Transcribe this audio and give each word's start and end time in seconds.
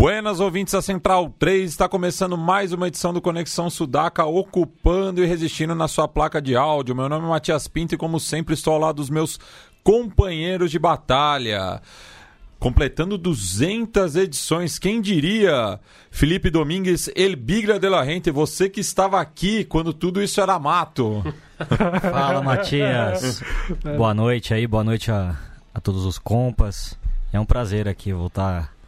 Buenas 0.00 0.40
ouvintes 0.40 0.72
da 0.72 0.80
Central 0.80 1.28
3, 1.38 1.70
está 1.70 1.86
começando 1.86 2.34
mais 2.38 2.72
uma 2.72 2.88
edição 2.88 3.12
do 3.12 3.20
Conexão 3.20 3.68
Sudaca, 3.68 4.24
ocupando 4.24 5.22
e 5.22 5.26
resistindo 5.26 5.74
na 5.74 5.86
sua 5.88 6.08
placa 6.08 6.40
de 6.40 6.56
áudio. 6.56 6.96
Meu 6.96 7.06
nome 7.06 7.26
é 7.26 7.28
Matias 7.28 7.68
Pinto 7.68 7.94
e, 7.94 7.98
como 7.98 8.18
sempre, 8.18 8.54
estou 8.54 8.72
ao 8.72 8.80
lado 8.80 8.96
dos 8.96 9.10
meus 9.10 9.38
companheiros 9.84 10.70
de 10.70 10.78
batalha. 10.78 11.82
Completando 12.58 13.18
200 13.18 14.16
edições, 14.16 14.78
quem 14.78 15.02
diria? 15.02 15.78
Felipe 16.10 16.48
Domingues, 16.48 17.10
El 17.14 17.36
Bigla 17.36 17.78
de 17.78 17.90
la 17.90 18.02
Rente, 18.02 18.30
você 18.30 18.70
que 18.70 18.80
estava 18.80 19.20
aqui 19.20 19.66
quando 19.66 19.92
tudo 19.92 20.22
isso 20.22 20.40
era 20.40 20.58
mato. 20.58 21.22
Fala, 22.10 22.40
Matias. 22.40 23.42
boa 23.98 24.14
noite 24.14 24.54
aí, 24.54 24.66
boa 24.66 24.82
noite 24.82 25.10
a, 25.10 25.36
a 25.74 25.78
todos 25.78 26.06
os 26.06 26.18
compas. 26.18 26.98
É 27.30 27.38
um 27.38 27.44
prazer 27.44 27.86
aqui 27.86 28.14
voltar 28.14 28.79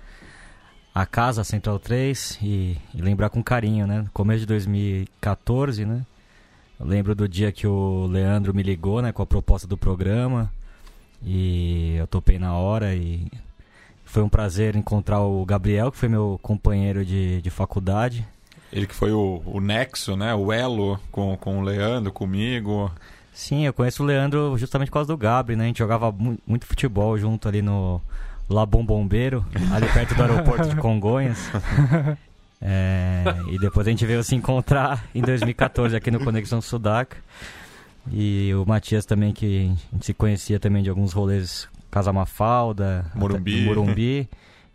a 0.95 1.07
casa 1.07 1.43
Central 1.43 1.79
3 1.79 2.39
e, 2.43 2.77
e, 2.95 3.01
lembrar 3.01 3.31
com 3.31 3.43
carinho, 3.43 3.87
né? 3.87 4.05
Começo 4.13 4.41
de 4.41 4.47
2014, 4.47 5.85
né? 5.87 6.05
Eu 6.79 6.87
lembro 6.87 7.15
do 7.15 7.29
dia 7.29 7.51
que 7.51 7.67
o 7.67 8.07
Leandro 8.07 8.55
me 8.55 8.63
ligou, 8.63 9.01
né, 9.01 9.13
com 9.13 9.23
a 9.23 9.27
proposta 9.27 9.69
do 9.69 9.79
programa 9.79 10.53
e 11.25 11.95
eu 11.97 12.07
topei 12.07 12.39
na 12.39 12.55
hora 12.55 12.95
e 12.95 13.31
foi 14.05 14.23
um 14.23 14.29
prazer 14.29 14.75
encontrar 14.75 15.21
o 15.21 15.45
Gabriel, 15.47 15.91
que 15.91 15.97
foi 15.97 16.09
meu 16.09 16.39
companheiro 16.43 17.05
de, 17.05 17.41
de 17.41 17.51
faculdade. 17.51 18.27
Ele 18.73 18.87
que 18.87 18.95
foi 18.95 19.13
o, 19.13 19.43
o 19.47 19.61
nexo, 19.61 20.17
né? 20.17 20.35
O 20.35 20.53
elo 20.53 20.99
com, 21.11 21.37
com 21.37 21.61
o 21.61 21.63
Leandro, 21.63 22.13
comigo. 22.13 22.91
Sim, 23.33 23.65
eu 23.65 23.73
conheço 23.73 24.03
o 24.03 24.07
Leandro 24.07 24.59
justamente 24.59 24.89
por 24.89 24.95
causa 24.95 25.09
do 25.09 25.17
Gabri, 25.17 25.57
né? 25.57 25.65
A 25.65 25.67
gente 25.69 25.79
jogava 25.79 26.11
mu 26.11 26.39
muito 26.47 26.67
futebol 26.67 27.17
junto 27.17 27.49
ali 27.49 27.63
no, 27.63 28.01
La 28.49 28.67
Bom 28.67 28.85
Bombeiro, 28.85 29.45
ali 29.73 29.87
perto 29.89 30.15
do 30.15 30.23
aeroporto 30.23 30.69
de 30.69 30.77
Congonhas. 30.77 31.39
É, 32.65 33.25
e 33.51 33.59
depois 33.59 33.89
a 33.89 33.91
gente 33.91 34.07
veio 34.07 34.23
se 34.23 34.37
encontrar 34.37 35.05
em 35.13 35.21
2014 35.21 35.97
aqui 35.97 36.13
no 36.13 36.21
Conexão 36.21 36.63
Sudaca. 36.63 37.17
E 38.11 38.53
o 38.55 38.65
Matias 38.65 39.05
também, 39.05 39.33
que 39.33 39.75
a 39.91 39.95
gente 39.95 40.07
se 40.07 40.15
conhecia 40.15 40.61
também 40.61 40.81
de 40.81 40.89
alguns 40.89 41.13
rolês 41.13 41.69
Casa 41.91 42.13
Mafalda, 42.13 43.05
Morumbi. 43.15 43.65
Morumbi 43.65 44.29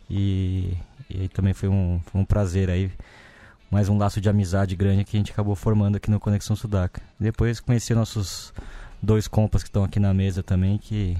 e, 0.09 0.77
e 1.09 1.27
também 1.29 1.53
foi 1.53 1.69
um, 1.69 1.99
foi 2.11 2.21
um 2.21 2.25
prazer 2.25 2.69
aí. 2.69 2.91
Mais 3.71 3.89
um 3.89 3.97
laço 3.97 4.21
de 4.21 4.29
amizade 4.29 4.75
grande 4.75 5.03
que 5.03 5.17
a 5.17 5.19
gente 5.19 5.31
acabou 5.31 5.55
formando 5.55 5.95
aqui 5.95 6.11
no 6.11 6.19
Conexão 6.19 6.55
Sudaca. 6.55 7.01
Depois 7.19 7.59
conheci 7.59 7.93
nossos 7.93 8.53
dois 9.01 9.27
compas 9.27 9.63
que 9.63 9.69
estão 9.69 9.83
aqui 9.83 9.99
na 9.99 10.13
mesa 10.13 10.43
também, 10.43 10.77
que 10.77 11.17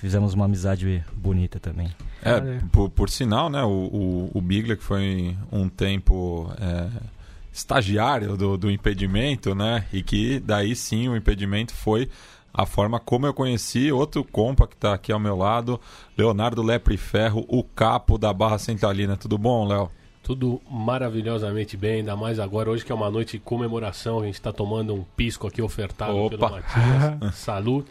fizemos 0.00 0.32
uma 0.32 0.46
amizade 0.46 1.04
bonita 1.14 1.60
também. 1.60 1.90
É, 2.22 2.40
por, 2.72 2.88
por 2.88 3.10
sinal, 3.10 3.50
né, 3.50 3.62
o, 3.62 3.68
o, 3.68 4.30
o 4.34 4.40
Bigler, 4.40 4.76
que 4.76 4.82
foi 4.82 5.36
um 5.52 5.68
tempo 5.68 6.50
é, 6.58 6.88
estagiário 7.52 8.36
do, 8.36 8.56
do 8.56 8.70
impedimento, 8.70 9.54
né, 9.54 9.84
e 9.92 10.02
que 10.02 10.40
daí 10.40 10.74
sim 10.74 11.08
o 11.08 11.16
impedimento 11.16 11.74
foi 11.74 12.08
a 12.52 12.66
forma 12.66 12.98
como 12.98 13.26
eu 13.26 13.34
conheci 13.34 13.92
outro 13.92 14.24
compa 14.24 14.66
que 14.66 14.74
está 14.74 14.94
aqui 14.94 15.12
ao 15.12 15.20
meu 15.20 15.36
lado, 15.36 15.78
Leonardo 16.16 16.62
Lepre 16.62 16.96
Ferro, 16.96 17.44
o 17.46 17.62
capo 17.62 18.18
da 18.18 18.32
Barra 18.32 18.58
Centralina. 18.58 19.16
Tudo 19.16 19.38
bom, 19.38 19.66
Léo? 19.66 19.90
Tudo 20.22 20.60
maravilhosamente 20.68 21.76
bem, 21.76 22.00
ainda 22.00 22.16
mais 22.16 22.38
agora, 22.38 22.70
hoje 22.70 22.84
que 22.84 22.92
é 22.92 22.94
uma 22.94 23.10
noite 23.10 23.32
de 23.32 23.44
comemoração, 23.44 24.20
a 24.20 24.24
gente 24.24 24.34
está 24.34 24.52
tomando 24.52 24.94
um 24.94 25.04
pisco 25.16 25.46
aqui 25.46 25.62
ofertado 25.62 26.16
Opa. 26.16 26.36
pelo 26.36 26.50
Matias. 26.50 27.34
Salud. 27.36 27.86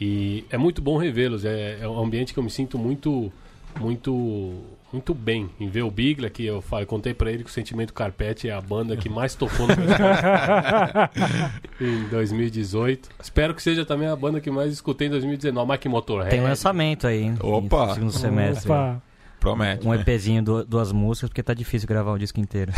E 0.00 0.44
é 0.48 0.56
muito 0.56 0.80
bom 0.80 0.96
revê-los. 0.96 1.44
É, 1.44 1.78
é, 1.80 1.88
um 1.88 2.02
ambiente 2.02 2.32
que 2.32 2.38
eu 2.38 2.42
me 2.42 2.50
sinto 2.50 2.78
muito, 2.78 3.30
muito, 3.78 4.54
muito 4.90 5.12
bem 5.12 5.50
em 5.60 5.68
ver 5.68 5.82
o 5.82 5.90
Bigla, 5.90 6.30
que 6.30 6.46
eu, 6.46 6.64
eu 6.72 6.86
contei 6.86 7.12
para 7.12 7.30
ele 7.30 7.44
que 7.44 7.50
o 7.50 7.52
Sentimento 7.52 7.92
Carpete 7.92 8.48
é 8.48 8.52
a 8.52 8.60
banda 8.60 8.96
que 8.96 9.10
mais 9.10 9.34
tocou 9.34 9.66
no 9.66 9.74
em 11.86 12.08
2018. 12.08 13.10
Espero 13.22 13.54
que 13.54 13.62
seja 13.62 13.84
também 13.84 14.08
a 14.08 14.16
banda 14.16 14.40
que 14.40 14.50
mais 14.50 14.72
escutei 14.72 15.08
em 15.08 15.10
2019. 15.10 15.70
Mike 15.70 15.88
Motorhead. 15.88 16.30
Tem 16.30 16.40
lançamento 16.40 17.06
aí, 17.06 17.24
hein? 17.24 17.36
Opa! 17.40 17.88
No 17.88 17.94
segundo 17.94 18.12
semestre. 18.12 18.70
Opa. 18.70 19.02
Promete. 19.38 19.86
Um 19.88 19.92
né? 19.92 20.00
EPzinho, 20.00 20.42
du 20.42 20.64
duas 20.64 20.92
músicas, 20.92 21.30
porque 21.30 21.42
tá 21.42 21.54
difícil 21.54 21.88
gravar 21.88 22.12
um 22.12 22.18
disco 22.18 22.38
inteiro. 22.38 22.72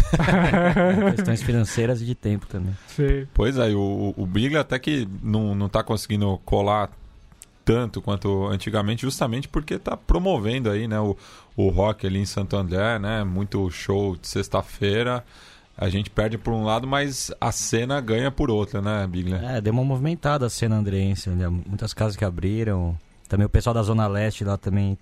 Questões 1.16 1.43
financeiras 1.43 2.00
e 2.00 2.05
de 2.05 2.15
tempo 2.15 2.47
também. 2.47 2.72
Sim. 2.87 3.27
Pois 3.34 3.59
é, 3.59 3.75
o, 3.75 4.15
o 4.16 4.25
Bigler 4.25 4.61
até 4.61 4.78
que 4.78 5.09
não, 5.21 5.56
não 5.56 5.69
tá 5.69 5.82
conseguindo 5.82 6.38
colar 6.44 6.88
tanto 7.65 8.00
quanto 8.03 8.47
antigamente, 8.47 9.03
justamente 9.03 9.49
porque 9.49 9.75
está 9.75 9.97
promovendo 9.97 10.71
aí, 10.71 10.87
né, 10.89 10.99
o, 11.00 11.17
o 11.56 11.69
rock 11.69 12.06
ali 12.06 12.19
em 12.19 12.27
Santo 12.27 12.56
André, 12.56 12.99
né, 12.99 13.25
muito 13.25 13.71
show 13.71 14.17
de 14.17 14.27
sexta-feira. 14.27 15.25
A 15.77 15.89
gente 15.89 16.11
perde 16.11 16.37
por 16.37 16.53
um 16.53 16.65
lado, 16.65 16.87
mas 16.87 17.31
a 17.41 17.50
cena 17.50 18.00
ganha 18.00 18.31
por 18.31 18.50
outra, 18.50 18.83
né, 18.83 19.06
Bigler? 19.06 19.43
É, 19.43 19.61
deu 19.61 19.73
uma 19.73 19.84
movimentada 19.84 20.47
a 20.47 20.50
cena 20.50 20.77
andrense, 20.77 21.31
né? 21.31 21.49
muitas 21.49 21.95
casas 21.95 22.15
que 22.15 22.25
abriram. 22.25 22.97
Também 23.28 23.47
o 23.47 23.50
pessoal 23.50 23.73
da 23.73 23.83
Zona 23.83 24.06
Leste 24.06 24.44
lá 24.44 24.59
também, 24.59 24.99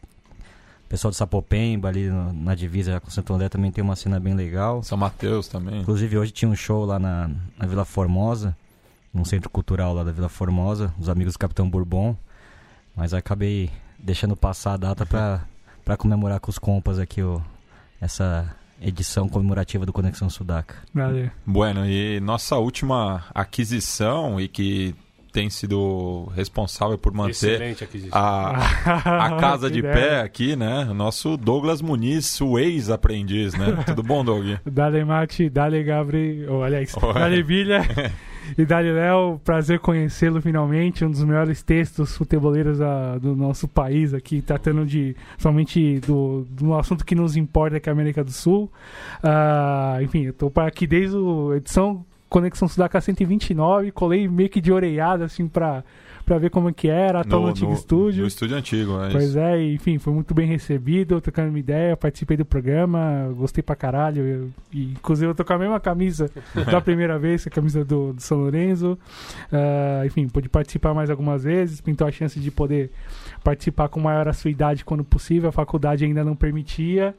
o 0.84 0.88
pessoal 0.88 1.10
de 1.10 1.16
Sapopemba 1.16 1.88
ali 1.88 2.08
no, 2.08 2.32
na 2.32 2.54
divisa 2.54 3.00
com 3.00 3.10
Santo 3.10 3.34
André 3.34 3.48
também 3.48 3.72
tem 3.72 3.82
uma 3.82 3.96
cena 3.96 4.20
bem 4.20 4.34
legal. 4.34 4.82
São 4.84 4.96
Mateus 4.96 5.48
também. 5.48 5.80
Inclusive 5.80 6.16
hoje 6.16 6.30
tinha 6.30 6.48
um 6.48 6.54
show 6.54 6.84
lá 6.84 6.98
na, 6.98 7.28
na 7.58 7.66
Vila 7.66 7.84
Formosa, 7.84 8.56
num 9.12 9.24
centro 9.24 9.50
cultural 9.50 9.92
lá 9.92 10.04
da 10.04 10.12
Vila 10.12 10.28
Formosa, 10.28 10.94
os 11.00 11.08
amigos 11.08 11.34
do 11.34 11.38
Capitão 11.38 11.68
Bourbon. 11.68 12.16
Mas 12.94 13.14
acabei 13.14 13.70
deixando 13.98 14.36
passar 14.36 14.74
a 14.74 14.76
data 14.76 15.06
para 15.06 15.96
comemorar 15.96 16.40
com 16.40 16.50
os 16.50 16.58
compas 16.58 16.98
aqui 16.98 17.22
o, 17.22 17.42
essa 18.00 18.54
edição 18.80 19.28
comemorativa 19.28 19.84
do 19.84 19.92
Conexão 19.92 20.30
Sudaca. 20.30 20.76
Valeu. 20.94 21.30
Bueno, 21.44 21.86
e 21.86 22.18
nossa 22.20 22.56
última 22.56 23.24
aquisição 23.34 24.40
e 24.40 24.48
que 24.48 24.94
tem 25.32 25.48
sido 25.48 26.26
responsável 26.34 26.98
por 26.98 27.12
manter 27.12 27.76
a, 28.10 29.26
a 29.26 29.36
casa 29.38 29.70
de 29.70 29.80
pé 29.80 30.20
aqui, 30.20 30.56
né? 30.56 30.88
O 30.90 30.94
nosso 30.94 31.36
Douglas 31.36 31.80
Muniz, 31.80 32.40
o 32.40 32.58
ex-aprendiz, 32.58 33.54
né? 33.54 33.82
Tudo 33.86 34.02
bom, 34.02 34.24
Doug? 34.24 34.58
Dale 34.66 35.04
Mate, 35.04 35.48
Dale 35.48 35.82
Gabri, 35.84 36.46
ou 36.48 36.64
aliás, 36.64 36.92
Oi. 36.96 37.14
Dale 37.14 37.42
Bilha 37.42 37.82
e 38.56 38.64
Dale 38.64 38.92
Léo, 38.92 39.40
prazer 39.44 39.78
conhecê-lo 39.78 40.40
finalmente, 40.40 41.04
um 41.04 41.10
dos 41.10 41.22
melhores 41.24 41.62
textos 41.62 42.16
futeboleiros 42.16 42.78
do 43.20 43.36
nosso 43.36 43.68
país 43.68 44.12
aqui, 44.14 44.42
tratando 44.42 44.84
de 44.84 45.16
somente 45.38 46.00
do, 46.00 46.46
do 46.50 46.74
assunto 46.74 47.04
que 47.04 47.14
nos 47.14 47.36
importa, 47.36 47.80
que 47.80 47.88
é 47.88 47.90
a 47.90 47.94
América 47.94 48.24
do 48.24 48.32
Sul. 48.32 48.70
Ah, 49.22 49.98
enfim, 50.02 50.24
eu 50.26 50.32
tô 50.32 50.50
para 50.50 50.68
aqui 50.68 50.86
desde 50.86 51.16
a 51.16 51.56
edição 51.56 52.04
Conexão 52.30 52.68
Sudaca 52.68 53.00
129, 53.00 53.90
colei 53.90 54.28
meio 54.28 54.48
que 54.48 54.60
de 54.60 54.70
orelhada, 54.72 55.24
assim, 55.24 55.48
pra, 55.48 55.82
pra 56.30 56.38
ver 56.38 56.48
como 56.50 56.68
é 56.68 56.72
que 56.72 56.86
era, 56.88 57.22
atual 57.22 57.42
no, 57.42 57.48
antigo 57.48 57.72
estúdio. 57.72 58.20
No 58.22 58.28
estúdio 58.28 58.56
antigo, 58.56 59.02
é 59.02 59.10
Pois 59.10 59.24
isso. 59.30 59.38
é, 59.40 59.60
enfim, 59.64 59.98
foi 59.98 60.12
muito 60.12 60.32
bem 60.32 60.46
recebido, 60.46 61.20
trocando 61.20 61.48
uma 61.48 61.58
ideia, 61.58 61.96
participei 61.96 62.36
do 62.36 62.44
programa, 62.44 63.28
gostei 63.36 63.62
pra 63.64 63.74
caralho. 63.74 64.22
eu- 64.24 64.50
e, 64.72 64.92
inclusive, 64.92 65.28
eu 65.28 65.34
tô 65.34 65.44
com 65.44 65.52
a 65.54 65.58
mesma 65.58 65.80
camisa 65.80 66.30
da 66.70 66.80
primeira 66.80 67.18
vez, 67.18 67.44
a 67.48 67.50
camisa 67.50 67.84
do, 67.84 68.12
do 68.12 68.22
São 68.22 68.38
Lourenço. 68.38 68.96
Ah, 69.52 70.02
enfim, 70.06 70.28
pude 70.28 70.48
participar 70.48 70.94
mais 70.94 71.10
algumas 71.10 71.42
vezes, 71.42 71.80
pintou 71.80 72.06
a 72.06 72.12
chance 72.12 72.38
de 72.38 72.50
poder 72.52 72.92
participar 73.42 73.88
com 73.88 73.98
maior 73.98 74.28
assiduidade 74.28 74.84
quando 74.84 75.02
possível, 75.02 75.48
a 75.48 75.52
faculdade 75.52 76.04
ainda 76.04 76.22
não 76.24 76.36
permitia. 76.36 77.12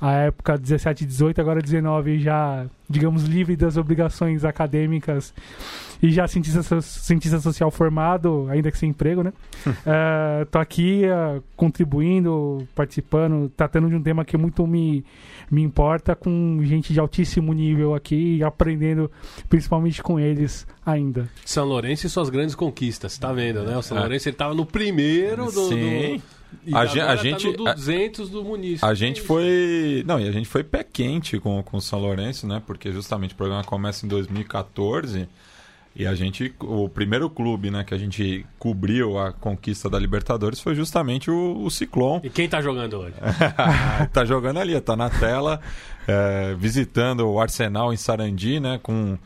A 0.00 0.12
época 0.12 0.56
17 0.56 1.04
e 1.04 1.06
18, 1.06 1.40
agora 1.40 1.60
19 1.60 2.18
já, 2.20 2.64
digamos, 2.88 3.24
livre 3.24 3.54
das 3.54 3.76
obrigações 3.76 4.44
acadêmicas 4.46 5.34
e 6.02 6.10
já 6.10 6.26
cientista, 6.26 6.62
so- 6.62 6.80
cientista 6.80 7.38
social 7.38 7.70
formado, 7.70 8.46
ainda 8.48 8.70
que 8.70 8.78
sem 8.78 8.88
emprego, 8.90 9.22
né? 9.22 9.32
Eh, 9.84 10.46
tô 10.50 10.58
aqui 10.58 11.04
eh, 11.04 11.42
contribuindo, 11.54 12.66
participando, 12.74 13.50
tratando 13.54 13.88
de 13.90 13.94
um 13.94 14.02
tema 14.02 14.24
que 14.24 14.36
muito 14.38 14.66
me, 14.66 15.04
me 15.50 15.62
importa, 15.62 16.14
com 16.16 16.58
gente 16.62 16.92
de 16.94 17.00
altíssimo 17.00 17.52
nível 17.52 17.94
aqui 17.94 18.36
e 18.36 18.42
aprendendo 18.44 19.10
principalmente 19.50 20.02
com 20.02 20.18
eles 20.18 20.66
ainda. 20.84 21.28
São 21.44 21.66
Lourenço 21.66 22.06
e 22.06 22.10
suas 22.10 22.30
grandes 22.30 22.54
conquistas, 22.54 23.18
tá 23.18 23.32
vendo, 23.32 23.62
né? 23.64 23.76
O 23.76 23.82
São 23.82 23.98
É. 23.98 24.00
Lourenço 24.00 24.28
ele 24.30 24.36
tava 24.36 24.54
no 24.54 24.64
primeiro 24.64 25.46
do, 25.52 25.68
Sim. 25.68 26.22
E 26.66 26.74
A 26.74 26.80
agora 26.80 26.88
gen- 26.94 27.02
a 27.02 27.06
tá 27.06 27.16
gente- 27.16 27.46
no 27.56 27.64
200 27.64 28.28
do 28.30 28.44
município. 28.44 28.86
A 28.88 28.94
gente 28.94 29.20
foi. 29.22 30.02
Não, 30.06 30.18
e 30.20 30.28
a 30.28 30.32
gente 30.32 30.48
foi 30.48 30.62
pé 30.64 30.84
quente 30.84 31.38
com, 31.38 31.62
com 31.62 31.76
o 31.76 31.80
São 31.80 31.98
Lourenço, 31.98 32.46
né? 32.46 32.62
Porque 32.66 32.92
justamente 32.92 33.34
o 33.34 33.36
programa 33.36 33.64
começa 33.64 34.04
em 34.04 34.08
2014 34.08 35.28
e 35.94 36.06
a 36.06 36.14
gente. 36.14 36.54
O 36.60 36.88
primeiro 36.88 37.28
clube 37.30 37.70
né, 37.70 37.82
que 37.84 37.94
a 37.94 37.98
gente 37.98 38.44
cobriu 38.58 39.18
a 39.18 39.32
conquista 39.32 39.88
da 39.90 39.98
Libertadores 39.98 40.60
foi 40.60 40.74
justamente 40.74 41.30
o, 41.30 41.62
o 41.64 41.70
Ciclone. 41.70 42.20
E 42.24 42.30
quem 42.30 42.48
tá 42.48 42.60
jogando 42.60 42.98
hoje? 42.98 43.14
tá 44.12 44.24
jogando 44.24 44.58
ali, 44.58 44.78
tá 44.80 44.96
na 44.96 45.10
tela, 45.10 45.60
é, 46.06 46.54
visitando 46.58 47.26
o 47.28 47.40
Arsenal 47.40 47.92
em 47.92 47.96
Sarandi, 47.96 48.60
né? 48.60 48.78
Com 48.82 49.16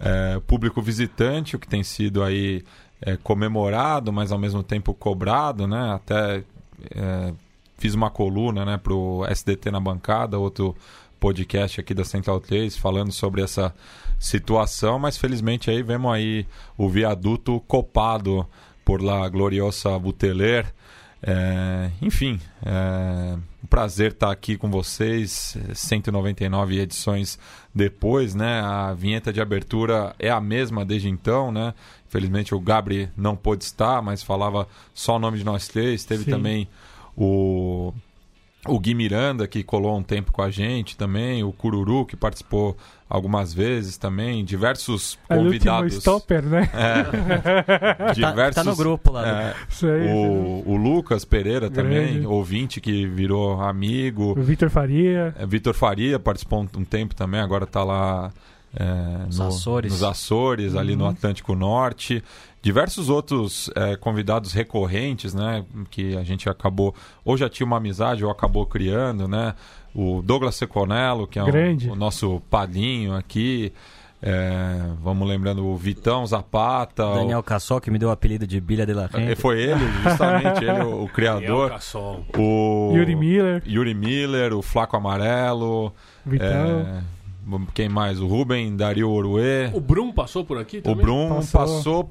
é, 0.00 0.40
público 0.46 0.82
visitante, 0.82 1.56
o 1.56 1.58
que 1.58 1.68
tem 1.68 1.82
sido 1.82 2.22
aí 2.22 2.62
é, 3.00 3.16
comemorado, 3.16 4.12
mas 4.12 4.32
ao 4.32 4.38
mesmo 4.38 4.62
tempo 4.62 4.92
cobrado, 4.94 5.66
né? 5.66 5.92
Até 5.94 6.42
é, 6.94 7.32
fiz 7.78 7.94
uma 7.94 8.10
coluna, 8.10 8.64
né, 8.64 8.76
pro 8.76 9.24
SDT 9.28 9.70
na 9.70 9.80
bancada, 9.80 10.38
outro 10.38 10.74
podcast 11.18 11.80
aqui 11.80 11.94
da 11.94 12.04
Central 12.04 12.40
3 12.40 12.76
falando 12.76 13.10
sobre 13.10 13.42
essa 13.42 13.74
situação, 14.18 14.98
mas 14.98 15.16
felizmente 15.16 15.70
aí 15.70 15.82
vemos 15.82 16.12
aí 16.12 16.46
o 16.76 16.88
viaduto 16.88 17.60
copado 17.66 18.46
por 18.84 19.02
La 19.02 19.28
Gloriosa 19.28 19.98
Buteler. 19.98 20.72
É, 21.26 21.90
enfim, 22.02 22.38
é 22.62 23.36
um 23.62 23.66
prazer 23.66 24.12
estar 24.12 24.30
aqui 24.30 24.58
com 24.58 24.70
vocês, 24.70 25.56
199 25.72 26.78
edições 26.78 27.38
depois, 27.74 28.34
né? 28.34 28.60
A 28.60 28.92
vinheta 28.92 29.32
de 29.32 29.40
abertura 29.40 30.14
é 30.18 30.28
a 30.28 30.38
mesma 30.38 30.84
desde 30.84 31.08
então, 31.08 31.50
né? 31.50 31.72
Infelizmente 32.14 32.54
o 32.54 32.60
Gabri 32.60 33.08
não 33.16 33.34
pôde 33.34 33.64
estar, 33.64 34.00
mas 34.00 34.22
falava 34.22 34.68
só 34.94 35.16
o 35.16 35.18
nome 35.18 35.36
de 35.36 35.44
nós 35.44 35.66
três. 35.66 36.04
Teve 36.04 36.22
Sim. 36.22 36.30
também 36.30 36.68
o 37.16 37.92
o 38.66 38.78
Gui 38.78 38.94
Miranda, 38.94 39.46
que 39.46 39.62
colou 39.62 39.98
um 39.98 40.02
tempo 40.02 40.32
com 40.32 40.40
a 40.40 40.48
gente 40.50 40.96
também, 40.96 41.44
o 41.44 41.52
Cururu, 41.52 42.06
que 42.06 42.16
participou 42.16 42.74
algumas 43.10 43.52
vezes 43.52 43.98
também, 43.98 44.42
diversos 44.42 45.18
É 45.28 45.34
o 45.34 45.38
último 45.40 45.52
convidados. 45.52 45.94
stopper, 45.96 46.42
né? 46.42 46.70
É, 46.72 48.12
diversos, 48.14 48.54
tá 48.64 48.64
no 48.64 48.74
grupo 48.74 49.12
lá, 49.12 49.28
é, 49.50 49.54
Isso 49.68 49.86
aí. 49.86 50.06
o, 50.08 50.62
o 50.66 50.76
Lucas 50.76 51.26
Pereira 51.26 51.68
também, 51.68 52.12
Grande. 52.14 52.26
ouvinte 52.26 52.80
que 52.80 53.06
virou 53.06 53.60
amigo. 53.60 54.32
O 54.38 54.42
Vitor 54.42 54.70
Faria. 54.70 55.34
É, 55.38 55.44
Vitor 55.44 55.74
Faria 55.74 56.18
participou 56.18 56.62
um, 56.62 56.80
um 56.80 56.84
tempo 56.84 57.14
também, 57.14 57.40
agora 57.40 57.64
está 57.64 57.84
lá 57.84 58.32
é, 58.76 59.26
Nos 59.26 59.38
no- 59.38 59.46
Açores. 59.48 59.92
nos 59.92 60.02
Açores, 60.02 60.74
ali 60.74 60.96
no 60.96 61.04
Uhum. 61.04 61.10
Atlântico 61.10 61.54
Norte. 61.54 62.22
Diversos 62.62 63.08
outros 63.10 63.70
é, 63.76 63.94
convidados 63.96 64.52
recorrentes, 64.52 65.34
né? 65.34 65.64
Que 65.90 66.16
a 66.16 66.22
gente 66.22 66.48
acabou, 66.48 66.94
ou 67.24 67.36
já 67.36 67.48
tinha 67.48 67.66
uma 67.66 67.76
amizade, 67.76 68.24
ou 68.24 68.30
acabou 68.30 68.64
criando, 68.66 69.28
né? 69.28 69.54
O 69.94 70.22
Douglas 70.22 70.54
Seconello, 70.56 71.26
que 71.26 71.38
é 71.38 71.42
o- 71.42 71.46
Grande. 71.46 71.90
o 71.90 71.94
nosso 71.94 72.40
padrinho 72.50 73.14
aqui. 73.14 73.72
É, 74.26 74.80
vamos 75.02 75.28
lembrando 75.28 75.66
o 75.66 75.76
Vitão 75.76 76.26
Zapata. 76.26 77.06
o- 77.06 77.14
Daniel 77.16 77.42
Cassol, 77.42 77.78
que 77.78 77.90
me 77.90 77.98
deu 77.98 78.08
o 78.08 78.12
apelido 78.12 78.46
de 78.46 78.58
Bilha 78.58 78.86
de 78.86 78.94
la 78.94 79.06
Gente. 79.06 79.36
Foi 79.36 79.60
ele, 79.60 79.86
justamente, 80.02 80.64
ele, 80.64 80.70
o, 80.70 80.86
o 80.86 80.90
Daniel 80.92 81.08
criador. 81.12 81.70
Cassol. 81.72 82.24
O 82.34 82.92
Yuri 82.96 83.14
Miller. 83.14 83.62
Yuri 83.66 83.92
Miller, 83.94 84.54
o 84.54 84.62
Flaco 84.62 84.96
Amarelo. 84.96 85.92
Vitão. 86.24 86.46
é, 86.48 87.02
quem 87.74 87.88
mais? 87.88 88.20
O 88.20 88.26
Ruben, 88.26 88.76
Dario 88.76 89.10
Oruê. 89.10 89.70
O 89.72 89.80
Brum 89.80 90.12
passou 90.12 90.44
por 90.44 90.58
aqui 90.58 90.78
O 90.78 90.82
também? 90.82 91.04
Brum 91.04 91.28
Passou. 91.52 92.04
passou, 92.04 92.10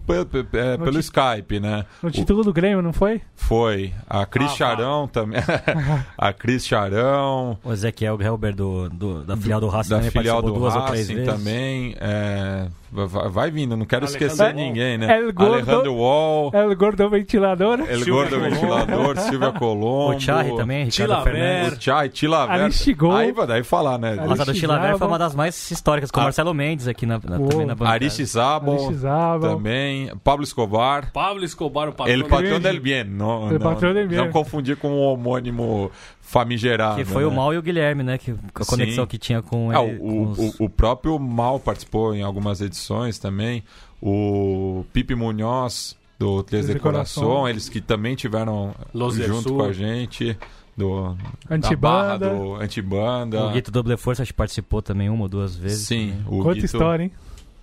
é, 0.53 0.77
pelo 0.77 0.91
ti- 0.91 0.99
Skype, 0.99 1.59
né? 1.59 1.85
No 2.01 2.11
título 2.11 2.43
do 2.43 2.53
Grêmio, 2.53 2.81
não 2.81 2.93
foi? 2.93 3.21
Foi. 3.35 3.93
A 4.09 4.25
Cris 4.25 4.47
Ah, 4.47 4.49
tá. 4.51 4.55
Charão 4.57 5.07
também. 5.07 5.41
a 6.17 6.33
Cris 6.33 6.65
Charão. 6.65 7.57
O 7.63 7.71
Ezequiel 7.71 8.21
Helber 8.21 8.55
do, 8.55 8.89
do- 8.89 9.23
da 9.23 9.35
filial 9.37 9.59
do 9.59 9.67
Racing 9.67 9.89
da 9.89 9.95
também 9.97 10.11
filial 10.11 10.41
do 10.41 10.51
duas 10.51 10.75
ou 10.75 10.81
três 10.83 11.07
Racing 11.07 11.15
vezes. 11.23 11.33
também. 11.33 11.95
é, 11.99 12.67
vai, 12.93 13.29
vai 13.29 13.51
vindo, 13.51 13.75
não 13.75 13.85
quero 13.85 14.05
Alejandro 14.05 14.27
esquecer 14.27 14.43
Wall. 14.43 14.53
ninguém, 14.53 14.97
né? 14.97 15.17
El 15.17 15.33
Gordo. 15.33 15.53
Alejandro 15.55 15.93
Wall. 15.95 16.51
É 16.53 16.65
o 16.65 16.75
gordo 16.75 17.09
ventilador. 17.09 17.79
El 17.81 17.97
Silvia 18.03 18.13
Gordo 18.13 18.29
Colombo. 18.39 18.49
Ventilador, 18.55 19.17
Silvia 19.17 19.51
Colombo. 19.57 20.15
O 20.15 20.19
Charri 20.19 20.55
também, 20.55 20.85
Ricardo 20.85 20.93
Tilaver. 20.93 21.33
Fernandes. 21.33 21.87
O. 21.87 22.33
Aristigol. 22.33 23.15
Aí 23.15 23.31
vai 23.31 23.47
daí 23.47 23.63
falar, 23.63 23.97
né? 23.97 24.17
A 24.19 24.43
do 24.43 24.53
Chilaver 24.53 24.97
foi 24.97 25.07
uma 25.07 25.19
das 25.19 25.33
mais 25.35 25.71
históricas, 25.71 26.11
com 26.11 26.19
o 26.19 26.21
Ah. 26.21 26.25
Marcelo 26.25 26.53
Mendes 26.53 26.87
aqui 26.87 27.05
na, 27.05 27.19
na- 27.23 27.37
Uou. 27.37 27.49
também 27.49 27.65
na 27.65 27.75
bancada. 27.75 27.95
Aristizábal 27.95 28.91
também. 29.39 30.11
Pablo 30.23 30.43
Escobar. 30.43 31.11
Pablo 31.11 31.43
Escobar, 31.43 31.89
o 31.89 31.93
patrão. 31.93 32.13
El 32.15 32.23
patrão 32.25 32.59
del 32.59 32.79
bien. 32.79 33.03
Não, 33.05 33.47
El 33.47 33.53
não, 33.53 33.59
patrão 33.59 33.93
del 33.93 34.07
bien. 34.07 34.21
não 34.23 34.31
confundir 34.31 34.75
com 34.77 34.89
o 34.91 34.99
homônimo 35.01 35.91
famigerado. 36.25 36.95
Que 36.95 37.05
foi 37.05 37.21
né? 37.23 37.27
o 37.29 37.31
Mal 37.31 37.53
e 37.53 37.57
o 37.57 37.61
Guilherme, 37.61 38.01
né? 38.01 38.17
Que, 38.17 38.31
a 38.31 38.65
conexão 38.65 39.03
Sim. 39.03 39.07
que 39.07 39.17
tinha 39.19 39.41
com 39.41 39.69
Ah, 39.69 39.83
ele. 39.83 39.97
o, 39.97 39.99
com 39.99 40.23
os- 40.31 40.59
o, 40.59 40.63
o 40.65 40.69
próprio 40.69 41.19
Mal 41.19 41.59
participou 41.59 42.15
em 42.15 42.23
algumas 42.23 42.61
edições 42.61 43.19
também. 43.19 43.63
O 44.01 44.83
Pipe 44.91 45.13
Munhoz, 45.15 45.95
do 46.17 46.41
Três 46.43 46.67
de 46.67 46.79
Coração, 46.79 47.47
eles 47.47 47.69
que 47.69 47.79
também 47.81 48.15
tiveram 48.15 48.73
Los 48.93 49.15
junto 49.15 49.53
com 49.53 49.63
a 49.63 49.71
gente. 49.71 50.35
Do, 50.75 51.15
da 51.47 51.55
Antibanda. 51.55 51.77
barra 51.77 52.17
do 52.17 52.55
Antibanda. 52.55 53.45
O 53.45 53.51
Guito 53.51 53.69
Double 53.69 53.95
Força 53.95 54.23
acho 54.23 54.31
que 54.33 54.37
participou 54.37 54.81
também 54.81 55.07
uma 55.07 55.21
ou 55.23 55.29
duas 55.29 55.55
vezes. 55.55 55.85
Sim, 55.87 56.15
o 56.25 56.39
Quanta 56.41 56.55
Guito- 56.55 56.65
história, 56.65 57.03
hein? 57.03 57.11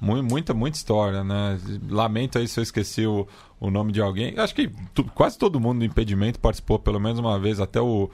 Mu- 0.01 0.23
Muita, 0.23 0.55
muita 0.55 0.77
história, 0.79 1.25
né? 1.25 1.59
Lamento 1.89 2.39
aí 2.39 2.47
se 2.47 2.59
eu 2.61 2.63
esqueci 2.63 3.05
o, 3.06 3.27
o 3.59 3.69
nome 3.69 3.91
de 3.93 4.01
alguém. 4.01 4.39
Acho 4.39 4.55
que 4.55 4.71
tu- 4.95 5.03
quase 5.05 5.37
todo 5.37 5.59
mundo 5.61 5.81
do 5.81 5.85
impedimento 5.85 6.39
participou 6.39 6.79
pelo 6.79 7.01
menos 7.01 7.19
uma 7.19 7.37
vez. 7.39 7.59
Até 7.61 7.81
o, 7.81 8.09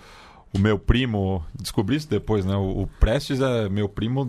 o 0.57 0.59
meu 0.59 0.79
primo, 0.79 1.45
descobri 1.55 1.97
isso 1.97 2.09
depois, 2.09 2.45
né? 2.45 2.57
O, 2.57 2.83
o 2.83 2.87
Prestes 2.99 3.41
é 3.41 3.69
meu 3.69 3.89
primo 3.89 4.27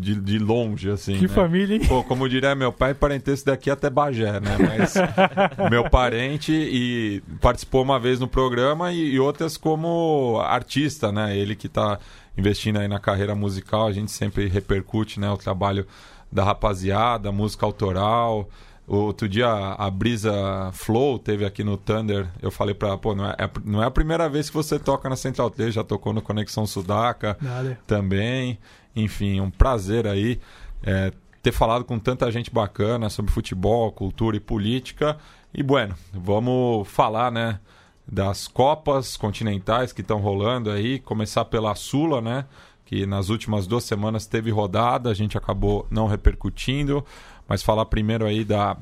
de, 0.00 0.14
de 0.14 0.38
longe, 0.38 0.90
assim. 0.90 1.16
Que 1.16 1.22
né? 1.22 1.28
família, 1.28 1.76
hein? 1.76 1.82
Pô, 1.86 2.04
como 2.04 2.28
diria 2.28 2.54
meu 2.54 2.72
pai, 2.72 2.92
parentesco 2.92 3.46
daqui 3.46 3.70
até 3.70 3.88
Bagé, 3.88 4.38
né? 4.38 4.56
Mas 4.58 4.94
meu 5.70 5.88
parente 5.88 6.52
e 6.52 7.22
participou 7.40 7.82
uma 7.82 7.98
vez 7.98 8.20
no 8.20 8.28
programa 8.28 8.92
e, 8.92 9.14
e 9.14 9.18
outras 9.18 9.56
como 9.56 10.38
artista, 10.44 11.10
né? 11.10 11.36
Ele 11.36 11.56
que 11.56 11.68
tá 11.68 11.98
investindo 12.36 12.78
aí 12.78 12.86
na 12.86 13.00
carreira 13.00 13.34
musical, 13.34 13.86
a 13.86 13.92
gente 13.92 14.10
sempre 14.10 14.46
repercute, 14.48 15.18
né? 15.18 15.30
O 15.30 15.38
trabalho 15.38 15.86
da 16.30 16.44
rapaziada, 16.44 17.32
música 17.32 17.64
autoral. 17.64 18.48
Outro 18.94 19.26
dia 19.26 19.48
a 19.48 19.90
Brisa 19.90 20.70
Flow 20.74 21.18
teve 21.18 21.46
aqui 21.46 21.64
no 21.64 21.78
Thunder. 21.78 22.28
Eu 22.42 22.50
falei 22.50 22.74
pra 22.74 22.88
ela, 22.88 22.98
pô, 22.98 23.14
não 23.14 23.24
é, 23.26 23.34
é- 23.38 23.50
não 23.64 23.82
é 23.82 23.86
a 23.86 23.90
primeira 23.90 24.28
vez 24.28 24.50
que 24.50 24.54
você 24.54 24.78
toca 24.78 25.08
na 25.08 25.16
Central 25.16 25.48
3, 25.50 25.72
já 25.72 25.82
tocou 25.82 26.12
no 26.12 26.20
Conexão 26.20 26.66
Sudaca 26.66 27.36
Nada. 27.40 27.78
também. 27.86 28.58
Enfim, 28.94 29.40
um 29.40 29.50
prazer 29.50 30.06
aí 30.06 30.38
é, 30.82 31.10
ter 31.42 31.52
falado 31.52 31.84
com 31.84 31.98
tanta 31.98 32.30
gente 32.30 32.50
bacana 32.52 33.08
sobre 33.08 33.32
futebol, 33.32 33.90
cultura 33.92 34.36
e 34.36 34.40
política. 34.40 35.16
E, 35.54 35.62
bueno, 35.62 35.94
vamos 36.12 36.86
falar, 36.86 37.32
né, 37.32 37.60
das 38.06 38.46
Copas 38.46 39.16
continentais 39.16 39.90
que 39.92 40.02
estão 40.02 40.18
rolando 40.18 40.70
aí. 40.70 40.98
Começar 40.98 41.46
pela 41.46 41.74
Sula, 41.74 42.20
né, 42.20 42.44
que 42.84 43.06
nas 43.06 43.30
últimas 43.30 43.66
duas 43.66 43.84
semanas 43.84 44.26
teve 44.26 44.50
rodada, 44.50 45.08
a 45.08 45.14
gente 45.14 45.38
acabou 45.38 45.86
não 45.90 46.06
repercutindo. 46.06 47.02
Mas 47.48 47.62
falar 47.62 47.86
primeiro 47.86 48.26
aí 48.26 48.44
da 48.44 48.76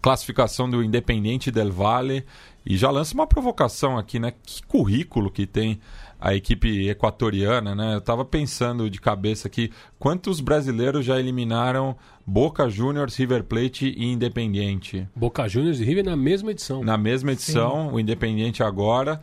classificação 0.00 0.68
do 0.68 0.82
Independiente 0.82 1.50
del 1.50 1.72
Valle. 1.72 2.24
E 2.64 2.76
já 2.76 2.90
lança 2.90 3.14
uma 3.14 3.26
provocação 3.26 3.96
aqui, 3.96 4.18
né? 4.18 4.32
Que 4.44 4.62
currículo 4.64 5.30
que 5.30 5.46
tem 5.46 5.80
a 6.20 6.34
equipe 6.34 6.88
equatoriana, 6.88 7.74
né? 7.74 7.94
Eu 7.94 8.00
tava 8.00 8.24
pensando 8.24 8.90
de 8.90 9.00
cabeça 9.00 9.48
aqui 9.48 9.72
quantos 9.98 10.40
brasileiros 10.40 11.04
já 11.04 11.18
eliminaram 11.18 11.96
Boca 12.26 12.68
Juniors, 12.68 13.16
River 13.16 13.44
Plate 13.44 13.94
e 13.96 14.04
Independiente. 14.04 15.08
Boca 15.16 15.48
Juniors 15.48 15.80
e 15.80 15.84
River 15.84 16.04
na 16.04 16.16
mesma 16.16 16.50
edição. 16.50 16.84
Na 16.84 16.98
mesma 16.98 17.32
edição, 17.32 17.94
o 17.94 17.98
Independiente 17.98 18.62
agora. 18.62 19.20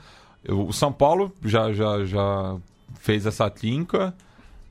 O 0.49 0.73
São 0.73 0.91
Paulo 0.91 1.31
já, 1.45 1.71
já, 1.71 2.03
já 2.03 2.57
fez 2.99 3.27
essa 3.27 3.49
trinca. 3.49 4.13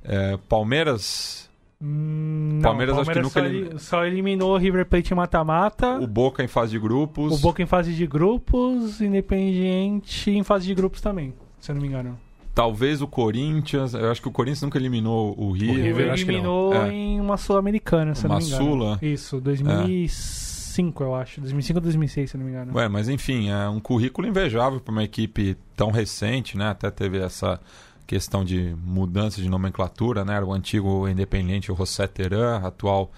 É, 0.03 0.37
Palmeiras, 0.49 1.46
Hum, 1.81 2.53
não, 2.55 2.63
Palmeiras 2.63 2.97
acho 2.99 3.11
que 3.11 3.19
nunca 3.21 3.41
só, 3.41 3.47
elim- 3.47 3.79
só 3.79 4.05
eliminou 4.07 4.55
o 4.55 4.57
River 4.57 4.87
Plate 4.87 5.13
em 5.13 5.17
mata-mata. 5.17 5.99
o 6.01 6.07
Boca 6.07 6.43
em 6.43 6.49
fase 6.49 6.73
de 6.73 6.79
grupos. 6.79 7.33
O 7.35 7.39
Boca 7.39 7.63
em 7.63 7.67
fase 7.67 7.93
de 7.95 8.07
grupos, 8.07 9.01
Independiente 9.01 10.31
em 10.31 10.43
fase 10.43 10.67
de 10.67 10.75
grupos 10.75 11.01
também, 11.01 11.35
se 11.59 11.71
eu 11.71 11.75
não 11.75 11.83
me 11.83 11.89
engano. 11.89 12.19
Talvez 12.55 13.03
o 13.03 13.07
Corinthians. 13.07 13.93
Eu 13.93 14.11
acho 14.11 14.23
que 14.23 14.29
o 14.29 14.31
Corinthians 14.33 14.63
nunca 14.63 14.79
eliminou 14.79 15.35
o 15.39 15.53
River. 15.53 15.85
River, 15.85 16.13
acho 16.13 16.25
que 16.25 16.33
não. 16.33 16.39
eliminou 16.39 16.75
É. 16.75 16.91
em 16.93 17.21
uma 17.21 17.37
Sul-Americana, 17.37 18.15
se 18.15 18.25
eu 18.25 18.31
Uma 18.31 18.39
não 18.41 18.47
me 18.47 18.51
engano. 18.53 18.65
Sula? 18.71 18.99
Isso, 19.03 19.39
2005, 19.43 21.03
eu 21.03 21.15
acho. 21.15 21.41
2005 21.43 21.77
ou 21.79 21.83
2006, 21.83 22.31
se 22.31 22.37
eu 22.37 22.39
não 22.39 22.47
me 22.47 22.53
engano. 22.53 22.73
Ué, 22.75 22.89
mas 22.89 23.09
enfim, 23.11 23.51
é 23.51 23.69
um 23.69 23.79
currículo 23.81 24.27
invejável 24.27 24.81
para 24.81 24.93
uma 24.93 25.05
equipe 25.05 25.57
tão 25.77 25.91
recente, 25.91 26.57
né? 26.57 26.71
Até 26.71 26.91
teve 26.91 27.19
essa 27.19 27.61
questão 28.07 28.45
de 28.45 28.75
mudança 28.85 29.41
de 29.41 29.49
nomenclatura, 29.49 30.25
né? 30.25 30.35
Era 30.37 30.47
o 30.47 30.53
antigo 30.53 31.09
Independente 31.09 31.69
José 31.69 32.07
Teran, 32.07 32.59
atual 32.65 33.11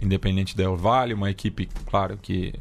Independente 0.00 0.56
Del 0.56 0.76
Valle, 0.76 1.14
uma 1.14 1.30
equipe, 1.30 1.68
claro, 1.86 2.18
que 2.20 2.54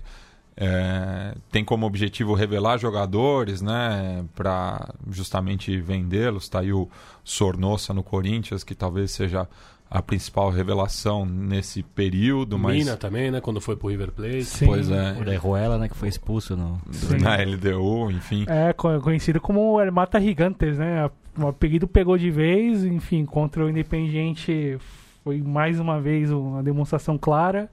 é, 0.55 1.36
tem 1.51 1.65
como 1.65 1.86
objetivo 1.86 2.34
revelar 2.34 2.77
jogadores, 2.77 3.62
né, 3.62 4.24
para 4.34 4.94
justamente 5.12 5.77
vendê-los. 5.82 6.44
Está 6.44 6.60
aí 6.62 6.72
o 6.72 6.89
Sornossa 7.24 7.94
no 7.94 8.01
Corinthians, 8.03 8.63
que 8.63 8.74
talvez 8.74 9.12
seja 9.12 9.48
a 9.91 10.01
principal 10.01 10.50
revelação 10.50 11.25
nesse 11.25 11.84
período. 11.84 12.58
Mas... 12.58 12.77
Mina 12.77 12.96
também, 12.98 13.29
né, 13.29 13.41
quando 13.41 13.60
foi 13.60 13.75
pro 13.75 13.89
River 13.89 14.12
Plate. 14.13 14.46
Sim. 14.46 14.65
Pois 14.65 14.89
é, 14.89 15.12
O 15.13 15.20
Orejuela, 15.20 15.77
né, 15.77 15.89
que 15.89 15.96
foi 15.96 16.08
expulso 16.08 16.55
no... 16.55 16.79
Sim. 16.91 17.17
na 17.17 17.36
LDU, 17.36 18.10
enfim. 18.12 18.46
É 18.48 18.72
co- 18.72 19.00
conhecido 19.01 19.41
como 19.41 19.79
El 19.82 19.91
Mata 19.91 20.20
Gigantes, 20.22 20.77
né? 20.77 21.10
O 21.38 21.48
apelido 21.48 21.88
pegou 21.88 22.18
de 22.18 22.32
vez, 22.32 22.86
enfim, 22.86 23.25
contra 23.25 23.65
o 23.65 23.70
Independiente 23.70 24.77
foi 25.24 25.42
mais 25.42 25.80
uma 25.80 26.00
vez 26.00 26.32
uma 26.32 26.63
demonstração 26.63 27.18
clara. 27.18 27.70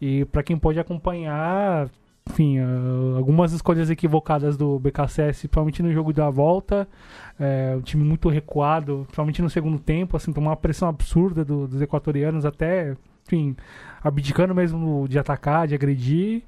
E 0.00 0.24
para 0.26 0.42
quem 0.42 0.58
pode 0.58 0.78
acompanhar, 0.78 1.88
enfim, 2.28 2.58
algumas 3.16 3.52
escolhas 3.52 3.88
equivocadas 3.88 4.56
do 4.56 4.78
BKSS, 4.78 5.42
principalmente 5.48 5.82
no 5.82 5.92
jogo 5.92 6.12
da 6.12 6.28
volta, 6.28 6.86
é, 7.38 7.74
o 7.78 7.82
time 7.82 8.04
muito 8.04 8.28
recuado, 8.28 9.02
principalmente 9.04 9.40
no 9.40 9.48
segundo 9.48 9.78
tempo, 9.78 10.16
assim, 10.16 10.32
tomou 10.32 10.50
uma 10.50 10.56
pressão 10.56 10.88
absurda 10.88 11.44
do- 11.44 11.66
dos 11.68 11.80
equatorianos, 11.80 12.44
até, 12.44 12.94
enfim, 13.26 13.56
abdicando 14.02 14.54
mesmo 14.54 15.06
de 15.08 15.18
atacar, 15.18 15.66
de 15.68 15.74
agredir. 15.74 16.42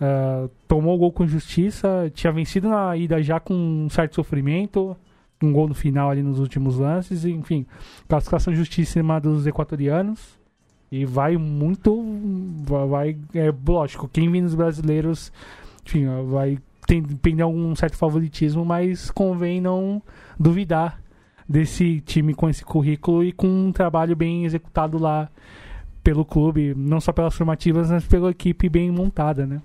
Ah, 0.00 0.48
tomou 0.68 0.94
o 0.94 0.98
gol 0.98 1.12
com 1.12 1.26
justiça, 1.26 2.10
tinha 2.14 2.32
vencido 2.32 2.68
na 2.68 2.96
ida 2.96 3.22
já 3.22 3.38
com 3.40 3.54
um 3.54 3.88
certo 3.90 4.14
sofrimento, 4.14 4.96
um 5.42 5.52
gol 5.52 5.68
no 5.68 5.74
final 5.74 6.10
ali 6.10 6.22
nos 6.22 6.38
últimos 6.38 6.78
lances, 6.78 7.24
enfim, 7.24 7.66
classificação 8.08 8.54
justíssima 8.54 9.20
dos 9.20 9.46
equatorianos. 9.46 10.38
E 10.92 11.04
vai 11.04 11.36
muito. 11.36 12.04
Vai, 12.88 13.16
é 13.32 13.52
lógico, 13.66 14.08
quem 14.08 14.30
vem 14.30 14.42
nos 14.42 14.54
brasileiros, 14.54 15.32
enfim, 15.86 16.06
vai 16.28 16.58
tem, 16.86 17.00
depender 17.00 17.42
algum 17.42 17.74
certo 17.76 17.96
favoritismo, 17.96 18.64
mas 18.64 19.10
convém 19.12 19.60
não 19.60 20.02
duvidar 20.38 21.00
desse 21.48 22.00
time 22.00 22.34
com 22.34 22.48
esse 22.48 22.64
currículo 22.64 23.22
e 23.22 23.30
com 23.32 23.46
um 23.46 23.72
trabalho 23.72 24.16
bem 24.16 24.44
executado 24.44 24.98
lá 24.98 25.30
pelo 26.02 26.24
clube, 26.24 26.74
não 26.76 27.00
só 27.00 27.12
pelas 27.12 27.34
formativas, 27.34 27.90
mas 27.90 28.04
pela 28.06 28.30
equipe 28.30 28.68
bem 28.68 28.90
montada, 28.90 29.46
né? 29.46 29.62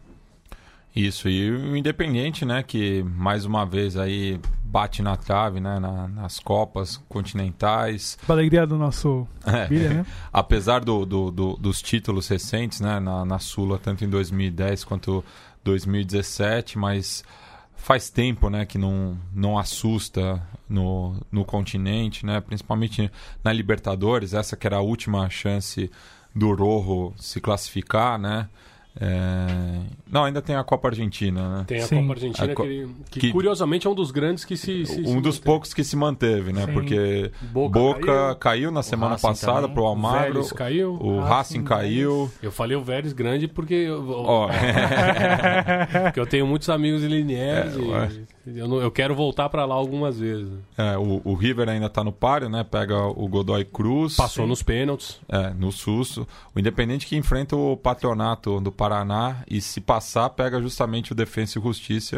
Isso, 0.95 1.27
e 1.27 1.51
o 1.51 1.75
Independente, 1.75 2.45
né, 2.45 2.63
que 2.63 3.03
mais 3.03 3.43
uma 3.45 3.65
vez 3.65 3.97
aí 3.97 4.39
bate 4.65 5.01
na 5.01 5.15
trave, 5.15 5.59
né, 5.59 5.79
na- 5.79 6.07
nas 6.07 6.39
Copas 6.39 6.97
continentais. 7.07 8.17
Pra 8.25 8.35
alegria 8.35 8.65
do 8.67 8.77
nosso 8.77 9.27
É. 9.45 9.67
Bilha, 9.67 9.89
né? 9.93 10.05
Apesar 10.33 10.83
do, 10.83 11.05
do- 11.05 11.31
do- 11.31 11.53
dos 11.57 11.81
títulos 11.81 12.27
recentes, 12.27 12.79
né, 12.81 12.99
na, 12.99 13.23
na 13.25 13.39
Sula, 13.39 13.77
tanto 13.77 14.03
em 14.03 14.09
2010 14.09 14.83
quanto 14.83 15.23
2017, 15.63 16.77
mas 16.77 17.23
faz 17.75 18.09
tempo, 18.09 18.49
né, 18.49 18.65
que 18.65 18.77
não, 18.77 19.17
não 19.33 19.57
assusta 19.57 20.41
no, 20.67 21.15
no 21.31 21.45
continente, 21.45 22.25
né, 22.25 22.41
principalmente 22.41 23.11
na 23.43 23.53
Libertadores, 23.53 24.33
essa 24.33 24.55
que 24.57 24.65
era 24.65 24.77
a 24.77 24.81
última 24.81 25.29
chance 25.29 25.89
do 26.35 26.53
Rojo 26.53 27.13
se 27.17 27.39
classificar, 27.39 28.17
né. 28.19 28.49
É, 28.99 29.47
Não, 30.09 30.23
ainda 30.23 30.41
tem 30.41 30.55
a 30.55 30.63
Copa 30.63 30.87
Argentina, 30.87 31.57
né. 31.57 31.63
Tem 31.67 31.79
a 31.79 31.81
Sim. 31.85 32.01
Copa 32.01 32.13
Argentina, 32.13 32.51
A 32.53 32.55
co- 32.55 32.63
que, 32.63 32.87
que, 33.11 33.19
que- 33.19 33.31
curiosamente 33.31 33.85
é 33.85 33.89
um 33.89 33.93
dos 33.95 34.09
grandes 34.09 34.45
que 34.45 34.55
se. 34.55 34.85
se- 34.85 35.01
um 35.01 35.05
se 35.05 35.15
dos 35.21 35.35
mantém. 35.35 35.41
poucos 35.43 35.73
que 35.73 35.83
se 35.83 35.95
manteve, 35.97 36.53
né? 36.53 36.65
Sim. 36.65 36.71
Porque 36.73 37.31
Boca 37.51 37.77
Boca, 37.79 38.01
caiu, 38.05 38.35
caiu, 38.35 38.71
na 38.71 38.81
semana 38.81 39.11
Racing 39.13 39.27
passada 39.27 39.61
também. 39.63 39.73
pro 39.73 39.83
Almagro. 39.85 40.33
Vélez 40.33 40.51
caiu. 40.53 40.93
O 40.93 41.19
Racing, 41.19 41.29
Racing 41.29 41.63
caiu. 41.63 42.31
Eu 42.41 42.51
falei 42.51 42.77
o 42.77 42.81
Vélez 42.83 43.11
grande 43.11 43.47
porque 43.49 43.73
eu, 43.73 44.09
Ó, 44.09 44.47
porque 46.03 46.19
eu 46.19 46.25
tenho 46.25 46.47
muitos 46.47 46.69
amigos 46.69 47.03
em 47.03 47.07
Liniers 47.07 47.75
É, 47.75 47.79
e. 47.79 48.34
eu, 48.45 48.67
não- 48.67 48.81
eu 48.81 48.91
quero 48.91 49.15
voltar 49.15 49.49
pra 49.49 49.65
lá 49.65 49.75
algumas 49.75 50.19
vezes. 50.19 50.47
é, 50.77 50.97
o, 50.97 51.21
o 51.23 51.33
River 51.33 51.69
ainda 51.69 51.89
tá 51.89 52.03
no 52.03 52.11
páreo, 52.11 52.49
né? 52.49 52.63
Pega 52.63 52.97
o 53.05 53.27
Godoy 53.27 53.63
Cruz. 53.65 54.15
Passou 54.15 54.45
nos 54.47 54.61
pênaltis. 54.63 55.19
É, 55.29 55.49
no 55.51 55.71
susto. 55.71 56.27
O 56.53 56.59
Independente 56.59 57.07
que 57.07 57.15
enfrenta 57.15 57.55
o 57.55 57.75
Patronato 57.77 58.59
do 58.59 58.71
Paraná 58.71 59.43
e 59.49 59.59
se 59.61 59.79
passar, 59.81 60.29
pega 60.31 60.61
justamente 60.61 61.11
o 61.11 61.15
Defensa 61.15 61.57
e 61.57 61.61
Justiça, 61.61 62.17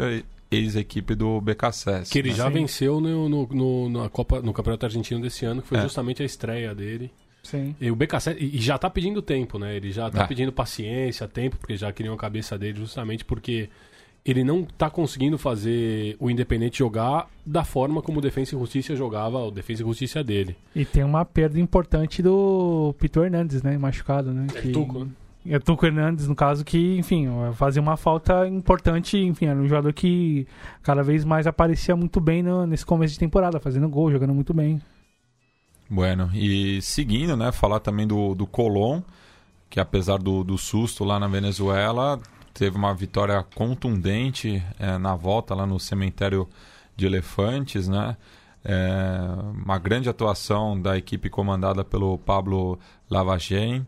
ex-equipe 0.50 1.14
do 1.14 1.40
BKSS. 1.40 2.10
Que 2.10 2.18
ele 2.18 2.30
né? 2.30 2.34
já 2.36 2.46
Sim. 2.46 2.52
venceu 2.52 3.00
no, 3.00 3.28
no, 3.28 3.46
no- 3.48 3.88
na 4.02 4.08
Copa, 4.08 4.40
no 4.40 4.52
Campeonato 4.52 4.86
Argentino 4.86 5.20
desse 5.20 5.44
ano, 5.44 5.60
que 5.62 5.68
foi 5.68 5.78
É. 5.78 5.82
justamente 5.82 6.22
a 6.22 6.26
estreia 6.26 6.74
dele. 6.74 7.10
Sim. 7.42 7.74
E 7.80 7.90
o 7.90 7.96
BKSS 7.96 8.36
e 8.38 8.56
e 8.56 8.60
já 8.60 8.76
tá 8.76 8.90
pedindo 8.90 9.22
tempo, 9.22 9.58
né? 9.58 9.76
Ele 9.76 9.90
já 9.92 10.10
tá 10.10 10.24
É. 10.24 10.26
pedindo 10.26 10.52
paciência, 10.52 11.26
tempo, 11.28 11.56
porque 11.56 11.76
já 11.76 11.90
queriam 11.92 12.14
a 12.14 12.18
cabeça 12.18 12.58
dele 12.58 12.78
justamente 12.78 13.24
porque 13.24 13.70
ele 14.30 14.44
não 14.44 14.64
tá 14.64 14.90
conseguindo 14.90 15.38
fazer 15.38 16.16
o 16.20 16.30
Independente 16.30 16.78
jogar 16.78 17.28
da 17.46 17.64
forma 17.64 18.02
como 18.02 18.18
o 18.18 18.22
Defensa 18.22 18.54
e 18.54 18.58
Justiça 18.58 18.94
jogava, 18.96 19.38
o 19.38 19.50
Defensa 19.50 19.82
e 19.82 19.86
Justiça 19.86 20.22
dele. 20.22 20.56
E 20.74 20.84
tem 20.84 21.02
uma 21.04 21.24
perda 21.24 21.58
importante 21.60 22.22
do 22.22 22.94
Pito 22.98 23.22
Hernandes, 23.22 23.62
né? 23.62 23.76
Machucado, 23.78 24.32
né? 24.32 24.46
É 24.54 24.60
Tuco, 24.72 25.04
né? 25.04 25.10
É 25.46 25.58
Tuco 25.58 25.86
Hernandes, 25.86 26.28
no 26.28 26.34
caso, 26.34 26.62
que, 26.64 26.98
enfim, 26.98 27.26
fazia 27.54 27.80
uma 27.80 27.96
falta 27.96 28.46
importante. 28.46 29.16
Enfim, 29.16 29.46
era 29.46 29.58
um 29.58 29.66
jogador 29.66 29.92
que 29.94 30.46
cada 30.82 31.02
vez 31.02 31.24
mais 31.24 31.46
aparecia 31.46 31.96
muito 31.96 32.20
bem 32.20 32.42
no- 32.42 32.66
nesse 32.66 32.84
começo 32.84 33.14
de 33.14 33.18
temporada, 33.20 33.58
fazendo 33.58 33.88
gol, 33.88 34.10
jogando 34.10 34.34
muito 34.34 34.52
bem. 34.52 34.80
Bueno, 35.88 36.28
e 36.34 36.82
seguindo, 36.82 37.34
né, 37.36 37.50
falar 37.50 37.80
também 37.80 38.06
do, 38.06 38.34
do 38.34 38.46
Colón, 38.46 39.00
que 39.70 39.80
apesar 39.80 40.18
do, 40.18 40.44
do 40.44 40.58
susto 40.58 41.02
lá 41.02 41.18
na 41.18 41.26
Venezuela, 41.28 42.20
teve 42.58 42.76
uma 42.76 42.92
vitória 42.92 43.40
contundente 43.54 44.60
eh, 44.80 44.98
na 44.98 45.14
volta 45.14 45.54
lá 45.54 45.64
no 45.64 45.78
cemitério 45.78 46.48
de 46.96 47.06
Elefantes, 47.06 47.86
né? 47.86 48.16
É, 48.64 49.20
uma 49.64 49.78
grande 49.78 50.08
atuação 50.08 50.78
da 50.78 50.98
equipe 50.98 51.30
comandada 51.30 51.84
pelo 51.84 52.18
Pablo 52.18 52.76
Lavagem. 53.08 53.86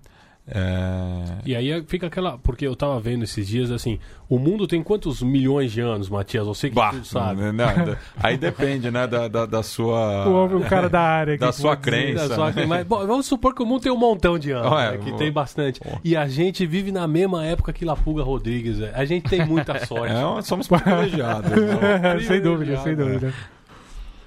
É, 0.52 1.22
E 1.46 1.54
aí 1.54 1.82
fica 1.86 2.08
aquela. 2.08 2.36
Porque 2.38 2.66
eu 2.66 2.74
tava 2.74 2.98
vendo 2.98 3.22
esses 3.22 3.46
dias 3.46 3.70
assim: 3.70 3.98
o 4.28 4.38
mundo 4.38 4.66
tem 4.66 4.82
quantos 4.82 5.22
milhões 5.22 5.70
de 5.70 5.80
anos, 5.80 6.08
Matias? 6.08 6.44
Você 6.46 6.68
que 6.68 6.74
bah, 6.74 6.90
tudo 6.90 7.04
sabe. 7.06 7.40
não, 7.40 7.52
não, 7.52 7.96
aí 8.16 8.36
depende, 8.36 8.90
né, 8.90 9.06
da, 9.06 9.28
da, 9.28 9.46
da 9.46 9.62
sua... 9.62 10.26
O, 10.28 10.56
o 10.58 10.64
cara 10.64 10.88
da 10.88 11.00
área. 11.00 11.38
Da 11.38 11.52
sua 11.52 11.76
dizer. 11.76 11.90
crença. 11.90 12.24
É 12.24 12.36
só 12.36 12.50
que- 12.50 12.66
mas, 12.66 12.84
bom, 12.86 13.06
vamos 13.06 13.26
supor 13.26 13.54
que 13.54 13.62
o 13.62 13.66
mundo 13.66 13.82
tem 13.82 13.92
um 13.92 13.96
montão 13.96 14.38
de 14.38 14.50
anos, 14.50 14.72
Ué, 14.72 14.90
né, 14.92 14.98
que 14.98 15.10
vou- 15.10 15.18
tem 15.18 15.30
bastante. 15.30 15.80
E 16.02 16.16
a 16.16 16.26
gente 16.26 16.66
vive 16.66 16.90
na 16.90 17.06
mesma 17.06 17.44
época 17.46 17.72
que 17.72 17.84
Lapuga 17.84 18.22
Rodrigues. 18.22 18.78
velho. 18.78 18.92
A 18.94 19.04
gente 19.04 19.28
tem 19.30 19.46
muita 19.46 19.78
sorte. 19.86 20.12
É, 20.12 20.42
somos 20.42 20.66
privilegiados. 20.66 21.50
né? 21.52 22.18
sem 22.26 22.40
dúvida, 22.40 22.76
sem 22.78 22.96
dúvida. 22.96 23.32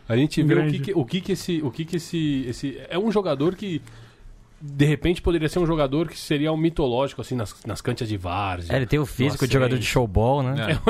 A 0.07 0.15
gente 0.17 0.41
vê 0.43 0.53
o 0.53 0.57
Grande. 0.57 0.79
que, 0.79 0.83
que- 0.85 0.93
o 0.93 1.05
que, 1.05 1.21
que 1.21 1.31
esse. 1.31 1.61
O 1.63 1.71
que, 1.71 1.85
que 1.85 1.95
esse, 1.97 2.45
esse. 2.47 2.77
É 2.89 2.97
um 2.99 3.11
jogador 3.11 3.55
que. 3.55 3.81
De 4.65 4.85
repente 4.85 5.21
poderia 5.21 5.49
ser 5.49 5.59
um 5.59 5.65
jogador 5.65 6.07
que 6.07 6.17
seria 6.17 6.49
um 6.49 6.55
mitológico, 6.55 7.19
assim, 7.19 7.35
nas, 7.35 7.53
nas 7.65 7.81
canchas 7.81 8.07
de 8.07 8.15
várzea. 8.15 8.71
É, 8.73 8.77
ele 8.77 8.85
tem 8.85 8.97
o 8.97 9.05
físico 9.05 9.45
de 9.45 9.51
jogador 9.51 9.75
hein? 9.75 9.81
de 9.81 9.85
showball, 9.85 10.41
né? 10.41 10.71
É. 10.71 10.83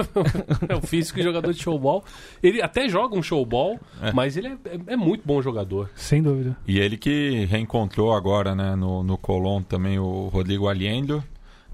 É 0.73 0.75
o 0.75 0.81
físico 0.81 1.17
de 1.17 1.23
jogador 1.23 1.51
de 1.51 1.59
showball. 1.59 2.03
Ele 2.43 2.61
até 2.61 2.87
joga 2.87 3.17
um 3.17 3.23
showball, 3.23 3.79
mas 4.13 4.37
ele 4.37 4.49
é, 4.49 4.51
é- 4.51 4.93
é 4.93 4.95
muito 4.95 5.23
bom 5.25 5.41
jogador. 5.41 5.89
Sem 5.95 6.21
dúvida. 6.21 6.55
E 6.67 6.77
ele 6.79 6.97
que 6.97 7.45
reencontrou 7.45 8.13
agora 8.13 8.53
né, 8.53 8.75
no, 8.75 9.01
no 9.01 9.17
Colón 9.17 9.63
também 9.63 9.97
o 9.97 10.27
Rodrigo 10.27 10.67
Aliendo, 10.67 11.23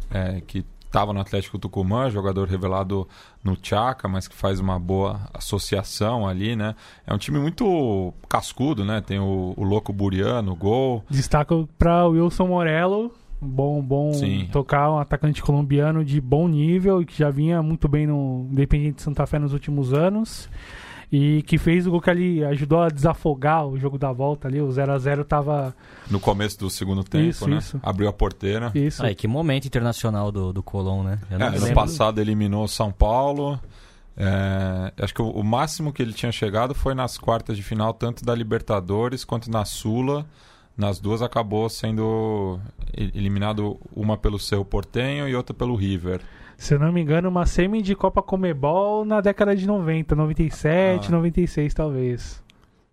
é, 0.10 0.42
que 0.48 0.64
estava 0.90 1.14
no 1.14 1.22
Atlético 1.22 1.60
Tucumã, 1.60 2.10
jogador 2.10 2.48
revelado 2.48 3.08
no 3.44 3.56
Chaca, 3.62 4.08
mas 4.08 4.28
que 4.28 4.36
faz 4.36 4.60
uma 4.60 4.80
boa 4.80 5.22
associação 5.34 6.28
ali, 6.28 6.56
né? 6.56 6.76
É 7.06 7.14
um 7.14 7.18
time 7.18 7.40
muito 7.40 8.12
cascudo, 8.28 8.84
né? 8.84 9.00
Tem 9.00 9.20
o, 9.20 9.54
o 9.56 9.64
Louco 9.64 9.94
Buriano, 9.94 10.56
gol. 10.56 11.04
Destaco 11.10 11.70
para 11.78 12.08
o 12.08 12.12
Wilson 12.12 12.48
Morello. 12.48 13.14
Bom, 13.42 13.82
bom 13.82 14.12
Sim. 14.14 14.50
tocar 14.52 14.92
um 14.92 15.00
atacante 15.00 15.42
colombiano 15.42 16.04
de 16.04 16.20
bom 16.20 16.46
nível 16.48 17.02
e 17.02 17.06
que 17.06 17.18
já 17.18 17.30
vinha 17.30 17.64
muito 17.64 17.88
bem 17.88 18.06
no 18.06 18.48
Independiente 18.52 18.98
de 18.98 19.02
Santa 19.02 19.26
Fé 19.26 19.40
nos 19.40 19.54
últimos 19.54 19.94
anos. 19.94 20.50
E 21.12 21.42
que 21.44 21.58
fez 21.58 21.88
o 21.88 21.92
gol 21.92 22.02
que 22.02 22.10
ali 22.10 22.44
ajudou 22.44 22.82
a 22.82 22.90
desafogar 22.90 23.66
o 23.66 23.80
jogo 23.80 23.98
da 23.98 24.12
volta 24.12 24.48
ali. 24.48 24.62
O 24.62 24.72
0 24.72 24.92
a 24.92 24.98
0 25.00 25.26
tava. 25.26 25.76
No 26.10 26.20
começo 26.20 26.60
do 26.60 26.70
segundo 26.70 27.04
tempo, 27.04 27.26
Isso, 27.30 27.48
né? 27.48 27.58
isso. 27.58 27.80
Abriu 27.82 28.08
a 28.08 28.14
porteira. 28.14 28.72
Isso. 28.76 29.04
Ah, 29.04 29.14
que 29.14 29.28
momento 29.28 29.66
internacional 29.66 30.32
do, 30.32 30.54
do 30.54 30.62
Colón, 30.62 31.04
né? 31.04 31.20
É, 31.32 31.38
me 31.38 31.46
no 31.46 31.52
lembro. 31.52 31.74
passado 31.74 32.22
eliminou 32.22 32.68
São 32.68 32.92
Paulo. 32.92 33.60
É, 34.16 34.94
acho 35.02 35.14
que 35.14 35.22
o, 35.22 35.30
o 35.30 35.44
máximo 35.44 35.92
que 35.92 36.02
ele 36.02 36.14
tinha 36.14 36.32
chegado 36.32 36.76
foi 36.76 36.94
nas 36.94 37.18
quartas 37.18 37.58
de 37.58 37.64
final, 37.64 37.94
tanto 37.94 38.24
da 38.24 38.36
Libertadores 38.36 39.24
quanto 39.24 39.50
na 39.50 39.66
Sula. 39.66 40.26
Nas 40.78 41.00
duas 41.00 41.22
acabou 41.22 41.68
sendo 41.70 42.60
eliminado 42.96 43.80
uma 43.96 44.16
pelo 44.18 44.40
Cerro 44.40 44.64
Portenho 44.64 45.28
e 45.28 45.36
outra 45.36 45.54
pelo 45.54 45.76
River. 45.76 46.22
Se 46.60 46.74
eu 46.74 46.80
não 46.80 46.92
me 46.92 47.02
engano, 47.02 47.30
uma 47.30 47.46
semi 47.46 47.82
de 47.82 47.96
Copa 47.96 48.22
Comebol 48.22 49.06
na 49.06 49.22
década 49.22 49.56
de 49.56 49.66
90, 49.66 50.14
97, 50.16 51.08
Ah. 51.08 51.12
96 51.12 51.74
talvez. 51.74 52.44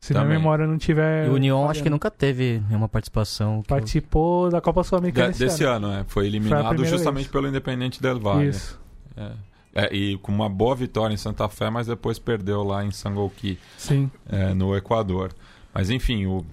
Se 0.00 0.12
minha 0.12 0.22
Também. 0.22 0.38
memória 0.38 0.66
não 0.66 0.78
tiver. 0.78 1.26
E 1.26 1.30
o 1.30 1.34
União 1.34 1.68
acho 1.68 1.82
que 1.82 1.90
nunca 1.90 2.10
teve 2.10 2.62
nenhuma 2.68 2.88
participação. 2.88 3.62
que 3.62 3.72
eu- 3.72 3.76
Participou 3.76 4.50
da 4.50 4.60
Copa 4.60 4.84
Sul-Americana 4.84 5.26
De- 5.28 5.32
esse 5.32 5.44
desse 5.44 5.64
ano. 5.64 5.88
ano, 5.88 6.00
é. 6.00 6.04
Foi 6.06 6.26
eliminado 6.26 6.68
primeira 6.68 6.90
justamente 6.90 7.22
vez. 7.24 7.32
pelo 7.32 7.48
Independente 7.48 8.00
Del 8.00 8.20
Valle. 8.20 8.48
Isso. 8.50 8.78
É. 9.16 9.30
É, 9.74 9.94
e 9.94 10.16
com 10.18 10.30
uma 10.32 10.48
boa 10.48 10.74
vitória 10.76 11.12
em 11.12 11.16
Santa 11.18 11.48
Fé, 11.48 11.68
mas 11.68 11.86
depois 11.88 12.18
perdeu 12.20 12.62
lá 12.62 12.84
em 12.84 12.90
Sangolqui, 12.92 13.58
Sim. 13.76 14.10
é, 14.28 14.54
no 14.54 14.74
Equador. 14.76 15.32
Mas 15.74 15.90
enfim, 15.90 16.24
o, 16.26 16.44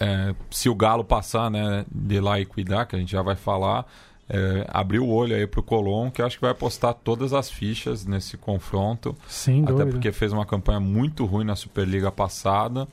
é, 0.00 0.34
se 0.50 0.68
o 0.68 0.74
Galo 0.74 1.04
passar 1.04 1.50
né, 1.50 1.84
de 1.92 2.20
lá 2.20 2.38
e 2.40 2.46
cuidar, 2.46 2.86
que 2.86 2.94
a 2.96 2.98
gente 2.98 3.10
já 3.12 3.20
vai 3.20 3.36
falar, 3.36 3.84
é, 4.32 4.64
abrir 4.68 5.00
o 5.00 5.08
olho 5.08 5.34
aí 5.34 5.44
pro 5.46 5.60
Colom, 5.62 6.08
que 6.10 6.22
eu 6.22 6.26
acho 6.26 6.36
que 6.36 6.42
vai 6.42 6.52
apostar 6.52 6.94
todas 6.94 7.32
as 7.32 7.50
fichas 7.50 8.06
nesse 8.06 8.36
confronto. 8.36 9.16
Sem 9.26 9.64
Até 9.64 9.84
porque 9.90 10.12
fez 10.12 10.32
uma 10.32 10.46
campanha 10.46 10.78
muito 10.78 11.24
ruim 11.26 11.44
na 11.44 11.56
Superliga 11.56 12.12
passada. 12.12 12.86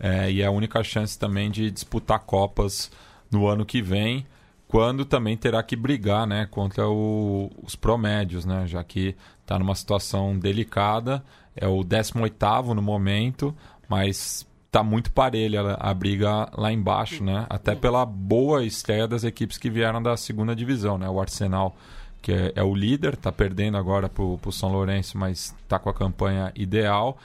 é, 0.00 0.28
e 0.32 0.42
é 0.42 0.46
a 0.46 0.50
única 0.50 0.82
chance 0.82 1.16
também 1.16 1.48
de 1.48 1.70
disputar 1.70 2.18
Copas 2.18 2.90
no 3.30 3.46
ano 3.46 3.64
que 3.64 3.80
vem, 3.80 4.26
quando 4.66 5.04
também 5.04 5.36
terá 5.36 5.62
que 5.62 5.76
brigar 5.76 6.26
né, 6.26 6.48
contra 6.50 6.88
o- 6.88 7.48
os 7.62 7.76
promédios, 7.76 8.44
né, 8.44 8.64
já 8.66 8.82
que 8.82 9.14
está 9.42 9.56
numa 9.60 9.76
situação 9.76 10.36
delicada. 10.36 11.22
É 11.54 11.68
o 11.68 11.84
18 11.84 12.74
no 12.74 12.82
momento, 12.82 13.54
mas 13.88 14.44
está 14.72 14.82
muito 14.82 15.12
parelha 15.12 15.76
a 15.78 15.92
briga 15.92 16.48
lá 16.56 16.72
embaixo, 16.72 17.22
né? 17.22 17.44
Até 17.50 17.74
pela 17.74 18.06
boa 18.06 18.64
estreia 18.64 19.06
das 19.06 19.22
equipes 19.22 19.58
que 19.58 19.68
vieram 19.68 20.02
da 20.02 20.16
segunda 20.16 20.56
divisão, 20.56 20.96
né? 20.96 21.06
O 21.10 21.20
Arsenal 21.20 21.76
que 22.22 22.32
é, 22.32 22.52
é 22.54 22.62
o 22.62 22.74
líder, 22.74 23.14
está 23.14 23.30
perdendo 23.30 23.76
agora 23.76 24.08
para 24.08 24.22
o 24.22 24.52
São 24.52 24.72
Lourenço, 24.72 25.18
mas 25.18 25.54
está 25.62 25.78
com 25.78 25.90
a 25.90 25.94
campanha 25.94 26.52
ideal. 26.54 27.18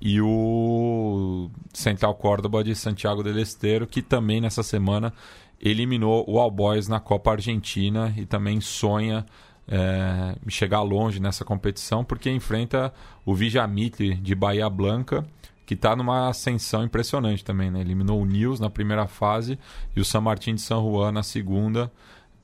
E 0.00 0.20
o 0.20 1.50
Central 1.72 2.14
Córdoba 2.14 2.62
de 2.62 2.76
Santiago 2.76 3.24
del 3.24 3.40
Estero, 3.40 3.86
que 3.86 4.00
também 4.02 4.40
nessa 4.40 4.62
semana 4.62 5.12
eliminou 5.60 6.24
o 6.28 6.38
All 6.38 6.50
Boys 6.50 6.86
na 6.86 7.00
Copa 7.00 7.32
Argentina 7.32 8.14
e 8.16 8.26
também 8.26 8.60
sonha 8.60 9.24
é, 9.66 10.36
chegar 10.48 10.82
longe 10.82 11.18
nessa 11.18 11.44
competição, 11.44 12.04
porque 12.04 12.30
enfrenta 12.30 12.92
o 13.24 13.34
Vijamitre 13.34 14.14
de 14.14 14.34
Bahia 14.34 14.68
Blanca, 14.68 15.26
que 15.66 15.74
está 15.74 15.94
numa 15.96 16.28
ascensão 16.28 16.84
impressionante 16.84 17.44
também. 17.44 17.70
Né? 17.70 17.80
Eliminou 17.80 18.20
o 18.20 18.26
Nils 18.26 18.60
na 18.60 18.68
primeira 18.70 19.06
fase 19.06 19.58
e 19.96 20.00
o 20.00 20.04
San 20.04 20.20
Martín 20.20 20.54
de 20.54 20.60
San 20.60 20.80
Juan 20.82 21.12
na 21.12 21.22
segunda, 21.22 21.90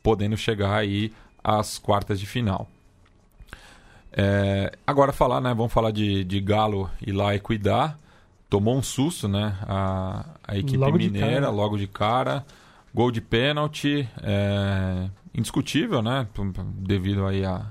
podendo 0.03 0.37
chegar 0.37 0.75
aí 0.77 1.13
às 1.45 1.79
quartas 1.79 2.19
de 2.19 2.27
final. 2.27 2.69
É, 4.13 4.73
agora 4.87 5.13
falar, 5.13 5.41
né? 5.41 5.55
Vamos 5.55 5.73
falar 5.73 5.91
de, 5.91 6.25
de 6.25 6.41
Galo 6.41 6.91
ir 7.05 7.13
lá 7.13 7.35
e 7.35 7.41
cuidar. 7.41 7.99
Tomou 8.49 8.77
um 8.77 8.83
susto, 8.83 9.29
né? 9.29 9.57
A, 9.63 10.25
a 10.47 10.59
equipe 10.59 10.77
Logo 10.77 10.99
de 10.99 11.07
mineira, 11.07 11.43
cara. 11.43 11.51
logo 11.51 11.77
de 11.79 11.87
cara. 11.87 12.45
Gol 12.93 13.13
de 13.13 13.21
pênalti, 13.21 14.09
é, 14.21 15.09
indiscutível, 15.33 16.03
né? 16.03 16.27
Devido 16.75 17.25
aí 17.25 17.45
a, 17.45 17.67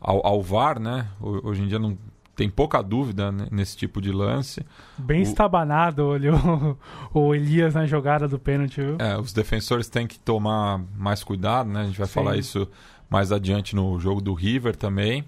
ao, 0.00 0.26
ao 0.26 0.42
VAR, 0.42 0.78
né? 0.80 1.06
Ho- 1.20 1.48
Hoje 1.48 1.62
em 1.62 1.68
dia 1.68 1.78
não 1.78 1.98
tem 2.40 2.48
pouca 2.48 2.80
dúvida 2.80 3.30
né, 3.30 3.48
nesse 3.50 3.76
tipo 3.76 4.00
de 4.00 4.10
lance. 4.10 4.64
Bem 4.96 5.20
O- 5.20 5.22
estabanado 5.22 6.06
olhou 6.06 6.78
o 7.12 7.34
Elias 7.34 7.74
na 7.74 7.84
jogada 7.84 8.26
do 8.26 8.38
pênalti, 8.38 8.80
viu? 8.80 8.96
É, 8.98 9.18
os 9.18 9.30
defensores 9.30 9.90
têm 9.90 10.06
que 10.06 10.18
tomar 10.18 10.80
mais 10.96 11.22
cuidado, 11.22 11.68
né? 11.68 11.82
A 11.82 11.84
gente 11.84 11.98
vai 11.98 12.06
Sim. 12.06 12.14
falar 12.14 12.36
isso 12.38 12.66
mais 13.10 13.30
adiante 13.30 13.76
no 13.76 14.00
jogo 14.00 14.22
do 14.22 14.32
River 14.32 14.74
também. 14.74 15.22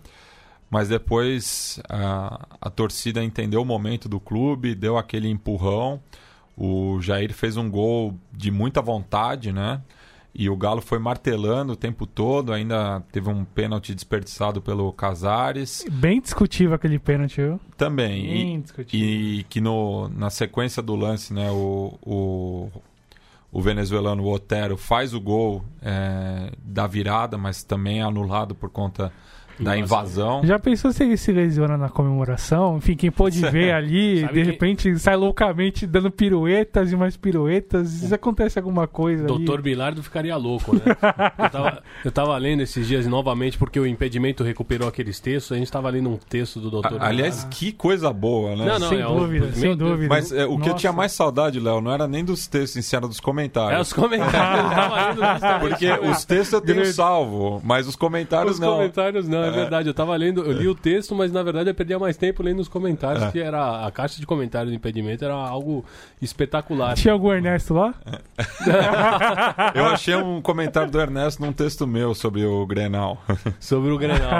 Mas 0.70 0.88
depois 0.88 1.78
a, 1.86 2.46
a 2.58 2.70
torcida 2.70 3.22
entendeu 3.22 3.60
o 3.60 3.64
momento 3.66 4.08
do 4.08 4.18
clube, 4.18 4.74
deu 4.74 4.96
aquele 4.96 5.28
empurrão. 5.28 6.00
O 6.56 6.98
Jair 7.02 7.34
fez 7.34 7.58
um 7.58 7.68
gol 7.70 8.14
de 8.32 8.50
muita 8.50 8.80
vontade, 8.80 9.52
né? 9.52 9.82
E 10.34 10.48
o 10.48 10.56
Galo 10.56 10.80
foi 10.80 10.98
martelando 10.98 11.74
o 11.74 11.76
tempo 11.76 12.06
todo. 12.06 12.52
Ainda 12.52 13.02
teve 13.12 13.28
um 13.28 13.44
pênalti 13.44 13.94
desperdiçado 13.94 14.62
pelo 14.62 14.90
Casares. 14.92 15.84
Bem 15.90 16.20
discutível 16.20 16.74
aquele 16.74 16.98
pênalti, 16.98 17.36
viu? 17.42 17.60
Também. 17.76 18.24
E- 18.24 18.28
Bem 18.32 18.60
discutível. 18.60 19.06
e 19.08 19.44
que 19.44 19.60
no, 19.60 20.08
na 20.08 20.30
sequência 20.30 20.82
do 20.82 20.96
lance, 20.96 21.34
né, 21.34 21.50
o, 21.50 21.98
o, 22.02 22.70
o 23.52 23.60
venezuelano 23.60 24.26
Otero 24.26 24.76
faz 24.78 25.12
o 25.12 25.20
gol 25.20 25.62
é, 25.82 26.50
da 26.64 26.86
virada, 26.86 27.36
mas 27.36 27.62
também 27.62 27.98
é 28.00 28.02
anulado 28.02 28.54
por 28.54 28.70
conta 28.70 29.12
da 29.62 29.76
invasão. 29.76 30.42
Já 30.44 30.58
pensou 30.58 30.92
se 30.92 31.02
ele 31.04 31.16
se 31.16 31.32
lesiona 31.32 31.76
na 31.76 31.88
comemoração? 31.88 32.76
Enfim, 32.78 32.94
quem 32.96 33.10
pôde 33.10 33.40
ver 33.50 33.72
ali, 33.72 34.20
Sabe 34.20 34.32
de 34.34 34.40
quem- 34.42 34.44
repente 34.52 34.98
sai 34.98 35.16
loucamente 35.16 35.86
dando 35.86 36.10
piruetas 36.10 36.92
e 36.92 36.96
mais 36.96 37.16
piruetas. 37.16 37.88
Se 37.88 38.14
acontece 38.14 38.58
alguma 38.58 38.86
coisa 38.86 39.24
ali. 39.24 39.28
Doutor 39.28 39.62
Bilardo 39.62 40.02
ficaria 40.02 40.36
louco, 40.36 40.74
né? 40.74 40.82
eu, 41.38 41.50
tava, 41.50 41.82
eu 42.04 42.12
tava 42.12 42.36
lendo 42.38 42.62
esses 42.62 42.86
dias 42.86 43.06
novamente 43.06 43.56
porque 43.58 43.78
o 43.78 43.86
impedimento 43.86 44.42
recuperou 44.44 44.88
aqueles 44.88 45.20
textos. 45.20 45.52
A 45.52 45.58
gente 45.58 45.70
tava 45.70 45.88
lendo 45.90 46.08
um 46.10 46.16
texto 46.16 46.60
do 46.60 46.70
doutor 46.70 47.00
A- 47.02 47.06
aliás, 47.08 47.44
que 47.50 47.72
coisa 47.72 48.12
boa, 48.12 48.56
né? 48.56 48.64
Não, 48.66 48.78
não, 48.78 48.88
sem 48.88 49.00
é 49.00 49.08
um- 49.08 49.16
dúvida, 49.18 49.52
sem 49.52 49.76
dúvida. 49.76 50.08
Mas 50.08 50.32
é, 50.32 50.44
o 50.44 50.56
que 50.56 50.62
eu 50.64 50.72
Nossa. 50.72 50.74
tinha 50.74 50.92
mais 50.92 51.12
saudade, 51.12 51.58
Léo, 51.60 51.80
não 51.80 51.92
era 51.92 52.06
nem 52.08 52.24
dos 52.24 52.46
textos 52.46 52.76
em 52.76 52.82
si, 52.82 52.94
era 52.96 53.06
dos 53.06 53.18
É, 53.18 53.22
comentários. 53.22 53.88
os 53.88 53.92
comentários. 53.92 54.64
eu 54.64 54.70
tava 54.76 54.96
lendo 55.08 55.20
justamente. 55.32 55.60
Porque 55.68 55.92
os 56.08 56.24
textos 56.24 56.52
eu 56.52 56.60
tenho 56.60 56.86
salvo, 56.86 57.60
mas 57.64 57.86
os 57.86 57.96
comentários 57.96 58.54
Os 58.54 58.60
não. 58.60 58.72
comentários 58.74 59.28
não, 59.28 59.44
é, 59.44 59.50
verdade. 59.52 59.88
Eu 59.88 59.94
tava 59.94 60.14
lendo, 60.16 60.42
eu 60.42 60.52
li 60.52 60.66
o 60.68 60.74
texto, 60.74 61.14
mas 61.14 61.30
na 61.32 61.42
verdade 61.42 61.70
eu 61.70 61.74
perdia 61.74 61.98
mais 61.98 62.16
tempo 62.16 62.42
lendo 62.42 62.60
os 62.60 62.68
comentários, 62.68 63.22
É. 63.24 63.30
que 63.30 63.38
era 63.40 63.86
a 63.86 63.90
caixa 63.90 64.18
de 64.20 64.26
comentários 64.26 64.70
do 64.72 64.76
impedimento 64.76 65.24
era 65.24 65.34
algo 65.34 65.84
espetacular. 66.20 66.94
Tinha 66.94 67.12
algum 67.12 67.32
Ernesto 67.32 67.74
lá? 67.74 67.94
Eu 69.74 69.86
achei 69.86 70.14
um 70.16 70.40
comentário 70.40 70.90
do 70.90 71.00
Ernesto 71.00 71.42
num 71.42 71.52
texto 71.52 71.86
meu 71.86 72.14
sobre 72.14 72.44
o 72.44 72.66
Grenal. 72.66 73.22
Sobre 73.60 73.90
o 73.90 73.98
Grenal. 73.98 74.30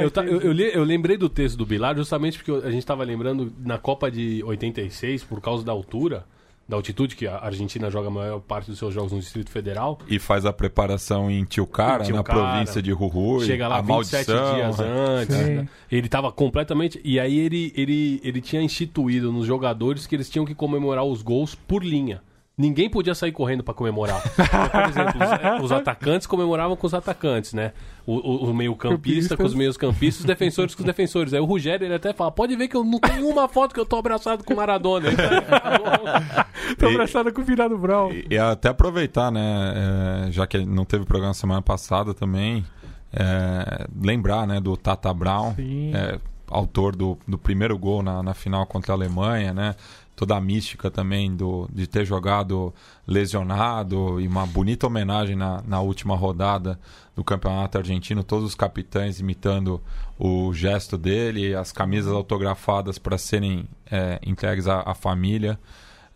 É. 0.00 0.04
eu, 0.04 0.10
ta- 0.10 0.24
eu, 0.24 0.40
eu 0.40 0.52
li- 0.52 0.70
eu 0.74 0.84
lembrei 0.84 1.16
do 1.16 1.28
texto 1.28 1.56
do 1.56 1.66
Bilar 1.66 1.96
justamente 1.96 2.38
porque 2.42 2.66
a 2.66 2.70
gente 2.70 2.84
tava 2.86 3.04
lembrando 3.04 3.52
na 3.58 3.78
Copa 3.78 4.10
de 4.10 4.42
86, 4.44 5.24
por 5.24 5.40
causa 5.40 5.64
da 5.64 5.72
altura, 5.72 6.24
da 6.72 6.76
altitude, 6.76 7.14
que 7.14 7.26
a 7.26 7.36
Argentina 7.38 7.90
joga 7.90 8.08
a 8.08 8.10
maior 8.10 8.40
parte 8.40 8.70
dos 8.70 8.78
seus 8.78 8.92
jogos 8.94 9.12
no 9.12 9.20
Distrito 9.20 9.50
Federal. 9.50 9.98
e 10.08 10.18
faz 10.18 10.46
a 10.46 10.52
preparação 10.52 11.30
em 11.30 11.44
Tilcara, 11.44 12.08
na 12.08 12.24
província 12.24 12.82
de 12.82 12.90
Jujuy. 12.90 13.46
Chega 13.46 13.68
lá 13.68 13.76
a 13.76 13.82
27 13.82 14.30
maldição. 14.30 14.54
dias 14.54 14.80
antes. 14.80 15.36
Sim. 15.36 15.54
né? 15.54 15.68
Ele 15.90 16.08
tava 16.08 16.32
completamente. 16.32 17.00
E 17.04 17.20
aí 17.20 17.38
ele, 17.38 17.72
ele, 17.76 18.20
ele 18.24 18.40
tinha 18.40 18.62
instituído 18.62 19.30
nos 19.30 19.46
jogadores 19.46 20.06
que 20.06 20.16
eles 20.16 20.30
tinham 20.30 20.46
que 20.46 20.54
comemorar 20.54 21.04
os 21.04 21.20
gols 21.22 21.54
por 21.54 21.84
linha. 21.84 22.22
Ninguém 22.56 22.88
podia 22.88 23.14
sair 23.14 23.32
correndo 23.32 23.62
pra 23.62 23.74
comemorar. 23.74 24.22
Por 24.22 24.88
exemplo, 24.88 25.20
os, 25.58 25.64
os 25.64 25.72
atacantes 25.72 26.26
comemoravam 26.26 26.76
com 26.76 26.86
os 26.86 26.94
atacantes, 26.94 27.52
né? 27.52 27.72
O, 28.04 28.14
o, 28.14 28.50
o 28.50 28.54
meio-campista 28.54 29.36
com 29.36 29.44
os 29.44 29.54
meios-campistas, 29.54 30.20
os 30.20 30.26
defensores 30.26 30.74
com 30.74 30.82
os 30.82 30.86
defensores. 30.86 31.32
Aí 31.32 31.38
o 31.40 31.44
Rogério 31.44 31.86
ele 31.86 31.94
até 31.94 32.12
fala: 32.12 32.32
pode 32.32 32.56
ver 32.56 32.66
que 32.66 32.76
eu 32.76 32.82
não 32.82 32.98
tenho 32.98 33.28
uma 33.28 33.46
foto 33.48 33.72
que 33.72 33.78
eu 33.78 33.86
tô 33.86 33.96
abraçado 33.96 34.42
com 34.42 34.54
o 34.54 34.56
Maradona. 34.56 35.08
Tá- 35.14 36.46
Tô 36.78 36.86
E- 36.88 36.94
abraçado 36.94 37.32
com 37.32 37.40
o 37.40 37.44
Virado 37.44 37.76
Brown. 37.78 38.10
E, 38.12 38.26
e 38.30 38.38
até 38.38 38.70
aproveitar, 38.70 39.30
né, 39.30 40.24
é, 40.28 40.32
já 40.32 40.46
que 40.46 40.64
não 40.64 40.84
teve 40.84 41.04
programa 41.04 41.34
semana 41.34 41.62
passada 41.62 42.12
também, 42.14 42.64
é, 43.12 43.86
lembrar 44.00 44.46
né, 44.46 44.60
do 44.60 44.76
Tata 44.76 45.12
Brown, 45.12 45.54
Sim. 45.54 45.92
é, 45.94 46.18
autor 46.48 46.96
do, 46.96 47.16
do 47.26 47.38
primeiro 47.38 47.78
gol 47.78 48.02
na, 48.02 48.22
na 48.22 48.34
final 48.34 48.66
contra 48.66 48.92
a 48.92 48.96
Alemanha, 48.96 49.52
né? 49.54 49.74
Toda 50.22 50.36
a 50.36 50.40
mística 50.40 50.88
também 50.88 51.34
do, 51.34 51.68
de 51.74 51.84
ter 51.84 52.04
jogado 52.04 52.72
lesionado 53.04 54.20
e 54.20 54.28
uma 54.28 54.46
bonita 54.46 54.86
homenagem 54.86 55.34
na, 55.34 55.60
na 55.66 55.80
última 55.80 56.14
rodada 56.14 56.78
do 57.16 57.24
Campeonato 57.24 57.76
Argentino, 57.76 58.22
todos 58.22 58.44
os 58.44 58.54
capitães 58.54 59.18
imitando 59.18 59.82
o 60.16 60.54
gesto 60.54 60.96
dele, 60.96 61.56
as 61.56 61.72
camisas 61.72 62.12
autografadas 62.12 63.00
para 63.00 63.18
serem 63.18 63.64
é, 63.90 64.20
entregues 64.24 64.68
à, 64.68 64.82
à 64.86 64.94
família. 64.94 65.58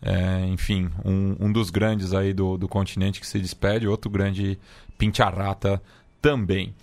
É, 0.01 0.45
enfim, 0.45 0.89
um, 1.03 1.35
um 1.37 1.51
dos 1.51 1.69
grandes 1.69 2.13
aí 2.13 2.33
do, 2.33 2.57
do 2.57 2.65
continente 2.69 3.19
que 3.19 3.27
se 3.27 3.37
despede, 3.39 3.89
outro 3.89 4.09
grande 4.09 4.57
pincharrata 4.97 5.81
também. 6.21 6.73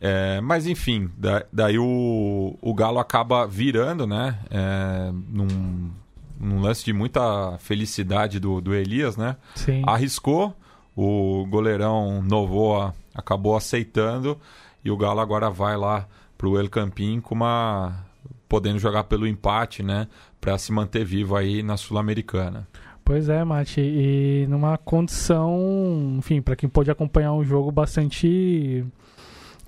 É, 0.00 0.40
mas 0.40 0.66
enfim, 0.66 1.08
da- 1.16 1.44
daí 1.52 1.78
o, 1.78 2.58
o 2.60 2.74
Galo 2.74 2.98
acaba 2.98 3.46
virando, 3.46 4.08
né? 4.08 4.40
é, 4.50 5.12
num, 5.12 5.92
num 6.38 6.60
lance 6.60 6.84
de 6.84 6.92
muita 6.92 7.56
felicidade 7.58 8.38
do, 8.40 8.60
do 8.60 8.74
Elias, 8.74 9.16
né? 9.16 9.36
Sim. 9.54 9.82
Arriscou, 9.86 10.54
o 10.96 11.46
goleirão 11.48 12.22
Novoa 12.22 12.94
acabou 13.14 13.56
aceitando 13.56 14.38
e 14.84 14.90
o 14.90 14.96
Galo 14.96 15.20
agora 15.20 15.50
vai 15.50 15.76
lá 15.76 16.06
pro 16.36 16.58
El 16.58 16.68
Campín 16.68 17.20
com 17.20 17.34
uma 17.34 18.04
podendo 18.48 18.78
jogar 18.78 19.04
pelo 19.04 19.26
empate, 19.26 19.82
né, 19.82 20.06
para 20.40 20.56
se 20.58 20.70
manter 20.70 21.04
vivo 21.04 21.34
aí 21.34 21.62
na 21.62 21.76
Sul-Americana. 21.76 22.68
Pois 23.04 23.28
é, 23.28 23.44
Mate. 23.44 23.80
E 23.80 24.46
numa 24.48 24.78
condição, 24.78 26.16
enfim, 26.18 26.40
pra 26.40 26.56
quem 26.56 26.68
pôde 26.68 26.90
acompanhar 26.90 27.32
um 27.32 27.44
jogo 27.44 27.70
bastante. 27.70 28.84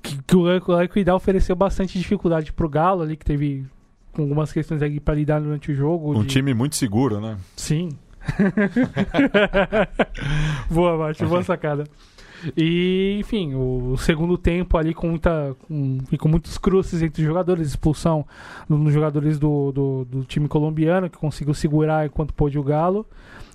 que, 0.02 0.22
que 0.22 0.36
o 0.36 0.80
Equidal 0.80 1.16
ofereceu 1.16 1.54
bastante 1.54 1.98
dificuldade 1.98 2.52
pro 2.52 2.68
Galo 2.68 3.02
ali, 3.02 3.16
que 3.16 3.24
teve 3.24 3.66
com 4.16 4.22
algumas 4.22 4.50
questões 4.50 4.80
ali 4.80 4.98
pra 4.98 5.14
lidar 5.14 5.40
durante 5.40 5.70
o 5.70 5.74
jogo. 5.74 6.18
Um 6.18 6.22
de- 6.22 6.28
time 6.28 6.54
muito 6.54 6.74
seguro, 6.74 7.20
né? 7.20 7.36
Sim. 7.54 7.90
boa, 10.70 10.96
Mate, 10.96 11.24
boa 11.26 11.44
sacada. 11.44 11.84
E, 12.56 13.18
enfim, 13.20 13.54
o 13.54 13.96
segundo 13.96 14.36
tempo 14.36 14.76
ali 14.76 14.94
com, 14.94 15.08
muita, 15.08 15.56
com, 15.66 15.98
com 16.18 16.28
muitos 16.28 16.58
cruces 16.58 17.02
entre 17.02 17.22
os 17.22 17.26
jogadores, 17.26 17.68
expulsão 17.68 18.26
nos 18.68 18.92
jogadores 18.92 19.38
do, 19.38 19.72
do, 19.72 20.04
do, 20.04 20.24
time 20.24 20.48
colombiano, 20.48 21.08
que 21.08 21.16
conseguiu 21.16 21.54
segurar 21.54 22.06
enquanto 22.06 22.34
pôde 22.34 22.58
o 22.58 22.62
Galo. 22.62 23.06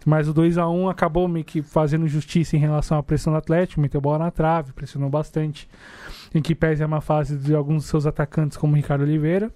Mas 0.05 0.27
o 0.27 0.33
2 0.33 0.57
a 0.57 0.67
1 0.67 0.89
acabou 0.89 1.27
meio 1.27 1.45
que 1.45 1.61
fazendo 1.61 2.07
justiça 2.07 2.55
em 2.55 2.59
relação 2.59 2.97
à 2.97 3.03
pressão 3.03 3.33
do 3.33 3.37
Atlético, 3.37 3.81
meteu 3.81 4.01
bola 4.01 4.17
na 4.17 4.31
trave, 4.31 4.73
pressionou 4.73 5.09
bastante, 5.09 5.69
em 6.33 6.41
que 6.41 6.55
pese 6.55 6.83
a 6.83 6.87
má 6.87 7.01
fase 7.01 7.37
de 7.37 7.53
alguns 7.53 7.83
dos 7.83 7.85
seus 7.85 8.07
atacantes, 8.07 8.57
como 8.57 8.73
o 8.73 8.75
Ricardo 8.75 9.03
Oliveira. 9.03 9.51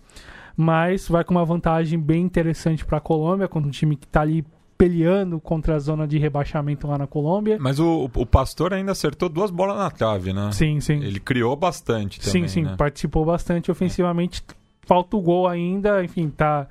Mas 0.56 1.08
vai 1.08 1.24
com 1.24 1.34
uma 1.34 1.46
vantagem 1.46 2.00
bem 2.00 2.24
interessante 2.24 2.86
para 2.86 2.98
a 2.98 3.02
Colômbia, 3.02 3.48
contra 3.48 3.68
um 3.68 3.72
time 3.72 3.96
que 3.96 4.06
está 4.06 4.22
ali 4.22 4.46
peleando 4.78 5.40
contra 5.40 5.76
a 5.76 5.80
zona 5.80 6.08
de 6.08 6.18
rebaixamento 6.18 6.88
lá 6.88 6.98
na 6.98 7.08
Colômbia. 7.08 7.58
Mas 7.60 7.80
o, 7.80 8.10
o 8.14 8.26
Pastor 8.26 8.74
ainda 8.74 8.92
acertou 8.92 9.30
duas 9.30 9.50
bolas 9.50 9.78
na 9.78 9.90
trave, 9.90 10.34
né? 10.34 10.52
Sim, 10.52 10.80
sim. 10.80 11.02
Ele 11.02 11.20
criou 11.20 11.56
bastante 11.56 12.20
também, 12.20 12.44
Sim, 12.44 12.48
sim, 12.48 12.64
né? 12.64 12.76
participou 12.78 13.26
bastante 13.26 13.72
ofensivamente. 13.72 14.44
Falta 14.82 15.18
o 15.18 15.22
gol 15.22 15.48
ainda, 15.48 16.04
enfim, 16.04 16.30
tá, 16.30 16.68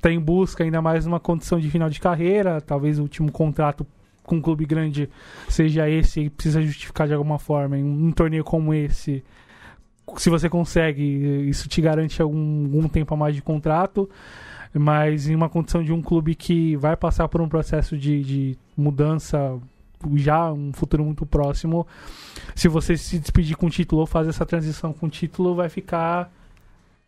tá 0.00 0.10
em 0.10 0.18
busca 0.18 0.64
ainda 0.64 0.80
mais 0.80 1.04
numa 1.04 1.20
condição 1.20 1.58
de 1.60 1.68
final 1.68 1.90
de 1.90 2.00
carreira. 2.00 2.60
Talvez 2.60 2.98
o 2.98 3.02
último 3.02 3.30
contrato 3.30 3.86
com 4.22 4.36
um 4.36 4.40
clube 4.40 4.64
grande 4.64 5.08
seja 5.48 5.88
esse 5.88 6.20
e 6.20 6.30
precisa 6.30 6.62
justificar 6.62 7.08
de 7.08 7.14
alguma 7.14 7.38
forma. 7.38 7.76
Em 7.76 7.84
um 7.84 8.12
torneio 8.12 8.44
como 8.44 8.72
esse, 8.72 9.24
se 10.16 10.30
você 10.30 10.48
consegue, 10.48 11.02
isso 11.48 11.68
te 11.68 11.80
garante 11.80 12.20
algum, 12.20 12.64
algum 12.64 12.88
tempo 12.88 13.14
a 13.14 13.16
mais 13.16 13.34
de 13.34 13.42
contrato 13.42 14.08
mas 14.74 15.28
em 15.28 15.34
uma 15.34 15.48
condição 15.48 15.82
de 15.82 15.92
um 15.92 16.02
clube 16.02 16.34
que 16.34 16.76
vai 16.76 16.96
passar 16.96 17.26
por 17.28 17.40
um 17.40 17.48
processo 17.48 17.96
de, 17.96 18.22
de 18.22 18.58
mudança 18.76 19.58
já 20.14 20.52
um 20.52 20.72
futuro 20.72 21.04
muito 21.04 21.26
próximo, 21.26 21.86
se 22.54 22.68
você 22.68 22.96
se 22.96 23.18
despedir 23.18 23.56
com 23.56 23.66
o 23.66 23.70
título 23.70 24.02
ou 24.02 24.06
fazer 24.06 24.30
essa 24.30 24.46
transição 24.46 24.92
com 24.92 25.06
o 25.06 25.10
título, 25.10 25.54
vai 25.54 25.68
ficar 25.68 26.30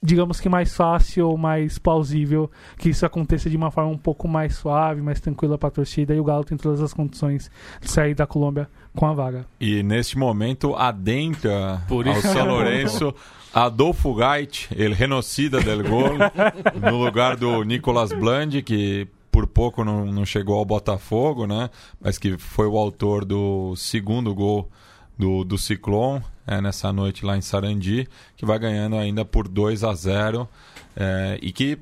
digamos 0.02 0.40
que 0.40 0.48
mais 0.48 0.74
fácil 0.74 1.28
ou 1.28 1.36
mais 1.36 1.78
plausível 1.78 2.50
que 2.78 2.88
isso 2.88 3.04
aconteça 3.04 3.50
de 3.50 3.56
uma 3.56 3.70
forma 3.70 3.90
um 3.90 3.98
pouco 3.98 4.26
mais 4.26 4.54
suave, 4.54 5.02
mais 5.02 5.20
tranquila 5.20 5.58
para 5.58 5.68
a 5.68 5.72
torcida 5.72 6.14
e 6.14 6.18
o 6.20 6.24
Galo 6.24 6.42
tem 6.42 6.56
todas 6.56 6.80
as 6.80 6.94
condições 6.94 7.50
de 7.80 7.90
sair 7.90 8.14
da 8.14 8.26
Colômbia 8.26 8.68
com 8.94 9.06
a 9.06 9.14
vaga. 9.14 9.46
E 9.60 9.82
neste 9.82 10.18
momento 10.18 10.74
adentra 10.74 11.82
ao 11.88 12.22
São 12.22 12.46
Lourenço 12.46 13.14
Adolfo 13.52 14.14
Gait, 14.14 14.68
ele 14.74 14.94
renocida 14.94 15.60
del 15.60 15.82
gol, 15.82 16.16
no 16.80 16.96
lugar 16.96 17.36
do 17.36 17.64
Nicolas 17.64 18.12
Bland, 18.12 18.62
que 18.62 19.08
por 19.30 19.46
pouco 19.46 19.84
não, 19.84 20.06
não 20.06 20.24
chegou 20.24 20.56
ao 20.56 20.64
Botafogo, 20.64 21.46
né? 21.46 21.68
Mas 22.00 22.16
que 22.16 22.38
foi 22.38 22.66
o 22.66 22.76
autor 22.76 23.24
do 23.24 23.74
segundo 23.76 24.34
gol 24.34 24.70
do, 25.18 25.44
do 25.44 25.58
Ciclone 25.58 26.22
é, 26.46 26.60
nessa 26.60 26.92
noite 26.92 27.24
lá 27.24 27.36
em 27.36 27.40
Sarandi, 27.40 28.08
que 28.36 28.46
vai 28.46 28.58
ganhando 28.58 28.96
ainda 28.96 29.24
por 29.24 29.48
2 29.48 29.84
a 29.84 29.94
0 29.94 30.48
é, 30.96 31.38
e 31.42 31.52
que 31.52 31.78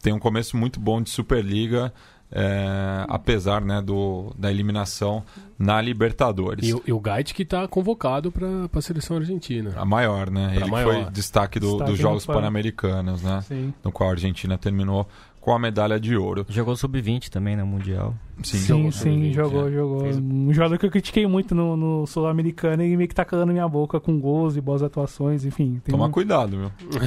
tem 0.00 0.12
um 0.12 0.18
começo 0.18 0.56
muito 0.56 0.80
bom 0.80 1.00
de 1.00 1.10
Superliga. 1.10 1.92
É, 2.34 3.04
apesar 3.08 3.60
né, 3.60 3.82
do, 3.82 4.32
da 4.38 4.50
eliminação 4.50 5.22
na 5.58 5.80
Libertadores. 5.80 6.66
E, 6.66 6.82
e 6.86 6.92
o 6.92 6.98
Gait 6.98 7.34
que 7.34 7.42
está 7.42 7.68
convocado 7.68 8.32
para 8.32 8.48
a 8.72 8.82
seleção 8.82 9.18
argentina. 9.18 9.72
A 9.76 9.84
maior, 9.84 10.30
né? 10.30 10.48
Pra 10.48 10.56
Ele 10.56 10.70
maior. 10.70 10.94
foi 10.94 11.12
destaque, 11.12 11.60
do, 11.60 11.72
destaque 11.72 11.90
dos 11.90 12.00
Jogos 12.00 12.24
Pan-Americanos, 12.26 13.22
né? 13.22 13.42
Sim. 13.42 13.74
No 13.84 13.92
qual 13.92 14.08
a 14.08 14.12
Argentina 14.12 14.56
terminou 14.56 15.06
com 15.42 15.52
a 15.52 15.58
medalha 15.58 15.98
de 15.98 16.16
ouro. 16.16 16.46
Jogou 16.48 16.76
sub-20 16.76 17.28
também 17.28 17.56
no 17.56 17.66
Mundial. 17.66 18.14
Sim, 18.44 18.58
sim, 18.58 18.66
jogou, 18.66 18.92
sim, 18.92 19.32
jogou, 19.32 19.68
é. 19.68 19.72
jogou. 19.72 20.04
Um 20.06 20.54
jogador 20.54 20.78
que 20.78 20.86
eu 20.86 20.90
critiquei 20.90 21.26
muito 21.26 21.52
no, 21.52 21.76
no 21.76 22.06
Sul-Americano 22.06 22.84
e 22.84 22.96
meio 22.96 23.08
que 23.08 23.14
tá 23.14 23.24
calando 23.24 23.52
minha 23.52 23.66
boca 23.66 23.98
com 23.98 24.20
gols 24.20 24.56
e 24.56 24.60
boas 24.60 24.84
atuações, 24.84 25.44
enfim. 25.44 25.82
Toma 25.90 26.06
um... 26.06 26.10
cuidado, 26.12 26.56
meu. 26.56 26.70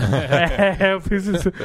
é, 0.79 0.93
eu 0.93 1.01
preciso. 1.01 1.51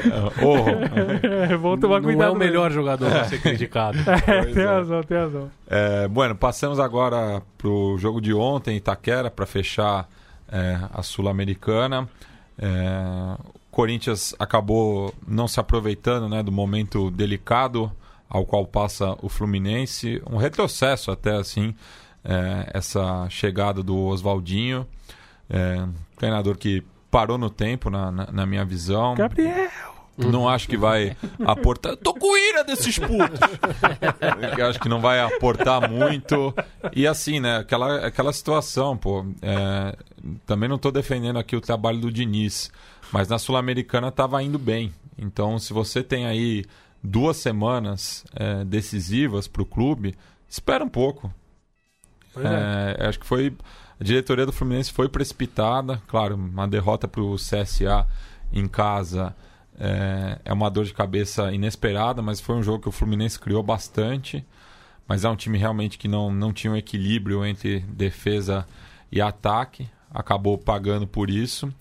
É, 1.20 1.52
é, 1.52 1.56
vou 1.56 1.76
tomar 1.76 1.96
Não 1.96 2.04
cuidado. 2.04 2.28
Não 2.28 2.35
é 2.35 2.37
o 2.37 2.38
melhor 2.38 2.70
jogador 2.70 3.11
pra 3.11 3.24
ser 3.24 3.40
criticado. 3.42 3.98
É, 4.26 4.44
tem 4.44 4.64
razão, 4.64 5.02
tem 5.02 5.16
razão. 5.16 5.50
É, 5.66 6.09
bueno, 6.09 6.35
passamos 6.35 6.78
agora 6.78 7.42
pro 7.59 7.96
jogo 7.98 8.20
de 8.20 8.33
ontem, 8.33 8.76
Itaquera, 8.76 9.30
para 9.30 9.46
fechar 9.46 10.09
é, 10.50 10.78
a 10.92 11.02
Sul-Americana. 11.02 12.09
É, 12.59 13.37
Corinthians 13.80 14.34
acabou 14.38 15.14
não 15.26 15.48
se 15.48 15.58
aproveitando 15.58 16.28
né, 16.28 16.42
do 16.42 16.52
momento 16.52 17.10
delicado 17.10 17.90
ao 18.28 18.44
qual 18.44 18.66
passa 18.66 19.16
o 19.22 19.28
Fluminense. 19.30 20.22
Um 20.30 20.36
retrocesso 20.36 21.10
até 21.10 21.34
assim, 21.34 21.74
é, 22.22 22.70
essa 22.74 23.26
chegada 23.30 23.82
do 23.82 23.96
Oswaldinho. 23.96 24.86
É, 25.48 25.82
treinador 26.14 26.58
que 26.58 26.84
parou 27.10 27.38
no 27.38 27.48
tempo, 27.48 27.88
na, 27.88 28.12
na, 28.12 28.30
na 28.30 28.44
minha 28.44 28.66
visão. 28.66 29.14
Gabriel! 29.14 29.70
Não 30.18 30.46
acho 30.46 30.68
que 30.68 30.76
vai 30.76 31.16
aportar. 31.46 31.96
Tô 31.96 32.12
com 32.12 32.36
ira 32.36 32.62
desses 32.62 32.98
putos! 32.98 33.40
Acho 34.68 34.78
que 34.78 34.90
não 34.90 35.00
vai 35.00 35.20
aportar 35.20 35.88
muito. 35.90 36.54
E 36.94 37.06
assim, 37.06 37.40
né? 37.40 37.56
Aquela, 37.56 38.06
aquela 38.06 38.32
situação, 38.34 38.94
pô. 38.94 39.24
É, 39.40 39.96
também 40.44 40.68
não 40.68 40.76
tô 40.76 40.90
defendendo 40.90 41.38
aqui 41.38 41.56
o 41.56 41.62
trabalho 41.62 41.98
do 41.98 42.12
Diniz. 42.12 42.70
Mas 43.12 43.28
na 43.28 43.38
Sul-Americana 43.38 44.08
estava 44.08 44.42
indo 44.42 44.58
bem. 44.58 44.92
Então, 45.18 45.58
se 45.58 45.72
você 45.72 46.02
tem 46.02 46.26
aí 46.26 46.64
duas 47.02 47.36
semanas 47.36 48.24
é, 48.34 48.64
decisivas 48.64 49.48
para 49.48 49.62
o 49.62 49.66
clube, 49.66 50.16
espera 50.48 50.84
um 50.84 50.88
pouco. 50.88 51.32
É, 52.36 53.06
acho 53.06 53.18
que 53.18 53.26
foi. 53.26 53.54
A 54.00 54.04
diretoria 54.04 54.46
do 54.46 54.52
Fluminense 54.52 54.92
foi 54.92 55.08
precipitada. 55.08 56.00
Claro, 56.06 56.36
uma 56.36 56.66
derrota 56.66 57.06
para 57.06 57.20
o 57.20 57.34
CSA 57.34 58.06
em 58.52 58.66
casa 58.66 59.34
é, 59.78 60.38
é, 60.44 60.52
uma 60.52 60.70
dor 60.70 60.84
de 60.84 60.94
cabeça 60.94 61.52
inesperada, 61.52 62.22
mas 62.22 62.40
foi 62.40 62.54
um 62.54 62.62
jogo 62.62 62.82
que 62.82 62.88
o 62.88 62.92
Fluminense 62.92 63.38
criou 63.38 63.62
bastante. 63.62 64.44
Mas 65.06 65.24
é 65.24 65.28
um 65.28 65.36
time 65.36 65.58
realmente 65.58 65.98
que 65.98 66.06
não, 66.06 66.30
não 66.32 66.52
tinha 66.52 66.72
um 66.72 66.76
equilíbrio 66.76 67.44
entre 67.44 67.80
defesa 67.80 68.66
e 69.10 69.20
ataque. 69.20 69.88
Acabou 70.12 70.56
pagando 70.56 71.06
por 71.06 71.28
isso 71.28 71.72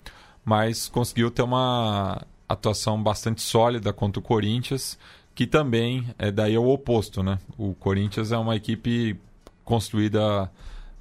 mas 0.50 0.88
conseguiu 0.88 1.30
ter 1.30 1.42
uma 1.42 2.26
atuação 2.48 3.00
bastante 3.00 3.40
sólida 3.40 3.92
contra 3.92 4.18
o 4.18 4.22
Corinthians, 4.22 4.98
que 5.32 5.46
também 5.46 6.12
é 6.18 6.32
daí 6.32 6.56
é 6.56 6.58
o 6.58 6.66
oposto, 6.66 7.22
né? 7.22 7.38
O 7.56 7.72
Corinthians 7.72 8.32
é 8.32 8.36
uma 8.36 8.56
equipe 8.56 9.16
construída 9.64 10.50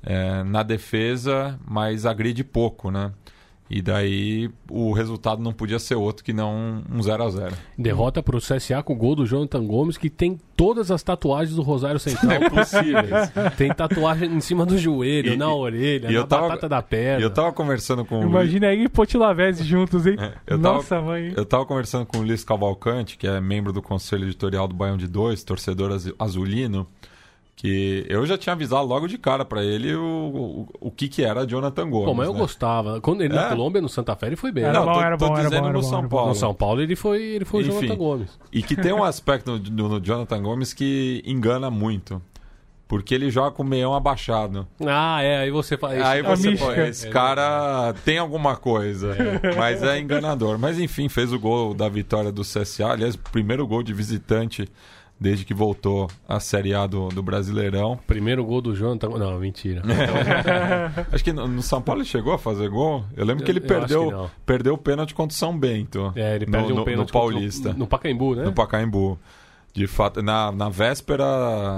é, 0.03 0.43
na 0.43 0.61
defesa, 0.61 1.59
mas 1.67 2.05
agride 2.05 2.43
pouco, 2.43 2.91
né? 2.91 3.11
E 3.69 3.83
daí 3.83 4.49
o 4.67 4.91
resultado 4.91 5.43
não 5.43 5.53
podia 5.53 5.77
ser 5.77 5.93
outro 5.93 6.23
que 6.23 6.33
não 6.33 6.81
um 6.91 7.03
0 7.03 7.23
a 7.23 7.29
0 7.29 7.55
Derrota 7.77 8.23
para 8.23 8.35
o 8.35 8.39
CSA 8.39 8.81
com 8.81 8.93
o 8.93 8.95
gol 8.95 9.15
do 9.15 9.27
Jonathan 9.27 9.63
Gomes, 9.63 9.95
que 9.95 10.09
tem 10.09 10.39
todas 10.55 10.89
as 10.89 11.03
tatuagens 11.03 11.55
do 11.55 11.61
Rosário 11.61 11.99
Central 11.99 12.31
é 12.41 12.49
possíveis. 12.49 13.31
tem 13.57 13.71
tatuagem 13.71 14.33
em 14.33 14.41
cima 14.41 14.65
do 14.65 14.75
joelho, 14.75 15.33
e, 15.33 15.37
na 15.37 15.53
orelha, 15.53 16.09
e 16.09 16.13
na 16.15 16.25
tava, 16.25 16.47
batata 16.47 16.67
da 16.67 16.81
perna. 16.81 17.23
Eu 17.23 17.29
tava 17.29 17.51
conversando 17.53 18.03
com 18.03 18.23
Imagina 18.23 18.67
aí 18.67 18.85
e 18.85 18.89
Potilavese 18.89 19.63
juntos, 19.63 20.07
hein? 20.07 20.17
É, 20.47 20.57
Nossa, 20.57 20.95
tava, 20.95 21.07
mãe. 21.07 21.33
Eu 21.37 21.45
tava 21.45 21.63
conversando 21.65 22.07
com 22.07 22.17
o 22.17 22.21
Luiz 22.21 22.43
Cavalcante, 22.43 23.17
que 23.17 23.27
é 23.27 23.39
membro 23.39 23.71
do 23.71 23.83
Conselho 23.83 24.23
Editorial 24.23 24.67
do 24.67 24.73
Baião 24.73 24.97
de 24.97 25.07
Dois, 25.07 25.43
torcedor 25.43 25.91
azulino 26.17 26.87
que 27.59 28.05
eu 28.07 28.25
já 28.25 28.37
tinha 28.37 28.53
avisado 28.53 28.87
logo 28.87 29.05
de 29.05 29.17
cara 29.17 29.43
para 29.43 29.61
ele 29.61 29.93
o, 29.93 30.01
o, 30.01 30.67
o, 30.87 30.89
que 30.89 31.09
que 31.09 31.25
era 31.25 31.45
Jonathan 31.45 31.89
Gomes. 31.89 32.05
Pô, 32.05 32.13
mas 32.13 32.27
eu 32.27 32.33
né? 32.33 32.39
gostava. 32.39 33.01
Quando 33.01 33.21
ele 33.21 33.33
é? 33.33 33.35
na 33.35 33.49
Colômbia, 33.49 33.81
no 33.81 33.89
Santa 33.89 34.15
Fé, 34.15 34.27
ele 34.27 34.37
foi 34.37 34.49
bem. 34.49 34.63
Era 34.63 34.79
Não, 34.79 34.85
bom, 34.85 34.93
tô, 34.93 35.01
era 35.01 35.17
tô 35.17 35.27
bom, 35.27 35.33
dizendo 35.33 35.55
era 35.55 35.63
bom, 35.63 35.71
no 35.73 35.83
São 35.83 36.01
bom, 36.03 36.07
Paulo. 36.07 36.29
No 36.29 36.35
São 36.35 36.53
Paulo 36.53 36.81
ele 36.81 36.95
foi, 36.95 37.21
ele 37.21 37.43
foi 37.43 37.59
Enfim, 37.63 37.71
o 37.71 37.73
Jonathan 37.73 37.97
Gomes. 37.97 38.39
E 38.53 38.63
que 38.63 38.77
tem 38.77 38.93
um 38.93 39.03
aspecto 39.03 39.59
no, 39.59 39.89
no, 39.89 39.99
Jonathan 39.99 40.41
Gomes 40.41 40.71
que 40.71 41.21
engana 41.25 41.69
muito. 41.69 42.21
Porque 42.87 43.13
ele 43.13 43.29
joga 43.29 43.51
com 43.51 43.61
o 43.61 43.65
meião 43.65 43.93
abaixado. 43.93 44.65
Ah, 44.87 45.21
é, 45.21 45.39
aí 45.39 45.51
você 45.51 45.77
fala. 45.77 45.95
Aí 46.07 46.23
você 46.23 46.55
fala, 46.55 46.87
esse 46.87 47.07
é, 47.07 47.09
cara 47.09 47.93
tem 48.05 48.17
alguma 48.17 48.55
coisa, 48.55 49.17
é. 49.43 49.55
mas 49.57 49.83
é 49.83 49.99
enganador. 49.99 50.57
Mas 50.57 50.79
enfim, 50.79 51.09
fez 51.09 51.33
o 51.33 51.37
gol 51.37 51.73
da 51.73 51.89
vitória 51.89 52.31
do 52.31 52.41
CSA. 52.41 52.93
Aliás, 52.93 53.17
primeiro 53.17 53.67
gol 53.67 53.83
de 53.83 53.93
visitante 53.93 54.65
desde 55.19 55.43
que 55.43 55.53
voltou 55.53 56.09
à 56.27 56.39
Série 56.39 56.73
A 56.73 56.87
do, 56.87 57.09
do 57.09 57.21
Brasileirão. 57.21 57.99
Primeiro 58.07 58.43
gol 58.45 58.61
do 58.61 58.75
Jonathan. 58.75 59.09
Não, 59.09 59.37
mentira. 59.39 59.81
Acho 61.11 61.23
que 61.23 61.33
no, 61.33 61.47
no, 61.47 61.61
São 61.61 61.81
Paulo 61.81 62.01
ele 62.01 62.07
chegou 62.07 62.33
a 62.33 62.37
fazer 62.37 62.69
gol. 62.69 63.03
Eu 63.17 63.25
lembro 63.25 63.43
que 63.43 63.51
ele 63.51 63.59
eu, 63.59 63.67
perdeu, 63.67 64.09
que 64.09 64.41
perdeu 64.45 64.73
o 64.75 64.77
pênalti 64.77 65.13
contra 65.13 65.35
o 65.35 65.37
São 65.37 65.57
Bento. 65.57 66.13
É, 66.15 66.35
ele 66.35 66.45
perdeu 66.45 66.75
no, 66.75 66.81
um 66.81 66.85
pênalti 66.85 67.09
no 67.09 67.13
Paulista. 67.13 67.73
No, 67.73 67.79
no 67.79 67.87
Pacaembu, 67.87 68.35
né? 68.35 68.43
No 68.45 68.53
Pacaembu. 68.53 69.19
De 69.73 69.85
fato, 69.85 70.21
na, 70.23 70.51
na 70.51 70.67
véspera, 70.67 71.25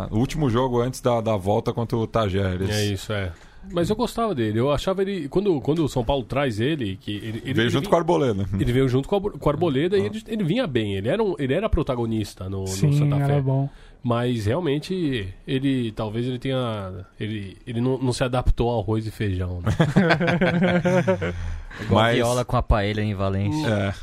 o 0.10 0.18
último 0.18 0.50
jogo 0.50 0.80
antes 0.80 1.02
da, 1.02 1.20
da 1.20 1.36
volta 1.36 1.74
contra 1.74 1.98
o 1.98 2.08
Tajeres. 2.08 2.70
É 2.70 2.86
isso, 2.86 3.12
é. 3.12 3.34
Mas 3.72 3.90
eu 3.90 3.96
gostava 3.96 4.34
dele. 4.34 4.60
Eu 4.60 4.72
achava 4.72 5.02
ele. 5.02 5.28
Quando, 5.28 5.60
quando 5.62 5.84
o 5.84 5.90
São 5.90 6.04
Paulo 6.04 6.24
traz 6.24 6.60
ele. 6.60 6.98
que 6.98 7.18
ele, 7.18 7.42
ele 7.44 7.54
veio 7.54 7.66
ele 7.66 7.70
junto 7.70 7.82
vinha, 7.82 7.90
com 7.90 7.96
o 7.96 8.00
Arboleda. 8.00 8.50
Ele 8.60 8.72
veio 8.72 8.90
junto 8.90 9.08
com, 9.08 9.16
a, 9.16 9.22
com 9.22 9.50
o 9.50 9.50
Arboleda 9.50 9.96
ah. 9.96 10.00
e 10.00 10.06
ele, 10.06 10.24
ele 10.28 10.44
vinha 10.44 10.66
bem. 10.66 10.96
Ele 10.96 11.10
era, 11.10 11.24
um, 11.24 11.36
ele 11.38 11.54
era 11.54 11.70
protagonista 11.70 12.50
no, 12.50 12.66
Sim, 12.68 12.88
no 12.88 12.94
Santa 12.94 13.18
Fé. 13.18 13.24
Era 13.24 13.42
bom. 13.42 13.70
Mas 14.04 14.48
realmente 14.48 15.32
ele 15.48 15.92
talvez 15.92 16.26
ele 16.26 16.40
tenha. 16.40 17.06
Ele, 17.20 17.56
ele 17.68 17.80
não, 17.80 18.00
não 18.00 18.12
se 18.12 18.24
adaptou 18.24 18.72
ao 18.72 18.80
arroz 18.80 19.06
e 19.06 19.12
feijão. 19.12 19.62
Né? 19.62 19.72
Igual 21.82 22.02
Mas- 22.02 22.16
viola 22.16 22.44
com 22.44 22.58
a 22.58 22.64
paella 22.64 23.02
em 23.02 23.14
Valência. 23.14 23.68
É. 23.68 23.94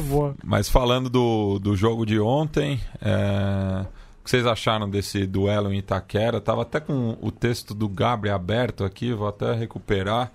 Boa. 0.08 0.34
Mas 0.42 0.70
falando 0.70 1.10
do, 1.10 1.58
do 1.58 1.76
jogo 1.76 2.06
de 2.06 2.18
ontem, 2.18 2.80
é, 3.00 3.86
que 4.22 4.30
vocês 4.30 4.46
acharam 4.46 4.88
desse 4.88 5.26
duelo 5.26 5.72
em 5.72 5.78
Itaquera? 5.78 6.40
Tava 6.40 6.62
até 6.62 6.80
com 6.80 7.16
o 7.20 7.30
texto 7.30 7.74
do 7.74 7.88
Gabriel 7.88 8.36
aberto 8.36 8.84
aqui, 8.84 9.12
vou 9.12 9.28
até 9.28 9.52
recuperar, 9.54 10.30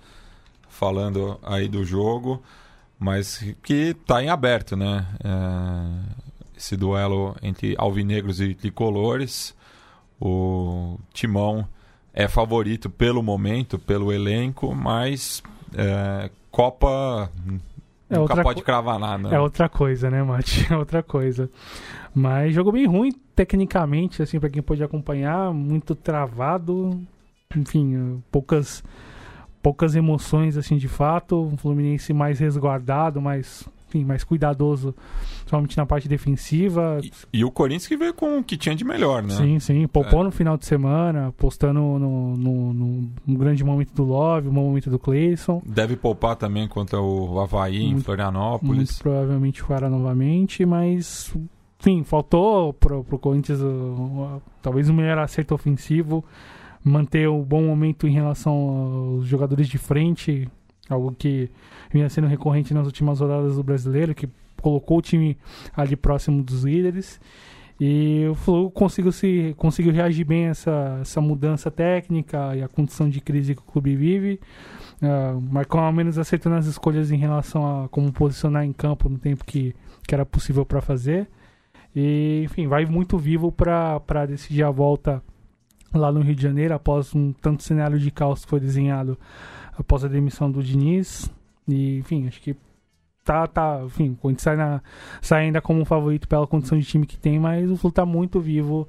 falando 0.68 1.38
aí 1.42 1.68
do 1.68 1.84
jogo, 1.84 2.42
mas 2.98 3.44
que 3.62 3.94
tá 4.06 4.22
em 4.22 4.28
aberto, 4.28 4.76
né? 4.76 5.06
É, 5.24 6.28
esse 6.56 6.76
duelo 6.76 7.36
entre 7.42 7.74
alvinegros 7.78 8.40
e 8.40 8.54
tricolores. 8.54 9.56
O 10.20 10.98
Timão 11.12 11.66
é 12.12 12.26
favorito 12.26 12.90
pelo 12.90 13.22
momento, 13.22 13.78
pelo 13.78 14.12
elenco, 14.12 14.74
mas 14.74 15.42
é, 15.72 16.28
Copa 16.50 17.30
É 18.10 18.18
nunca 18.18 18.32
outra 18.32 18.42
pode 18.42 18.62
cravar 18.62 18.98
nada. 18.98 19.28
É 19.28 19.38
outra 19.38 19.68
coisa, 19.68 20.10
né, 20.10 20.22
Mati? 20.22 20.66
É 20.72 20.76
outra 20.76 21.02
coisa. 21.02 21.48
Mas 22.18 22.54
jogo 22.54 22.72
bem 22.72 22.86
ruim, 22.86 23.12
tecnicamente, 23.34 24.22
assim, 24.22 24.40
pra 24.40 24.48
quem 24.50 24.62
pôde 24.62 24.82
acompanhar, 24.82 25.52
muito 25.52 25.94
travado. 25.94 27.00
Enfim, 27.56 28.20
poucas 28.30 28.82
poucas 29.62 29.94
emoções, 29.96 30.56
assim, 30.56 30.76
de 30.76 30.88
fato. 30.88 31.40
Um 31.42 31.56
Fluminense 31.56 32.12
mais 32.12 32.38
resguardado, 32.38 33.20
mais, 33.20 33.68
enfim, 33.88 34.04
mais 34.04 34.22
cuidadoso, 34.24 34.94
principalmente 35.38 35.76
na 35.76 35.84
parte 35.84 36.08
defensiva. 36.08 37.00
E, 37.02 37.10
e 37.38 37.44
o 37.44 37.50
Corinthians 37.50 37.86
que 37.88 37.96
veio 37.96 38.14
com 38.14 38.38
o 38.38 38.44
que 38.44 38.56
tinha 38.56 38.74
de 38.74 38.84
melhor, 38.84 39.22
né? 39.22 39.30
Sim, 39.34 39.58
sim. 39.58 39.86
Poupou 39.88 40.22
no 40.24 40.30
final 40.30 40.56
de 40.56 40.64
semana, 40.64 41.32
postando 41.36 41.80
no, 41.80 42.36
no, 42.36 42.72
no- 42.72 43.10
um 43.26 43.34
grande 43.34 43.62
momento 43.64 43.92
do 43.94 44.04
Love, 44.04 44.48
um 44.48 44.52
momento 44.52 44.88
do 44.90 44.98
Cleison. 44.98 45.60
Deve 45.66 45.96
poupar 45.96 46.36
também 46.36 46.66
contra 46.68 47.00
o 47.00 47.38
Havaí 47.40 47.82
em 47.82 47.90
Muito- 47.92 48.04
Florianópolis. 48.04 48.76
Muito 48.76 48.98
provavelmente 49.02 49.60
fará 49.62 49.90
novamente, 49.90 50.64
mas 50.64 51.34
enfim, 51.80 52.02
faltou 52.02 52.72
pro, 52.72 53.04
pro 53.04 53.18
Corinthians 53.18 53.60
talvez 54.60 54.88
um 54.88 54.94
melhor 54.94 55.18
acerto 55.18 55.54
ofensivo, 55.54 56.24
manter 56.82 57.28
o 57.28 57.42
bom 57.44 57.62
momento 57.62 58.06
em 58.06 58.12
relação 58.12 58.52
aos 58.52 59.26
jogadores 59.26 59.68
de 59.68 59.78
frente, 59.78 60.48
algo 60.88 61.14
que 61.16 61.50
vinha 61.92 62.08
sendo 62.08 62.26
recorrente 62.26 62.74
nas 62.74 62.86
últimas 62.86 63.20
rodadas 63.20 63.56
do 63.56 63.62
brasileiro, 63.62 64.14
que 64.14 64.28
colocou 64.60 64.98
o 64.98 65.02
time 65.02 65.38
ali 65.76 65.94
próximo 65.94 66.42
dos 66.42 66.64
líderes. 66.64 67.20
E 67.80 68.26
o 68.28 68.34
Flu 68.34 68.72
conseguiu, 68.72 69.12
se, 69.12 69.54
conseguiu 69.56 69.92
reagir 69.92 70.24
bem 70.24 70.48
a 70.48 70.50
essa, 70.50 70.98
essa 71.00 71.20
mudança 71.20 71.70
técnica 71.70 72.56
e 72.56 72.62
a 72.62 72.66
condição 72.66 73.08
de 73.08 73.20
crise 73.20 73.54
que 73.54 73.60
o 73.60 73.64
clube 73.64 73.94
vive. 73.94 74.40
Uh, 75.00 75.40
Marcão 75.40 75.78
ao 75.78 75.92
menos 75.92 76.18
acertando 76.18 76.56
as 76.56 76.66
escolhas 76.66 77.12
em 77.12 77.16
relação 77.16 77.84
a 77.84 77.88
como 77.88 78.10
posicionar 78.12 78.64
em 78.64 78.72
campo 78.72 79.08
no 79.08 79.16
tempo 79.16 79.44
que, 79.44 79.76
que 80.08 80.12
era 80.12 80.26
possível 80.26 80.66
para 80.66 80.80
fazer. 80.80 81.28
E, 82.00 82.44
enfim, 82.44 82.68
vai 82.68 82.86
muito 82.86 83.18
vivo 83.18 83.50
para 83.50 84.24
decidir 84.24 84.62
a 84.62 84.70
volta 84.70 85.20
lá 85.92 86.12
no 86.12 86.20
Rio 86.20 86.36
de 86.36 86.42
Janeiro, 86.42 86.72
após 86.72 87.12
um 87.12 87.32
tanto 87.32 87.64
cenário 87.64 87.98
de 87.98 88.08
caos 88.12 88.44
que 88.44 88.50
foi 88.50 88.60
desenhado 88.60 89.18
após 89.76 90.04
a 90.04 90.08
demissão 90.08 90.48
do 90.48 90.62
Diniz. 90.62 91.28
E, 91.66 91.98
enfim, 91.98 92.28
acho 92.28 92.40
que 92.40 92.54
tá, 93.24 93.48
tá, 93.48 93.80
enfim, 93.84 94.10
o 94.10 94.14
Corinthians 94.16 94.42
sai, 94.44 94.56
na, 94.56 94.80
sai 95.20 95.44
ainda 95.46 95.60
como 95.60 95.80
um 95.80 95.84
favorito 95.84 96.28
pela 96.28 96.46
condição 96.46 96.78
de 96.78 96.84
time 96.84 97.04
que 97.04 97.18
tem, 97.18 97.36
mas 97.36 97.68
o 97.68 97.76
Flu 97.76 97.90
tá 97.90 98.06
muito 98.06 98.40
vivo. 98.40 98.88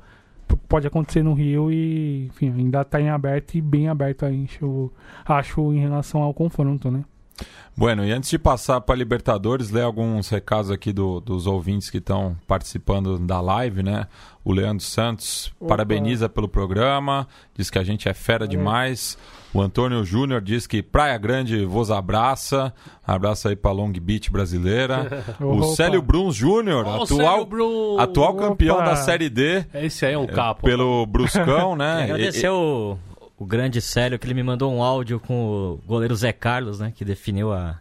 Pode 0.68 0.86
acontecer 0.86 1.24
no 1.24 1.34
Rio 1.34 1.72
e, 1.72 2.28
enfim, 2.28 2.54
ainda 2.56 2.84
tá 2.84 3.02
em 3.02 3.10
aberto 3.10 3.56
e 3.56 3.62
bem 3.62 3.88
aberto 3.88 4.26
acho, 4.26 4.92
acho 5.26 5.74
em 5.74 5.80
relação 5.80 6.22
ao 6.22 6.32
confronto, 6.32 6.92
né? 6.92 7.04
Bueno, 7.76 8.04
e 8.04 8.12
antes 8.12 8.30
de 8.30 8.38
passar 8.38 8.82
para 8.82 8.96
Libertadores, 8.96 9.70
ler 9.72 9.84
alguns 9.84 10.28
recados 10.28 10.70
aqui 10.70 10.92
do- 10.92 11.22
dos 11.22 11.48
ouvintes 11.48 11.90
que 11.90 12.00
estão 12.00 12.36
participando 12.46 13.18
da 13.18 13.40
live, 13.40 13.82
né? 13.82 14.06
O 14.44 14.52
Leandro 14.52 14.84
Santos 14.84 15.54
Opa. 15.60 15.70
parabeniza 15.70 16.28
pelo 16.28 16.50
programa, 16.50 17.26
diz 17.56 17.70
que 17.70 17.80
a 17.80 17.84
gente 17.84 18.10
é 18.10 18.14
fera 18.14 18.46
Valeu. 18.46 18.50
demais. 18.60 19.18
O 19.54 19.62
Antônio 19.62 20.04
Júnior 20.04 20.42
diz 20.42 20.68
que 20.68 20.84
Praia 20.84 21.18
Grande 21.18 21.64
vos 21.64 21.90
abraça. 21.90 22.74
Abraço 23.06 23.48
aí 23.48 23.56
para 23.56 23.72
Long 23.72 23.92
Beach 23.94 24.30
brasileira. 24.30 25.24
o 25.40 25.58
Opa. 25.60 25.68
Célio 25.76 26.02
Bruns 26.02 26.36
Júnior, 26.36 26.86
Ó, 26.86 27.00
o 27.00 27.04
atual, 27.04 27.48
atual 28.00 28.36
campeão 28.36 28.78
da 28.80 28.98
Série 28.98 29.30
D. 29.30 29.66
Esse 29.74 30.06
aí 30.06 30.14
é 30.16 30.18
um 30.18 30.28
capo. 30.28 30.64
Pelo 30.64 31.06
Bruscão, 31.06 31.78
né? 31.78 32.04
Agradecer 32.12 32.50
o, 32.50 32.98
o 33.40 33.46
grande 33.46 33.82
Célio 33.82 34.20
que 34.20 34.28
ele 34.28 34.34
me 34.34 34.44
mandou 34.44 34.72
um 34.72 34.84
áudio 34.84 35.18
com 35.18 35.46
o 35.46 35.78
goleiro 35.88 36.14
Zé 36.14 36.34
Carlos, 36.34 36.80
né? 36.80 36.92
Que 36.94 37.06
definiu 37.06 37.54
a, 37.54 37.80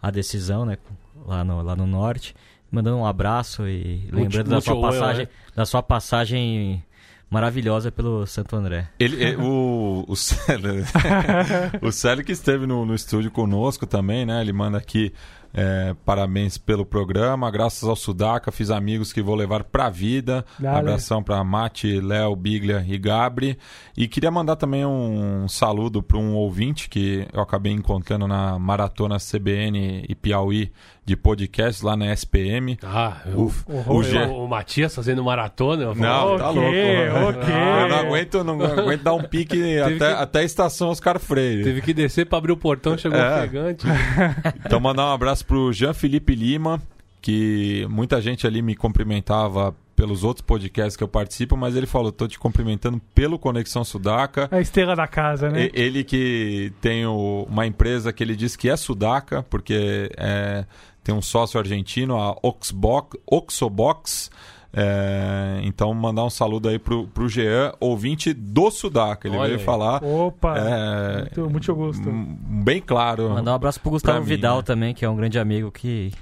a 0.00 0.10
decisão, 0.12 0.64
né? 0.64 0.78
Lá 1.26 1.42
no, 1.42 1.60
lá 1.60 1.74
no 1.74 1.86
norte. 1.86 2.34
Mandando 2.70 2.98
um 2.98 3.04
abraço 3.04 3.66
e 3.66 4.08
lembrando 4.10 4.48
da 4.48 4.60
sua 4.60 4.80
passagem, 4.80 5.24
né? 5.26 5.30
da 5.54 5.66
sua 5.66 5.82
passagem 5.82 6.82
maravilhosa 7.28 7.90
pelo 7.90 8.26
Santo 8.26 8.54
André. 8.54 8.88
Ele, 8.98 9.22
é, 9.22 9.36
o, 9.36 10.04
o, 10.06 10.14
Célio, 10.14 10.84
o 11.82 11.90
Célio 11.90 12.24
que 12.24 12.32
esteve 12.32 12.66
no, 12.66 12.86
no 12.86 12.94
estúdio 12.94 13.30
conosco 13.30 13.86
também, 13.86 14.24
né? 14.24 14.40
Ele 14.40 14.52
manda 14.52 14.78
aqui 14.78 15.12
é, 15.54 15.94
parabéns 16.04 16.56
pelo 16.56 16.84
programa. 16.84 17.50
Graças 17.50 17.88
ao 17.88 17.94
Sudaca, 17.94 18.50
fiz 18.50 18.70
amigos 18.70 19.12
que 19.12 19.22
vou 19.22 19.34
levar 19.34 19.64
pra 19.64 19.90
vida. 19.90 20.44
Abração 20.78 21.22
pra 21.22 21.42
Mati, 21.44 22.00
Léo, 22.00 22.34
Biglia 22.34 22.84
e 22.86 22.96
Gabri. 22.98 23.58
E 23.96 24.08
queria 24.08 24.30
mandar 24.30 24.56
também 24.56 24.86
um 24.86 25.46
saludo 25.48 26.02
para 26.02 26.18
um 26.18 26.34
ouvinte 26.34 26.88
que 26.88 27.26
eu 27.32 27.42
acabei 27.42 27.72
encontrando 27.72 28.26
na 28.26 28.58
maratona 28.58 29.18
CBN 29.18 30.04
e 30.08 30.14
Piauí 30.14 30.72
de 31.04 31.16
podcast 31.16 31.84
lá 31.84 31.96
na 31.96 32.12
SPM. 32.12 32.78
Ah, 32.82 33.22
O, 33.34 33.50
o 33.66 33.96
o, 33.96 34.02
G. 34.04 34.18
o 34.18 34.46
Matias 34.46 34.94
fazendo 34.94 35.24
maratona. 35.24 35.86
Não, 35.94 36.36
tá 36.38 36.50
louco. 36.50 36.68
ok. 36.70 37.54
Eu 37.54 37.88
não 37.88 37.98
aguento, 37.98 38.44
não 38.44 38.62
aguento 38.62 39.02
dar 39.02 39.14
um 39.14 39.22
pique 39.24 39.78
até, 39.80 39.96
que- 39.98 40.04
até 40.04 40.38
a 40.40 40.44
estação 40.44 40.90
Oscar 40.90 41.18
Freire. 41.18 41.64
Teve 41.64 41.80
que 41.82 41.92
descer 41.92 42.26
pra 42.26 42.38
abrir 42.38 42.52
o 42.52 42.56
portão, 42.56 42.96
chegou 42.96 43.18
É. 43.18 43.38
ofegante. 43.38 43.84
Então, 44.64 44.78
mandar 44.78 45.06
um 45.06 45.12
abraço 45.12 45.44
pro 45.44 45.72
Jean 45.72 45.92
Felipe 45.92 46.34
Lima, 46.34 46.80
que 47.20 47.86
muita 47.90 48.20
gente 48.20 48.46
ali 48.46 48.62
me 48.62 48.74
cumprimentava 48.76 49.74
pelos 49.94 50.24
outros 50.24 50.44
podcasts 50.44 50.96
que 50.96 51.04
eu 51.04 51.08
participo, 51.08 51.56
mas 51.56 51.76
ele 51.76 51.86
falou: 51.86 52.10
tô 52.10 52.26
te 52.26 52.38
cumprimentando 52.38 53.00
pelo 53.14 53.38
Conexão 53.38 53.84
Sudaca. 53.84 54.48
A 54.50 54.60
estrela 54.60 54.96
da 54.96 55.06
casa, 55.06 55.48
né? 55.50 55.68
Ele 55.74 56.02
que 56.02 56.72
tem 56.80 57.06
o- 57.06 57.46
uma 57.48 57.66
empresa 57.66 58.12
que 58.12 58.22
ele 58.24 58.34
diz 58.34 58.56
que 58.56 58.68
é 58.68 58.76
Sudaca, 58.76 59.42
porque 59.48 60.10
é, 60.16 60.64
tem 61.04 61.14
um 61.14 61.22
sócio 61.22 61.58
argentino, 61.58 62.16
a 62.20 62.36
Oxbox, 62.42 63.18
Oxobox. 63.26 64.30
É, 64.74 65.60
então, 65.64 65.92
mandar 65.92 66.24
um 66.24 66.30
saludo 66.30 66.68
aí 66.68 66.78
pro, 66.78 67.06
pro 67.08 67.28
Jean, 67.28 67.74
ouvinte 67.78 68.32
do 68.32 68.70
Sudaca. 68.70 69.28
Ele 69.28 69.36
Olha 69.36 69.48
veio 69.48 69.58
aí. 69.58 69.64
falar. 69.64 70.02
Opa! 70.02 70.56
é, 70.56 71.18
muito, 71.20 71.50
muito 71.50 71.74
gosto. 71.74 72.10
bem 72.10 72.80
claro. 72.80 73.28
Mandar 73.30 73.52
um 73.52 73.56
abraço 73.56 73.80
pro 73.80 73.90
Gustavo 73.90 74.20
mim, 74.20 74.26
Vidal 74.26 74.58
né? 74.58 74.62
também, 74.62 74.94
que 74.94 75.04
é 75.04 75.08
um 75.10 75.16
grande 75.16 75.38
amigo 75.38 75.70
que, 75.70 76.12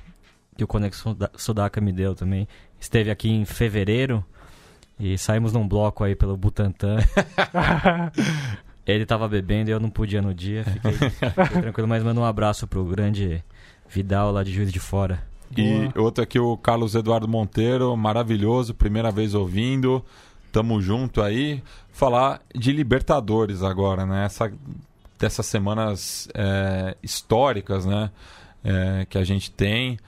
que 0.56 0.64
o 0.64 0.66
Conexão 0.66 1.14
da- 1.14 1.30
Sudaca 1.36 1.80
me 1.80 1.92
deu 1.92 2.14
também. 2.14 2.48
Esteve 2.80 3.10
aqui 3.10 3.30
em 3.30 3.44
fevereiro 3.44 4.24
e 4.98 5.16
saímos 5.16 5.52
num 5.52 5.68
bloco 5.68 6.02
aí 6.02 6.16
pelo 6.16 6.36
Butantã. 6.36 6.96
Ele 8.86 9.06
tava 9.06 9.28
bebendo 9.28 9.70
e 9.70 9.72
eu 9.72 9.78
não 9.78 9.90
podia 9.90 10.20
no 10.20 10.34
dia. 10.34 10.64
Fiquei, 10.64 10.92
fiquei 10.92 11.46
tranquilo, 11.62 11.86
mas 11.86 12.02
manda 12.02 12.20
um 12.20 12.24
abraço 12.24 12.66
pro 12.66 12.84
grande 12.84 13.44
Vidal 13.90 14.30
lá 14.30 14.44
de 14.44 14.52
Juiz 14.52 14.72
de 14.72 14.78
Fora. 14.80 15.22
E 15.56 15.90
outro 15.98 16.22
aqui, 16.22 16.38
o 16.38 16.56
Carlos 16.56 16.94
Eduardo 16.94 17.26
Monteiro, 17.26 17.96
maravilhoso, 17.96 18.72
primeira 18.72 19.10
vez 19.10 19.34
ouvindo. 19.34 20.04
Tamo 20.52 20.80
junto 20.80 21.20
aí. 21.20 21.62
Falar 21.92 22.40
de 22.54 22.72
Libertadores 22.72 23.62
agora, 23.62 24.06
né? 24.06 24.24
Essa, 24.24 24.52
dessas 25.18 25.46
semanas 25.46 26.28
é, 26.34 26.96
históricas, 27.02 27.84
né? 27.84 28.10
É, 28.62 29.06
que 29.08 29.18
a 29.18 29.24
gente 29.24 29.50
tem. 29.50 29.98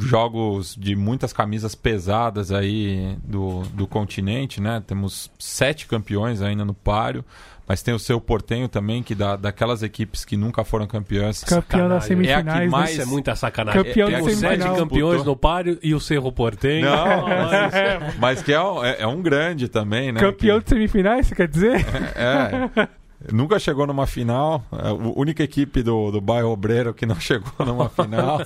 Jogos 0.00 0.76
de 0.78 0.94
muitas 0.94 1.32
camisas 1.32 1.74
pesadas 1.74 2.52
aí 2.52 3.16
do, 3.24 3.62
do 3.72 3.86
continente, 3.86 4.60
né? 4.60 4.82
Temos 4.86 5.30
sete 5.38 5.86
campeões 5.86 6.42
ainda 6.42 6.64
no 6.64 6.74
páreo. 6.74 7.24
Mas 7.70 7.82
tem 7.82 7.94
o 7.94 8.00
seu 8.00 8.20
Portenho 8.20 8.66
também, 8.66 9.00
que 9.00 9.14
dá 9.14 9.36
daquelas 9.36 9.80
equipes 9.84 10.24
que 10.24 10.36
nunca 10.36 10.64
foram 10.64 10.88
campeãs. 10.88 11.44
Campeão 11.44 11.88
das 11.88 12.02
Sacanagem. 12.02 12.28
É 12.28 12.34
a 12.34 12.38
que 12.38 12.42
semifinais, 12.42 12.60
né? 12.64 12.66
mais- 12.66 12.90
Isso 12.90 13.02
é 13.02 13.04
muita 13.04 13.36
sacanagem. 13.36 13.84
Campeão 13.84 14.08
É- 14.08 14.10
da 14.10 14.18
é- 14.18 14.22
Os 14.22 14.34
sete 14.38 14.64
campeões 14.64 15.24
no 15.24 15.36
páreo 15.36 15.78
e 15.80 15.94
o 15.94 16.00
Cerro 16.00 16.32
Portenho. 16.32 16.84
Não, 16.90 17.28
mas, 17.28 18.16
mas 18.18 18.42
que 18.42 18.52
é, 18.52 18.60
um- 18.60 18.84
é- 18.84 19.02
é 19.02 19.06
um 19.06 19.22
grande 19.22 19.68
também, 19.68 20.10
né? 20.10 20.18
Campeão 20.18 20.58
Que- 20.58 20.64
de 20.64 20.70
semifinais, 20.70 21.28
você 21.28 21.34
quer 21.36 21.46
dizer? 21.46 21.86
é. 22.16 22.88
Nunca 23.32 23.56
chegou 23.60 23.86
numa 23.86 24.06
final. 24.06 24.64
É 24.72 24.88
a 24.88 24.92
única 24.92 25.44
equipe 25.44 25.80
do, 25.80 26.10
do 26.10 26.20
bairro 26.20 26.48
Obreiro 26.48 26.92
que 26.92 27.06
não 27.06 27.14
chegou 27.20 27.52
numa 27.64 27.88
final. 27.88 28.40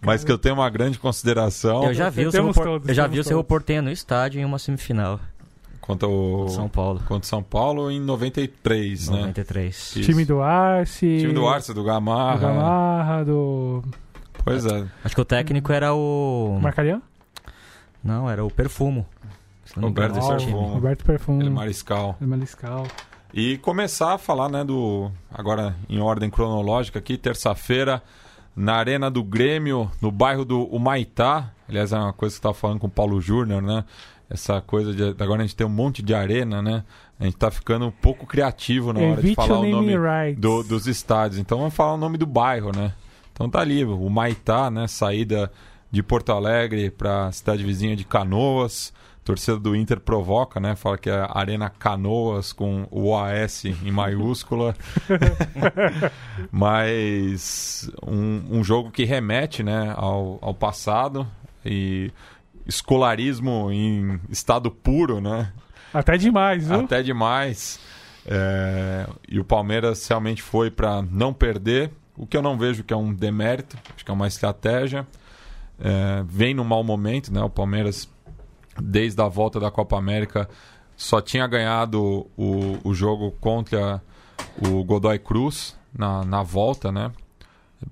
mas 0.00 0.22
que 0.22 0.30
eu 0.30 0.38
tenho 0.38 0.54
uma 0.54 0.70
grande 0.70 0.96
consideração. 1.00 1.84
Eu 1.86 1.94
já 1.94 2.08
vi 2.08 2.26
o 2.26 2.30
todos, 2.30 2.88
eu 2.88 2.94
já 2.94 3.08
vi 3.08 3.18
o 3.18 3.24
todos. 3.24 3.46
Portenho 3.48 3.82
no 3.82 3.90
estádio 3.90 4.40
em 4.40 4.44
uma 4.44 4.60
semifinal. 4.60 5.18
Contra 5.84 6.08
o 6.08 6.48
São 6.48 6.66
Paulo. 6.66 6.98
contra 7.00 7.24
o 7.24 7.26
São 7.26 7.42
Paulo 7.42 7.90
em 7.90 8.00
93, 8.00 9.10
né? 9.10 9.18
93. 9.18 9.76
Isso. 9.76 10.00
Time 10.00 10.24
do 10.24 10.40
Arce. 10.40 11.18
Time 11.18 11.34
do 11.34 11.46
Arce, 11.46 11.74
do 11.74 11.82
Do 11.82 11.84
Gamarra. 11.84 12.38
Gamarra, 12.38 13.24
do. 13.24 13.84
Pois 14.42 14.64
é. 14.64 14.86
Acho 15.04 15.14
que 15.14 15.20
o 15.20 15.24
técnico 15.26 15.70
era 15.72 15.92
o. 15.92 16.58
Marcarian? 16.62 17.02
Não, 18.02 18.30
era 18.30 18.42
o 18.42 18.50
Perfumo. 18.50 19.06
Engano, 19.76 19.88
Roberto 19.88 20.14
time. 20.20 20.28
Perfumo. 20.28 20.66
Roberto 20.68 21.04
Perfumo. 21.04 21.42
Ele 21.42 21.48
é 21.50 21.52
mariscal. 21.52 22.16
Mariscal. 22.18 22.86
E 23.34 23.58
começar 23.58 24.14
a 24.14 24.18
falar, 24.18 24.48
né, 24.48 24.64
do. 24.64 25.10
Agora 25.30 25.76
em 25.86 26.00
ordem 26.00 26.30
cronológica 26.30 26.98
aqui, 26.98 27.18
terça-feira, 27.18 28.02
na 28.56 28.76
Arena 28.76 29.10
do 29.10 29.22
Grêmio, 29.22 29.90
no 30.00 30.10
bairro 30.10 30.46
do 30.46 30.64
Humaitá. 30.64 31.50
Aliás, 31.68 31.92
é 31.92 31.98
uma 31.98 32.12
coisa 32.14 32.32
que 32.34 32.36
eu 32.36 32.50
estava 32.50 32.54
falando 32.54 32.78
com 32.78 32.86
o 32.86 32.90
Paulo 32.90 33.20
Júnior, 33.20 33.60
né? 33.60 33.84
Essa 34.34 34.60
coisa 34.60 34.92
de. 34.92 35.02
Agora 35.22 35.42
a 35.42 35.46
gente 35.46 35.56
tem 35.56 35.66
um 35.66 35.70
monte 35.70 36.02
de 36.02 36.12
arena, 36.14 36.60
né? 36.60 36.84
A 37.18 37.24
gente 37.24 37.36
tá 37.36 37.50
ficando 37.50 37.86
um 37.86 37.90
pouco 37.90 38.26
criativo 38.26 38.92
na 38.92 39.00
hora 39.12 39.22
de 39.22 39.28
falar 39.34 39.48
o 39.60 39.62
nome 39.72 39.92
do- 40.34 40.62
dos 40.64 40.86
estádios. 40.86 41.38
Então 41.40 41.56
vamos 41.58 41.72
falar 41.74 41.94
o 41.94 41.96
nome 41.96 42.18
do 42.18 42.26
bairro, 42.26 42.70
né? 42.76 42.92
Então 43.32 43.48
tá 43.48 43.60
ali, 43.60 43.84
o 43.84 44.08
Maitá, 44.10 44.70
né? 44.70 44.86
Saída 44.86 45.50
de 45.90 46.02
Porto 46.02 46.32
Alegre 46.32 46.90
para 46.90 47.30
cidade 47.32 47.62
vizinha 47.64 47.94
de 47.96 48.04
Canoas. 48.04 48.92
Torcida 49.24 49.58
do 49.58 49.74
Inter 49.74 49.98
provoca, 50.00 50.60
né? 50.60 50.76
Fala 50.76 50.98
que 50.98 51.08
é 51.08 51.14
a 51.14 51.30
Arena 51.38 51.70
Canoas 51.70 52.52
com 52.52 52.86
o 52.90 53.06
OAS 53.08 53.64
em 53.64 53.90
maiúscula. 53.90 54.74
Mas 56.52 57.90
um, 58.06 58.58
um 58.58 58.64
jogo 58.64 58.90
que 58.90 59.04
remete 59.04 59.62
né, 59.62 59.94
ao, 59.96 60.38
ao 60.42 60.52
passado 60.54 61.26
e 61.64 62.10
escolarismo 62.66 63.70
em 63.70 64.20
estado 64.30 64.70
puro, 64.70 65.20
né? 65.20 65.52
Até 65.92 66.16
demais, 66.16 66.66
viu? 66.66 66.80
Até 66.80 67.02
demais. 67.02 67.78
É, 68.26 69.06
e 69.28 69.38
o 69.38 69.44
Palmeiras 69.44 70.06
realmente 70.08 70.42
foi 70.42 70.70
para 70.70 71.02
não 71.02 71.32
perder, 71.32 71.90
o 72.16 72.26
que 72.26 72.36
eu 72.36 72.42
não 72.42 72.56
vejo 72.56 72.82
que 72.82 72.92
é 72.92 72.96
um 72.96 73.12
demérito, 73.12 73.76
acho 73.94 74.04
que 74.04 74.10
é 74.10 74.14
uma 74.14 74.26
estratégia. 74.26 75.06
É, 75.78 76.22
vem 76.26 76.54
num 76.54 76.64
mau 76.64 76.82
momento, 76.82 77.32
né? 77.32 77.42
O 77.42 77.50
Palmeiras, 77.50 78.08
desde 78.80 79.20
a 79.20 79.28
volta 79.28 79.58
da 79.58 79.70
Copa 79.70 79.98
América, 79.98 80.48
só 80.96 81.20
tinha 81.20 81.46
ganhado 81.46 82.28
o, 82.36 82.78
o 82.84 82.94
jogo 82.94 83.32
contra 83.32 84.00
o 84.64 84.84
Godoy 84.84 85.18
Cruz 85.18 85.76
na, 85.96 86.24
na 86.24 86.42
volta, 86.42 86.92
né? 86.92 87.10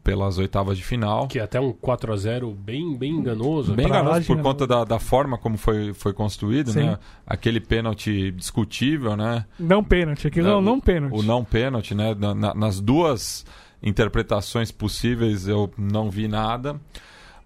Pelas 0.02 0.38
oitavas 0.38 0.76
de 0.78 0.84
final. 0.84 1.28
Que 1.28 1.38
é 1.38 1.42
até 1.42 1.60
um 1.60 1.72
4x0 1.72 2.54
bem, 2.54 2.96
bem 2.96 3.12
enganoso. 3.12 3.74
Bem 3.74 3.86
enganoso 3.86 4.26
por 4.26 4.40
conta 4.42 4.66
da, 4.66 4.84
da 4.84 4.98
forma 4.98 5.36
como 5.38 5.56
foi, 5.56 5.92
foi 5.94 6.12
construído, 6.12 6.72
Sim. 6.72 6.86
né? 6.86 6.98
Aquele 7.26 7.60
pênalti 7.60 8.30
discutível, 8.32 9.16
né? 9.16 9.44
Não 9.58 9.82
pênalti. 9.84 10.26
Aqui 10.26 10.40
não, 10.42 10.58
o- 10.58 10.62
não 10.62 10.80
pênalti. 10.80 11.14
O 11.18 11.22
não 11.22 11.44
pênalti, 11.44 11.94
né? 11.94 12.14
Na- 12.18 12.34
na- 12.34 12.54
nas 12.54 12.80
duas 12.80 13.44
interpretações 13.82 14.70
possíveis 14.70 15.46
eu 15.48 15.70
não 15.76 16.10
vi 16.10 16.26
nada. 16.28 16.80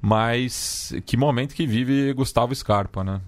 Mas 0.01 0.95
que 1.05 1.17
momento 1.17 1.55
que 1.55 1.67
vive 1.67 2.13
Gustavo 2.13 2.55
Scarpa, 2.55 3.03
né? 3.03 3.21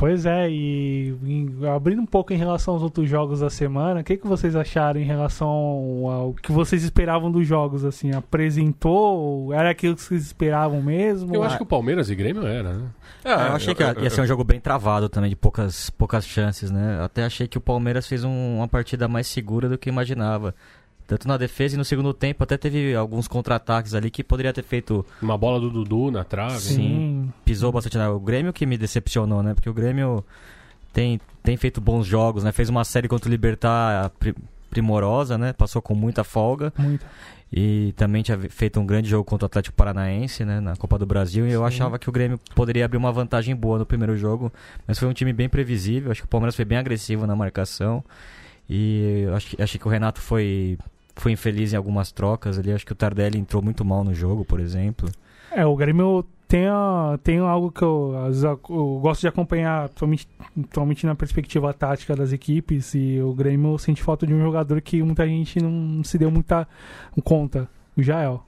Pois 0.00 0.24
é, 0.24 0.48
e 0.50 1.14
em- 1.22 1.66
abrindo 1.68 2.00
um 2.00 2.06
pouco 2.06 2.32
em 2.32 2.36
relação 2.36 2.72
aos 2.72 2.82
outros 2.82 3.06
jogos 3.06 3.40
da 3.40 3.50
semana, 3.50 4.00
o 4.00 4.04
que, 4.04 4.16
que 4.16 4.26
vocês 4.26 4.56
acharam 4.56 4.98
em 4.98 5.04
relação 5.04 5.46
ao 6.08 6.32
que 6.42 6.50
vocês 6.50 6.82
esperavam 6.82 7.30
dos 7.30 7.46
jogos? 7.46 7.84
Assim, 7.84 8.10
apresentou? 8.14 9.52
Era 9.52 9.68
aquilo 9.70 9.94
que 9.94 10.02
vocês 10.02 10.22
esperavam 10.22 10.80
mesmo? 10.82 11.34
Eu 11.34 11.42
acho 11.42 11.56
que 11.58 11.62
o 11.62 11.66
Palmeiras 11.66 12.08
e 12.08 12.14
Grêmio 12.14 12.46
era, 12.46 12.72
né? 12.72 12.88
eu 13.24 13.30
achei 13.54 13.74
que 13.74 13.82
ia 13.82 14.08
ser 14.08 14.22
um 14.22 14.26
jogo 14.26 14.42
bem 14.42 14.58
travado 14.58 15.06
também, 15.08 15.28
de 15.28 15.36
poucas, 15.36 15.90
poucas 15.90 16.24
chances, 16.26 16.70
né? 16.70 16.98
Até 17.04 17.24
achei 17.24 17.46
que 17.46 17.58
o 17.58 17.60
Palmeiras 17.60 18.06
fez 18.06 18.24
um- 18.24 18.56
uma 18.56 18.68
partida 18.68 19.06
mais 19.06 19.26
segura 19.26 19.68
do 19.68 19.76
que 19.76 19.90
imaginava. 19.90 20.54
Tanto 21.10 21.26
na 21.26 21.36
defesa 21.36 21.74
e 21.74 21.76
no 21.76 21.84
segundo 21.84 22.14
tempo, 22.14 22.44
até 22.44 22.56
teve 22.56 22.94
alguns 22.94 23.26
contra-ataques 23.26 23.94
ali 23.94 24.12
que 24.12 24.22
poderia 24.22 24.52
ter 24.52 24.62
feito. 24.62 25.04
Uma 25.20 25.36
bola 25.36 25.58
do 25.58 25.68
Dudu 25.68 26.08
na 26.12 26.22
trave. 26.22 26.60
Sim. 26.60 27.32
Pisou 27.44 27.72
bastante. 27.72 27.98
Né? 27.98 28.08
O 28.08 28.20
Grêmio 28.20 28.52
que 28.52 28.64
me 28.64 28.78
decepcionou, 28.78 29.42
né? 29.42 29.52
Porque 29.52 29.68
o 29.68 29.74
Grêmio 29.74 30.24
tem, 30.92 31.20
tem 31.42 31.56
feito 31.56 31.80
bons 31.80 32.06
jogos, 32.06 32.44
né? 32.44 32.52
Fez 32.52 32.68
uma 32.68 32.84
série 32.84 33.08
contra 33.08 33.28
o 33.28 33.30
Libertar 33.32 34.10
pri- 34.20 34.36
primorosa, 34.70 35.36
né? 35.36 35.52
Passou 35.52 35.82
com 35.82 35.96
muita 35.96 36.22
folga. 36.22 36.72
Muito. 36.78 37.04
E 37.52 37.92
também 37.96 38.22
tinha 38.22 38.38
feito 38.48 38.78
um 38.78 38.86
grande 38.86 39.08
jogo 39.10 39.24
contra 39.24 39.46
o 39.46 39.48
Atlético 39.48 39.74
Paranaense, 39.74 40.44
né, 40.44 40.60
na 40.60 40.76
Copa 40.76 40.96
do 40.96 41.04
Brasil. 41.04 41.48
E 41.48 41.50
eu 41.50 41.62
Sim. 41.62 41.66
achava 41.66 41.98
que 41.98 42.08
o 42.08 42.12
Grêmio 42.12 42.38
poderia 42.54 42.84
abrir 42.84 42.96
uma 42.98 43.10
vantagem 43.10 43.56
boa 43.56 43.76
no 43.80 43.84
primeiro 43.84 44.16
jogo. 44.16 44.52
Mas 44.86 44.96
foi 44.96 45.08
um 45.08 45.12
time 45.12 45.32
bem 45.32 45.48
previsível. 45.48 46.12
Acho 46.12 46.20
que 46.20 46.26
o 46.26 46.30
Palmeiras 46.30 46.54
foi 46.54 46.64
bem 46.64 46.78
agressivo 46.78 47.26
na 47.26 47.34
marcação. 47.34 48.04
E 48.68 49.24
eu 49.26 49.34
acho 49.34 49.48
que, 49.48 49.60
achei 49.60 49.80
que 49.80 49.88
o 49.88 49.90
Renato 49.90 50.20
foi, 50.20 50.78
foi 51.20 51.32
infeliz 51.32 51.72
em 51.72 51.76
algumas 51.76 52.10
trocas 52.12 52.58
ali. 52.58 52.72
Acho 52.72 52.86
que 52.86 52.92
o 52.92 52.96
Tardelli 52.96 53.38
entrou 53.38 53.62
muito 53.62 53.84
mal 53.84 54.02
no 54.04 54.14
jogo, 54.14 54.44
por 54.44 54.58
exemplo. 54.60 55.08
É, 55.52 55.66
o 55.66 55.74
Grêmio 55.76 56.24
tem, 56.46 56.66
a- 56.68 57.18
tem 57.22 57.38
algo 57.38 57.70
que 57.72 57.82
eu, 57.82 58.12
eu 58.68 58.98
gosto 59.02 59.20
de 59.22 59.28
acompanhar, 59.28 59.86
atualmente, 59.86 60.28
atualmente 60.64 61.04
na 61.06 61.14
perspectiva 61.14 61.72
tática 61.74 62.14
das 62.14 62.32
equipes, 62.32 62.94
e 62.94 63.20
o 63.20 63.32
Grêmio 63.34 63.76
sente 63.78 64.02
falta 64.02 64.26
de 64.26 64.32
um 64.34 64.40
jogador 64.40 64.80
que 64.80 65.02
muita 65.02 65.26
gente 65.26 65.60
não 65.60 66.02
se 66.04 66.16
deu 66.18 66.30
muita 66.30 66.66
conta, 67.24 67.68
o 67.96 68.02
Jael. 68.02 68.44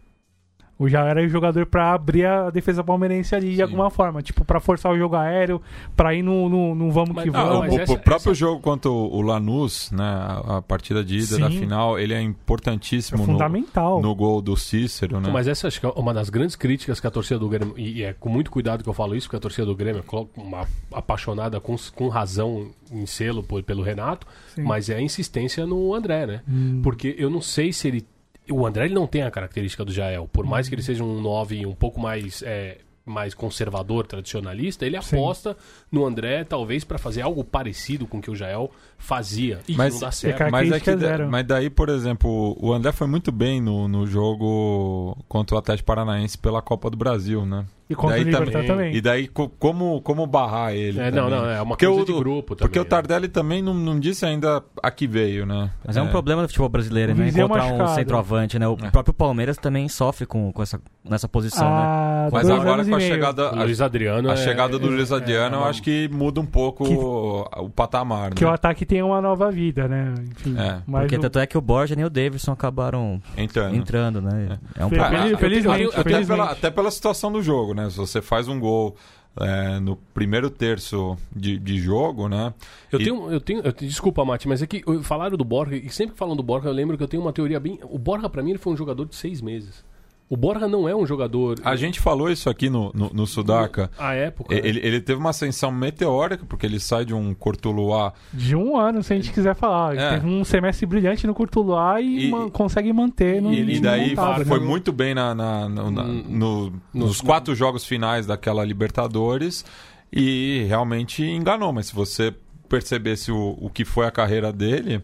O 0.82 0.88
Jael 0.88 1.06
era 1.06 1.22
o 1.22 1.28
jogador 1.28 1.64
pra 1.66 1.92
abrir 1.92 2.26
a 2.26 2.50
defesa 2.50 2.82
palmeirense 2.82 3.34
ali 3.34 3.50
de 3.50 3.56
Sim. 3.56 3.62
alguma 3.62 3.88
forma, 3.90 4.20
tipo, 4.22 4.44
pra 4.44 4.58
forçar 4.58 4.90
o 4.92 4.98
jogo 4.98 5.14
aéreo, 5.16 5.60
pra 5.96 6.14
ir 6.14 6.22
no, 6.22 6.48
no, 6.48 6.74
no 6.74 6.90
vamos 6.90 7.14
Mas- 7.14 7.24
que 7.24 7.30
Ah, 7.36 7.44
vamos. 7.44 7.56
o, 7.56 7.60
mas 7.60 7.72
o 7.72 7.80
essa- 7.80 7.98
próprio 7.98 8.30
essa- 8.30 8.34
jogo 8.34 8.60
contra 8.60 8.90
o, 8.90 9.20
Lanús, 9.22 9.90
né? 9.92 10.02
A, 10.02 10.56
a 10.58 10.62
partida 10.62 11.04
de 11.04 11.16
ida 11.18 11.26
Sim. 11.36 11.40
da 11.40 11.50
final, 11.50 11.98
ele 11.98 12.14
é 12.14 12.22
é 12.22 12.22
importantíssimo 12.22 13.18
no, 13.18 13.24
fundamental. 13.24 14.00
no 14.02 14.14
gol 14.14 14.40
do 14.42 14.56
Cícero, 14.56 15.20
né? 15.20 15.30
Mas 15.32 15.46
essa 15.48 15.66
acho 15.68 15.78
que 15.80 15.86
é 15.86 15.88
uma 15.90 16.12
das 16.12 16.28
grandes 16.30 16.56
críticas 16.56 16.98
que 17.00 17.06
a 17.06 17.10
torcida 17.10 17.38
do 17.38 17.48
Grêmio, 17.48 17.74
e 17.78 17.98
e 17.98 18.02
é 18.04 18.12
com 18.12 18.28
muito 18.28 18.50
cuidado 18.50 18.82
que 18.82 18.88
eu 18.88 18.92
falo 18.94 19.14
isso, 19.14 19.26
porque 19.26 19.36
a 19.36 19.40
torcida 19.40 19.66
do 19.66 19.74
Grêmio 19.76 20.02
é 20.12 20.40
uma 20.40 20.66
apaixonada 20.92 21.60
com, 21.60 21.76
com 21.94 22.08
razão 22.08 22.68
em 22.90 23.06
selo 23.06 23.42
por- 23.42 23.62
pelo 23.62 23.82
Renato, 23.82 24.26
Sim. 24.54 24.62
mas 24.62 24.88
é 24.88 24.96
a 24.96 25.00
insistência 25.00 25.64
no 25.66 25.94
André, 25.94 26.26
né? 26.26 26.40
Hum. 26.48 26.80
Porque 26.82 27.14
eu 27.18 27.30
não 27.30 27.40
sei 27.40 27.72
se 27.72 27.88
ele. 27.88 28.06
O 28.52 28.66
André 28.66 28.84
ele 28.84 28.94
não 28.94 29.06
tem 29.06 29.22
a 29.22 29.30
característica 29.30 29.84
do 29.84 29.92
Jael. 29.92 30.28
Por 30.32 30.44
mais 30.46 30.68
que 30.68 30.74
ele 30.74 30.82
seja 30.82 31.02
um 31.02 31.20
9 31.20 31.66
um 31.66 31.74
pouco 31.74 31.98
mais. 32.00 32.42
é, 32.42 32.78
mais 33.04 33.34
conservador, 33.34 34.06
tradicionalista, 34.06 34.86
ele 34.86 34.96
Sim. 35.02 35.16
aposta 35.16 35.56
no 35.90 36.06
André, 36.06 36.44
talvez, 36.44 36.84
para 36.84 36.98
fazer 36.98 37.20
algo 37.22 37.42
parecido 37.42 38.06
com 38.06 38.18
o 38.18 38.22
que 38.22 38.30
o 38.30 38.36
Jael 38.36 38.70
fazia. 38.96 39.58
E 39.66 39.74
Mas- 39.74 39.94
não 39.94 40.00
dá 40.02 40.06
É 40.06 40.10
certo. 40.12 40.50
Mas, 40.52 40.70
é 40.70 40.78
que, 40.78 40.96
zero. 40.96 41.28
mas 41.28 41.44
daí, 41.44 41.68
por 41.68 41.88
exemplo, 41.88 42.56
o 42.60 42.72
André 42.72 42.92
foi 42.92 43.08
muito 43.08 43.32
bem 43.32 43.60
no, 43.60 43.88
no 43.88 44.06
jogo 44.06 45.16
contra 45.28 45.56
o 45.56 45.58
Atlético 45.58 45.84
Paranaense 45.86 46.38
pela 46.38 46.62
Copa 46.62 46.88
do 46.88 46.96
Brasil, 46.96 47.44
né? 47.44 47.66
E 47.90 47.94
contra 47.94 48.16
daí 48.16 48.22
o 48.22 48.24
Libertar 48.26 48.52
também- 48.52 48.66
também. 48.68 48.94
E 48.94 49.00
daí, 49.00 49.28
co- 49.28 49.48
como, 49.50 50.00
como 50.00 50.26
barrar 50.26 50.72
ele? 50.74 50.98
É, 50.98 51.10
não, 51.10 51.24
também? 51.24 51.40
não, 51.40 51.50
é 51.50 51.60
uma 51.60 51.68
Porque 51.70 51.86
coisa 51.86 52.02
o- 52.02 52.04
de 52.06 52.12
grupo 52.14 52.54
também. 52.56 52.68
Porque 52.68 52.78
o 52.78 52.82
né? 52.84 52.88
Tardelli 52.88 53.28
também 53.28 53.60
não, 53.60 53.74
não 53.74 54.00
disse 54.00 54.24
ainda 54.24 54.62
a 54.82 54.90
que 54.90 55.06
veio, 55.06 55.44
né? 55.44 55.70
Mas 55.84 55.96
é, 55.96 56.02
um 56.02 56.08
problema 56.08 56.42
do 56.42 56.48
futebol 56.48 56.68
brasileiro, 56.70 57.14
né? 57.14 57.24
Viseu 57.24 57.44
Encontrar 57.44 57.64
um 57.64 57.68
machucado. 57.72 57.94
centroavante, 57.94 58.58
né? 58.58 58.66
O 58.66 58.78
É. 58.82 58.90
próprio 58.90 59.12
Palmeiras 59.12 59.58
também 59.58 59.88
sofre 59.88 60.24
com, 60.24 60.50
com 60.52 60.62
essa, 60.62 60.80
nessa 61.04 61.28
posição, 61.28 61.68
né? 61.68 61.82
Há 61.82 62.28
Mas 62.32 62.46
dois 62.46 62.60
agora 62.60 62.74
anos 62.76 62.88
com 62.88 62.94
a 62.94 62.98
e 62.98 63.02
meio. 63.02 63.12
chegada, 63.14 63.42
O 63.54 63.60
a, 63.60 63.64
Luiz 63.64 63.80
Adriano. 63.80 64.30
a 64.30 64.32
é- 64.32 64.36
chegada 64.36 64.78
do 64.78 64.86
é- 64.86 64.90
Luiz 64.90 65.12
Adriano, 65.12 65.56
é 65.56 65.58
eu 65.60 65.64
acho 65.64 65.82
que 65.82 66.08
muda 66.10 66.40
um 66.40 66.46
pouco 66.46 66.84
Que- 66.84 66.94
o, 66.94 67.46
o 67.58 67.68
patamar, 67.68 68.32
Que 68.32 68.44
né? 68.44 68.50
o 68.50 68.54
ataque 68.54 68.86
tem 68.86 69.02
uma 69.02 69.20
nova 69.20 69.50
vida, 69.50 69.86
né? 69.86 70.14
Enfim, 70.30 70.56
É. 70.58 70.78
mas 70.86 71.02
Porque 71.02 71.16
o- 71.16 71.20
tanto 71.20 71.38
é 71.38 71.46
que 71.46 71.58
o 71.58 71.60
Borja 71.60 71.94
nem 71.94 72.04
o 72.04 72.10
Davidson 72.10 72.52
acabaram 72.52 73.20
Entrando. 73.36 73.74
entrando, 73.76 74.22
né? 74.22 74.58
É, 74.78 74.84
um 74.84 74.88
problema. 74.88 75.10
feliz- 75.18 75.34
Ah, 75.34 75.38
felizmente, 75.38 75.84
até, 75.88 76.02
felizmente. 76.02 76.26
pela, 76.28 76.44
até 76.52 76.70
pela 76.70 76.90
situação 76.90 77.30
do 77.32 77.42
jogo, 77.42 77.71
né? 77.74 77.88
Se 77.90 77.96
você 77.96 78.20
faz 78.22 78.48
um 78.48 78.58
gol 78.60 78.96
é, 79.40 79.80
no 79.80 79.96
primeiro 80.12 80.50
terço 80.50 81.16
de, 81.34 81.58
de 81.58 81.78
jogo, 81.78 82.28
né? 82.28 82.52
Eu 82.90 83.00
E- 83.00 83.04
tenho, 83.04 83.30
eu 83.30 83.40
tenho, 83.40 83.60
eu 83.62 83.72
te- 83.72 83.86
desculpa, 83.86 84.24
Mati, 84.24 84.46
mas 84.46 84.60
é 84.62 84.66
que 84.66 84.82
falaram 85.02 85.36
do 85.36 85.44
Borja, 85.44 85.74
e 85.76 85.88
sempre 85.90 86.12
que 86.12 86.18
falam 86.18 86.36
do 86.36 86.42
Borja, 86.42 86.68
eu 86.68 86.72
lembro 86.72 86.96
que 86.98 87.02
eu 87.02 87.08
tenho 87.08 87.22
uma 87.22 87.32
teoria 87.32 87.58
bem. 87.58 87.78
O 87.84 87.98
Borja, 87.98 88.28
pra 88.28 88.42
mim, 88.42 88.50
ele 88.50 88.58
foi 88.58 88.72
um 88.72 88.76
jogador 88.76 89.06
de 89.06 89.14
seis 89.16 89.40
meses. 89.40 89.84
O 90.32 90.36
Borja 90.36 90.66
não 90.66 90.88
é 90.88 90.96
um 90.96 91.04
jogador. 91.04 91.58
A 91.62 91.76
gente 91.76 92.00
falou 92.00 92.30
isso 92.30 92.48
aqui 92.48 92.70
no, 92.70 92.90
no, 92.94 93.10
no 93.12 93.26
Sudaca. 93.26 93.90
A 93.98 94.14
época. 94.14 94.54
né? 94.54 94.62
Ele, 94.64 94.80
ele 94.82 94.98
teve 94.98 95.20
uma 95.20 95.28
ascensão 95.28 95.70
meteórica, 95.70 96.46
porque 96.48 96.64
ele 96.64 96.80
sai 96.80 97.04
de 97.04 97.12
um 97.12 97.34
Cortuluá 97.34 98.14
de 98.32 98.56
um 98.56 98.74
ano, 98.78 99.02
se 99.02 99.12
a 99.12 99.16
gente 99.16 99.30
quiser 99.30 99.54
falar. 99.54 99.94
É. 99.94 100.14
Teve 100.14 100.26
um 100.26 100.42
semestre 100.42 100.86
brilhante 100.86 101.26
no 101.26 101.34
Curtuluá 101.34 102.00
e, 102.00 102.28
E- 102.28 102.30
man- 102.30 102.48
consegue 102.48 102.90
manter 102.94 103.42
no 103.42 103.52
E, 103.52 103.74
e 103.76 103.80
daí 103.80 104.08
montado, 104.16 104.46
foi 104.46 104.58
né? 104.58 104.64
muito 104.66 104.90
bem 104.90 105.14
na, 105.14 105.34
na- 105.34 105.68
no- 105.68 105.90
na- 105.90 106.02
Hum, 106.04 106.24
no- 106.26 106.72
nos 106.94 107.20
quatro 107.20 107.54
jogos 107.54 107.84
finais 107.84 108.26
daquela 108.26 108.64
Libertadores 108.64 109.66
e 110.10 110.64
realmente 110.66 111.22
enganou. 111.22 111.74
Mas 111.74 111.88
se 111.88 111.94
você 111.94 112.34
percebesse 112.70 113.30
o, 113.30 113.58
o 113.60 113.68
que 113.68 113.84
foi 113.84 114.06
a 114.06 114.10
carreira 114.10 114.50
dele, 114.50 115.02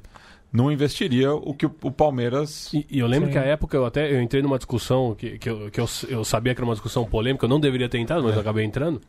não 0.52 0.70
investiria 0.72 1.32
o 1.32 1.52
que 1.54 1.66
o, 1.66 1.74
o 1.82 1.90
Palmeiras. 1.90 2.72
E, 2.72 2.86
e 2.90 2.98
eu 2.98 3.06
lembro 3.06 3.26
Sim. 3.28 3.32
que 3.32 3.38
a 3.38 3.42
época 3.44 3.76
eu 3.76 3.84
até 3.84 4.10
eu 4.12 4.20
entrei 4.22 4.42
numa 4.42 4.56
discussão 4.58 5.14
que, 5.14 5.38
que, 5.38 5.48
eu, 5.50 5.70
que 5.70 5.80
eu, 5.80 5.86
eu 6.08 6.24
sabia 6.24 6.54
que 6.54 6.60
era 6.60 6.64
uma 6.66 6.74
discussão 6.74 7.04
polêmica, 7.04 7.44
eu 7.44 7.48
não 7.50 7.60
deveria 7.60 7.88
ter 7.88 7.98
entrado, 7.98 8.22
mas 8.24 8.34
eu 8.34 8.40
acabei 8.40 8.64
entrando. 8.64 9.00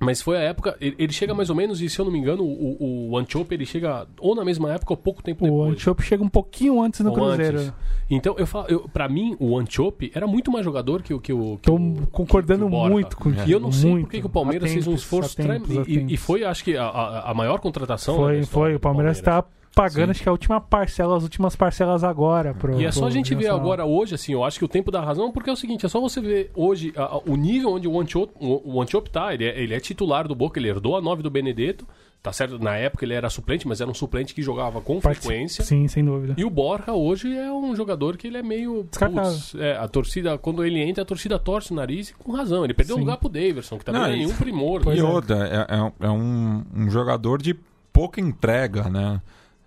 Mas 0.00 0.22
foi 0.22 0.38
a 0.38 0.40
época, 0.40 0.74
ele, 0.80 0.96
ele 0.98 1.12
chega 1.12 1.34
mais 1.34 1.50
ou 1.50 1.54
menos, 1.54 1.80
e 1.82 1.88
se 1.88 1.98
eu 1.98 2.04
não 2.04 2.10
me 2.10 2.18
engano, 2.18 2.42
o, 2.42 3.10
o 3.10 3.16
Antiope 3.18 3.54
ele 3.54 3.66
chega 3.66 4.06
ou 4.18 4.34
na 4.34 4.44
mesma 4.44 4.72
época 4.72 4.94
ou 4.94 4.96
pouco 4.96 5.22
tempo 5.22 5.44
O 5.44 5.48
depois. 5.48 5.72
Antiope 5.74 6.02
chega 6.02 6.24
um 6.24 6.28
pouquinho 6.30 6.82
antes 6.82 7.00
no 7.00 7.10
Ou 7.10 7.14
Cruzeiro. 7.14 7.58
antes. 7.58 7.72
Então, 8.10 8.34
eu 8.38 8.46
falo, 8.46 8.66
eu, 8.68 8.88
pra 8.88 9.06
mim, 9.08 9.36
o 9.38 9.56
Antiope 9.56 10.10
era 10.14 10.26
muito 10.26 10.50
mais 10.50 10.64
jogador 10.64 11.02
que, 11.02 11.12
o- 11.14 11.20
que 11.20 11.32
o. 11.32 11.56
Que 11.58 11.66
Tô 11.66 11.76
o, 11.76 12.06
concordando 12.10 12.66
que 12.68 12.74
o 12.74 12.88
muito 12.88 13.16
contigo. 13.16 13.44
E 13.48 13.52
eu 13.52 13.60
não 13.60 13.70
sei 13.70 13.90
muito. 13.90 14.06
por 14.06 14.10
que 14.12 14.26
o 14.26 14.30
Palmeiras 14.30 14.72
fez 14.72 14.86
um 14.86 14.90
Atentos, 14.90 15.02
esforço 15.04 15.40
atentos, 15.40 15.68
tremendo. 15.68 15.88
E, 15.90 15.92
e 15.94 15.96
atentos. 15.98 16.20
foi, 16.20 16.42
acho 16.44 16.64
que, 16.64 16.76
a, 16.76 16.84
a, 16.86 17.30
a 17.30 17.34
maior 17.34 17.60
contratação. 17.60 18.16
Foi, 18.16 18.42
foi. 18.44 18.70
do 18.72 18.76
O 18.76 18.80
Palmeiras 18.80 19.20
tá 19.20 19.44
pagando, 19.74 20.06
Sim. 20.06 20.10
acho 20.12 20.22
que 20.22 20.28
a 20.28 20.32
última 20.32 20.60
parcela, 20.60 21.16
as 21.16 21.22
últimas 21.22 21.56
parcelas 21.56 22.04
agora. 22.04 22.52
Pro, 22.54 22.80
E 22.80 22.84
é 22.84 22.92
só 22.92 23.06
a 23.06 23.10
gente 23.10 23.34
ver 23.34 23.48
agora, 23.48 23.84
hoje, 23.84 24.14
assim, 24.14 24.32
eu 24.32 24.44
acho 24.44 24.58
que 24.58 24.64
o 24.64 24.68
tempo 24.68 24.90
dá 24.90 25.00
razão, 25.00 25.32
porque 25.32 25.48
é 25.50 25.52
o 25.52 25.56
seguinte, 25.56 25.86
é 25.86 25.88
só 25.88 26.00
você 26.00 26.20
ver 26.20 26.50
hoje 26.54 26.92
a- 26.96 27.04
a- 27.04 27.18
o 27.26 27.36
nível 27.36 27.70
onde 27.72 27.88
o 27.88 27.98
Antiope, 28.00 28.32
o, 28.40 28.74
o 28.76 28.82
Antiope 28.82 29.10
tá, 29.10 29.32
ele 29.34 29.44
é, 29.44 29.60
ele 29.62 29.74
é 29.74 29.80
titular 29.80 30.28
do 30.28 30.34
Boca, 30.34 30.58
ele 30.58 30.68
herdou 30.68 30.96
a 30.96 31.00
9 31.00 31.22
do 31.22 31.30
Benedetto, 31.30 31.86
tá 32.22 32.32
certo? 32.32 32.58
Na 32.58 32.76
época 32.76 33.04
ele 33.04 33.14
era 33.14 33.28
suplente, 33.28 33.66
mas 33.66 33.80
era 33.80 33.90
um 33.90 33.94
suplente 33.94 34.32
que 34.34 34.42
jogava 34.42 34.80
com 34.80 35.00
Partici- 35.00 35.26
frequência. 35.26 35.64
Sim, 35.64 35.88
sem 35.88 36.04
dúvida. 36.04 36.34
E 36.36 36.44
o 36.44 36.50
Borja 36.50 36.92
hoje 36.92 37.36
é 37.36 37.50
um 37.50 37.74
jogador 37.74 38.16
que 38.16 38.28
ele 38.28 38.36
é 38.38 38.42
meio. 38.42 38.86
Putz, 38.92 39.54
é, 39.56 39.76
a 39.76 39.88
torcida, 39.88 40.38
quando 40.38 40.64
ele 40.64 40.80
entra, 40.80 41.02
a 41.02 41.06
torcida 41.06 41.36
torce 41.38 41.72
o 41.72 41.74
nariz 41.74 42.10
e 42.10 42.14
com 42.14 42.30
razão. 42.32 42.62
Ele 42.64 42.74
perdeu 42.74 42.94
o 42.96 43.00
lugar 43.00 43.16
pro 43.16 43.28
Daverson, 43.28 43.76
que 43.78 43.84
também 43.84 44.00
Não, 44.02 44.08
é 44.08 44.12
e- 44.14 44.18
nenhum 44.18 44.34
primor. 44.36 44.82
Pois 44.84 44.96
e 44.98 45.02
né? 45.02 45.08
é. 45.08 45.10
outra, 45.10 45.36
é, 45.48 45.74
é- 45.76 46.06
é 46.06 46.10
um, 46.10 46.62
um 46.76 46.90
jogador 46.90 47.42
de 47.42 47.56
pouca 47.92 48.20
entrega, 48.20 48.84
né? 48.88 49.20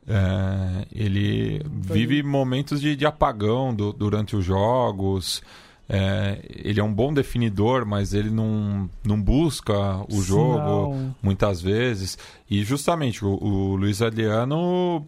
É, 0.08 0.86
ele 0.94 1.62
vive 1.72 2.22
momentos 2.22 2.80
de, 2.80 2.96
de 2.96 3.06
apagão 3.06 3.74
do- 3.74 3.92
durante 3.94 4.36
os 4.36 4.46
jogos. 4.46 5.42
É, 5.88 6.40
ele 6.50 6.80
é 6.80 6.84
um 6.84 6.94
bom 6.94 7.14
definidor, 7.14 7.86
mas 7.86 8.14
ele 8.14 8.30
não, 8.32 8.90
não 9.04 9.22
busca 9.22 9.74
o 10.12 10.22
jogo 10.22 10.94
Não. 10.96 11.16
muitas 11.22 11.62
vezes. 11.62 12.18
E 12.50 12.64
justamente 12.64 13.24
o, 13.24 13.30
o 13.30 13.76
Luiz 13.76 14.02
Adriano 14.02 15.06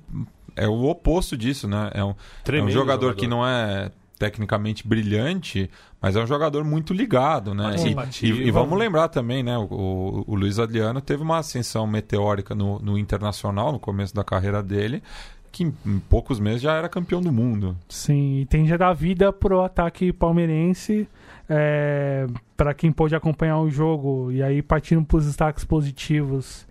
é 0.56 0.68
o 0.68 0.86
oposto 0.86 1.36
disso, 1.38 1.68
né? 1.68 1.90
É 1.94 2.04
um, 2.04 2.10
é 2.10 2.12
um 2.12 2.16
Tremendo 2.44 2.72
jogador, 2.72 3.16
que 3.16 3.28
não 3.28 3.46
é 3.46 3.92
tecnicamente 4.18 4.88
brilhante, 4.88 5.70
mas 6.02 6.16
é 6.16 6.24
um 6.24 6.28
jogador 6.28 6.64
muito 6.64 6.94
ligado, 6.94 7.54
né? 7.54 7.64
E, 7.90 7.94
e- 8.26 8.48
e 8.48 8.52
vamos 8.52 8.78
lembrar 8.80 9.08
também, 9.10 9.44
né? 9.44 9.58
O, 9.58 10.24
o- 10.28 10.36
Luiz 10.36 10.58
Adriano 10.60 11.00
teve 11.02 11.22
uma 11.24 11.38
ascensão 11.38 11.86
meteórica 11.86 12.56
no, 12.56 12.80
no 12.80 12.98
Internacional, 12.98 13.72
no 13.72 13.80
começo 13.80 14.14
da 14.16 14.24
carreira 14.24 14.64
dele, 14.64 15.04
que 15.52 15.64
em, 15.64 16.00
poucos 16.10 16.40
meses 16.40 16.62
já 16.62 16.74
era 16.74 16.90
campeão 16.90 17.22
do 17.22 17.32
mundo. 17.32 17.78
Sim, 17.90 18.40
e 18.42 18.46
tende 18.46 18.74
a 18.74 18.78
dar 18.78 18.94
vida 18.94 19.32
pro 19.32 19.62
ataque 19.62 20.12
palmeirense. 20.12 21.08
É, 21.50 22.28
para 22.58 22.74
quem 22.74 22.92
pôde 22.92 23.16
acompanhar 23.16 23.60
o 23.60 23.70
jogo, 23.70 24.32
e 24.32 24.44
aí 24.44 24.62
partindo 24.62 25.06
para 25.06 25.18
os 25.18 25.26
destaques 25.26 25.64
positivos, 25.64 26.68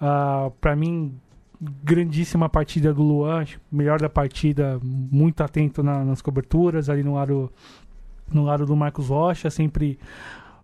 ah, 0.00 0.50
para 0.60 0.76
mim, 0.76 1.12
grandíssima 1.60 2.48
partida 2.48 2.92
do 2.94 3.02
Luan, 3.02 3.44
melhor 3.70 4.00
da 4.00 4.08
partida, 4.08 4.80
muito 4.82 5.42
atento 5.42 5.82
na- 5.82 6.04
nas 6.04 6.22
coberturas, 6.22 6.88
ali 6.88 7.02
no 7.02 7.14
lado, 7.14 7.52
no 8.32 8.44
lado 8.44 8.64
do 8.64 8.74
Marcos 8.74 9.08
Rocha, 9.08 9.50
sempre, 9.50 9.98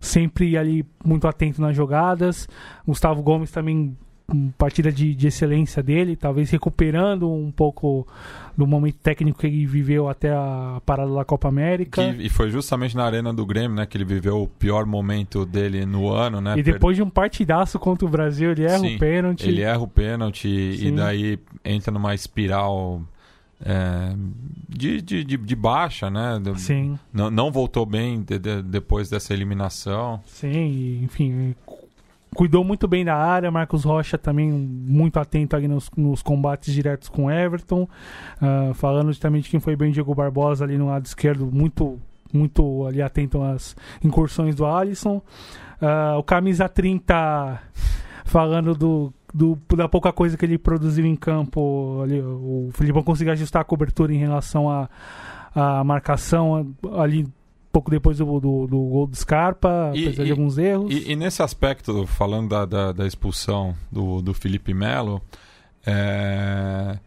sempre 0.01 0.57
ali 0.57 0.87
muito 1.05 1.29
atento 1.29 1.61
nas 1.61 1.77
jogadas. 1.77 2.49
Gustavo 2.87 3.23
Gomes 3.23 3.51
também, 3.51 3.97
partida 4.59 4.91
de, 4.91 5.15
de 5.15 5.29
excelência 5.29 5.83
dele, 5.83 6.17
talvez 6.17 6.51
recuperando 6.51 7.31
um 7.31 7.51
pouco 7.53 8.07
do 8.57 8.67
momento 8.67 8.97
técnico 9.03 9.39
que 9.41 9.47
ele 9.47 9.65
viveu 9.67 10.09
até 10.09 10.33
a 10.33 10.81
parada 10.85 11.15
da 11.15 11.25
Copa 11.25 11.47
América. 11.49 12.13
Que- 12.13 12.23
e 12.25 12.29
foi 12.29 12.51
justamente 12.51 12.97
na 12.97 13.05
arena 13.05 13.33
do 13.33 13.47
Grêmio, 13.47 13.77
né? 13.77 13.87
Que 13.87 13.97
ele 13.97 14.05
viveu 14.05 14.43
o 14.43 14.49
pior 14.49 14.85
momento 14.85 15.47
dele 15.47 15.87
no 15.87 16.11
ano, 16.11 16.41
né? 16.41 16.55
E 16.59 16.63
depois 16.63 16.97
de 16.97 17.03
um 17.03 17.11
partidaço 17.11 17.79
contra 17.79 18.05
o 18.05 18.09
Brasil, 18.11 18.51
ele 18.51 18.65
erra 18.65 18.79
Sim, 18.81 18.97
o 18.97 18.99
pênalti. 18.99 19.47
Ele 19.49 19.61
erra 19.63 19.81
o 19.81 19.89
pênalti 19.89 20.49
e 20.49 20.77
Sim. 20.79 20.95
daí 20.97 21.39
entra 21.65 21.93
numa 21.93 22.15
espiral 22.15 23.03
é, 23.65 24.13
de, 24.69 25.01
de, 25.01 25.25
de, 25.25 25.37
de 25.37 25.57
baixa, 25.57 26.11
né? 26.11 26.39
Do- 26.43 26.59
Sim, 26.59 26.99
Não, 27.13 27.31
não 27.31 27.51
voltou 27.53 27.87
bem 27.87 28.21
de- 28.23 28.39
de- 28.39 28.63
depois 28.63 29.09
dessa 29.09 29.33
eliminação. 29.33 30.21
sim, 30.27 30.49
e, 30.51 31.05
enfim, 31.05 31.55
cuidou 32.37 32.63
muito 32.63 32.87
bem 32.87 33.05
da 33.05 33.17
área. 33.17 33.51
Marcos 33.51 33.83
Rocha 33.85 34.19
também 34.19 34.51
muito 34.53 35.19
atento 35.19 35.57
ali 35.57 35.67
nos, 35.67 35.91
nos 35.97 36.23
combates 36.23 36.73
diretos 36.73 37.09
com 37.09 37.31
Everton. 37.31 37.89
Ah, 38.41 38.73
falando 38.75 39.15
também 39.19 39.41
de 39.41 39.49
quem 39.49 39.59
foi 39.59 39.75
bem 39.75 39.91
Diego 39.91 40.15
Barbosa 40.15 40.65
ali 40.65 40.77
no 40.79 40.87
lado 40.87 41.07
esquerdo, 41.07 41.47
muito 41.51 41.99
muito 42.33 42.85
ali 42.87 43.01
atento 43.01 43.41
às 43.43 43.75
incursões 44.05 44.55
do 44.55 44.67
Alisson. 44.67 45.23
Ah, 45.81 46.17
o 46.19 46.23
camisa 46.23 46.69
30 46.69 47.61
falando 48.25 48.75
do, 48.75 49.13
do- 49.33 49.59
da 49.77 49.89
pouca 49.89 50.13
coisa 50.13 50.37
que 50.37 50.45
ele 50.45 50.59
produziu 50.59 51.07
em 51.07 51.17
campo. 51.17 52.01
Ali, 52.03 52.21
o 52.21 52.69
Filipão 52.73 53.03
conseguiu 53.03 53.33
ajustar 53.33 53.63
a 53.63 53.65
cobertura 53.65 54.13
em 54.13 54.19
relação 54.19 54.69
à 54.69 54.89
à 55.59 55.83
marcação 55.83 56.75
ali 56.99 57.27
pouco 57.77 57.91
depois 57.91 58.17
do, 58.19 58.25
do, 58.41 58.67
do 58.67 58.79
gol 58.79 59.07
do 59.07 59.15
Scarpa, 59.17 59.93
E- 59.95 60.07
apesar 60.07 60.23
e- 60.23 60.27
de 60.27 60.31
alguns 60.33 60.57
erros. 60.57 60.93
E, 60.95 61.13
e 61.13 61.17
nesse 61.17 61.43
aspecto, 61.43 62.07
falando 62.07 62.49
da, 62.49 62.65
da, 62.65 62.93
da 62.93 63.07
expulsão 63.07 63.75
do, 63.93 64.23
do 64.23 64.33
Felipe 64.33 64.73
Melo, 64.73 65.21
é, 65.85 66.99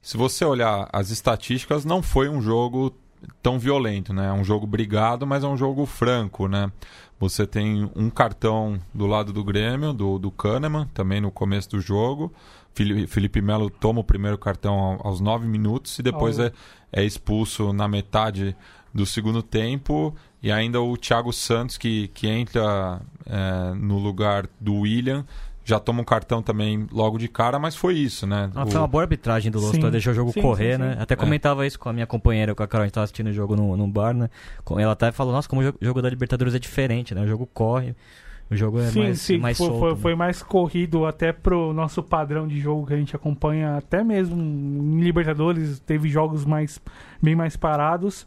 se 0.00 0.16
você 0.16 0.44
olhar 0.44 0.88
as 0.92 1.10
estatísticas, 1.10 1.84
não 1.84 2.02
foi 2.02 2.28
um 2.28 2.40
jogo 2.40 2.94
tão 3.42 3.58
violento, 3.58 4.12
né? 4.12 4.28
É 4.28 4.32
um 4.32 4.44
jogo 4.44 4.66
brigado, 4.66 5.26
mas 5.26 5.42
é 5.42 5.46
um 5.46 5.56
jogo 5.56 5.84
franco, 5.86 6.46
né? 6.46 6.70
Você 7.18 7.46
tem 7.46 7.90
um 7.96 8.08
cartão 8.08 8.78
do 8.94 9.06
lado 9.06 9.32
do 9.32 9.42
Grêmio, 9.42 9.92
do, 9.92 10.18
do 10.18 10.30
Kahneman, 10.30 10.86
também 10.94 11.20
no 11.20 11.30
começo 11.32 11.68
do 11.70 11.80
jogo. 11.80 12.32
Felipe 13.08 13.42
Melo 13.42 13.68
toma 13.70 14.00
o 14.00 14.04
primeiro 14.04 14.38
cartão 14.38 14.74
ao- 14.78 15.06
aos 15.08 15.20
nove 15.20 15.48
minutos 15.48 15.98
e 15.98 16.02
depois 16.02 16.38
é, 16.38 16.52
é 16.92 17.02
expulso 17.04 17.72
na 17.72 17.88
metade 17.88 18.54
do 18.92 19.04
segundo 19.06 19.42
tempo. 19.42 20.14
E 20.42 20.52
ainda 20.52 20.80
o 20.80 20.96
Thiago 20.96 21.32
Santos, 21.32 21.76
que, 21.76 22.08
que 22.08 22.28
entra 22.28 23.00
é, 23.26 23.74
no 23.74 23.98
lugar 23.98 24.46
do 24.60 24.76
William, 24.76 25.24
já 25.64 25.78
toma 25.80 26.00
um 26.00 26.04
cartão 26.04 26.40
também 26.42 26.86
logo 26.92 27.18
de 27.18 27.28
cara, 27.28 27.58
mas 27.58 27.74
foi 27.76 27.94
isso, 27.94 28.26
né? 28.26 28.48
Ah, 28.54 28.64
O- 28.64 28.70
foi 28.70 28.80
uma 28.80 28.86
boa 28.86 29.02
arbitragem 29.02 29.50
do. 29.50 29.58
Lostor, 29.60 29.90
deixou 29.90 30.12
o 30.12 30.16
jogo 30.16 30.32
Sim, 30.32 30.40
correr, 30.40 30.76
sim, 30.76 30.82
né? 30.82 30.94
sim. 30.94 31.02
Até 31.02 31.14
comentava 31.16 31.66
isso 31.66 31.78
com 31.78 31.88
a 31.88 31.92
minha 31.92 32.06
companheira, 32.06 32.54
com 32.54 32.62
a 32.62 32.66
Carol, 32.68 32.84
a 32.84 32.86
gente 32.86 32.94
tava 32.94 33.04
assistindo 33.04 33.26
o 33.26 33.32
jogo 33.32 33.54
no, 33.56 33.76
no 33.76 33.86
bar, 33.88 34.14
né? 34.14 34.30
Com- 34.64 34.78
Ela 34.80 34.92
até 34.92 35.10
falou, 35.12 35.32
nossa, 35.32 35.48
como 35.48 35.60
o 35.60 35.64
jogo, 35.64 35.78
jogo 35.82 36.00
da 36.00 36.08
Libertadores 36.08 36.54
é 36.54 36.58
diferente, 36.58 37.14
né? 37.14 37.20
O 37.22 37.26
jogo 37.26 37.46
corre, 37.52 37.94
o 38.50 38.56
jogo 38.56 38.80
é 38.80 38.84
sim, 38.90 38.98
mais, 39.00 39.20
sim, 39.20 39.38
mais 39.38 39.58
foi, 39.58 39.66
solto. 39.66 39.80
foi, 39.80 39.90
né? 39.90 39.96
foi 40.00 40.14
mais 40.14 40.42
corrido 40.42 41.04
até 41.04 41.32
pro 41.32 41.74
nosso 41.74 42.02
padrão 42.02 42.46
de 42.48 42.58
jogo 42.60 42.86
que 42.86 42.94
a 42.94 42.96
gente 42.96 43.14
acompanha, 43.14 43.76
até 43.76 44.02
mesmo 44.02 44.40
em 44.40 45.00
Libertadores, 45.00 45.80
teve 45.80 46.08
jogos 46.08 46.46
mais 46.46 46.80
bem 47.20 47.34
mais 47.34 47.56
parados. 47.58 48.24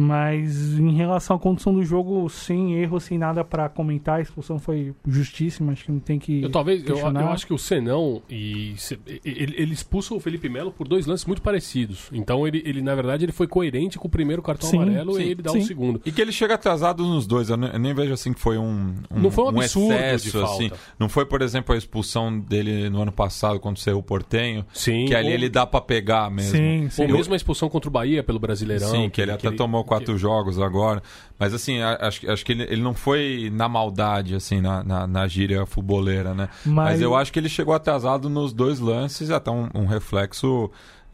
Mas 0.00 0.78
em 0.78 0.92
relação 0.92 1.34
à 1.34 1.38
condução 1.40 1.74
do 1.74 1.82
jogo, 1.84 2.28
sem 2.28 2.74
erro, 2.74 3.00
sem 3.00 3.18
nada 3.18 3.42
pra 3.42 3.68
comentar, 3.68 4.18
a 4.18 4.22
expulsão 4.22 4.56
foi 4.56 4.94
justíssima, 5.04 5.72
acho 5.72 5.86
que 5.86 5.90
não 5.90 5.98
tem 5.98 6.20
que. 6.20 6.40
Eu 6.40 6.50
talvez, 6.50 6.86
eu, 6.86 6.96
eu 6.98 7.28
acho 7.30 7.44
que 7.44 7.52
o 7.52 7.58
Senão 7.58 8.22
e 8.30 8.76
ele, 9.24 9.54
ele 9.58 9.72
expulsa 9.72 10.14
o 10.14 10.20
Felipe 10.20 10.48
Melo 10.48 10.70
por 10.70 10.86
dois 10.86 11.04
lances 11.04 11.26
muito 11.26 11.42
parecidos. 11.42 12.08
Então 12.12 12.46
ele, 12.46 12.62
ele 12.64 12.80
na 12.80 12.94
verdade 12.94 13.24
ele 13.24 13.32
foi 13.32 13.48
coerente 13.48 13.98
com 13.98 14.06
o 14.06 14.10
primeiro 14.10 14.40
cartão 14.40 14.70
Sim, 14.70 14.76
amarelo 14.82 15.14
sim, 15.14 15.22
e 15.22 15.30
ele 15.32 15.42
dá 15.42 15.50
sim. 15.50 15.58
o 15.58 15.64
segundo. 15.64 16.00
E 16.06 16.12
que 16.12 16.22
ele 16.22 16.30
chega 16.30 16.54
atrasado 16.54 17.04
nos 17.04 17.26
dois. 17.26 17.50
Eu 17.50 17.56
ne- 17.56 17.70
eu 17.72 17.78
nem 17.80 17.92
vejo 17.92 18.12
assim 18.12 18.32
que 18.32 18.38
foi 18.38 18.56
um, 18.56 18.94
um, 19.10 19.18
Não 19.20 19.32
foi 19.32 19.46
um 19.46 19.48
absurdo 19.48 19.88
de 19.88 19.94
excesso, 20.14 20.40
falta. 20.40 20.52
assim. 20.54 20.70
Não 20.96 21.08
foi, 21.08 21.26
por 21.26 21.42
exemplo, 21.42 21.74
a 21.74 21.78
expulsão 21.78 22.38
dele 22.38 22.88
no 22.88 23.02
ano 23.02 23.10
passado, 23.10 23.58
quando 23.58 23.78
saiu 23.78 23.98
o 23.98 24.02
Portenho. 24.02 24.64
Sim. 24.72 25.06
Que 25.06 25.14
ali 25.16 25.26
ou, 25.26 25.34
ele 25.34 25.48
dá 25.48 25.66
pra 25.66 25.80
pegar 25.80 26.30
mesmo. 26.30 26.52
Sim, 26.56 26.88
sim. 26.88 27.02
ou 27.02 27.08
mesmo 27.08 27.32
a 27.32 27.36
expulsão 27.36 27.68
contra 27.68 27.88
o 27.88 27.92
Bahia 27.92 28.22
pelo 28.22 28.38
Brasileirão. 28.38 28.88
Sim, 28.90 29.10
que 29.10 29.20
ele 29.20 29.32
até 29.32 29.50
tomou 29.50 29.87
quatro 29.88 30.18
jogos 30.18 30.60
agora. 30.60 31.02
Mas 31.38 31.54
assim, 31.54 31.80
acho, 31.80 32.30
acho 32.30 32.44
que 32.44 32.52
ele, 32.52 32.64
ele 32.64 32.82
não 32.82 32.94
foi 32.94 33.50
na 33.52 33.68
maldade, 33.68 34.34
assim, 34.34 34.60
na, 34.60 34.82
na, 34.82 35.06
na 35.06 35.26
gíria 35.28 35.64
fuboleira, 35.66 36.34
né? 36.34 36.48
Mas... 36.64 37.00
eu 37.00 37.14
acho 37.14 37.32
que 37.32 37.38
ele 37.38 37.48
chegou 37.48 37.74
atrasado 37.74 38.28
nos 38.28 38.52
dois 38.52 38.78
lances, 38.80 39.30
até 39.30 39.50
um, 39.50 39.68
um 39.74 39.86
reflexo 39.86 40.70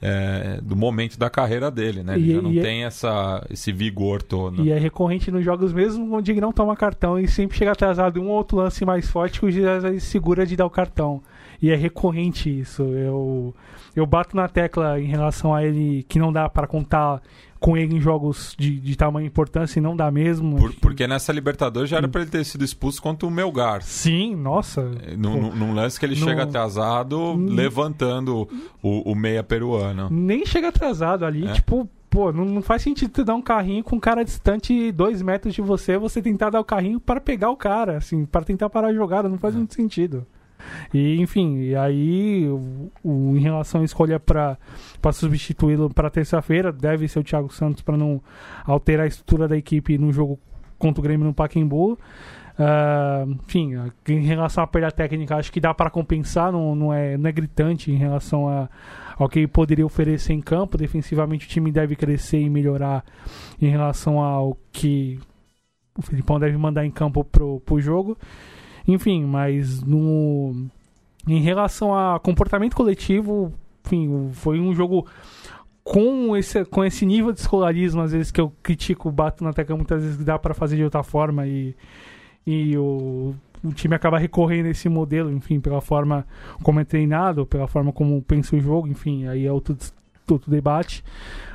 é, 0.07 0.59
do 0.63 0.77
momento 0.77 1.19
da 1.19 1.31
carreira 1.31 1.71
dele, 1.71 2.03
né? 2.03 2.15
Ele 2.15 2.31
E- 2.31 2.35
já 2.35 2.43
não 2.43 2.53
tem 2.53 2.85
essa, 2.85 3.43
esse 3.51 3.73
vigor 3.73 4.23
todo. 4.23 4.63
E 4.63 4.71
é 4.71 4.79
recorrente 4.79 5.31
nos 5.31 5.43
jogos 5.43 5.73
mesmo 5.73 6.15
onde 6.15 6.31
ele 6.31 6.43
não 6.43 6.53
toma 6.53 6.77
cartão 6.77 7.19
e 7.19 7.27
sempre 7.27 7.57
chega 7.57 7.73
atrasado 7.73 8.21
um 8.21 8.29
ou 8.29 8.37
outro 8.37 8.59
lance 8.59 8.85
mais 8.85 9.09
forte 9.09 9.41
que 9.41 9.47
o 9.47 9.87
aí 9.87 9.99
segura 10.01 10.45
de 10.45 10.57
dar 10.57 10.67
o 10.67 10.71
cartão. 10.71 11.23
E 11.63 11.71
é 11.71 11.75
recorrente 11.77 12.51
isso. 12.51 12.83
Eu, 12.83 13.55
eu 13.97 14.05
bato 14.05 14.37
na 14.37 14.47
tecla 14.47 15.01
em 15.01 15.07
relação 15.07 15.55
a 15.55 15.65
ele 15.65 16.05
que 16.07 16.19
não 16.19 16.31
dá 16.31 16.51
para 16.51 16.67
contar 16.67 17.23
com 17.65 17.79
ele 17.79 17.97
em 17.97 18.01
jogos 18.01 18.55
de, 18.59 18.79
de 18.79 18.95
tamanha 18.95 19.27
importância 19.27 19.79
e 19.79 19.83
não 19.83 19.97
dá 19.97 20.11
mesmo. 20.11 20.59
Por, 20.59 20.75
porque 20.75 21.07
nessa 21.07 21.33
Libertadores 21.33 21.89
já 21.89 21.97
era 21.97 22.07
para 22.07 22.21
ele 22.21 22.31
ter 22.31 22.45
sido 22.45 22.63
expulso 22.63 23.01
contra 23.01 23.27
o 23.27 23.31
Melgar. 23.31 23.81
Sim, 23.81 24.37
nossa. 24.37 24.83
Num, 25.17 25.51
num 25.57 25.73
lance 25.73 25.99
que 25.99 26.05
ele 26.05 26.15
no... 26.15 26.27
chega 26.27 26.43
atrasado, 26.43 27.35
levantando 27.35 28.47
o, 28.83 29.11
o 29.11 29.15
meia 29.15 29.43
peruano. 29.43 30.09
Nem 30.11 30.45
chega 30.45 30.69
atrasado 30.69 31.25
ali, 31.25 31.47
é. 31.47 31.53
tipo 31.55 31.89
pô, 32.11 32.31
não, 32.31 32.45
não, 32.45 32.61
faz 32.61 32.83
sentido 32.83 33.11
tu 33.11 33.25
dar 33.25 33.35
um 33.35 33.41
carrinho 33.41 33.83
com 33.83 33.97
um 33.97 34.01
cara 34.01 34.23
distante 34.23 34.93
dois 34.93 35.23
metros 35.23 35.55
de 35.55 35.63
você, 35.63 35.97
você 35.97 36.21
tentar 36.21 36.51
dar 36.51 36.61
o 36.61 36.65
carrinho 36.65 37.01
para 37.01 37.19
pegar 37.19 37.49
o 37.49 37.57
cara, 37.57 37.97
assim, 37.97 38.27
para 38.27 38.45
tentar 38.45 38.69
parar 38.69 38.89
a 38.89 38.95
jogada, 38.95 39.27
não 39.27 39.39
faz 39.39 39.55
é. 39.55 39.57
muito 39.57 39.73
sentido. 39.73 40.27
E, 40.93 41.21
enfim, 41.21 41.59
e 41.59 41.77
aí, 41.77 42.49
o, 42.49 42.91
o, 43.03 43.37
em 43.37 43.41
relação 43.41 43.81
à 43.81 43.85
escolha 43.85 44.21
para 44.21 44.59
substituí-lo 45.13 45.91
para 45.91 46.11
terça-feira, 46.11 46.73
deve 46.73 47.09
ser 47.09 47.19
o 47.19 47.25
Thiago 47.25 47.53
Santos 47.53 47.83
para 47.83 47.97
não 47.97 48.21
alterar 48.65 49.05
a 49.05 49.09
estrutura 49.09 49.49
da 49.49 49.57
equipe 49.57 49.99
no 49.99 50.13
jogo 50.13 50.39
contra 50.79 51.01
o 51.01 51.03
Grêmio 51.03 51.27
no 51.27 51.35
Pacaembu. 51.35 51.99
Uh, 52.57 53.33
enfim, 53.45 53.73
em 54.09 54.21
relação 54.21 54.63
à 54.63 54.67
perda 54.67 54.91
técnica, 54.91 55.37
acho 55.37 55.51
que 55.51 55.59
dá 55.59 55.75
para 55.75 55.91
compensar, 55.91 56.53
não, 56.53 56.75
não, 56.75 56.95
é, 56.95 57.17
não 57.17 57.29
é 57.29 57.33
gritante 57.33 57.91
em 57.91 57.97
relação 57.97 58.49
a, 58.49 58.69
ao 59.17 59.29
que 59.29 59.47
poderia 59.49 59.85
oferecer 59.85 60.33
em 60.33 60.41
campo. 60.41 60.79
Defensivamente, 60.79 61.47
o 61.47 61.49
time 61.49 61.73
deve 61.73 61.97
crescer 61.97 62.39
e 62.39 62.49
melhorar 62.49 63.05
em 63.61 63.69
relação 63.69 64.21
ao 64.21 64.57
que 64.71 65.19
o 65.97 66.03
Filipão 66.03 66.39
deve 66.39 66.57
mandar 66.57 66.85
em 66.85 66.91
campo 66.91 67.25
pro, 67.25 67.61
pro 67.61 67.81
jogo. 67.81 68.17
Enfim, 68.87 69.25
mas 69.25 69.83
no 69.83 70.69
em 71.27 71.41
relação 71.41 71.95
a 71.95 72.21
comportamento 72.21 72.77
coletivo, 72.77 73.53
enfim, 73.85 74.31
foi 74.33 74.61
um 74.61 74.75
jogo 74.75 75.07
com 75.83 76.37
esse, 76.37 76.65
com 76.65 76.85
esse 76.85 77.05
nível 77.05 77.33
de 77.33 77.41
escolarismo, 77.41 78.03
às 78.03 78.13
vezes 78.13 78.31
que 78.31 78.41
eu 78.41 78.53
critico, 78.63 79.11
bato 79.11 79.45
na 79.45 79.53
tecla 79.53 79.77
muitas 79.77 80.03
vezes 80.03 80.25
dá 80.25 80.39
para 80.39 80.55
fazer 80.55 80.77
de 80.77 80.85
outra 80.85 81.03
forma 81.03 81.47
e, 81.47 81.75
e 82.47 82.77
o, 82.77 83.35
o 83.63 83.73
time 83.73 83.95
acaba 83.95 84.19
recorrendo 84.19 84.67
a 84.67 84.71
esse 84.71 84.89
modelo, 84.89 85.31
enfim, 85.31 85.61
pela 85.61 85.81
forma 85.81 86.27
como 86.63 86.81
é 86.81 86.85
treinado, 86.85 87.47
pela 87.47 87.67
forma 87.67 87.93
como 87.93 88.21
pensa 88.23 88.57
o 88.57 88.61
jogo, 88.61 88.89
enfim, 88.89 89.27
aí 89.27 89.47
é 89.47 89.53
outro, 89.53 89.77
outro 90.31 90.51
debate. 90.51 91.05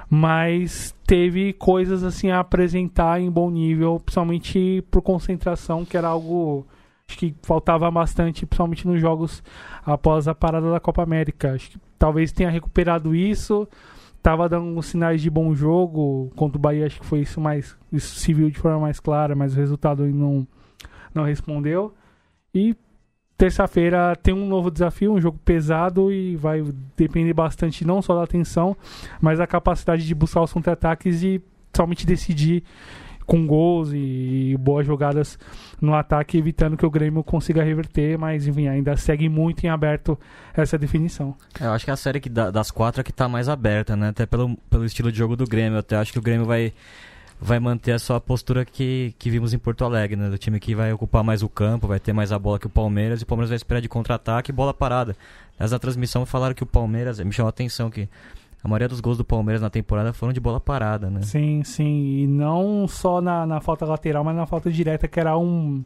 Mas 0.10 0.96
teve 1.06 1.54
coisas 1.54 2.04
assim 2.04 2.32
a 2.32 2.40
apresentar 2.40 3.22
em 3.22 3.30
bom 3.30 3.52
nível, 3.52 4.00
principalmente 4.00 4.84
por 4.90 5.04
concentração, 5.04 5.86
que 5.86 5.96
era 5.96 6.08
algo 6.08 6.66
Acho 7.10 7.18
que 7.18 7.36
faltava 7.42 7.90
bastante, 7.90 8.46
principalmente 8.46 8.88
nos 8.88 9.02
jogos 9.02 9.42
após 9.84 10.28
a 10.28 10.36
parada 10.36 10.70
da 10.70 10.80
Copa 10.80 11.02
América. 11.02 11.54
Acho 11.54 11.72
que 11.72 11.80
talvez 11.98 12.32
tenha 12.32 12.52
recuperado 12.52 13.16
isso. 13.16 13.68
Tava 14.22 14.48
dando 14.48 14.80
sinais 14.84 15.20
de 15.20 15.28
bom 15.28 15.56
jogo. 15.56 16.32
Contra 16.36 16.60
o 16.60 16.62
Bahia, 16.62 16.86
acho 16.86 17.00
que 17.00 17.06
foi 17.06 17.22
isso 17.22 17.42
mais. 17.42 17.76
Isso 17.92 18.20
se 18.20 18.32
viu 18.32 18.52
de 18.52 18.60
forma 18.60 18.82
mais 18.82 19.00
clara, 19.00 19.36
mas 19.36 19.56
o 19.56 19.58
resultado 19.58 20.06
não, 20.06 20.48
não 21.12 21.24
respondeu. 21.24 21.96
E 22.54 22.76
terça-feira 23.36 24.16
tem 24.16 24.36
um 24.36 24.48
novo 24.48 24.70
desafio, 24.70 25.12
um 25.12 25.20
jogo 25.20 25.40
pesado 25.44 26.12
e 26.12 26.36
vai 26.36 26.64
depender 26.96 27.34
bastante 27.34 27.88
não 27.88 28.04
só 28.04 28.14
da 28.14 28.24
atenção, 28.24 28.78
mas 29.20 29.40
da 29.40 29.48
capacidade 29.48 30.06
de 30.06 30.14
buscar 30.14 30.44
os 30.44 30.54
contra-ataques 30.54 31.24
e 31.24 31.42
somente 31.76 32.06
decidir 32.06 32.64
com 33.30 33.46
gols 33.46 33.92
e, 33.94 34.58
boas 34.60 34.88
jogadas 34.88 35.38
no 35.80 35.94
ataque, 35.94 36.36
evitando 36.36 36.76
que 36.76 36.84
o 36.84 36.90
Grêmio 36.90 37.24
consiga 37.24 37.64
reverter, 37.64 38.18
mas 38.18 38.48
enfim, 38.48 38.68
ainda 38.68 38.98
segue 38.98 39.30
muito 39.30 39.64
em 39.64 39.70
aberto 39.70 40.20
essa 40.52 40.80
definição. 40.80 41.36
É, 41.62 41.66
eu 41.66 41.72
acho 41.72 41.86
que 41.86 41.92
é 41.92 41.94
a 41.94 41.98
série 41.98 42.20
que, 42.20 42.28
das 42.28 42.72
quatro 42.72 43.02
é 43.02 43.04
que 43.04 43.12
está 43.12 43.30
mais 43.30 43.48
aberta, 43.48 43.96
né? 43.96 44.10
Até 44.10 44.26
pelo, 44.26 44.58
pelo 44.68 44.84
estilo 44.84 45.12
de 45.12 45.18
jogo 45.20 45.36
do 45.36 45.46
Grêmio. 45.46 45.76
Eu 45.76 45.82
até 45.82 45.96
acho 45.96 46.12
que 46.12 46.18
o 46.18 46.22
Grêmio 46.24 46.44
vai, 46.44 46.74
vai 47.40 47.60
manter 47.60 47.92
a 47.92 48.00
sua 48.00 48.20
postura 48.20 48.66
que, 48.66 49.14
que 49.20 49.30
vimos 49.30 49.54
em 49.54 49.60
Porto 49.60 49.86
Alegre, 49.86 50.16
né? 50.16 50.28
Do 50.28 50.38
time 50.40 50.60
que 50.60 50.74
vai 50.74 50.92
ocupar 50.92 51.24
mais 51.24 51.44
o 51.44 51.50
campo, 51.50 51.88
vai 51.88 52.00
ter 52.00 52.14
mais 52.14 52.32
a 52.32 52.40
bola 52.40 52.58
que 52.58 52.66
o 52.66 52.70
Palmeiras, 52.70 53.22
e 53.22 53.24
o 53.26 53.28
Palmeiras 53.28 53.52
vai 53.52 53.58
esperar 53.58 53.80
de 53.80 53.88
contra-ataque 53.88 54.50
e 54.50 54.54
bola 54.54 54.74
parada. 54.74 55.16
Mas 55.60 55.70
na 55.70 55.78
transmissão 55.78 56.26
falaram 56.26 56.56
que 56.56 56.64
o 56.64 56.66
Palmeiras, 56.66 57.20
me 57.20 57.32
chamou 57.32 57.48
a 57.48 57.52
atenção 57.52 57.92
que 57.92 58.10
a 58.64 58.68
maioria 58.68 58.88
dos 58.90 59.00
gols 59.00 59.18
do 59.18 59.24
Palmeiras 59.24 59.62
na 59.62 59.70
temporada 59.70 60.12
foram 60.12 60.34
de 60.34 60.40
bola 60.40 60.60
parada, 60.60 61.10
né? 61.10 61.22
Sim, 61.22 61.64
sim. 61.64 62.24
E 62.24 62.28
não 62.28 62.88
só 62.88 63.22
na, 63.22 63.46
na 63.46 63.62
falta 63.62 63.86
lateral, 63.86 64.24
mas 64.24 64.36
na 64.36 64.46
falta 64.46 64.70
direta, 64.70 65.08
que 65.08 65.20
era 65.20 65.38
um. 65.38 65.84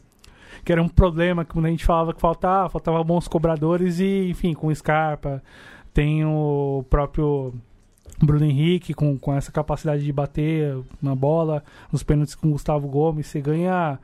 Que 0.63 0.71
era 0.71 0.81
um 0.81 0.87
problema, 0.87 1.43
quando 1.43 1.65
a 1.65 1.69
gente 1.69 1.85
falava 1.85 2.13
que 2.13 2.21
faltava, 2.21 2.69
faltava 2.69 3.03
bons 3.03 3.27
cobradores 3.27 3.99
e, 3.99 4.29
enfim, 4.29 4.53
com 4.53 4.73
Scarpa. 4.73 5.43
Tem 5.93 6.23
o 6.25 6.85
próprio 6.89 7.53
Bruno 8.21 8.45
Henrique 8.45 8.93
com, 8.93 9.17
com 9.17 9.33
essa 9.33 9.51
capacidade 9.51 10.03
de 10.03 10.13
bater 10.13 10.77
na 11.01 11.15
bola, 11.15 11.63
nos 11.91 12.01
pênaltis 12.03 12.35
com 12.35 12.51
Gustavo 12.51 12.87
Gomes, 12.87 13.27
você 13.27 13.41
ganha 13.41 13.99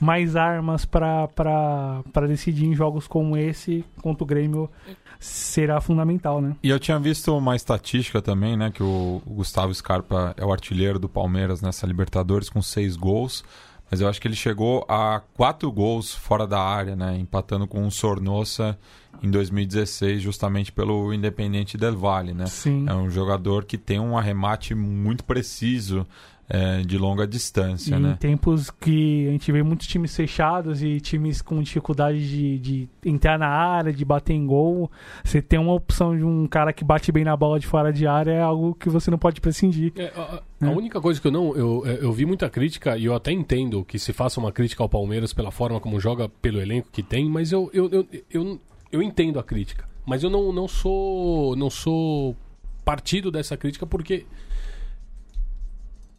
mais 0.00 0.36
armas 0.36 0.84
para 0.84 2.02
decidir 2.28 2.66
em 2.66 2.74
jogos 2.74 3.06
como 3.06 3.36
esse 3.36 3.84
contra 4.02 4.24
o 4.24 4.26
Grêmio 4.26 4.70
será 5.18 5.80
fundamental, 5.80 6.40
né? 6.40 6.54
E 6.62 6.68
eu 6.68 6.78
tinha 6.78 6.98
visto 6.98 7.34
uma 7.36 7.56
estatística 7.56 8.20
também, 8.20 8.56
né, 8.56 8.70
que 8.70 8.82
o, 8.82 9.22
Gustavo 9.26 9.74
Scarpa 9.74 10.34
é 10.36 10.44
o 10.44 10.52
artilheiro 10.52 10.98
do 10.98 11.08
Palmeiras 11.08 11.62
nessa 11.62 11.86
Libertadores 11.86 12.50
com 12.50 12.60
seis 12.60 12.94
gols, 12.94 13.42
mas 13.90 14.00
eu 14.00 14.08
acho 14.08 14.20
que 14.20 14.28
ele 14.28 14.36
chegou 14.36 14.84
a 14.88 15.22
quatro 15.34 15.70
gols 15.72 16.14
fora 16.14 16.46
da 16.46 16.60
área, 16.60 16.94
né, 16.94 17.16
empatando 17.18 17.66
com 17.66 17.86
o 17.86 17.90
Sornosa 17.90 18.78
em 19.22 19.30
2016, 19.30 20.20
justamente 20.20 20.70
pelo 20.70 21.14
Independente 21.14 21.78
Del 21.78 21.96
Valle, 21.96 22.34
né? 22.34 22.46
Sim. 22.46 22.84
É 22.86 22.92
um 22.92 23.08
jogador 23.08 23.64
que 23.64 23.78
tem 23.78 23.98
um 23.98 24.18
arremate 24.18 24.74
muito 24.74 25.24
preciso 25.24 26.06
é, 26.48 26.82
de 26.82 26.98
longa 26.98 27.26
distância, 27.26 27.96
e 27.96 27.98
né? 27.98 28.12
Em 28.12 28.16
tempos 28.16 28.70
que 28.70 29.28
a 29.28 29.30
gente 29.30 29.50
vê 29.50 29.62
muitos 29.62 29.86
times 29.86 30.14
fechados 30.14 30.82
e 30.82 31.00
times 31.00 31.40
com 31.40 31.62
dificuldade 31.62 32.28
de, 32.28 32.58
de, 32.58 32.88
entrar 33.04 33.38
na 33.38 33.48
área, 33.48 33.92
de 33.92 34.04
bater 34.04 34.34
em 34.34 34.46
gol, 34.46 34.90
você 35.24 35.40
tem 35.40 35.58
uma 35.58 35.72
opção 35.72 36.16
de 36.16 36.22
um 36.22 36.46
cara 36.46 36.72
que 36.72 36.84
bate 36.84 37.10
bem 37.10 37.24
na 37.24 37.36
bola 37.36 37.58
de 37.58 37.66
fora 37.66 37.92
de 37.92 38.06
área 38.06 38.32
é 38.32 38.42
algo 38.42 38.74
que 38.74 38.88
você 38.88 39.10
não 39.10 39.18
pode 39.18 39.40
prescindir. 39.40 39.92
É, 39.96 40.12
a, 40.14 40.42
a 40.60 40.70
é. 40.70 40.74
única 40.74 41.00
coisa 41.00 41.20
que 41.20 41.26
eu 41.26 41.32
não. 41.32 41.56
Eu, 41.56 41.82
é, 41.86 41.98
eu 42.02 42.12
vi 42.12 42.26
muita 42.26 42.50
crítica, 42.50 42.96
e 42.96 43.06
eu 43.06 43.14
até 43.14 43.32
entendo 43.32 43.84
que 43.84 43.98
se 43.98 44.12
faça 44.12 44.38
uma 44.38 44.52
crítica 44.52 44.82
ao 44.82 44.88
Palmeiras 44.88 45.32
pela 45.32 45.50
forma 45.50 45.80
como 45.80 45.98
joga, 45.98 46.28
pelo 46.28 46.60
elenco 46.60 46.88
que 46.92 47.02
tem, 47.02 47.28
mas 47.28 47.52
eu, 47.52 47.70
eu, 47.72 47.88
eu, 47.90 48.06
eu, 48.30 48.60
eu 48.92 49.02
entendo 49.02 49.38
a 49.38 49.42
crítica. 49.42 49.88
Mas 50.06 50.22
eu 50.22 50.28
não, 50.28 50.52
não 50.52 50.68
sou. 50.68 51.56
não 51.56 51.70
sou 51.70 52.36
partido 52.84 53.30
dessa 53.30 53.56
crítica 53.56 53.86
porque 53.86 54.26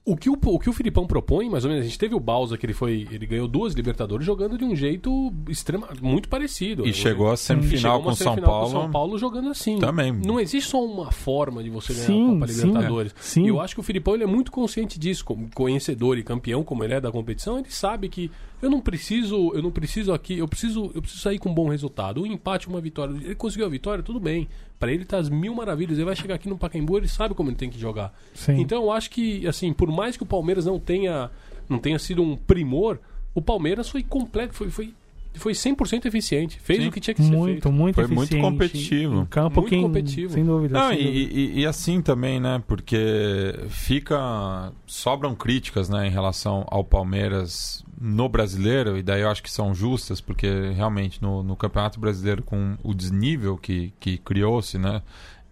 o 0.06 0.16
que 0.16 0.30
o, 0.30 0.38
o 0.40 0.60
que 0.60 0.70
o 0.70 0.74
Filipão 0.74 1.08
propõe, 1.08 1.50
mais 1.50 1.66
ou 1.66 1.70
menos, 1.72 1.84
a 1.84 1.88
gente 1.88 1.98
teve 1.98 2.14
o 2.14 2.20
Balsa, 2.20 2.56
que 2.58 2.66
ele 2.66 2.74
foi. 2.74 3.08
Ele 3.12 3.26
ganhou 3.26 3.48
duas 3.48 3.74
Libertadores 3.74 4.24
jogando 4.24 4.56
de 4.56 4.64
um 4.64 4.76
jeito 4.76 5.34
extrema, 5.50 5.90
muito 6.00 6.30
parecido. 6.30 6.88
E 6.88 6.94
chegou 6.94 7.32
a 7.32 7.36
semifinal 7.36 8.04
com 8.04 8.14
São 8.14 8.36
Paulo. 8.36 8.70
São 8.70 8.92
Paulo 8.92 9.18
jogando 9.18 9.50
assim. 9.50 9.80
Também. 9.80 10.14
Não 10.14 10.40
existe 10.40 10.70
só 10.70 10.86
uma 10.86 11.12
forma 11.12 11.64
de 11.64 11.72
você 11.72 11.94
ganhar 11.94 12.06
sim, 12.06 12.28
a 12.28 12.34
Copa 12.34 12.46
Libertadores. 12.46 13.16
Sim, 13.18 13.42
é. 13.42 13.44
sim. 13.44 13.46
E 13.46 13.48
eu 13.48 13.60
acho 13.60 13.74
que 13.74 13.80
o 13.80 13.84
Filipão 13.84 14.14
ele 14.14 14.24
é 14.24 14.28
muito 14.28 14.52
consciente 14.52 15.00
disso, 15.00 15.26
conhecedor 15.56 16.20
e 16.20 16.24
campeão, 16.24 16.64
como 16.64 16.84
ele 16.84 16.94
é 16.94 17.02
da 17.02 17.12
competição, 17.12 17.58
ele 17.58 17.72
sabe 17.72 18.08
que 18.08 18.30
eu 18.66 18.70
não 18.72 18.82
preciso, 18.82 19.52
eu 19.54 19.62
não 19.62 19.70
preciso 19.70 20.12
aqui, 20.12 20.40
eu 20.40 20.48
preciso, 20.48 20.92
eu 20.96 21.02
preciso 21.02 21.22
sair 21.22 21.38
com 21.38 21.50
um 21.50 21.54
bom 21.54 21.70
resultado. 21.70 22.24
Um 22.24 22.26
empate, 22.26 22.68
uma 22.68 22.82
vitória. 22.82 23.14
Ele 23.14 23.36
conseguiu 23.36 23.68
a 23.68 23.70
vitória, 23.70 24.04
tudo 24.04 24.20
bem. 24.20 24.48
Para 24.80 24.92
ele 24.92 25.06
tá 25.06 25.20
as 25.20 25.30
mil 25.30 25.54
maravilhas. 25.54 26.00
Ele 26.00 26.06
vai 26.06 26.16
chegar 26.16 26.34
aqui 26.34 26.50
no 26.50 26.58
Pacaembu, 26.58 26.98
ele 26.98 27.08
sabe 27.08 27.36
como 27.36 27.50
ele 27.50 27.56
tem 27.56 27.70
que 27.70 27.78
jogar. 27.78 28.12
Sim. 28.34 28.60
Então 28.60 28.82
eu 28.82 28.92
acho 28.92 29.12
que, 29.12 29.48
assim, 29.48 29.72
por 29.72 29.92
mais 29.92 30.18
que 30.18 30.24
o 30.24 30.26
Palmeiras 30.26 30.66
não 30.66 30.80
tenha, 30.80 31.30
não 31.70 31.78
tenha 31.78 32.00
sido 32.00 32.24
um 32.24 32.36
primor, 32.36 32.98
o 33.36 33.42
Palmeiras 33.42 33.88
foi 33.88 34.02
completo, 34.02 34.56
foi, 34.56 34.72
foi 34.72 34.94
foi 35.40 35.54
100% 35.54 36.06
eficiente. 36.06 36.60
Fez 36.60 36.82
Sim. 36.82 36.88
o 36.88 36.92
que 36.92 37.00
tinha 37.00 37.14
que 37.14 37.24
ser 37.24 37.32
muito, 37.32 37.52
feito. 37.52 37.72
Muito, 37.72 37.96
Foi 37.96 38.08
muito 38.08 38.38
competitivo. 38.40 39.22
Em 39.22 39.26
campo, 39.26 39.62
muito 39.62 39.70
quem, 39.70 39.82
competitivo. 39.82 40.34
Sem 40.34 40.44
dúvida. 40.44 40.80
Não, 40.80 40.90
sem 40.90 41.00
e, 41.00 41.04
dúvida. 41.04 41.34
E, 41.34 41.60
e, 41.62 41.66
assim 41.66 42.02
também, 42.02 42.40
né? 42.40 42.64
Porque 42.68 43.56
fica... 43.70 44.72
Sobram 44.86 45.36
críticas, 45.36 45.90
né? 45.90 46.08
Em 46.08 46.12
relação 46.12 46.66
ao 46.70 46.84
Palmeiras 46.84 47.84
no 48.00 48.28
brasileiro. 48.30 48.98
E 48.98 49.04
daí 49.04 49.22
eu 49.22 49.30
acho 49.30 49.44
que 49.44 49.52
são 49.52 49.74
justas. 49.74 50.22
Porque 50.22 50.72
realmente 50.76 51.22
no, 51.22 51.44
no 51.44 51.56
Campeonato 51.56 52.00
Brasileiro 52.00 52.44
com 52.44 52.78
o 52.84 52.94
desnível 52.94 53.58
que, 53.58 53.94
que 54.00 54.18
criou-se, 54.18 54.78
né? 54.78 55.02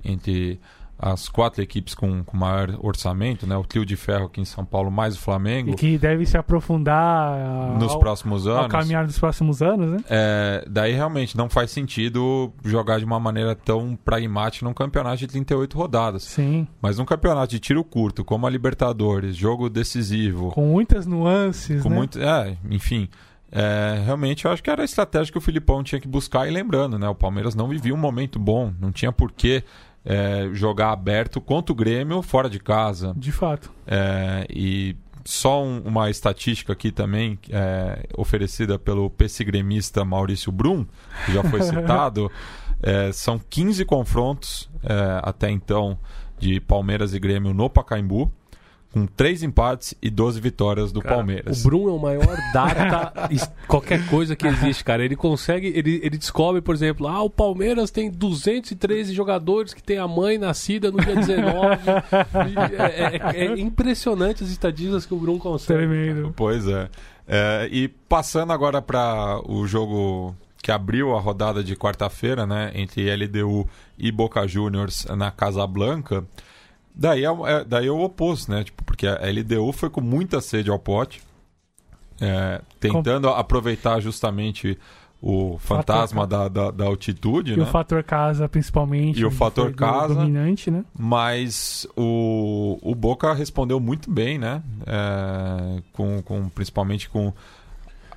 Entre 0.04 0.60
as 0.98 1.28
quatro 1.28 1.62
equipes 1.62 1.94
com, 1.94 2.24
com 2.24 2.38
maior 2.38 2.78
orçamento, 2.80 3.46
né? 3.46 3.58
O 3.58 3.64
trio 3.64 3.86
de 3.86 3.96
ferro 3.96 4.26
aqui 4.26 4.40
em 4.40 4.46
São 4.46 4.64
Paulo, 4.64 4.90
mais 4.90 5.16
o 5.16 5.20
Flamengo. 5.20 5.72
E 5.72 5.76
que 5.76 5.98
deve 5.98 6.26
se 6.26 6.38
aprofundar 6.38 7.78
nos 7.78 7.92
ao, 7.92 8.00
próximos 8.00 8.48
anos. 8.48 8.64
Ao 8.64 8.70
caminhar 8.70 9.06
dos 9.06 9.20
próximos 9.20 9.62
anos, 9.62 9.92
né? 9.92 9.98
É, 10.10 10.66
daí 10.70 10.94
realmente 10.94 11.36
não 11.36 11.50
faz 11.50 11.72
sentido 11.72 12.54
jogar 12.64 13.00
de 13.00 13.06
uma 13.06 13.20
maneira 13.20 13.56
tão 13.56 13.98
pragmática 13.98 14.66
num 14.66 14.74
campeonato 14.74 15.18
de 15.18 15.28
38 15.28 15.78
rodadas. 15.78 16.24
Sim. 16.24 16.68
Mas 16.82 16.98
num 16.98 17.06
campeonato 17.06 17.52
de 17.52 17.60
tiro 17.60 17.84
curto, 17.84 18.24
como 18.24 18.48
a 18.48 18.50
Libertadores, 18.50 19.36
jogo 19.36 19.70
decisivo. 19.70 20.52
Com 20.52 20.68
muitas 20.68 21.06
nuances, 21.06 21.82
com 21.82 21.90
né? 21.90 21.96
Muito, 21.96 22.22
é, 22.22 22.58
enfim. 22.70 23.10
É, 23.52 24.02
realmente 24.04 24.46
eu 24.46 24.52
acho 24.52 24.64
que 24.64 24.70
era 24.70 24.82
a 24.82 24.86
estratégia 24.86 25.32
que 25.32 25.38
o 25.38 25.42
Filipão 25.42 25.84
tinha 25.84 26.02
que 26.02 26.08
buscar 26.08 26.48
e 26.48 26.52
lembrando, 26.52 26.98
né? 26.98 27.08
O 27.08 27.14
Palmeiras 27.14 27.54
não 27.54 27.68
vivia 27.68 27.94
um 27.94 27.98
momento 27.98 28.40
bom, 28.40 28.74
não 28.80 28.92
tinha 28.92 29.12
porquê 29.12 29.64
é, 30.06 30.50
jogar 30.54 30.92
aberto 30.92 31.40
contra 31.40 31.72
o 31.72 31.76
Grêmio 31.76 32.22
fora 32.22 32.50
de 32.50 32.60
casa. 32.60 33.14
De 33.16 33.32
fato. 33.32 33.72
É, 33.88 34.46
e 34.50 34.96
só 35.26 35.64
um- 35.64 35.82
uma 35.86 36.10
estatística 36.10 36.74
aqui 36.74 36.92
também, 36.92 37.40
é, 37.50 38.08
oferecida 38.18 38.78
pelo 38.78 39.10
gremista 39.46 40.04
Maurício 40.04 40.52
Brum, 40.52 40.86
que 41.26 41.32
já 41.34 41.44
foi 41.44 41.62
citado, 41.64 42.30
é, 42.82 43.12
são 43.14 43.40
15 43.40 43.86
confrontos 43.86 44.70
é, 44.84 45.20
até 45.24 45.50
então 45.50 45.98
de 46.38 46.60
Palmeiras 46.60 47.14
e 47.14 47.20
Grêmio 47.20 47.54
no 47.54 47.70
Pacaembu, 47.70 48.30
com 48.94 49.08
3 49.08 49.42
empates 49.42 49.96
e 50.02 50.10
12 50.10 50.40
vitórias 50.40 50.92
do 50.92 51.02
Cara, 51.02 51.16
Palmeiras. 51.16 51.60
O 51.60 51.68
Brum 51.68 51.90
é 51.90 51.92
o 51.92 52.00
maior 52.00 52.38
data, 52.54 53.28
qualquer 53.68 54.06
coisa 54.08 54.36
que 54.36 54.46
existe, 54.46 54.84
cara. 54.84 55.04
Ele 55.04 55.16
consegue, 55.16 55.68
ele, 55.76 56.00
ele 56.04 56.18
descobre, 56.18 56.62
por 56.62 56.76
exemplo, 56.76 57.08
ah, 57.08 57.24
o 57.24 57.30
Palmeiras 57.30 57.90
tem 57.90 58.12
213 58.12 59.12
jogadores 59.14 59.74
que 59.74 59.82
tem 59.82 59.98
a 59.98 60.08
mãe 60.08 60.38
nascida 60.38 60.92
no 60.92 61.00
dia 61.00 61.16
19. 61.16 61.78
E 62.52 62.76
é, 62.78 63.18
é- 63.18 63.46
é 63.48 63.60
impressionante 63.60 64.44
as 64.44 64.50
estatísticas 64.52 65.06
que 65.08 65.14
o 65.14 65.18
Brum 65.18 65.40
consegue. 65.40 65.80
Tremendo. 65.80 66.32
Pois 66.36 66.68
é. 66.68 66.88
É, 67.28 67.68
e 67.72 67.88
passando 67.88 68.54
agora 68.54 68.82
para 68.82 69.42
o 69.50 69.66
jogo 69.66 70.36
que 70.62 70.72
abriu 70.72 71.16
a 71.16 71.20
rodada 71.20 71.64
de 71.64 71.76
quarta-feira, 71.76 72.46
né, 72.46 72.72
entre 72.76 73.10
LDU 73.14 73.68
e 73.98 74.12
Boca 74.12 74.48
Juniors 74.48 75.06
na 75.06 75.32
Casa 75.32 75.66
Blanca, 75.66 76.24
daí 76.96 77.24
é, 77.26 77.28
é- 77.28 77.64
daí 77.64 77.88
é 77.88 77.92
o 77.92 78.02
oposto, 78.02 78.52
né? 78.52 78.64
Tipo, 78.64 78.84
porque 78.84 79.08
a 79.08 79.20
LDU 79.26 79.72
foi 79.72 79.90
com 79.90 80.02
muita 80.02 80.42
sede 80.42 80.70
ao 80.70 80.80
pote, 80.80 81.22
é, 82.22 82.62
tentando 82.80 83.28
aproveitar 83.30 84.00
justamente 84.00 84.78
o 85.26 85.58
fantasma 85.58 86.28
da, 86.28 86.50
da, 86.50 86.70
da 86.70 86.84
altitude, 86.84 87.54
E 87.54 87.58
né? 87.58 87.64
o 87.64 87.66
fator 87.66 88.04
casa, 88.04 88.50
principalmente. 88.50 89.22
E 89.22 89.26
o 89.26 89.32
foi 89.32 89.38
fator 89.38 89.74
casa. 89.74 90.16
Dominante, 90.16 90.70
né? 90.70 90.84
Mas 90.98 91.88
o, 91.96 92.78
o 92.82 92.94
Boca 92.94 93.34
respondeu 93.34 93.80
muito 93.80 94.12
bem, 94.12 94.38
né? 94.38 94.62
É, 94.86 95.82
com, 95.94 96.22
com, 96.22 96.50
principalmente 96.50 97.10
com 97.10 97.34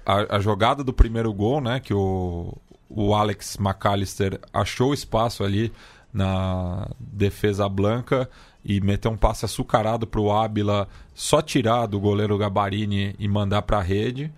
a, 0.05 0.37
a 0.37 0.41
jogada 0.41 0.83
do 0.83 0.93
primeiro 0.93 1.33
gol, 1.33 1.61
né? 1.61 1.79
Que 1.79 1.95
o, 1.95 2.53
o 2.91 3.15
Alex 3.15 3.57
McAllister 3.61 4.41
achou 4.53 4.93
espaço 4.93 5.45
ali 5.45 5.73
na 6.13 6.89
defesa 6.99 7.69
blanca 7.69 8.29
e 8.67 8.81
meteu 8.81 9.13
um 9.13 9.17
passe 9.17 9.45
açucarado 9.45 10.09
para 10.09 10.21
o 10.21 10.33
Ábila 10.33 10.89
só 11.15 11.41
tirar 11.41 11.87
do 11.87 12.01
goleiro 12.01 12.37
Gabarini 12.37 13.15
e 13.17 13.29
mandar 13.29 13.63
para 13.63 13.79
a 13.79 13.83
rede. 13.83 14.33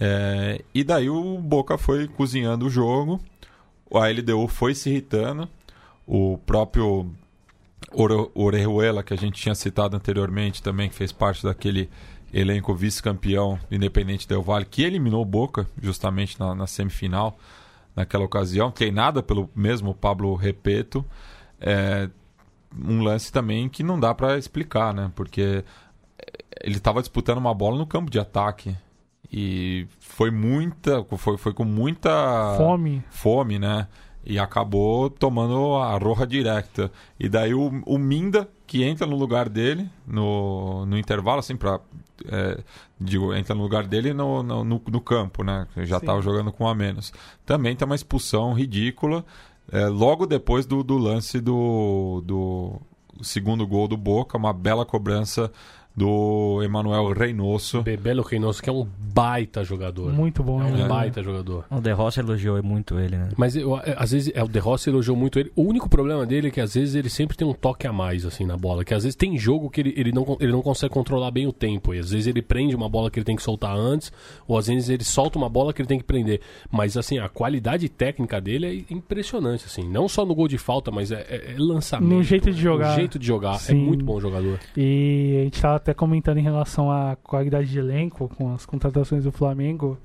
É, 0.00 0.62
e 0.72 0.84
daí 0.84 1.10
o 1.10 1.38
Boca 1.38 1.76
foi 1.76 2.06
cozinhando 2.06 2.66
o 2.66 2.70
jogo, 2.70 3.20
a 3.92 4.08
LDU 4.08 4.46
foi 4.46 4.74
se 4.74 4.90
irritando, 4.90 5.48
o 6.06 6.38
próprio 6.46 7.10
Ore- 7.92 8.30
Orejuela, 8.34 9.02
que 9.02 9.12
a 9.12 9.16
gente 9.16 9.40
tinha 9.40 9.54
citado 9.54 9.96
anteriormente 9.96 10.62
também, 10.62 10.88
que 10.88 10.94
fez 10.94 11.10
parte 11.10 11.42
daquele 11.42 11.90
elenco 12.32 12.74
vice-campeão 12.74 13.58
do 13.68 13.74
Independente 13.74 14.28
Del 14.28 14.42
Valle, 14.42 14.64
que 14.64 14.82
eliminou 14.82 15.22
o 15.22 15.26
Boca 15.26 15.66
justamente 15.82 16.38
na, 16.38 16.54
na 16.54 16.66
semifinal 16.66 17.36
naquela 17.94 18.24
ocasião, 18.24 18.70
treinada 18.70 19.22
pelo 19.22 19.48
mesmo 19.54 19.94
Pablo 19.94 20.34
Repeto. 20.34 21.04
É, 21.60 22.08
um 22.82 23.02
lance 23.02 23.32
também 23.32 23.68
que 23.68 23.82
não 23.82 23.98
dá 23.98 24.14
para 24.14 24.38
explicar, 24.38 24.92
né? 24.94 25.10
Porque 25.14 25.64
ele 26.62 26.76
estava 26.76 27.00
disputando 27.00 27.38
uma 27.38 27.54
bola 27.54 27.76
no 27.78 27.86
campo 27.86 28.10
de 28.10 28.18
ataque 28.18 28.76
e 29.30 29.86
foi 29.98 30.30
muita, 30.30 31.04
foi, 31.16 31.36
foi 31.36 31.52
com 31.52 31.64
muita 31.64 32.10
Fome. 32.56 33.02
fome, 33.10 33.58
né? 33.58 33.88
E 34.26 34.38
acabou 34.38 35.10
tomando 35.10 35.74
a 35.76 35.98
roja 35.98 36.26
direta. 36.26 36.90
E 37.20 37.28
daí 37.28 37.52
o, 37.52 37.82
o 37.84 37.98
Minda, 37.98 38.48
que 38.66 38.82
entra 38.82 39.06
no 39.06 39.16
lugar 39.16 39.50
dele 39.50 39.86
no, 40.06 40.86
no 40.86 40.96
intervalo, 40.96 41.40
assim, 41.40 41.56
pra. 41.56 41.78
é, 42.26 42.62
digo, 42.98 43.34
entra 43.34 43.54
no 43.54 43.60
lugar 43.62 43.86
dele 43.86 44.14
no, 44.14 44.42
no, 44.42 44.64
no- 44.64 45.00
campo, 45.00 45.44
né? 45.44 45.66
Já 45.78 45.98
estava 45.98 46.22
jogando 46.22 46.50
com 46.50 46.64
um 46.64 46.68
a 46.68 46.74
menos. 46.74 47.12
Também 47.44 47.76
tem 47.76 47.84
uma 47.84 47.94
expulsão 47.94 48.54
ridícula. 48.54 49.26
É, 49.70 49.86
logo 49.86 50.26
depois 50.26 50.66
do, 50.66 50.82
do 50.82 50.96
lance 50.96 51.40
do, 51.40 52.22
do 52.24 52.80
segundo 53.22 53.66
gol 53.66 53.88
do 53.88 53.96
Boca, 53.96 54.36
uma 54.36 54.52
bela 54.52 54.84
cobrança 54.84 55.50
do 55.96 56.60
Emanuel 56.62 57.12
Reynoso. 57.12 57.82
Bebelo 57.82 58.22
Reynoso, 58.22 58.60
que 58.62 58.68
é 58.68 58.72
um 58.72 58.84
baita 59.14 59.62
jogador. 59.62 60.12
Muito 60.12 60.42
bom, 60.42 60.60
É 60.60 60.64
um 60.64 60.76
né? 60.76 60.88
baita 60.88 61.22
jogador. 61.22 61.64
O 61.70 61.80
De 61.80 61.92
Rossi 61.92 62.18
elogiou 62.18 62.60
muito 62.62 62.98
ele, 62.98 63.16
né? 63.16 63.28
Mas 63.36 63.54
eu, 63.54 63.76
é, 63.78 63.94
às 63.96 64.10
vezes 64.10 64.32
é, 64.34 64.42
o 64.42 64.48
De 64.48 64.58
Rossi 64.58 64.90
elogiou 64.90 65.16
muito 65.16 65.38
ele. 65.38 65.52
O 65.54 65.62
único 65.62 65.88
problema 65.88 66.26
dele 66.26 66.48
é 66.48 66.50
que 66.50 66.60
às 66.60 66.74
vezes 66.74 66.96
ele 66.96 67.08
sempre 67.08 67.36
tem 67.36 67.46
um 67.46 67.52
toque 67.52 67.86
a 67.86 67.92
mais 67.92 68.24
assim 68.26 68.44
na 68.44 68.56
bola. 68.56 68.84
Que 68.84 68.92
às 68.92 69.04
vezes 69.04 69.14
tem 69.14 69.38
jogo 69.38 69.70
que 69.70 69.80
ele, 69.80 69.94
ele, 69.96 70.10
não, 70.10 70.36
ele 70.40 70.50
não 70.50 70.62
consegue 70.62 70.92
controlar 70.92 71.30
bem 71.30 71.46
o 71.46 71.52
tempo. 71.52 71.94
E 71.94 71.98
às 72.00 72.10
vezes 72.10 72.26
ele 72.26 72.42
prende 72.42 72.74
uma 72.74 72.88
bola 72.88 73.08
que 73.08 73.18
ele 73.20 73.24
tem 73.24 73.36
que 73.36 73.42
soltar 73.42 73.76
antes, 73.76 74.12
ou 74.48 74.58
às 74.58 74.66
vezes 74.66 74.88
ele 74.88 75.04
solta 75.04 75.38
uma 75.38 75.48
bola 75.48 75.72
que 75.72 75.80
ele 75.80 75.88
tem 75.88 75.98
que 75.98 76.04
prender. 76.04 76.40
Mas 76.72 76.96
assim, 76.96 77.18
a 77.18 77.28
qualidade 77.28 77.88
técnica 77.88 78.40
dele 78.40 78.84
é 78.90 78.92
impressionante, 78.92 79.64
assim. 79.66 79.88
Não 79.88 80.08
só 80.08 80.26
no 80.26 80.34
gol 80.34 80.48
de 80.48 80.58
falta, 80.58 80.90
mas 80.90 81.12
é, 81.12 81.24
é- 81.28 81.52
é 81.52 81.56
lançamento. 81.56 82.10
No 82.10 82.22
jeito 82.22 82.50
de 82.50 82.60
jogar. 82.60 82.88
No 82.90 82.94
jeito 82.96 83.16
de 83.16 83.26
jogar. 83.26 83.54
É 83.54 83.58
Sim. 83.58 83.74
muito 83.76 84.04
bom 84.04 84.18
jogador. 84.20 84.58
E 84.76 85.36
a 85.40 85.44
gente 85.44 85.60
tava 85.62 85.78
até 85.84 85.92
comentando 85.92 86.38
em 86.38 86.42
relação 86.42 86.90
à 86.90 87.14
qualidade 87.22 87.68
de 87.70 87.78
elenco 87.78 88.26
com 88.38 88.54
as 88.54 88.64
contratações 88.64 89.24
do 89.24 89.30
Flamengo. 89.30 89.98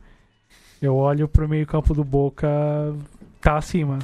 Eu 0.82 0.96
olho 0.98 1.26
pro 1.28 1.48
meio-campo 1.48 1.94
do 1.94 2.04
Boca, 2.04 2.48
tá 3.42 3.56
acima. 3.58 4.00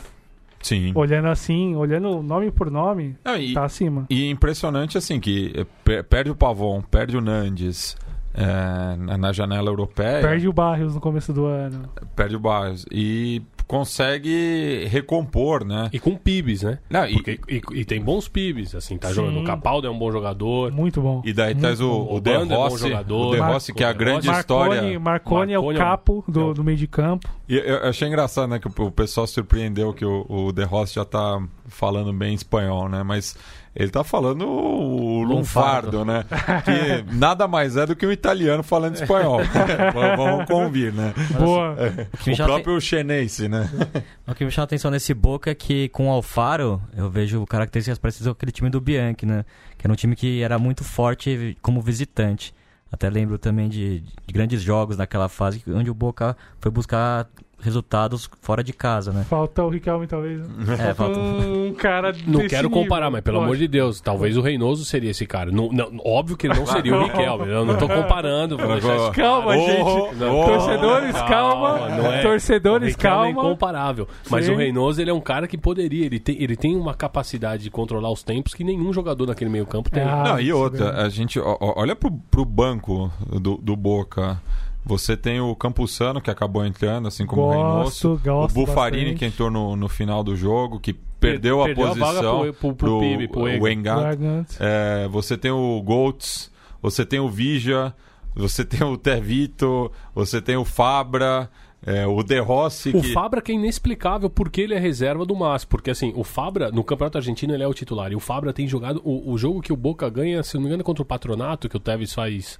Sim. 0.61 0.93
Olhando 0.95 1.27
assim, 1.27 1.75
olhando 1.75 2.23
nome 2.23 2.49
por 2.49 2.71
nome, 2.71 3.15
Não, 3.23 3.37
e- 3.37 3.53
tá 3.53 3.65
acima. 3.65 4.05
E 4.09 4.29
impressionante, 4.29 4.97
assim, 4.97 5.19
que 5.19 5.65
per- 5.83 6.03
perde 6.05 6.31
o 6.31 6.35
Pavon, 6.35 6.81
perde 6.81 7.15
o 7.17 7.21
Nandes 7.21 7.95
eh, 8.33 9.17
na- 9.17 9.31
janela 9.33 9.69
europeia, 9.69 10.21
Perde 10.21 10.47
o 10.47 10.53
Barrios 10.53 10.95
no 10.95 11.01
começo 11.01 11.31
do 11.33 11.45
ano. 11.45 11.87
perde 12.15 12.35
o 12.35 12.39
Barros. 12.39 12.85
E 12.91 13.41
consegue 13.67 14.85
recompor, 14.89 15.63
né? 15.65 15.89
E 15.91 15.99
com 15.99 16.15
pibes, 16.15 16.63
né? 16.63 16.79
Não, 16.89 17.05
e, 17.07 17.13
Porque, 17.13 17.39
e, 17.49 17.61
e 17.79 17.85
tem 17.85 18.01
bons 18.01 18.27
pibes, 18.27 18.73
assim, 18.75 18.97
tá 18.97 19.09
Sim. 19.09 19.15
jogando. 19.15 19.39
O 19.39 19.43
Capaldo 19.43 19.87
é 19.87 19.89
um 19.89 19.97
bom 19.97 20.11
jogador. 20.11 20.71
Muito 20.71 21.01
bom. 21.01 21.21
e 21.25 21.33
daí 21.33 21.55
traz 21.55 21.79
o, 21.81 21.89
o 21.89 22.15
O 22.15 22.19
De 22.21 22.31
é 22.31 22.45
bom 22.45 22.55
Rossi, 22.55 22.79
jogador. 22.89 23.27
o 23.27 23.31
De 23.31 23.37
Marco- 23.39 23.53
Rossi, 23.53 23.73
que 23.73 23.83
é 23.83 23.87
a 23.87 23.91
De 23.93 23.97
grande 23.99 24.27
Rossi. 24.27 24.39
história. 24.39 24.81
Marconi, 24.81 24.97
Marconi 24.99 25.53
é 25.53 25.59
o 25.59 25.63
Marconi 25.63 25.79
é 25.79 25.81
capo 25.83 26.23
é 26.27 26.31
do, 26.31 26.53
do 26.53 26.63
meio 26.63 26.77
de 26.77 26.87
campo. 26.87 27.29
E 27.47 27.55
eu, 27.55 27.63
eu 27.63 27.89
achei 27.89 28.07
engraçado, 28.07 28.49
né, 28.49 28.59
que 28.59 28.67
o, 28.67 28.85
o 28.85 28.91
pessoal 28.91 29.27
surpreendeu 29.27 29.93
que 29.93 30.05
o, 30.05 30.25
o 30.29 30.51
De 30.51 30.63
Rossi 30.63 30.95
já 30.95 31.05
tá 31.05 31.41
falando 31.67 32.11
bem 32.13 32.33
espanhol, 32.33 32.89
né? 32.89 33.03
Mas 33.03 33.37
ele 33.75 33.89
tá 33.89 34.03
falando 34.03 34.47
o 34.47 35.21
lunfardo, 35.23 35.97
Lunfardo. 35.99 36.05
né? 36.05 36.25
Que 36.63 37.03
nada 37.13 37.47
mais 37.47 37.75
é 37.75 37.85
do 37.85 37.95
que 37.95 38.05
um 38.07 38.11
italiano 38.11 38.63
falando 38.63 38.95
espanhol. 38.95 39.41
Vamos- 40.15 40.45
convir, 40.45 40.93
né? 40.93 41.13
Boa. 41.37 41.73
O 41.73 42.27
me 42.27 42.33
O 42.33 42.35
chama, 42.35 42.53
próprio 42.53 42.79
chenense, 42.79 43.47
né? 43.49 43.69
o 44.27 44.33
que 44.33 44.45
me 44.45 44.51
chama 44.51 44.63
atenção 44.63 44.89
nesse 44.89 45.13
Boca 45.13 45.51
é 45.51 45.55
que 45.55 45.89
com 45.89 46.07
o 46.07 46.11
Alfaro 46.11 46.81
eu 46.95 47.09
vejo 47.09 47.45
características 47.45 47.97
parecidas 47.97 48.27
com 48.27 48.33
aquele 48.37 48.51
time 48.51 48.69
do 48.69 48.79
Bianchi, 48.79 49.25
né? 49.25 49.43
Que 49.77 49.85
era 49.85 49.91
um 49.91 49.95
time 49.95 50.15
que 50.15 50.41
era 50.41 50.57
muito 50.57 50.83
forte 50.83 51.57
como 51.61 51.81
visitante. 51.81 52.53
Até 52.91 53.09
lembro 53.09 53.37
também 53.37 53.67
de, 53.67 53.99
de 53.99 54.33
grandes 54.33 54.61
jogos 54.61 54.95
naquela 54.95 55.27
fase 55.27 55.61
onde 55.67 55.89
o 55.89 55.93
Boca 55.93 56.37
foi 56.61 56.71
buscar 56.71 57.27
resultados 57.65 58.29
fora 58.41 58.63
de 58.63 58.71
casa, 58.71 59.11
né? 59.11 59.25
Falta 59.27 59.63
o 59.63 59.69
Riquelme, 59.69 60.07
talvez. 60.07 60.39
né? 60.47 60.89
É, 60.89 60.93
falta... 60.93 61.19
Um 61.19 61.73
cara 61.73 62.13
Não 62.25 62.47
quero 62.47 62.69
comparar, 62.69 63.09
mas 63.09 63.21
pelo 63.21 63.41
amor 63.41 63.57
de 63.57 63.67
Deus, 63.67 63.99
talvez 63.99 64.37
o 64.37 64.41
Reynoso 64.41 64.85
seria 64.85 65.11
esse 65.11 65.25
cara. 65.25 65.51
Não, 65.51 65.69
não, 65.71 65.91
óbvio 66.05 66.37
que 66.37 66.47
não 66.47 66.65
seria 66.65 66.95
o 66.95 67.03
Riquelme. 67.05 67.49
Eu 67.51 67.65
não 67.65 67.75
tô 67.77 67.87
comparando. 67.87 68.55
deixar 68.57 69.11
Calma, 69.11 69.55
Oh, 69.55 69.65
gente. 69.65 70.23
oh, 70.23 70.45
Torcedores, 70.45 71.15
calma. 71.23 71.89
não 71.89 72.11
é. 72.13 72.21
Torcedores, 72.21 72.93
é 72.93 72.97
calma. 72.97 73.29
incomparável. 73.29 74.07
Mas 74.29 74.45
Sim. 74.45 74.53
o 74.53 74.55
Reynoso, 74.57 75.01
ele 75.01 75.09
é 75.09 75.13
um 75.13 75.21
cara 75.21 75.47
que 75.47 75.57
poderia. 75.57 76.05
Ele 76.05 76.19
tem, 76.19 76.41
ele 76.41 76.55
tem 76.55 76.75
uma 76.75 76.93
capacidade 76.93 77.63
de 77.63 77.71
controlar 77.71 78.11
os 78.11 78.23
tempos 78.23 78.53
que 78.53 78.63
nenhum 78.63 78.93
jogador 78.93 79.25
naquele 79.27 79.49
meio 79.49 79.65
campo 79.65 79.89
tem. 79.89 80.03
Ah, 80.03 80.23
Não, 80.23 80.39
e 80.39 80.47
isso 80.49 80.57
outra, 80.57 81.01
a 81.03 81.09
gente 81.09 81.39
olha 81.39 81.95
pro, 81.95 82.11
pro 82.29 82.45
banco 82.45 83.11
do, 83.41 83.57
do 83.57 83.75
Boca. 83.75 84.39
Você 84.85 85.17
tem 85.17 85.39
o 85.41 85.55
Campuzano, 85.55 86.21
que 86.21 86.29
acabou 86.29 86.63
entrando, 86.63 87.07
assim 87.07 87.25
como 87.25 87.41
Gosto, 87.41 88.09
o 88.11 88.15
Reynoso. 88.15 88.59
O 88.59 88.65
Bufarini, 88.65 89.05
bastante. 89.05 89.19
que 89.19 89.25
entrou 89.25 89.49
no, 89.49 89.75
no 89.75 89.89
final 89.89 90.23
do 90.23 90.35
jogo, 90.35 90.79
que 90.79 90.93
perdeu, 90.93 91.61
a 91.63 91.65
Perdeu 91.65 91.85
a 91.85 91.89
posição 91.89 92.39
pro- 92.39 92.53
pro- 92.53 92.75
pro 92.75 92.99
Pibe, 92.99 93.27
pro. 93.27 93.43
Garganta. 93.81 94.55
É, 94.59 95.07
você 95.07 95.35
tem 95.35 95.49
o 95.49 95.81
Goltz, 95.81 96.51
você 96.81 97.03
tem 97.03 97.19
o 97.19 97.27
Vija, 97.27 97.95
você 98.35 98.63
tem 98.65 98.85
o 98.85 98.95
Tevito, 98.95 99.91
você 100.13 100.39
tem 100.39 100.55
o 100.55 100.63
Fabra, 100.63 101.49
é, 101.83 102.05
o 102.05 102.21
De 102.21 102.39
Rossi. 102.39 102.89
O 102.89 103.01
que... 103.01 103.11
Fabra 103.11 103.41
que 103.41 103.51
é 103.51 103.55
inexplicável 103.55 104.29
porque 104.29 104.61
ele 104.61 104.75
é 104.75 104.79
reserva 104.79 105.25
do 105.25 105.35
Mas. 105.35 105.65
Porque 105.65 105.89
assim, 105.89 106.13
o 106.15 106.23
Fabra, 106.23 106.71
no 106.71 106.83
Campeonato 106.83 107.17
Argentino, 107.17 107.53
ele 107.55 107.63
é 107.63 107.67
o 107.67 107.73
titular. 107.73 108.11
E 108.11 108.15
o 108.15 108.19
Fabra 108.19 108.53
tem 108.53 108.67
jogado. 108.67 109.01
O, 109.03 109.31
o 109.31 109.37
jogo 109.37 109.61
que 109.61 109.73
o 109.73 109.75
Boca 109.77 110.07
ganha, 110.09 110.43
se 110.43 110.53
não 110.55 110.61
me 110.61 110.67
engano, 110.67 110.81
é 110.81 110.83
contra 110.83 111.01
o 111.01 111.05
Patronato, 111.05 111.67
que 111.67 111.77
o 111.77 111.79
Tevez 111.79 112.13
faz, 112.13 112.59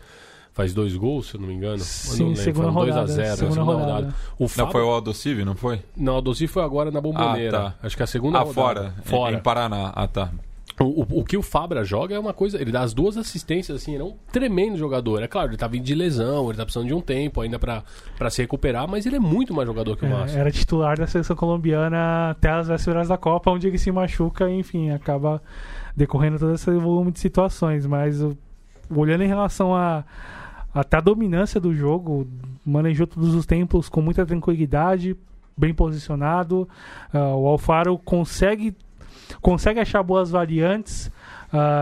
faz 0.56 0.74
dois 0.74 0.96
gols, 0.96 1.28
se 1.28 1.36
eu 1.36 1.42
não 1.42 1.48
me 1.48 1.54
engano. 1.54 1.78
Sim, 1.80 2.12
eu 2.14 2.20
não 2.20 2.28
lembro, 2.30 2.44
segunda 2.44 2.72
foi 2.72 2.82
um 2.82 2.86
rodada, 2.86 3.08
2x0, 3.14 3.36
segunda 3.36 3.62
rodada. 3.64 4.16
O 4.40 4.44
Não, 4.44 4.48
Fábio... 4.48 4.72
foi 4.72 4.82
o 4.82 4.90
Aldocive, 4.90 5.46
não 5.46 5.56
foi? 5.56 5.82
Não, 5.96 6.18
o 6.18 6.22
Dozi 6.22 6.48
foi 6.48 6.64
agora 6.64 6.90
na 6.90 7.00
Bomboneira. 7.02 7.58
Ah, 7.58 7.72
tá. 7.72 7.76
Acho 7.84 7.96
que 7.98 8.02
a 8.04 8.08
segunda 8.08 8.40
Ah, 8.40 8.42
rodada. 8.42 8.56
fora. 8.56 8.94
Fora. 9.04 9.36
Em 9.36 9.40
Paraná. 9.40 9.92
Ah, 9.94 10.08
tá. 10.08 10.32
O, 10.80 11.04
o, 11.04 11.20
o 11.22 11.24
que 11.24 11.38
o 11.38 11.42
Fabra 11.42 11.86
joga 11.86 12.16
é 12.16 12.20
uma 12.20 12.34
coisa. 12.34 12.60
Ele 12.62 12.70
dá 12.72 12.82
as 12.82 12.94
duas 12.94 13.16
assistências, 13.16 13.82
assim, 13.82 13.94
ele 13.94 14.02
é 14.04 14.06
um 14.06 14.14
tremendo 14.32 14.76
jogador. 14.78 15.22
É 15.24 15.28
claro, 15.28 15.50
ele 15.52 15.56
tá 15.58 15.68
vindo 15.68 15.84
de 15.86 15.96
lesão, 15.96 16.50
ele 16.50 16.58
tá 16.58 16.66
precisando 16.66 16.88
de 16.88 16.94
um 16.94 17.00
tempo 17.00 17.40
ainda 17.40 17.58
pra, 17.58 17.82
pra 18.18 18.30
se 18.30 18.42
recuperar, 18.42 18.86
mas 18.86 19.06
ele 19.06 19.16
é 19.16 19.20
muito 19.20 19.54
mais 19.54 19.66
jogador 19.68 19.96
que 19.96 20.04
o 20.04 20.08
É, 20.08 20.10
Márcio. 20.12 20.38
era 20.38 20.52
titular 20.52 20.98
da 20.98 21.08
seleção 21.08 21.34
colombiana 21.36 22.32
até 22.32 22.50
as 22.50 22.68
vésperas 22.68 23.08
da 23.08 23.18
Copa, 23.18 23.52
onde 23.52 23.68
ele 23.68 23.78
se 23.78 23.90
machuca 23.90 24.50
enfim, 24.50 24.90
acaba 24.90 25.42
decorrendo 25.96 26.40
todo 26.40 26.54
esse 26.54 26.70
volume 26.72 27.12
de 27.12 27.20
situações. 27.22 27.86
Mas 27.86 28.22
o- 28.22 28.38
olhando 28.94 29.24
em 29.24 29.28
relação 29.28 29.74
a 29.74 30.04
até 30.76 30.98
a 30.98 31.02
dominância 31.02 31.60
do 31.60 31.74
jogo, 31.74 32.28
manejou 32.66 33.08
todos 33.08 33.34
os 33.34 33.46
tempos 33.46 33.90
com 33.90 34.02
muita 34.02 34.26
tranquilidade, 34.26 35.16
bem 35.58 35.74
posicionado. 35.74 36.68
Ah, 37.14 37.34
o 37.36 37.48
Alfaro 37.48 37.98
consegue 37.98 38.76
consegue 39.42 39.80
achar 39.80 40.04
boas 40.04 40.30
variantes. 40.30 41.10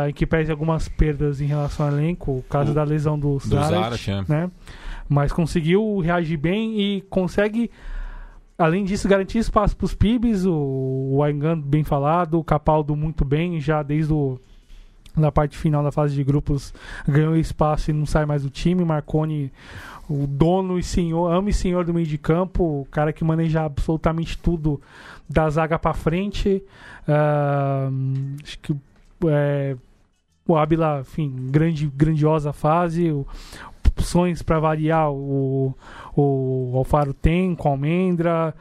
em 0.07 0.13
que 0.13 0.27
perde 0.27 0.51
algumas 0.51 0.87
perdas 0.87 1.41
em 1.41 1.45
relação 1.47 1.87
ao 1.87 1.91
elenco, 1.93 2.31
o 2.31 2.43
caso 2.47 2.71
O- 2.71 2.75
da 2.75 2.83
lesão 2.83 3.17
do, 3.17 3.37
Do 3.39 3.39
Zarat, 3.55 4.07
é. 4.07 4.23
né? 4.29 4.51
Mas 5.09 5.31
conseguiu 5.31 5.97
reagir 5.99 6.37
bem 6.37 6.79
e 6.79 7.01
consegue, 7.09 7.71
além 8.57 8.83
disso, 8.85 9.07
garantir 9.09 9.39
espaço 9.39 9.75
para 9.75 9.85
os 9.85 9.95
PIBs. 9.95 10.45
O, 10.45 11.13
o 11.15 11.23
Aengan, 11.23 11.59
bem 11.59 11.83
falado, 11.83 12.37
o 12.37 12.43
Capaldo 12.43 12.95
muito 12.95 13.25
bem, 13.25 13.59
já 13.59 13.81
desde 13.81 14.13
o, 14.13 14.39
na 15.15 15.31
parte 15.31 15.57
final 15.57 15.83
da 15.83 15.91
fase 15.91 16.15
de 16.15 16.23
grupos 16.23 16.73
ganhou 17.07 17.35
espaço 17.35 17.91
e 17.91 17.93
não 17.93 18.05
sai 18.05 18.25
mais 18.25 18.43
do 18.43 18.49
time. 18.49 18.83
Marconi, 18.83 19.51
o 20.09 20.27
dono 20.27 20.77
e 20.77 20.83
senhor, 20.83 21.31
ama 21.31 21.49
e 21.49 21.53
senhor 21.53 21.85
do 21.85 21.93
meio 21.93 22.07
de 22.07 22.17
campo, 22.17 22.81
o 22.81 22.87
cara 22.91 23.13
que 23.13 23.23
maneja 23.23 23.63
absolutamente 23.63 24.37
tudo 24.37 24.81
da 25.29 25.49
zaga 25.49 25.77
para 25.79 25.93
frente. 25.93 26.63
Ah, 27.07 27.89
acho 28.43 28.59
que 28.59 28.75
é, 29.27 29.75
o 30.47 30.57
Ábila, 30.57 30.99
enfim, 31.01 31.33
grande, 31.49 31.87
grandiosa 31.87 32.51
fase. 32.51 33.11
Opções 33.85 34.41
para 34.41 34.59
variar 34.59 35.11
o, 35.11 35.75
o 36.21 36.71
Alfaro 36.75 37.13
tem 37.13 37.55
com 37.55 37.67
a 37.67 37.71
Almendra. 37.71 38.53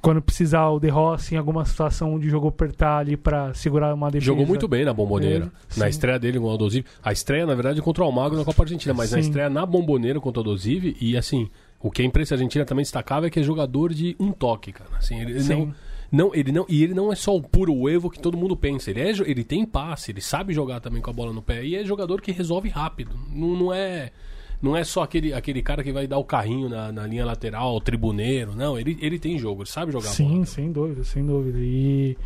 Quando 0.00 0.20
precisar, 0.20 0.68
o 0.70 0.80
De 0.80 0.88
Rossi 0.88 1.34
em 1.34 1.38
alguma 1.38 1.64
situação 1.64 2.14
onde 2.14 2.28
jogou 2.28 2.48
apertar 2.48 2.98
ali 2.98 3.16
para 3.16 3.54
segurar 3.54 3.94
uma 3.94 4.10
defesa. 4.10 4.26
Jogou 4.26 4.46
muito 4.46 4.66
bem 4.66 4.84
na 4.84 4.92
Bomboneira. 4.92 5.44
Ele, 5.44 5.52
na 5.76 5.88
estreia 5.88 6.18
dele 6.18 6.38
com 6.38 6.46
o 6.46 6.50
Aldosive. 6.50 6.86
A 7.02 7.12
estreia, 7.12 7.46
na 7.46 7.54
verdade, 7.54 7.80
contra 7.80 8.02
o 8.02 8.06
Almagro 8.06 8.36
na 8.36 8.44
Copa 8.44 8.62
Argentina, 8.62 8.92
mas 8.92 9.10
na 9.10 9.18
Sim. 9.18 9.28
estreia 9.28 9.48
na 9.48 9.64
Bomboneira 9.64 10.20
contra 10.20 10.40
o 10.40 10.44
Aldosive. 10.44 10.96
E 11.00 11.16
assim, 11.16 11.48
o 11.80 11.90
que 11.90 12.02
a 12.02 12.04
imprensa 12.04 12.34
argentina 12.34 12.64
também 12.64 12.82
destacava 12.82 13.26
é 13.26 13.30
que 13.30 13.38
é 13.38 13.42
jogador 13.42 13.94
de 13.94 14.16
um 14.18 14.32
toque, 14.32 14.72
cara. 14.72 14.90
Assim, 14.96 15.20
ele 15.20 15.40
Sim. 15.40 15.66
não. 15.66 15.74
Não, 16.10 16.32
ele 16.32 16.52
não, 16.52 16.64
e 16.68 16.84
ele 16.84 16.94
não 16.94 17.12
é 17.12 17.16
só 17.16 17.34
o 17.34 17.42
puro 17.42 17.88
Evo 17.88 18.08
que 18.08 18.20
todo 18.20 18.36
mundo 18.36 18.56
pensa. 18.56 18.90
Ele, 18.90 19.00
é, 19.00 19.10
ele 19.10 19.42
tem 19.42 19.66
passe, 19.66 20.12
ele 20.12 20.20
sabe 20.20 20.54
jogar 20.54 20.78
também 20.78 21.02
com 21.02 21.10
a 21.10 21.12
bola 21.12 21.32
no 21.32 21.42
pé. 21.42 21.64
E 21.64 21.74
é 21.74 21.84
jogador 21.84 22.20
que 22.20 22.30
resolve 22.30 22.68
rápido. 22.68 23.18
Não, 23.28 23.56
não 23.56 23.74
é 23.74 24.12
não 24.60 24.76
é 24.76 24.84
só 24.84 25.02
aquele, 25.02 25.32
aquele 25.32 25.62
cara 25.62 25.82
que 25.82 25.92
vai 25.92 26.06
dar 26.06 26.18
o 26.18 26.24
carrinho 26.24 26.68
na, 26.68 26.90
na 26.92 27.06
linha 27.06 27.24
lateral, 27.24 27.80
tribuneiro. 27.80 28.54
Não, 28.54 28.78
ele, 28.78 28.96
ele 29.00 29.18
tem 29.18 29.38
jogo, 29.38 29.62
ele 29.62 29.68
sabe 29.70 29.92
jogar 29.92 30.08
Sim, 30.08 30.34
bola. 30.34 30.46
sem 30.46 30.72
dúvida, 30.72 31.04
sem 31.04 31.24
dúvida. 31.24 31.58
E, 31.60 32.16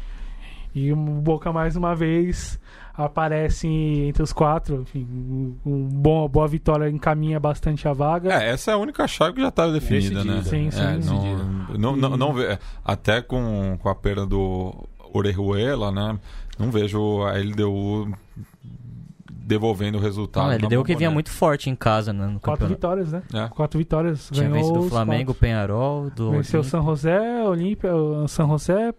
e 0.74 0.92
o 0.92 0.96
Boca 0.96 1.52
mais 1.52 1.76
uma 1.76 1.94
vez 1.94 2.58
aparece 2.94 3.66
entre 3.66 4.22
os 4.22 4.32
quatro. 4.32 4.82
Enfim, 4.82 5.06
um, 5.64 5.88
bom, 5.88 6.28
boa 6.28 6.46
vitória 6.46 6.88
encaminha 6.88 7.40
bastante 7.40 7.88
a 7.88 7.92
vaga. 7.92 8.32
É, 8.32 8.50
essa 8.50 8.70
é 8.70 8.74
a 8.74 8.78
única 8.78 9.06
chave 9.08 9.34
que 9.34 9.40
já 9.40 9.48
estava 9.48 9.72
definida, 9.72 10.24
né? 10.24 10.42
Sim, 10.42 10.70
sim, 10.70 10.80
É, 10.80 10.98
não, 11.76 11.96
não, 11.96 11.96
não, 11.96 12.16
não 12.16 12.34
até 12.84 13.20
com, 13.20 13.76
com 13.80 13.88
a 13.88 13.94
perda 13.94 14.26
do 14.26 14.74
Orejuela, 15.12 15.90
né? 15.90 16.18
Não 16.58 16.70
vejo 16.70 17.22
a 17.22 17.32
LDU 17.38 18.12
devolvendo 19.50 19.98
o 19.98 20.00
resultado. 20.00 20.46
Não, 20.46 20.52
ele 20.54 20.68
deu 20.68 20.84
que 20.84 20.94
vinha 20.94 21.10
muito 21.10 21.28
forte 21.28 21.68
em 21.68 21.74
casa 21.74 22.12
né, 22.12 22.24
no 22.24 22.38
Quatro 22.38 22.66
campeonato. 22.66 22.74
vitórias, 22.74 23.12
né? 23.12 23.22
É. 23.34 23.48
Quatro 23.48 23.78
vitórias. 23.78 24.30
Tinha 24.30 24.48
ganhou 24.48 24.64
vencido 24.64 24.86
o 24.86 24.88
Flamengo, 24.88 25.32
o 25.32 25.34
quatro. 25.34 25.40
Penharol, 25.40 26.10
do 26.10 26.30
Venceu 26.30 26.60
o 26.60 26.64
San 26.64 26.82
José, 26.82 27.42
Olímpia, 27.42 27.92
o 27.94 28.28
San 28.28 28.46
José, 28.46 28.94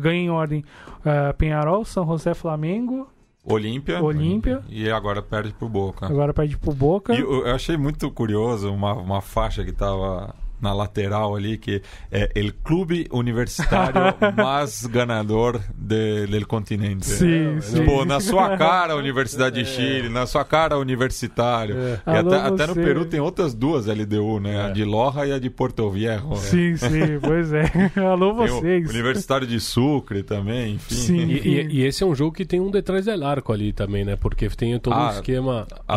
ganha 0.00 0.20
em 0.20 0.30
ordem 0.30 0.64
eh, 1.04 1.32
Penharol, 1.34 1.84
San 1.84 2.04
José, 2.04 2.34
Flamengo, 2.34 3.08
Olímpia. 3.44 4.02
Olímpia. 4.02 4.62
E 4.68 4.90
agora 4.90 5.22
perde 5.22 5.52
pro 5.52 5.68
Boca. 5.68 6.06
agora 6.06 6.34
perde 6.34 6.56
pro 6.56 6.72
Boca. 6.72 7.14
E 7.14 7.20
eu, 7.20 7.46
eu 7.46 7.54
achei 7.54 7.76
muito 7.76 8.10
curioso 8.10 8.72
uma, 8.72 8.94
uma 8.94 9.20
faixa 9.20 9.64
que 9.64 9.72
tava 9.72 10.34
na 10.62 10.72
lateral 10.72 11.34
ali, 11.36 11.58
que 11.58 11.82
é 12.10 12.30
El 12.34 12.52
Clube 12.62 13.06
Universitário 13.10 14.00
mais 14.36 14.86
ganador 14.86 15.60
de, 15.76 16.26
del 16.28 16.46
continente. 16.46 17.04
Sim, 17.06 17.60
sim. 17.60 17.84
Pô, 17.84 18.04
na 18.04 18.20
sua 18.20 18.56
cara, 18.56 18.96
Universidade 18.96 19.62
de 19.62 19.68
Chile, 19.68 20.08
na 20.08 20.24
sua 20.26 20.44
cara, 20.44 20.78
Universitário. 20.78 21.76
É. 21.76 22.00
E 22.06 22.16
Alô, 22.16 22.32
até, 22.32 22.48
até 22.48 22.66
no. 22.68 22.74
Peru 22.74 23.04
tem 23.04 23.20
outras 23.20 23.54
duas 23.54 23.86
LDU, 23.86 24.38
né? 24.40 24.54
É. 24.54 24.62
A 24.66 24.70
de 24.70 24.84
Loja 24.84 25.26
e 25.26 25.32
a 25.32 25.38
de 25.38 25.50
Porto 25.50 25.90
Viejo. 25.90 26.34
Sim, 26.36 26.76
sim, 26.76 27.18
pois 27.20 27.52
é. 27.52 27.64
Alô 28.00 28.34
Tem 28.34 28.44
o 28.50 28.58
vocês. 28.60 28.88
Universitário 28.88 29.46
de 29.46 29.58
Sucre 29.58 30.22
também, 30.22 30.74
enfim. 30.74 30.94
Sim. 30.94 31.26
E, 31.26 31.38
e- 31.48 31.66
e 31.80 31.84
esse 31.84 32.02
é 32.02 32.06
um 32.06 32.14
jogo 32.14 32.32
que 32.32 32.44
tem 32.44 32.60
um 32.60 32.70
detrás 32.70 33.06
del 33.06 33.24
arco 33.24 33.52
ali 33.52 33.72
também, 33.72 34.04
né? 34.04 34.14
Porque 34.16 34.48
tem 34.50 34.78
todo 34.78 34.94
um 34.94 34.98
Ah, 34.98 35.10
esquema. 35.14 35.66
A, 35.88 35.96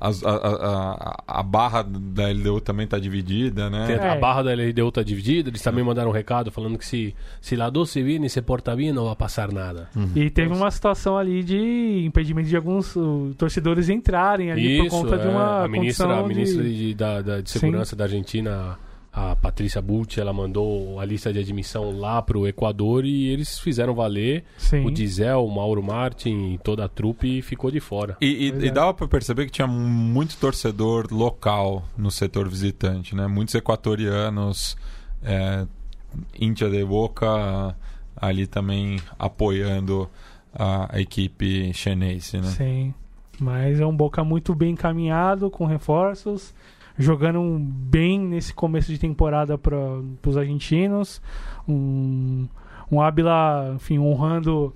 a, 0.00 0.08
a, 0.08 0.10
a, 1.28 1.38
a 1.40 1.42
barra 1.42 1.82
da 1.82 2.28
LDU 2.28 2.60
também 2.60 2.86
tá 2.86 2.98
dividida, 2.98 3.68
né? 3.70 3.86
tem- 3.86 3.96
É. 3.96 3.99
A 4.08 4.16
barra 4.16 4.42
da 4.42 4.52
LDU 4.54 4.90
tá 4.92 5.02
dividida, 5.02 5.50
eles 5.50 5.62
também 5.62 5.84
mandaram 5.84 6.10
um 6.10 6.12
recado 6.12 6.50
falando 6.50 6.78
que 6.78 6.84
se, 6.86 7.14
se 7.40 7.56
lá 7.56 7.68
doce 7.70 8.02
viene 8.02 8.26
e 8.26 8.30
se 8.30 8.40
porta 8.42 8.74
bem, 8.74 8.92
não 8.92 9.06
vai 9.06 9.16
passar 9.16 9.52
nada. 9.52 9.88
E 10.14 10.30
teve 10.30 10.52
uma 10.54 10.70
situação 10.70 11.16
ali 11.18 11.42
de 11.42 12.04
impedimento 12.06 12.48
de 12.48 12.56
alguns 12.56 12.94
uh, 12.96 13.34
torcedores 13.36 13.88
entrarem 13.88 14.50
ali 14.50 14.78
por 14.78 14.88
conta 14.90 15.18
de 15.18 15.26
é. 15.26 15.30
uma 15.30 15.64
a 15.64 15.68
ministra, 15.68 16.06
condição 16.06 16.24
a 16.24 16.28
ministra 16.28 16.62
de... 16.62 16.76
de, 16.88 16.94
da, 16.94 17.22
da- 17.22 17.40
de 17.40 17.50
Sim. 17.50 17.58
Segurança 17.60 17.94
da 17.96 18.04
Argentina, 18.04 18.78
a 19.12 19.34
Patrícia 19.34 19.82
Bucci, 19.82 20.20
ela 20.20 20.32
mandou 20.32 21.00
a 21.00 21.04
lista 21.04 21.32
de 21.32 21.38
admissão 21.40 21.98
lá 21.98 22.22
pro 22.22 22.46
Equador 22.46 23.04
e 23.04 23.28
eles 23.28 23.58
fizeram 23.58 23.92
valer. 23.94 24.44
Sim. 24.56 24.86
O 24.86 24.90
Dizel, 24.90 25.44
o 25.44 25.50
Mauro 25.50 25.82
Martin 25.82 26.54
e 26.54 26.58
toda 26.58 26.84
a 26.84 26.88
trupe 26.88 27.42
ficou 27.42 27.70
de 27.70 27.80
fora. 27.80 28.16
E, 28.20 28.46
e, 28.46 28.52
Pois 28.52 28.62
e 28.64 28.68
é. 28.68 28.70
dava 28.70 28.94
pra 28.94 29.08
perceber 29.08 29.46
que 29.46 29.52
tinha 29.52 29.66
muito 29.66 30.36
torcedor 30.36 31.08
local 31.10 31.84
no 31.96 32.10
setor 32.10 32.48
visitante, 32.48 33.16
né? 33.16 33.26
Muitos 33.26 33.54
equatorianos, 33.54 34.76
é, 35.22 35.66
Índia 36.38 36.70
de 36.70 36.84
Boca 36.84 37.74
ali 38.16 38.46
também 38.46 39.00
apoiando 39.18 40.08
a, 40.54 40.94
a 40.94 41.00
equipe 41.00 41.72
chinense, 41.74 42.38
né? 42.38 42.48
Sim. 42.48 42.94
Mas 43.40 43.80
é 43.80 43.86
um 43.86 43.96
Boca 43.96 44.22
muito 44.22 44.54
bem 44.54 44.72
encaminhado, 44.72 45.50
com 45.50 45.64
reforços, 45.64 46.54
jogando 47.00 47.58
bem 47.58 48.20
nesse 48.20 48.52
começo 48.52 48.92
de 48.92 48.98
temporada 48.98 49.56
para 49.56 49.76
os 50.26 50.36
argentinos. 50.36 51.20
Um, 51.66 52.46
um 52.92 53.00
Ábila, 53.00 53.72
enfim, 53.74 53.98
honrando 53.98 54.74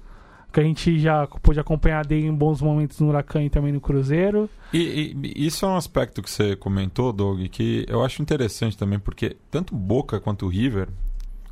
que 0.50 0.60
a 0.60 0.62
gente 0.62 0.98
já 0.98 1.26
pôde 1.26 1.58
acompanhar 1.58 2.06
dele 2.06 2.28
em 2.28 2.34
bons 2.34 2.62
momentos 2.62 3.00
no 3.00 3.08
Huracan 3.08 3.42
e 3.42 3.50
também 3.50 3.72
no 3.72 3.80
Cruzeiro. 3.80 4.48
E, 4.72 5.16
e 5.22 5.46
isso 5.46 5.66
é 5.66 5.68
um 5.68 5.76
aspecto 5.76 6.22
que 6.22 6.30
você 6.30 6.54
comentou, 6.56 7.12
Doug, 7.12 7.40
que 7.48 7.84
eu 7.88 8.04
acho 8.04 8.22
interessante 8.22 8.78
também, 8.78 8.98
porque 8.98 9.36
tanto 9.50 9.74
Boca 9.74 10.20
quanto 10.20 10.46
River, 10.48 10.88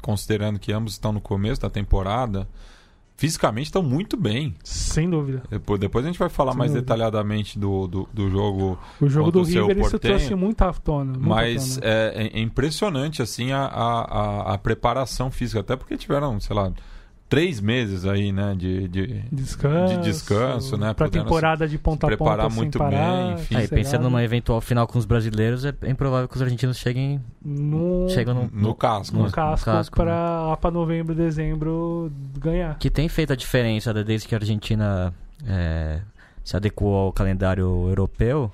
considerando 0.00 0.58
que 0.58 0.72
ambos 0.72 0.92
estão 0.92 1.12
no 1.12 1.20
começo 1.20 1.60
da 1.60 1.68
temporada, 1.68 2.48
fisicamente 3.22 3.66
estão 3.66 3.84
muito 3.84 4.16
bem. 4.16 4.52
Sem 4.64 5.08
dúvida. 5.08 5.44
Depois, 5.48 5.78
depois 5.78 6.04
a 6.04 6.08
gente 6.08 6.18
vai 6.18 6.28
falar 6.28 6.50
Sem 6.52 6.58
mais 6.58 6.72
dúvida. 6.72 6.84
detalhadamente 6.84 7.56
do, 7.56 7.86
do, 7.86 8.08
do 8.12 8.28
jogo 8.28 8.76
O 9.00 9.08
jogo 9.08 9.30
do 9.30 9.42
o 9.42 9.44
River 9.44 9.78
isso 9.78 9.96
trouxe 9.96 10.34
muito 10.34 10.60
à 10.62 10.72
tona. 10.72 11.12
Mas 11.16 11.78
é, 11.82 12.30
é 12.34 12.40
impressionante 12.40 13.22
assim 13.22 13.52
a, 13.52 13.60
a, 13.60 14.00
a- 14.50 14.54
a 14.54 14.58
preparação 14.58 15.30
física, 15.30 15.60
até 15.60 15.76
porque 15.76 15.96
tiveram, 15.96 16.40
sei 16.40 16.56
lá, 16.56 16.72
três 17.32 17.62
meses 17.62 18.04
aí, 18.04 18.30
né, 18.30 18.54
de, 18.54 18.86
de 18.88 19.24
descanso, 19.32 19.94
de 19.94 20.02
descanso, 20.02 20.76
né, 20.76 20.92
Pra 20.92 21.08
temporada 21.08 21.66
de 21.66 21.78
ponta 21.78 22.06
a 22.06 22.10
ponta 22.10 22.16
preparar 22.18 22.50
sem 22.50 22.60
muito 22.60 22.78
parar, 22.78 22.90
bem, 22.90 23.32
enfim. 23.32 23.56
Aí, 23.56 23.68
pensando 23.68 24.02
numa 24.02 24.22
eventual 24.22 24.60
final 24.60 24.86
com 24.86 24.98
os 24.98 25.06
brasileiros, 25.06 25.64
é 25.64 25.72
improvável 25.88 26.28
que 26.28 26.36
os 26.36 26.42
argentinos 26.42 26.76
cheguem, 26.76 27.22
no, 27.42 28.06
chegam 28.10 28.34
no, 28.34 28.50
no 28.52 28.74
casco. 28.74 29.16
no 29.16 29.24
né? 29.24 29.30
casco, 29.32 29.64
casco, 29.64 29.96
pra 29.96 30.42
lá 30.42 30.56
pra 30.58 30.70
novembro, 30.70 31.14
dezembro 31.14 32.12
ganhar. 32.38 32.76
que 32.78 32.90
tem 32.90 33.08
feito 33.08 33.32
a 33.32 33.36
diferença 33.36 33.94
né, 33.94 34.04
desde 34.04 34.28
que 34.28 34.34
a 34.34 34.38
Argentina 34.38 35.14
é, 35.46 36.00
se 36.44 36.54
adequou 36.54 36.94
ao 36.94 37.12
calendário 37.14 37.88
europeu. 37.88 38.52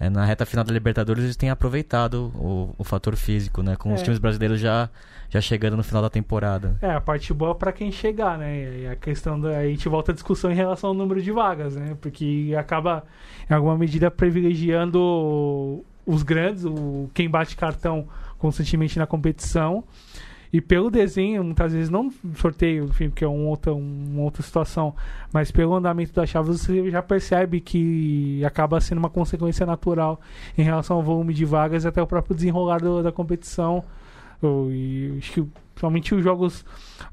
É, 0.00 0.08
na 0.10 0.24
reta 0.24 0.44
final 0.46 0.64
da 0.64 0.72
Libertadores 0.72 1.22
eles 1.22 1.36
têm 1.36 1.50
aproveitado 1.50 2.32
o, 2.34 2.74
o 2.78 2.82
fator 2.82 3.14
físico, 3.14 3.62
né? 3.62 3.76
Com 3.76 3.92
os 3.92 4.00
É. 4.00 4.02
times 4.04 4.18
brasileiros 4.18 4.58
já, 4.58 4.88
já 5.28 5.40
chegando 5.40 5.76
no 5.76 5.84
final 5.84 6.00
da 6.02 6.08
temporada. 6.08 6.76
É, 6.80 6.90
a 6.90 7.00
parte 7.00 7.32
boa 7.34 7.54
pra 7.54 7.70
quem 7.70 7.92
chegar, 7.92 8.38
né? 8.38 8.80
E 8.80 8.86
a 8.86 8.96
questão 8.96 9.38
da. 9.38 9.58
A 9.58 9.66
gente 9.66 9.88
volta 9.88 10.10
à 10.10 10.14
discussão 10.14 10.50
em 10.50 10.54
relação 10.54 10.88
ao 10.90 10.94
número 10.94 11.20
de 11.22 11.30
vagas, 11.30 11.76
né? 11.76 11.96
Porque 12.00 12.54
acaba, 12.58 13.04
em 13.48 13.52
alguma 13.54 13.76
medida, 13.76 14.10
privilegiando 14.10 15.84
os 16.06 16.22
grandes, 16.22 16.64
o, 16.64 17.10
quem 17.14 17.28
bate 17.28 17.56
cartão 17.56 18.08
constantemente 18.38 18.98
na 18.98 19.06
competição. 19.06 19.84
E 20.52 20.60
pelo 20.60 20.90
desenho, 20.90 21.44
muitas 21.44 21.72
vezes, 21.72 21.88
não 21.88 22.10
sorteio, 22.34 22.86
enfim, 22.86 23.08
porque 23.08 23.24
é 23.24 23.28
um 23.28 23.46
outra, 23.46 23.72
uma 23.72 24.22
outra 24.22 24.42
situação, 24.42 24.94
mas 25.32 25.50
pelo 25.52 25.74
andamento 25.74 26.12
das 26.12 26.28
chaves, 26.28 26.60
você 26.60 26.90
já 26.90 27.00
percebe 27.00 27.60
que 27.60 28.44
acaba 28.44 28.80
sendo 28.80 28.98
uma 28.98 29.10
consequência 29.10 29.64
natural 29.64 30.20
em 30.58 30.62
relação 30.62 30.96
ao 30.96 31.02
volume 31.04 31.32
de 31.32 31.44
vagas 31.44 31.84
e 31.84 31.88
até 31.88 32.02
o 32.02 32.06
próprio 32.06 32.34
desenrolar 32.34 32.78
do- 32.80 33.00
da 33.02 33.12
competição. 33.12 33.84
E 34.42 35.14
acho 35.18 35.32
que 35.34 35.46
principalmente 35.74 36.14
os 36.14 36.24
jogos 36.24 36.64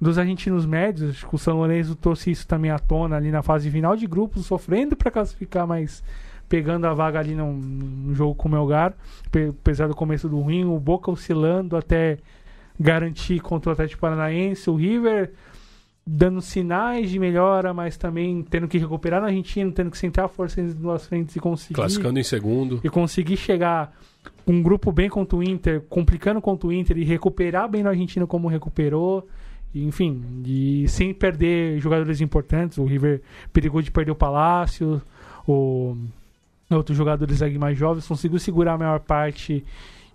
dos 0.01 0.17
argentinos 0.17 0.65
médios, 0.65 1.25
o 1.31 1.37
São 1.37 1.57
Lourenço 1.57 1.95
trouxe 1.95 2.31
isso 2.31 2.47
também 2.47 2.71
à 2.71 2.79
tona 2.79 3.17
ali 3.17 3.29
na 3.31 3.43
fase 3.43 3.69
final 3.69 3.95
de 3.95 4.07
grupos, 4.07 4.45
sofrendo 4.45 4.95
para 4.95 5.11
classificar, 5.11 5.67
mas 5.67 6.03
pegando 6.49 6.85
a 6.87 6.93
vaga 6.93 7.19
ali 7.19 7.35
num, 7.35 7.53
num 7.53 8.15
jogo 8.15 8.33
com 8.33 8.47
o 8.47 8.51
Melgar, 8.51 8.93
pe- 9.31 9.49
apesar 9.49 9.87
do 9.87 9.95
começo 9.95 10.27
do 10.29 10.39
ruim, 10.39 10.63
o 10.63 10.79
Boca 10.79 11.11
oscilando 11.11 11.75
até 11.75 12.17
garantir 12.79 13.39
contra 13.39 13.69
o 13.69 13.73
Atlético 13.73 14.01
Paranaense, 14.01 14.69
o 14.69 14.75
River 14.75 15.31
dando 16.05 16.41
sinais 16.41 17.09
de 17.09 17.19
melhora, 17.19 17.73
mas 17.73 17.97
também 17.97 18.41
tendo 18.41 18.67
que 18.67 18.77
recuperar 18.77 19.19
na 19.19 19.27
Argentina, 19.27 19.69
tendo 19.71 19.91
que 19.91 19.97
centrar 19.97 20.27
a 20.27 20.29
força 20.29 20.61
em 20.61 20.67
duas 20.67 21.05
frentes 21.05 21.35
e 21.35 21.39
conseguir 21.39 21.73
Classificando 21.73 22.17
em 22.17 22.23
segundo. 22.23 22.79
e 22.81 22.89
conseguir 22.89 23.35
chegar 23.35 23.93
com 24.45 24.53
um 24.53 24.63
grupo 24.63 24.89
bem 24.91 25.09
contra 25.09 25.37
o 25.37 25.43
Inter, 25.43 25.81
complicando 25.89 26.39
contra 26.39 26.67
o 26.67 26.71
Inter 26.71 26.97
e 26.97 27.03
recuperar 27.03 27.69
bem 27.69 27.83
no 27.83 27.89
Argentina 27.89 28.25
como 28.25 28.47
recuperou. 28.47 29.27
E, 29.73 29.83
Enfim, 29.83 30.23
e 30.45 30.87
sem 30.87 31.13
perder 31.13 31.77
jogadores 31.79 32.21
importantes. 32.21 32.77
O 32.77 32.85
River 32.85 33.21
perigou 33.51 33.81
de 33.81 33.91
perder 33.91 34.11
o 34.11 34.15
Palácio, 34.15 35.01
o 35.45 35.97
outros 36.69 36.97
jogadores 36.97 37.39
mais 37.57 37.77
jovens 37.77 38.07
conseguiu 38.07 38.39
segurar 38.39 38.73
a 38.73 38.77
maior 38.77 38.99
parte 38.99 39.63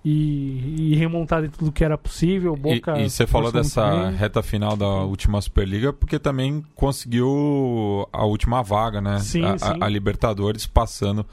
e, 0.04 0.92
e 0.92 0.94
remontar 0.96 1.42
dentro 1.42 1.64
do 1.64 1.72
que 1.72 1.84
era 1.84 1.96
possível. 1.96 2.56
Boca 2.56 2.98
e, 2.98 3.06
e 3.06 3.10
você 3.10 3.26
falou 3.26 3.52
dessa 3.52 4.10
reta 4.10 4.42
final 4.42 4.76
da 4.76 4.86
última 4.86 5.40
Superliga 5.40 5.92
porque 5.92 6.18
também 6.18 6.64
conseguiu 6.74 8.08
a 8.12 8.24
última 8.24 8.62
vaga, 8.62 9.00
né? 9.00 9.18
Sim, 9.20 9.44
a, 9.44 9.54
a- 9.54 9.58
sim. 9.58 9.78
a 9.80 9.88
Libertadores 9.88 10.66
passando 10.66 11.24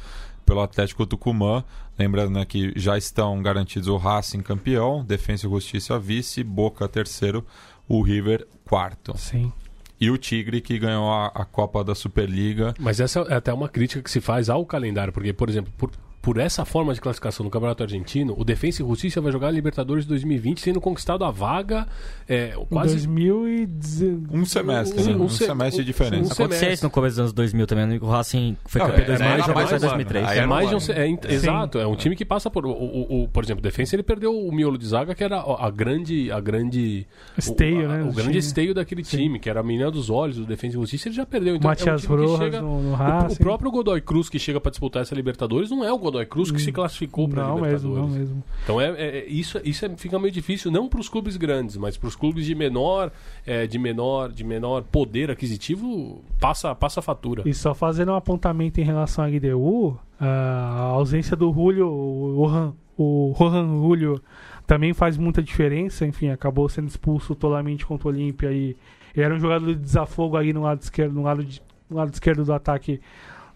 pelo 0.46 0.62
Atlético 0.62 1.06
Tucumã. 1.06 1.64
Lembrando 1.98 2.32
né, 2.32 2.46
que 2.46 2.72
já 2.78 2.98
estão 2.98 3.42
garantidos 3.42 3.90
o 3.90 3.98
Racing 3.98 4.42
campeão, 4.42 5.04
Defensa 5.04 5.46
e 5.46 5.50
Justiça 5.50 6.00
vice, 6.00 6.44
Boca 6.44 6.88
terceiro, 6.88 7.46
o 7.90 8.02
River 8.02 8.48
quarto. 8.64 9.18
Sim. 9.18 9.52
E 10.00 10.10
o 10.10 10.18
Tigre 10.18 10.62
que 10.62 10.80
ganhou 10.80 11.12
a, 11.12 11.26
a 11.28 11.44
Copa 11.44 11.84
da 11.84 11.94
Superliga. 11.94 12.74
Mas 12.80 13.02
essa 13.02 13.20
é 13.28 13.36
até 13.36 13.52
uma 13.54 13.68
crítica 13.68 14.02
que 14.02 14.10
se 14.10 14.22
faz 14.22 14.50
ao 14.50 14.66
calendário, 14.66 15.12
porque, 15.12 15.34
por 15.34 15.50
exemplo, 15.50 15.74
por, 15.78 15.92
por 16.30 16.38
essa 16.38 16.64
forma 16.64 16.94
de 16.94 17.02
classificação 17.02 17.44
no 17.44 17.50
Campeonato 17.50 17.82
Argentino, 17.82 18.36
o 18.38 18.44
Defensa 18.44 18.84
e 18.84 18.86
Justiça 18.88 19.20
vai 19.20 19.32
jogar 19.32 19.48
a 19.48 19.52
Libertadores 19.52 20.06
2020 20.06 20.62
tendo 20.64 20.80
conquistado 20.80 21.26
a 21.26 21.32
vaga 21.32 21.88
é, 22.28 22.54
Em 22.56 22.66
quase 22.66 23.08
2019. 23.08 24.28
Um 24.38 24.46
semestre, 24.46 25.02
Um- 25.02 25.06
né? 25.08 25.16
um 25.16 25.24
Um, 25.24 25.30
se- 25.30 25.46
semestre 25.46 25.84
de 25.84 25.88
diferença. 25.88 26.32
um 26.32 26.36
semestre. 26.36 26.74
isso 26.74 26.84
no 26.86 26.92
começo 26.92 27.14
dos 27.16 27.20
anos 27.20 27.34
2000 27.34 27.66
também, 27.66 27.88
né? 27.88 27.98
o 28.00 28.06
Racing 28.06 28.56
foi 28.68 28.80
campeão 28.80 29.00
é- 29.00 29.02
em 29.02 29.06
2000 29.08 29.28
era 29.28 29.42
e 29.42 29.46
já 29.48 29.54
mais 29.56 29.70
passou 29.72 29.78
em 29.78 29.82
um 29.90 29.92
ano. 29.92 29.98
2003. 30.04 30.28
Aí 30.28 30.38
É 30.38 30.46
mais 30.46 30.70
de 30.70 30.76
um, 30.76 30.94
é, 30.94 31.08
in- 31.08 31.20
exato, 31.30 31.80
é 31.80 31.88
um 31.88 31.96
time 31.96 32.16
que 32.16 32.24
passa 32.24 32.48
por 32.52 32.64
o, 32.64 32.70
o, 32.70 33.24
o- 33.24 33.28
por 33.28 33.44
exemplo, 33.44 33.60
o 33.60 33.64
Defensa 33.64 33.96
ele 33.96 34.04
perdeu 34.04 34.32
o 34.38 34.52
miolo 34.52 34.78
de 34.78 34.86
zaga 34.88 35.16
que 35.16 35.24
era 35.24 35.40
a 35.42 35.72
grande 35.72 36.32
a 36.32 36.40
grande 36.40 37.08
Esteio, 37.36 37.88
o, 37.88 37.92
a- 37.92 37.98
né, 37.98 38.04
o 38.04 38.14
grande 38.14 38.24
time. 38.34 38.38
esteio 38.38 38.74
daquele 38.76 39.04
Sim. 39.04 39.18
time, 39.18 39.40
que 39.40 39.50
era 39.50 39.62
a 39.62 39.64
menina 39.64 39.90
dos 39.90 40.12
olhos 40.12 40.36
do 40.38 40.46
Defensa 40.46 40.76
e 40.78 40.80
Justiça, 40.80 41.08
ele 41.10 41.16
já 41.16 41.26
perdeu. 41.26 41.56
Então, 41.56 41.68
Matias 41.68 41.88
é 41.88 41.94
um 41.94 41.98
time 41.98 42.08
que 42.08 42.32
Rojas 42.32 42.40
chega, 42.46 42.62
no, 42.62 42.82
no 42.84 42.90
o, 42.90 42.92
o 42.92 42.96
Racing. 42.96 43.36
próprio 43.44 43.72
Godoy 43.72 44.02
Cruz 44.02 44.30
que 44.30 44.38
chega 44.38 44.62
para 44.62 44.70
disputar 44.70 45.02
essa 45.02 45.16
Libertadores 45.16 45.72
não 45.72 45.84
é 45.84 45.92
o 45.92 45.98
Godoy 45.98 46.19
Cruz 46.26 46.52
que 46.52 46.60
se 46.62 46.72
classificou 46.72 47.28
para 47.28 47.44
Não 47.44 47.56
mesmo, 47.62 47.66
Libertadores. 47.90 48.02
não 48.02 48.08
mesmo. 48.20 48.44
Então 48.64 48.80
é, 48.82 48.90
é- 48.92 49.18
é- 49.20 49.26
isso, 49.28 49.60
isso 49.64 49.86
é- 49.86 49.90
fica 49.98 50.18
meio 50.20 50.32
difícil 50.32 50.70
não 50.72 50.88
para 50.88 51.00
os 51.00 51.10
clubes 51.10 51.38
grandes, 51.38 51.78
mas 51.78 51.98
para 51.98 52.08
os 52.08 52.16
clubes 52.16 52.46
de 52.46 52.54
menor, 52.56 53.12
é, 53.46 53.66
de 53.68 53.78
menor, 53.80 54.32
de 54.32 54.44
menor 54.44 54.84
poder 54.84 55.30
aquisitivo 55.32 56.24
passa 56.40 56.74
passa 56.76 57.00
a 57.00 57.04
fatura. 57.04 57.44
E 57.46 57.54
só 57.54 57.74
fazendo 57.74 58.12
um 58.12 58.16
apontamento 58.16 58.80
em 58.80 58.84
relação 58.84 59.24
à 59.24 59.28
LDU, 59.28 59.98
a 60.20 60.82
ausência 60.94 61.36
do 61.36 61.52
Julio, 61.54 61.88
o 61.88 62.36
Rohan, 62.46 62.74
o 62.98 63.32
Rohan 63.36 63.68
Julio 63.82 64.22
também 64.68 64.94
faz 64.94 65.18
muita 65.18 65.42
diferença. 65.42 66.06
Enfim, 66.06 66.30
acabou 66.30 66.68
sendo 66.70 66.88
expulso 66.88 67.34
totalmente 67.36 67.86
contra 67.86 68.08
o 68.08 68.12
Olímpia 68.12 68.52
e 68.52 68.76
era 69.16 69.34
um 69.34 69.40
jogador 69.40 69.66
de 69.68 69.76
desafogo 69.76 70.38
aí 70.38 70.54
no 70.54 70.62
lado 70.62 70.82
esquerdo, 70.82 71.14
no 71.14 71.24
lado, 71.24 71.44
de- 71.44 71.62
no 71.90 71.98
lado 71.98 72.14
esquerdo 72.14 72.46
do 72.46 72.54
ataque 72.54 73.02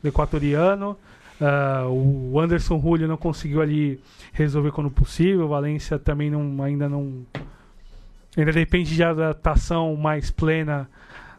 do 0.02 0.08
equatoriano. 0.10 0.98
Ah, 1.42 1.88
o 1.90 2.40
Anderson 2.40 2.80
Julio 2.80 3.08
não 3.08 3.18
conseguiu 3.18 3.62
ali 3.62 4.00
resolver 4.32 4.72
quando 4.72 4.90
possível. 4.90 5.46
O 5.46 5.50
Valência 5.50 5.98
também 6.00 6.30
não, 6.30 6.62
ainda 6.64 6.88
não. 6.88 7.26
Ainda 8.36 8.52
depende 8.52 8.96
de 8.96 9.04
adaptação 9.04 9.96
mais 9.96 10.32
plena 10.32 10.90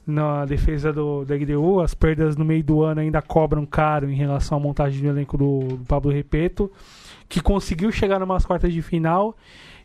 na 0.07 0.45
defesa 0.45 0.92
do, 0.92 1.24
da 1.24 1.34
LDU. 1.34 1.80
As 1.80 1.95
perdas 1.95 2.36
no 2.36 2.45
meio 2.45 2.62
do 2.62 2.82
ano 2.82 3.01
ainda 3.01 3.20
cobram 3.22 3.64
caro 3.66 4.11
em 4.11 4.14
relação 4.14 4.59
à 4.59 4.61
montagem 4.61 5.01
do 5.01 5.09
elenco 5.09 5.36
do, 5.36 5.76
do 5.76 5.84
Pablo 5.86 6.12
Repeto, 6.12 6.70
que 7.28 7.40
conseguiu 7.40 7.90
chegar 7.90 8.20
numas 8.20 8.45
quartas 8.45 8.72
de 8.72 8.82
final 8.82 9.36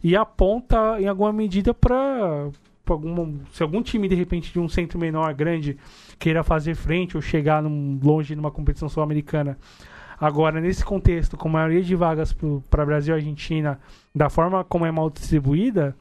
e 0.03 0.15
aponta 0.15 0.97
em 0.99 1.07
alguma 1.07 1.33
medida 1.33 1.73
para 1.73 2.49
se 3.51 3.61
algum 3.61 3.83
time 3.83 4.07
de 4.07 4.15
repente 4.15 4.51
de 4.51 4.59
um 4.59 4.67
centro 4.67 4.97
menor 4.97 5.31
grande 5.35 5.77
queira 6.17 6.43
fazer 6.43 6.73
frente 6.73 7.15
ou 7.15 7.21
chegar 7.21 7.61
num- 7.61 7.99
longe 8.01 8.35
numa 8.35 8.49
competição 8.49 8.89
sul-americana 8.89 9.57
Agora, 10.19 10.59
nesse 10.59 10.83
contexto, 10.83 11.37
com 11.37 11.47
a 11.47 11.51
maioria 11.51 11.81
de 11.81 11.95
vagas 11.95 12.35
para 12.69 12.85
Brasil 12.85 13.13
e 13.15 13.17
Argentina, 13.17 13.79
da 14.13 14.29
forma 14.29 14.63
como 14.63 14.85
é 14.85 14.91
mal 14.91 15.09
distribuída, 15.09 15.95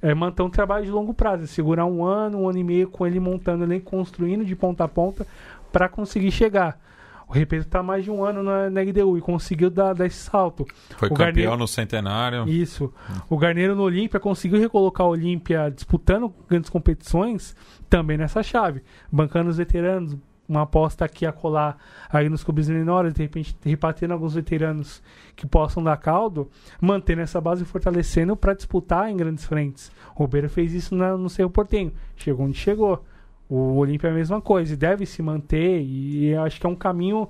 é 0.00 0.14
manter 0.14 0.42
um 0.42 0.50
trabalho 0.50 0.84
de 0.84 0.90
longo 0.90 1.12
prazo, 1.12 1.42
é 1.44 1.46
segurar 1.46 1.84
um 1.84 2.04
ano, 2.04 2.38
um 2.42 2.48
ano 2.48 2.58
e 2.58 2.64
meio 2.64 2.88
com 2.88 3.06
ele 3.06 3.20
montando, 3.20 3.64
ele 3.64 3.80
construindo 3.80 4.44
de 4.44 4.54
ponta 4.56 4.84
a 4.84 4.88
ponta 4.88 5.26
para 5.72 5.88
conseguir 5.88 6.30
chegar. 6.30 6.80
O 7.28 7.32
Repeto 7.34 7.66
está 7.66 7.82
mais 7.82 8.04
de 8.04 8.10
um 8.10 8.24
ano 8.24 8.42
na, 8.42 8.70
na 8.70 8.80
LDU 8.80 9.18
e 9.18 9.20
conseguiu 9.20 9.68
dar, 9.68 9.92
dar 9.92 10.06
esse 10.06 10.16
salto. 10.16 10.64
Foi 10.96 11.08
O 11.08 11.12
campeão 11.12 11.26
Garnier- 11.26 11.58
no 11.58 11.68
centenário. 11.68 12.48
Isso. 12.48 12.90
O 13.28 13.36
Garneiro 13.36 13.76
no 13.76 13.82
Olímpia 13.82 14.18
conseguiu 14.18 14.58
recolocar 14.58 15.06
o 15.06 15.10
Olímpia 15.10 15.70
disputando 15.70 16.32
grandes 16.48 16.70
competições 16.70 17.54
também 17.90 18.16
nessa 18.16 18.42
chave, 18.42 18.82
bancando 19.12 19.50
os 19.50 19.58
veteranos, 19.58 20.16
uma 20.48 20.62
aposta 20.62 21.04
aqui 21.04 21.26
a 21.26 21.32
colar 21.32 21.76
aí 22.10 22.28
nos 22.28 22.42
clubes 22.42 22.68
menores, 22.68 23.12
de 23.12 23.22
repente 23.22 23.56
repatriando 23.62 24.14
alguns 24.14 24.34
veteranos 24.34 25.02
que 25.36 25.46
possam 25.46 25.82
dar 25.82 25.96
caldo, 25.98 26.50
mantendo 26.80 27.20
essa 27.20 27.40
base 27.40 27.62
e 27.62 27.66
fortalecendo 27.66 28.34
para 28.34 28.54
disputar 28.54 29.10
em 29.10 29.16
grandes 29.16 29.44
frentes. 29.44 29.92
O 30.16 30.24
Ribeiro 30.24 30.48
fez 30.48 30.72
isso 30.72 30.94
na- 30.94 31.16
no 31.16 31.28
Cerro 31.28 31.50
Portenho, 31.50 31.92
chegou 32.16 32.46
onde 32.46 32.56
chegou. 32.56 33.04
O 33.48 33.76
Olímpia 33.76 34.08
é 34.08 34.10
a 34.10 34.14
mesma 34.14 34.40
coisa, 34.40 34.74
e 34.74 34.76
deve 34.76 35.06
se 35.06 35.22
manter, 35.22 35.82
e 35.82 36.34
acho 36.34 36.60
que 36.60 36.66
é 36.66 36.68
um 36.68 36.76
caminho 36.76 37.28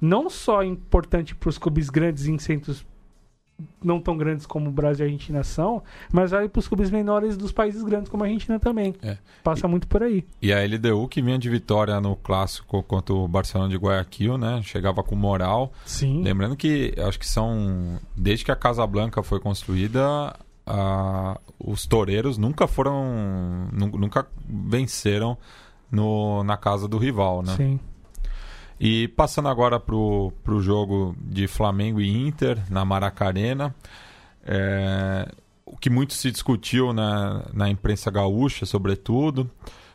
não 0.00 0.28
só 0.28 0.62
importante 0.62 1.34
para 1.34 1.48
os 1.48 1.56
clubes 1.56 1.88
grandes 1.88 2.26
em 2.26 2.38
centros 2.38 2.84
não 3.82 4.00
tão 4.00 4.16
grandes 4.16 4.44
como 4.44 4.68
o 4.68 4.72
Brasil 4.72 5.06
e 5.06 5.08
a 5.08 5.12
Argentina 5.12 5.42
são, 5.42 5.82
mas 6.12 6.30
vale 6.30 6.48
para 6.48 6.60
os 6.60 6.68
clubes 6.68 6.90
menores 6.90 7.36
dos 7.36 7.52
países 7.52 7.82
grandes 7.82 8.10
como 8.10 8.22
a 8.22 8.26
Argentina 8.26 8.58
também. 8.60 8.94
É. 9.02 9.16
Passa 9.42 9.66
muito 9.66 9.86
por 9.88 10.02
aí. 10.02 10.24
E 10.42 10.52
a 10.52 10.58
LDU 10.62 11.08
que 11.08 11.22
vinha 11.22 11.38
de 11.38 11.48
vitória 11.48 11.98
no 12.00 12.16
clássico 12.16 12.82
contra 12.82 13.14
o 13.14 13.26
Barcelona 13.26 13.70
de 13.70 13.76
Guayaquil, 13.76 14.36
né? 14.36 14.60
Chegava 14.62 15.02
com 15.02 15.14
moral. 15.16 15.72
Sim. 15.86 16.22
Lembrando 16.22 16.54
que 16.56 16.92
acho 16.98 17.18
que 17.18 17.26
são. 17.26 17.98
Desde 18.16 18.44
que 18.44 18.50
a 18.52 18.56
Casa 18.56 18.86
Blanca 18.86 19.22
foi 19.22 19.40
construída, 19.40 20.36
a- 20.66 21.38
os 21.58 21.86
toureiros 21.86 22.36
nunca 22.36 22.66
foram. 22.66 23.68
nu- 23.72 23.96
Nunca 23.98 24.26
venceram 24.46 25.38
no, 25.90 26.42
na 26.44 26.56
casa 26.56 26.86
do 26.88 26.98
rival, 26.98 27.42
né? 27.42 27.54
Sim. 27.56 27.80
E 28.78 29.08
passando 29.08 29.48
agora 29.48 29.80
pro, 29.80 30.32
pro 30.44 30.60
jogo 30.60 31.16
de 31.20 31.46
Flamengo 31.46 32.00
e 32.00 32.10
Inter 32.28 32.58
na 32.70 32.84
Maracarena, 32.84 33.74
é, 34.44 35.28
o 35.64 35.76
que 35.76 35.88
muito 35.88 36.12
se 36.14 36.30
discutiu 36.30 36.92
na, 36.92 37.44
na 37.52 37.68
imprensa 37.70 38.10
gaúcha, 38.10 38.66
sobretudo, 38.66 39.50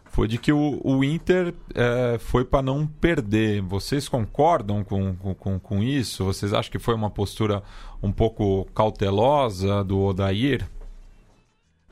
foi 0.06 0.28
de 0.28 0.38
que 0.38 0.52
o, 0.52 0.82
o 0.84 1.04
Inter 1.04 1.54
é, 1.74 2.18
foi 2.20 2.44
para 2.44 2.62
não 2.62 2.86
perder. 2.86 3.62
Vocês 3.62 4.10
concordam 4.10 4.84
com- 4.84 5.16
com, 5.16 5.60
com 5.60 5.84
isso? 5.84 6.26
Vocês 6.26 6.52
acham 6.54 6.72
que 6.72 6.80
foi 6.80 6.96
uma 6.96 7.10
postura 7.10 7.64
um 8.04 8.12
pouco 8.12 8.66
cautelosa 8.74 9.84
do 9.84 10.02
Odair? 10.02 10.68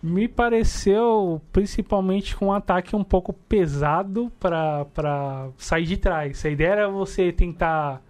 Me 0.02 0.28
pareceu 0.28 1.42
principalmente 1.52 2.36
com 2.36 2.48
um 2.48 2.54
ataque 2.54 2.96
um 2.96 3.04
pouco 3.04 3.34
pesado 3.34 4.32
para 4.40 5.50
sair 5.58 5.86
de 5.86 5.98
trás. 5.98 6.46
A 6.46 6.50
ideia 6.50 6.70
era 6.70 6.90
você 6.90 7.32
tentar 7.32 8.02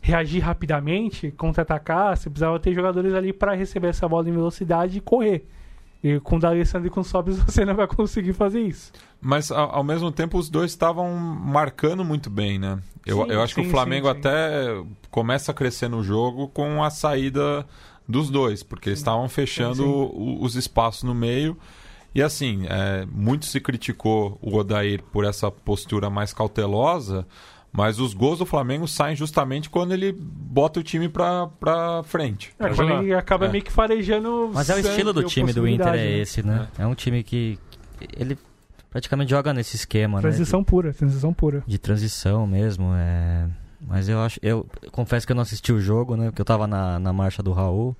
reagir 0.00 0.40
rapidamente, 0.40 1.30
contra-atacar, 1.30 2.16
você 2.16 2.30
precisava 2.30 2.58
ter 2.58 2.74
jogadores 2.74 3.12
ali 3.14 3.32
para 3.32 3.54
receber 3.54 3.88
essa 3.88 4.08
bola 4.08 4.28
em 4.28 4.32
velocidade 4.32 4.98
e 4.98 5.00
correr. 5.00 5.46
E 6.02 6.18
com 6.20 6.36
o 6.36 6.38
D'Alessandro 6.38 6.88
e 6.88 6.90
com 6.90 7.00
o 7.00 7.04
Sobis 7.04 7.38
você 7.44 7.64
não 7.64 7.74
vai 7.74 7.86
conseguir 7.86 8.32
fazer 8.32 8.62
isso. 8.62 8.92
Mas 9.20 9.50
ao, 9.50 9.84
mesmo 9.84 10.10
tempo 10.10 10.38
os 10.38 10.48
dois 10.48 10.70
estavam 10.70 11.14
marcando 11.14 12.02
muito 12.02 12.30
bem, 12.30 12.58
né? 12.58 12.78
Eu, 13.04 13.24
Sim, 13.24 13.32
eu 13.32 13.42
acho 13.42 13.54
que 13.54 13.62
sim, 13.62 13.68
o 13.68 13.70
Flamengo 13.70 14.10
sim. 14.10 14.18
até 14.18 14.82
começa 15.10 15.52
a 15.52 15.54
crescer 15.54 15.88
no 15.88 16.02
jogo 16.02 16.48
com 16.48 16.82
a 16.82 16.90
saída 16.90 17.66
dos 18.10 18.28
dois, 18.30 18.62
porque 18.62 18.88
eles 18.90 18.98
estavam 18.98 19.28
fechando 19.28 19.76
sim. 19.76 19.82
o- 19.84 20.38
os 20.42 20.56
espaços 20.56 21.02
no 21.04 21.14
meio. 21.14 21.56
E 22.14 22.20
assim, 22.22 22.66
é, 22.68 23.06
muito 23.10 23.46
se 23.46 23.60
criticou 23.60 24.36
o 24.42 24.56
Odair 24.56 25.02
por 25.12 25.24
essa 25.24 25.50
postura 25.50 26.10
mais 26.10 26.32
cautelosa, 26.32 27.24
mas 27.72 28.00
os 28.00 28.12
gols 28.14 28.40
do 28.40 28.44
Flamengo 28.46 28.88
saem 28.88 29.14
justamente 29.14 29.70
quando 29.70 29.92
ele 29.92 30.12
bota 30.12 30.80
o 30.80 30.82
time 30.82 31.08
pra, 31.08 31.46
pra 31.46 32.02
frente. 32.02 32.52
É, 32.58 32.68
quando 32.74 32.90
ele 33.04 33.14
acaba 33.14 33.46
É. 33.46 33.48
meio 33.48 33.62
que 33.62 33.70
farejando. 33.70 34.50
Mas 34.52 34.68
é 34.68 34.74
o 34.74 34.78
estilo 34.80 35.12
do 35.12 35.22
time 35.22 35.52
do 35.52 35.68
Inter, 35.68 35.86
é 35.86 35.92
né? 35.92 36.18
esse, 36.18 36.42
né? 36.42 36.66
É 36.76 36.84
um 36.84 36.96
time 36.96 37.22
que 37.22 37.56
ele 38.18 38.36
praticamente 38.90 39.30
joga 39.30 39.54
nesse 39.54 39.76
esquema, 39.76 40.16
né? 40.18 40.22
Transição 40.22 40.64
pura, 40.64 40.92
transição 40.92 41.32
pura. 41.32 41.62
de 41.64 41.78
transição 41.78 42.44
mesmo. 42.44 42.90
É... 42.92 43.46
Mas 43.80 44.08
eu 44.08 44.20
acho. 44.20 44.38
Eu 44.42 44.66
confesso 44.92 45.26
que 45.26 45.32
eu 45.32 45.34
não 45.36 45.42
assisti 45.42 45.72
o 45.72 45.80
jogo, 45.80 46.16
né? 46.16 46.26
Porque 46.26 46.40
eu 46.40 46.44
tava 46.44 46.66
na, 46.66 46.98
na 46.98 47.12
marcha 47.12 47.42
do 47.42 47.52
Raul. 47.52 47.96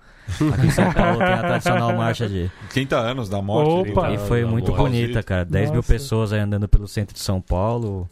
Aqui 0.53 0.67
em 0.67 0.71
São 0.71 0.91
Paulo 0.93 1.19
tem 1.19 1.27
a 1.27 1.39
tradicional 1.41 1.97
marcha 1.97 2.29
de. 2.29 2.51
30 2.71 2.97
anos 2.99 3.29
da 3.29 3.41
morte. 3.41 3.91
Opa! 3.91 4.13
E 4.13 4.19
foi 4.19 4.45
muito 4.45 4.73
bonita, 4.73 5.23
cara. 5.23 5.45
10 5.45 5.71
mil 5.71 5.77
Nossa. 5.77 5.93
pessoas 5.93 6.33
aí 6.33 6.41
andando 6.41 6.69
pelo 6.69 6.87
centro 6.87 7.15
de 7.15 7.21
São 7.21 7.41
Paulo, 7.41 8.07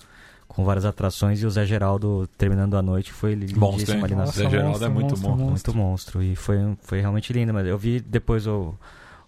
com 0.49 0.65
várias 0.65 0.87
atrações, 0.87 1.43
e 1.43 1.47
o 1.47 1.51
Zé 1.51 1.67
Geraldo 1.67 2.27
terminando 2.39 2.75
a 2.77 2.81
noite 2.83 3.13
foi 3.13 3.37
Monstro, 3.37 3.71
lindíssimo 3.71 4.05
ali 4.05 4.15
na 4.15 4.21
Nossa, 4.23 4.33
Zé 4.43 4.49
Geraldo 4.51 4.69
monstro, 4.71 4.87
é 4.87 4.91
muito 4.91 5.11
monstro, 5.11 5.29
bom. 5.37 5.37
Muito 5.51 5.75
monstro. 5.77 6.23
E 6.23 6.35
foi, 6.37 6.57
foi 6.83 7.01
realmente 7.01 7.33
lindo. 7.35 7.53
Mas 7.53 7.67
eu 7.67 7.77
vi 7.77 8.01
depois 8.01 8.47
o- 8.47 8.75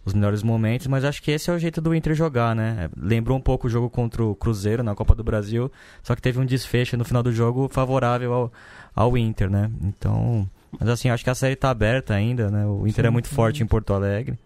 os 0.05 0.15
melhores 0.15 0.43
momentos, 0.43 0.87
mas 0.87 1.05
acho 1.05 1.23
que 1.23 1.31
esse 1.31 1.51
é 1.51 1.53
o 1.53 1.59
jeito 1.59 1.81
do 1.81 1.95
Inter 1.95 2.15
jogar, 2.15 2.55
né? 2.57 2.89
Lembrou 2.97 3.37
um 3.37 3.41
pouco 3.41 3.67
o 3.67 3.71
jogo 3.71 3.91
contra 3.91 4.25
o 4.25 4.35
Cruzeiro 4.35 4.83
na 4.83 4.95
Copa 4.95 5.15
do 5.15 5.23
Brasil, 5.23 5.71
só 6.03 6.15
que 6.17 6.23
teve 6.23 6.39
um 6.41 6.47
desfecho 6.47 6.97
no 6.97 7.05
final 7.05 7.23
do 7.23 7.33
jogo 7.33 7.69
favorável 7.71 8.33
ao, 8.33 8.53
ao 8.95 9.17
Inter, 9.19 9.51
né? 9.51 9.71
Então. 9.83 10.49
Mas 10.79 10.89
assim, 10.89 11.11
acho 11.11 11.23
que 11.25 11.31
a 11.31 11.35
série 11.35 11.57
tá 11.57 11.69
aberta 11.71 12.15
ainda, 12.15 12.51
né? 12.51 12.65
O 12.65 12.87
Inter 12.87 13.05
Sim, 13.05 13.09
é 13.09 13.11
muito 13.11 13.29
sim. 13.29 13.35
forte 13.35 13.63
em 13.63 13.67
Porto 13.67 13.93
Alegre. 13.93 14.39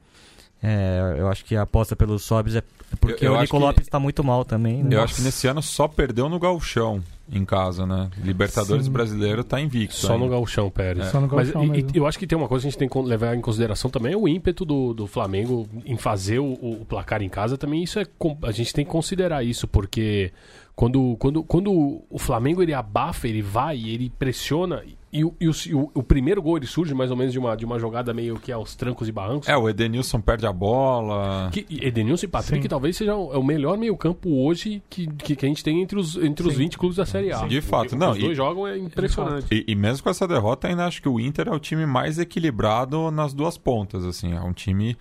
É, 0.63 1.17
eu 1.19 1.29
acho 1.29 1.45
que 1.45 1.55
a 1.55 1.63
aposta 1.63 1.95
pelos 1.95 2.23
Sobs 2.25 2.57
é 2.57 2.63
porque 2.99 3.25
Eu- 3.27 3.33
eu 3.33 3.39
o 3.39 3.41
Nico 3.43 3.57
que- 3.59 3.63
Lopes 3.63 3.87
tá 3.89 4.01
muito 4.01 4.25
mal 4.25 4.45
também. 4.47 4.83
né? 4.83 4.97
Eu 4.97 5.03
acho 5.03 5.17
que 5.17 5.23
nesse 5.23 5.47
ano 5.47 5.63
só 5.63 5.87
perdeu 5.87 6.29
no 6.29 6.39
Galchão 6.39 7.03
em 7.31 7.45
casa, 7.45 7.87
né? 7.87 8.11
Libertadores 8.23 8.85
Sim. 8.87 8.93
brasileiro 8.93 9.43
tá 9.43 9.61
invicto. 9.61 9.95
Só 9.97 10.17
no 10.19 10.25
ainda. 10.25 10.37
Gauchão, 10.37 10.71
Pérez. 10.71 11.07
Só 11.07 11.21
no 11.21 11.29
Mas 11.29 11.51
Gauchão 11.51 11.75
e- 11.75 11.87
e 11.95 11.97
eu 11.97 12.07
acho 12.07 12.19
que 12.19 12.27
tem 12.27 12.37
uma 12.37 12.49
coisa 12.49 12.63
que 12.63 12.69
a 12.69 12.71
gente 12.71 12.79
tem 12.79 12.89
que 12.89 12.99
levar 12.99 13.35
em 13.37 13.41
consideração 13.41 13.91
também, 13.91 14.13
é 14.13 14.17
o 14.17 14.29
ímpeto 14.29 14.65
do, 14.65 14.93
do 14.93 15.07
Flamengo 15.07 15.67
em 15.87 15.97
fazer 15.97 16.39
o, 16.39 16.53
o 16.53 16.85
placar 16.87 17.23
em 17.23 17.29
casa 17.29 17.57
também. 17.57 17.83
Isso 17.83 17.99
é 17.99 18.07
a 18.43 18.51
gente 18.53 18.73
tem 18.75 18.85
que 18.85 18.91
considerar 18.91 19.43
isso, 19.43 19.67
porque 19.67 20.33
quando, 20.77 21.17
quando, 21.19 21.43
quando 21.45 22.03
o 22.11 22.19
Flamengo 22.19 22.63
ele 22.63 22.75
abafa, 22.75 23.27
ele 23.29 23.41
vai, 23.43 23.79
ele 23.79 24.11
pressiona, 24.19 24.83
e, 25.15 25.25
o, 25.25 25.35
e 25.41 25.49
o, 25.49 25.53
e 25.67 25.75
o- 25.75 25.91
o 25.95 26.03
primeiro 26.03 26.43
gol 26.43 26.57
ele 26.59 26.67
surge 26.67 26.93
mais 26.93 27.11
ou 27.11 27.17
menos 27.17 27.33
de 27.33 27.39
uma, 27.39 27.57
de 27.57 27.65
uma 27.65 27.79
jogada 27.79 28.13
meio 28.13 28.37
que 28.39 28.51
aos 28.53 28.75
trancos 28.75 29.09
e 29.09 29.13
barrancos. 29.13 29.49
É, 29.49 29.57
o 29.57 29.69
Edenilson 29.69 30.21
perde 30.21 30.47
a 30.47 30.53
bola. 30.53 31.49
Que 31.53 31.65
Edenilson 31.71 32.27
e 32.27 32.29
Patrick 32.29 32.63
Sim. 32.63 32.69
talvez 32.69 32.97
seja 32.97 33.15
o, 33.15 33.33
é 33.33 33.39
o 33.39 33.43
melhor 33.45 33.79
meio-campo 33.79 34.29
hoje 34.45 34.83
que, 34.91 35.07
que, 35.07 35.37
que 35.37 35.47
a 35.47 35.49
gente 35.49 35.63
tem 35.65 35.81
entre 35.81 35.99
os, 35.99 36.17
entre 36.17 36.47
os 36.47 36.53
Sim. 36.55 36.59
20 36.65 36.77
clubes 36.79 36.97
da 36.97 37.07
Série 37.07 37.33
A. 37.33 37.47
De 37.47 37.61
fato, 37.61 37.95
O 37.95 37.99
não, 37.99 38.11
Os 38.11 38.19
dois 38.19 38.33
e- 38.33 38.35
jogam 38.35 38.67
é 38.67 38.77
impressionante. 38.77 39.47
E, 39.51 39.65
e 39.69 39.75
mesmo 39.75 40.03
com 40.03 40.11
essa 40.11 40.27
derrota, 40.27 40.67
ainda 40.69 40.85
acho 40.85 41.01
que 41.01 41.09
o 41.09 41.21
Inter 41.21 41.49
é 41.49 41.53
o 41.53 41.61
time 41.61 41.87
mais 41.87 42.19
equilibrado 42.19 43.11
nas 43.11 43.33
duas 43.33 43.57
pontas. 43.57 44.05
Assim, 44.05 44.33
é 44.35 44.41
um 44.41 44.53
time 44.53 44.97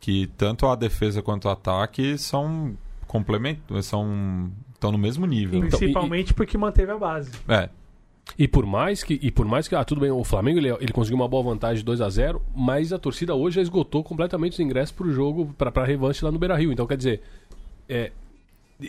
que 0.00 0.26
tanto 0.36 0.66
a 0.66 0.74
defesa 0.74 1.20
quanto 1.22 1.44
o 1.46 1.50
ataque 1.50 2.16
são 2.16 2.74
complementos, 3.06 3.86
são 3.86 4.50
estão 4.74 4.92
no 4.92 4.98
mesmo 4.98 5.26
nível. 5.26 5.58
Então, 5.64 5.76
Principalmente 5.78 6.32
porque 6.32 6.56
manteve 6.56 6.92
a 6.92 6.96
base. 6.96 7.32
É, 7.48 7.68
E 8.36 8.46
por 8.46 8.66
mais 8.66 9.02
que, 9.02 9.18
e 9.22 9.30
por 9.30 9.46
mais 9.46 9.68
que 9.68 9.74
ah, 9.74 9.84
tudo 9.84 10.00
bem, 10.00 10.10
o 10.10 10.24
Flamengo 10.24 10.58
ele, 10.58 10.70
ele 10.80 10.92
conseguiu 10.92 11.16
uma 11.16 11.28
boa 11.28 11.42
vantagem 11.42 11.78
de 11.78 11.84
2 11.84 12.00
a 12.00 12.08
0 12.08 12.42
mas 12.54 12.92
a 12.92 12.98
torcida 12.98 13.34
hoje 13.34 13.56
já 13.56 13.62
esgotou 13.62 14.04
completamente 14.04 14.52
os 14.52 14.60
ingressos 14.60 14.92
pro 14.92 15.10
jogo, 15.10 15.54
pra, 15.56 15.72
pra 15.72 15.84
revanche 15.84 16.24
lá 16.24 16.30
no 16.30 16.38
Beira 16.38 16.56
Rio. 16.56 16.72
Então, 16.72 16.86
quer 16.86 16.96
dizer, 16.96 17.22
é, 17.88 18.12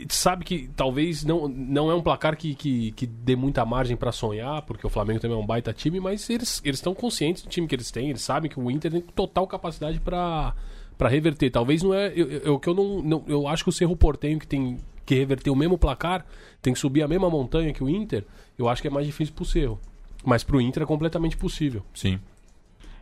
sabe 0.09 0.45
que 0.45 0.69
talvez 0.75 1.23
não, 1.23 1.47
não 1.47 1.89
é 1.89 1.95
um 1.95 2.01
placar 2.01 2.37
que, 2.37 2.53
que, 2.53 2.91
que 2.91 3.07
dê 3.07 3.35
muita 3.35 3.65
margem 3.65 3.95
pra 3.95 4.11
sonhar, 4.11 4.61
porque 4.63 4.85
o 4.85 4.89
Flamengo 4.89 5.19
também 5.19 5.37
é 5.37 5.39
um 5.39 5.45
baita 5.45 5.73
time, 5.73 5.99
mas 5.99 6.29
eles 6.29 6.61
eles 6.63 6.79
estão 6.79 6.93
conscientes 6.93 7.43
do 7.43 7.49
time 7.49 7.67
que 7.67 7.75
eles 7.75 7.91
têm, 7.91 8.09
eles 8.09 8.21
sabem 8.21 8.51
que 8.51 8.59
o 8.59 8.69
Inter 8.69 8.91
tem 8.91 9.01
total 9.01 9.47
capacidade 9.47 9.99
pra 9.99 10.53
para 10.99 11.07
reverter. 11.07 11.49
Talvez 11.49 11.81
não 11.81 11.93
é. 11.93 12.11
Eu, 12.13 12.29
eu, 12.29 12.59
que 12.59 12.67
eu 12.67 12.75
não, 12.75 13.01
não. 13.01 13.23
Eu 13.25 13.47
acho 13.47 13.63
que 13.63 13.69
o 13.69 13.73
Cerro 13.73 13.95
Portenho 13.95 14.37
que 14.37 14.45
tem 14.45 14.77
que 15.05 15.15
reverter 15.15 15.49
o 15.49 15.55
mesmo 15.55 15.77
placar, 15.77 16.23
tem 16.61 16.73
que 16.73 16.77
subir 16.77 17.01
a 17.01 17.07
mesma 17.07 17.31
montanha 17.31 17.73
que 17.73 17.83
o 17.83 17.89
Inter, 17.89 18.23
eu 18.59 18.69
acho 18.69 18.81
que 18.81 18.87
é 18.87 18.91
mais 18.91 19.05
difícil 19.07 19.33
pro 19.33 19.45
Cerro. 19.45 19.79
Mas 20.23 20.43
pro 20.43 20.59
Inter 20.61 20.83
é 20.83 20.85
completamente 20.85 21.35
possível. 21.37 21.81
sim. 21.93 22.19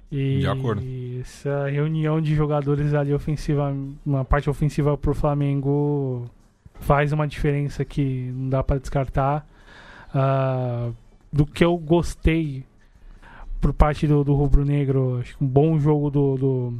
E 0.10 0.40
De 0.40 0.48
acordo. 0.48 0.82
essa 1.20 1.68
reunião 1.70 2.22
de 2.22 2.34
jogadores 2.34 2.94
ali 2.94 3.14
ofensiva, 3.14 3.76
uma 4.06 4.24
parte 4.24 4.50
ofensiva 4.50 4.98
pro 4.98 5.14
Flamengo 5.14 6.24
faz 6.80 7.12
uma 7.12 7.28
diferença 7.28 7.84
que 7.84 8.32
não 8.34 8.48
dá 8.48 8.64
pra 8.64 8.78
descartar. 8.78 9.46
Ah, 10.14 10.92
do 11.34 11.46
que 11.46 11.62
eu 11.62 11.76
gostei 11.78 12.64
por 13.60 13.74
parte 13.74 14.08
do, 14.08 14.24
do 14.24 14.34
Rubro 14.34 14.64
Negro, 14.64 15.20
acho 15.20 15.38
que 15.38 15.44
um 15.44 15.48
bom 15.48 15.78
jogo 15.78 16.10
do, 16.10 16.38
do, 16.38 16.74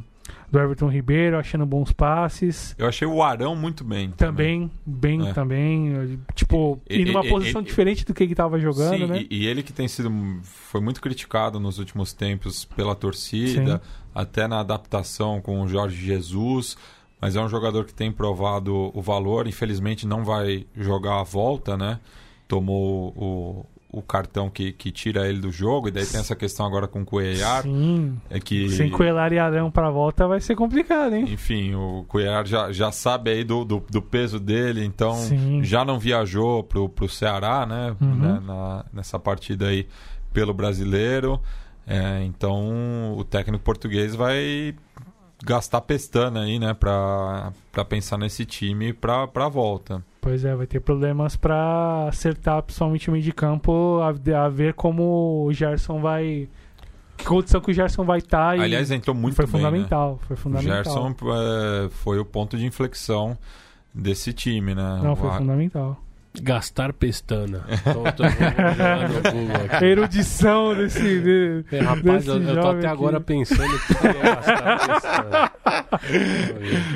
do 0.50 0.58
Everton 0.58 0.88
Ribeiro, 0.88 1.38
achando 1.38 1.66
bons 1.66 1.92
passes. 1.92 2.74
Eu 2.78 2.86
achei 2.88 3.06
o 3.06 3.22
Arão 3.22 3.54
muito 3.54 3.84
bem. 3.84 4.10
Também, 4.12 4.70
bem 4.86 5.28
É. 5.28 5.32
também. 5.32 6.18
Tipo, 6.34 6.80
E- 6.88 7.00
e, 7.00 7.04
numa 7.04 7.24
e- 7.24 7.28
posição 7.28 7.60
e- 7.60 7.64
diferente 7.64 8.04
do 8.04 8.14
que 8.14 8.22
ele 8.22 8.34
tava 8.34 8.58
jogando, 8.58 8.96
Sim, 8.98 9.06
né? 9.06 9.26
e, 9.30 9.42
e 9.42 9.46
ele 9.46 9.62
que 9.62 9.72
tem 9.72 9.86
sido 9.88 10.10
foi 10.42 10.80
muito 10.80 11.00
criticado 11.00 11.60
nos 11.60 11.78
últimos 11.78 12.12
tempos 12.12 12.64
pela 12.64 12.94
torcida, 12.94 13.80
até 14.14 14.46
na 14.48 14.60
adaptação 14.60 15.40
com 15.40 15.60
o 15.62 15.68
Jorge 15.68 15.96
Jesus, 16.04 16.76
mas 17.20 17.36
é 17.36 17.40
um 17.40 17.48
jogador 17.48 17.84
que 17.84 17.92
tem 17.94 18.10
provado 18.12 18.90
o 18.94 19.02
valor. 19.02 19.46
Infelizmente 19.46 20.06
não 20.06 20.24
vai 20.24 20.66
jogar 20.76 21.20
a 21.20 21.24
volta, 21.24 21.76
né? 21.76 22.00
Tomou 22.46 23.08
o, 23.16 23.66
o 23.90 24.02
cartão 24.02 24.50
que, 24.50 24.70
que 24.72 24.92
tira 24.92 25.26
ele 25.28 25.40
do 25.40 25.50
jogo, 25.50 25.88
e 25.88 25.90
daí 25.90 26.04
tem 26.04 26.20
essa 26.20 26.36
questão 26.36 26.66
agora 26.66 26.86
com 26.86 27.00
o 27.00 27.04
Cuellar, 27.06 27.62
Sim. 27.62 28.18
é 28.28 28.38
que 28.38 28.68
Sem 28.68 28.90
Coelar 28.90 29.32
e 29.32 29.38
Arão 29.38 29.70
pra 29.70 29.88
volta 29.90 30.28
vai 30.28 30.40
ser 30.40 30.54
complicado, 30.56 31.14
hein? 31.14 31.24
enfim, 31.32 31.74
o 31.74 32.04
Cuellar 32.06 32.44
já, 32.44 32.70
já 32.70 32.92
sabe 32.92 33.30
aí 33.30 33.44
do, 33.44 33.64
do, 33.64 33.82
do 33.90 34.02
peso 34.02 34.38
dele, 34.38 34.84
então 34.84 35.14
Sim. 35.14 35.64
já 35.64 35.84
não 35.86 35.98
viajou 35.98 36.62
pro, 36.64 36.88
pro 36.88 37.08
Ceará, 37.08 37.64
né? 37.64 37.96
Uhum. 38.00 38.14
né, 38.14 38.42
na- 38.46 38.84
nessa 38.92 39.18
partida 39.18 39.68
aí 39.68 39.86
pelo 40.32 40.52
brasileiro. 40.52 41.40
É, 41.86 42.22
então 42.24 43.14
o 43.16 43.24
técnico 43.24 43.64
português 43.64 44.14
vai 44.14 44.74
gastar 45.44 45.80
pestana 45.82 46.42
aí, 46.42 46.58
né? 46.58 46.74
Pra, 46.74 47.52
pra 47.72 47.84
pensar 47.84 48.18
nesse 48.18 48.44
time 48.44 48.92
pra, 48.92 49.26
pra 49.26 49.48
volta. 49.48 50.02
Pois 50.20 50.44
é, 50.44 50.54
vai 50.54 50.66
ter 50.66 50.80
problemas 50.80 51.36
pra 51.36 52.06
acertar 52.08 52.62
principalmente 52.62 53.08
o 53.08 53.12
meio 53.12 53.24
de 53.24 53.32
campo, 53.32 54.00
a, 54.02 54.44
a 54.44 54.48
ver 54.48 54.74
como 54.74 55.44
o 55.46 55.52
Gerson 55.52 56.00
vai. 56.00 56.48
Que 57.16 57.24
condição 57.24 57.60
que 57.60 57.70
o 57.70 57.74
Gerson 57.74 58.04
vai 58.04 58.18
estar. 58.18 58.56
e 58.58 58.62
Aliás, 58.62 58.90
entrou 58.90 59.14
muito 59.14 59.34
foi 59.34 59.44
bem, 59.46 59.52
fundamental. 59.52 60.18
Foi 60.22 60.34
Né? 60.34 60.38
O 60.38 60.42
fundamental. 60.42 60.84
Gerson 60.84 61.14
é, 61.34 61.88
foi 61.90 62.18
o 62.18 62.24
ponto 62.24 62.56
de 62.56 62.64
inflexão 62.66 63.36
desse 63.94 64.32
time, 64.32 64.74
né? 64.74 65.00
Não, 65.02 65.16
foi 65.16 65.28
O- 65.28 65.32
fundamental. 65.32 66.00
Gastar 66.40 66.92
pestana. 66.92 67.64
Tô, 67.84 68.02
tô, 68.12 68.22
aqui. 68.22 69.84
Erudição 69.84 70.74
desse. 70.74 71.00
de- 71.20 71.64
É, 71.72 71.80
rapaz, 71.80 72.24
desse 72.24 72.28
eu, 72.28 72.42
eu 72.42 72.60
tô 72.60 72.68
até 72.68 72.78
aqui. 72.78 72.86
agora 72.86 73.20
pensando 73.20 73.74
o 73.74 73.78
que 73.80 74.06
é 74.06 74.12
gastar 74.22 74.78
pestana. 74.86 75.50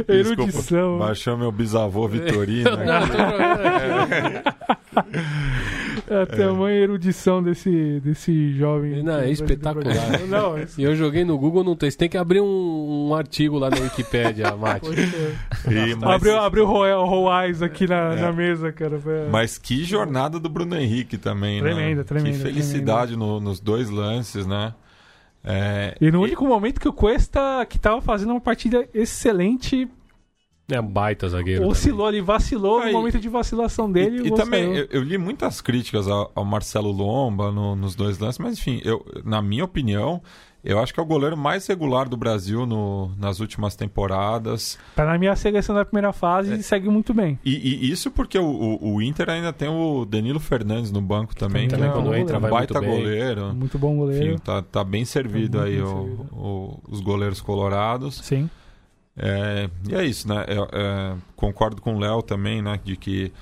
Desculpa, 0.07 0.13
Erudição. 0.43 0.99
baixou 0.99 1.37
meu 1.37 1.51
bisavô 1.51 2.07
Vitorino. 2.07 2.71
Não, 2.77 2.85
né? 2.85 4.43
eu 4.95 5.03
aqui. 6.21 6.33
É 6.33 6.45
a 6.45 6.49
tamanha 6.49 6.77
erudição 6.81 7.43
desse, 7.43 8.01
desse 8.01 8.53
jovem. 8.55 9.03
Não, 9.03 9.19
é 9.19 9.31
espetacular. 9.31 9.95
Não, 10.29 10.57
é 10.57 10.67
E 10.77 10.83
eu 10.83 10.95
joguei 10.95 11.25
no 11.25 11.39
Google, 11.39 11.65
não 11.65 11.75
tem. 11.75 11.91
Você 11.91 11.97
tem 11.97 12.09
que 12.09 12.17
abrir 12.19 12.41
um, 12.41 13.09
um 13.09 13.15
artigo 13.15 13.59
lá 13.59 13.71
na 13.71 13.79
Wikipédia, 13.79 14.55
Mate. 14.57 14.89
E- 14.91 15.95
mas- 15.95 16.15
Abriu, 16.15 16.39
abriu 16.39 16.65
o 16.65 16.67
Royal 16.67 17.07
Royais 17.07 17.63
aqui 17.63 17.87
na, 17.87 18.15
É. 18.15 18.21
na 18.21 18.33
mesa, 18.33 18.71
cara. 18.73 18.99
Foi- 18.99 19.29
Mas 19.31 19.59
que 19.59 19.85
jornada 19.85 20.39
do 20.39 20.49
Bruno 20.49 20.77
Henrique 20.77 21.17
também, 21.17 21.61
né? 21.63 21.71
Tremenda, 21.73 22.05
tremenda, 22.05 22.37
Que 22.37 22.43
felicidade 22.43 23.17
no- 23.17 23.41
nos 23.41 23.61
dois 23.61 23.89
lances, 23.91 24.47
né? 24.47 24.75
É, 25.45 25.97
E 26.01 26.11
no 26.11 26.21
único 26.23 26.45
momento 26.47 26.81
que 26.81 26.89
o 26.89 26.93
Cuesta, 26.93 27.67
que 27.69 27.79
tava 27.79 28.01
fazendo 28.01 28.31
uma 28.31 28.41
partida 28.41 28.87
excelente, 28.95 29.89
É 30.71 30.81
um 30.81 30.87
baita 30.87 31.29
zagueiro. 31.29 31.67
Oscilou, 31.67 32.09
ele 32.09 32.23
vacilou 32.23 32.79
Aí- 32.81 32.93
no 32.93 32.99
momento 32.99 33.19
de 33.21 33.29
vacilação 33.29 33.91
dele. 33.91 34.23
E, 34.23 34.29
e 34.29 34.35
também, 34.35 34.75
eu, 34.77 34.87
eu 34.91 35.03
li 35.03 35.19
muitas 35.19 35.61
críticas 35.61 36.09
ao, 36.09 36.31
ao 36.35 36.45
Marcelo 36.45 36.91
Lomba 36.91 37.51
no- 37.51 37.77
nos 37.77 37.95
dois 37.95 38.19
lances, 38.19 38.39
mas 38.39 38.59
enfim, 38.59 38.81
eu, 38.85 39.05
na 39.25 39.43
minha 39.43 39.65
opinião, 39.65 40.23
eu 40.65 40.79
acho 40.79 40.95
que 40.95 41.01
é 41.01 41.03
o 41.03 41.07
goleiro 41.07 41.37
mais 41.37 41.67
regular 41.67 42.09
do 42.09 42.17
Brasil 42.17 42.65
no- 42.65 43.11
nas 43.19 43.41
últimas 43.41 43.75
temporadas. 43.75 44.79
Tá 44.95 45.05
na 45.05 45.19
minha 45.19 45.35
seleção 45.37 45.75
da 45.75 45.85
primeira 45.85 46.13
fase 46.13 46.53
É. 46.53 46.57
e 46.57 46.63
segue 46.63 46.89
muito 46.89 47.13
bem. 47.13 47.39
E, 47.45 47.85
e 47.85 47.91
isso 47.91 48.11
porque 48.11 48.39
o, 48.39 48.45
o- 48.47 48.95
o 48.95 49.03
Inter 49.03 49.29
ainda 49.29 49.53
tem 49.53 49.69
o 49.69 50.05
Danilo 50.05 50.39
Fernandes 50.41 50.91
no 50.91 51.03
banco 51.03 51.35
também, 51.35 51.69
Também 51.69 51.87
que 51.87 51.91
é 51.91 51.93
quando 51.95 52.11
um 52.11 52.15
entra 52.15 52.39
vai 52.39 52.51
baita 52.51 52.81
muito 52.81 52.97
goleiro. 52.97 53.53
Muito 53.55 53.79
bom 53.79 53.97
goleiro. 53.97 54.27
Enfim, 54.35 54.39
tá, 54.39 54.63
tá 54.63 54.85
bem 54.85 55.05
servido 55.05 55.59
Tá 55.59 55.65
aí 55.65 55.75
bem 55.75 55.83
o- 55.83 55.87
servido. 55.89 56.27
o- 56.33 56.81
os 56.89 57.01
goleiros 57.01 57.41
colorados. 57.41 58.21
Sim. 58.23 58.49
É, 59.17 59.69
e 59.89 59.95
é 59.95 60.05
isso, 60.05 60.27
né? 60.29 60.45
Eu, 60.49 60.65
é, 60.73 61.17
concordo 61.37 61.81
com 61.81 61.97
o 61.97 61.99
Léo 61.99 62.23
também, 62.23 62.63
né? 62.63 62.81
De 62.83 62.97
que 62.97 63.33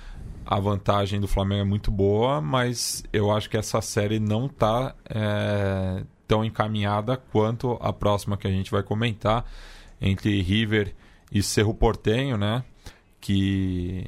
a 0.44 0.58
vantagem 0.58 1.20
do 1.20 1.28
Flamengo 1.28 1.62
é 1.62 1.64
muito 1.64 1.90
boa, 1.90 2.40
mas 2.40 3.04
eu 3.12 3.30
acho 3.30 3.48
que 3.48 3.56
essa 3.56 3.80
série 3.80 4.18
não 4.18 4.48
tá 4.48 4.94
é, 5.08 6.02
tão 6.26 6.44
encaminhada 6.44 7.16
quanto 7.16 7.78
a 7.80 7.92
próxima 7.92 8.36
que 8.36 8.46
a 8.46 8.50
gente 8.50 8.70
vai 8.70 8.82
comentar 8.82 9.44
entre 10.00 10.40
River 10.42 10.94
e 11.30 11.42
Cerro 11.42 11.74
Portenho, 11.74 12.36
né? 12.36 12.64
Que 13.20 14.06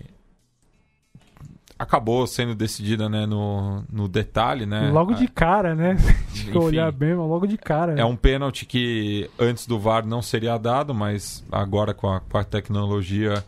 acabou 1.83 2.27
sendo 2.27 2.55
decidida 2.55 3.09
né, 3.09 3.27
no, 3.27 3.83
no 3.91 4.09
detalhe, 4.09 4.65
né? 4.65 4.91
Logo 4.91 5.15
de 5.15 5.27
cara, 5.29 5.75
né? 5.75 5.97
Se 6.31 6.49
Enfim. 6.49 6.59
olhar 6.59 6.91
bem, 6.93 7.15
mas 7.15 7.29
logo 7.29 7.47
de 7.47 7.59
cara. 7.59 8.01
É 8.01 8.05
um 8.05 8.17
pênalti 8.17 8.65
que 8.65 9.29
antes 9.39 9.67
do 9.67 9.79
VAR 9.79 10.07
não 10.07 10.23
seria 10.23 10.57
dado, 10.57 10.95
mas 10.95 11.45
agora 11.51 11.93
com 11.93 12.09
a, 12.09 12.21
com 12.21 12.39
a 12.39 12.45
tecnologia 12.45 13.45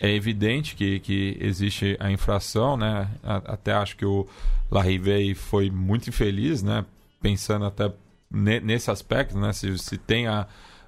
é 0.00 0.10
evidente 0.10 0.74
que, 0.74 0.98
que 1.00 1.36
existe 1.40 1.96
a 2.00 2.10
infração, 2.10 2.76
né? 2.76 3.08
Até 3.22 3.72
acho 3.72 3.96
que 3.96 4.04
o 4.06 4.26
Larrivei 4.70 5.34
foi 5.34 5.70
muito 5.70 6.08
infeliz, 6.08 6.62
né? 6.62 6.84
Pensando 7.20 7.66
até 7.66 7.92
ne- 8.30 8.60
nesse 8.60 8.90
aspecto, 8.90 9.38
né? 9.38 9.52
Se, 9.52 9.76
se 9.78 9.96
tem 9.98 10.26
a, 10.26 10.46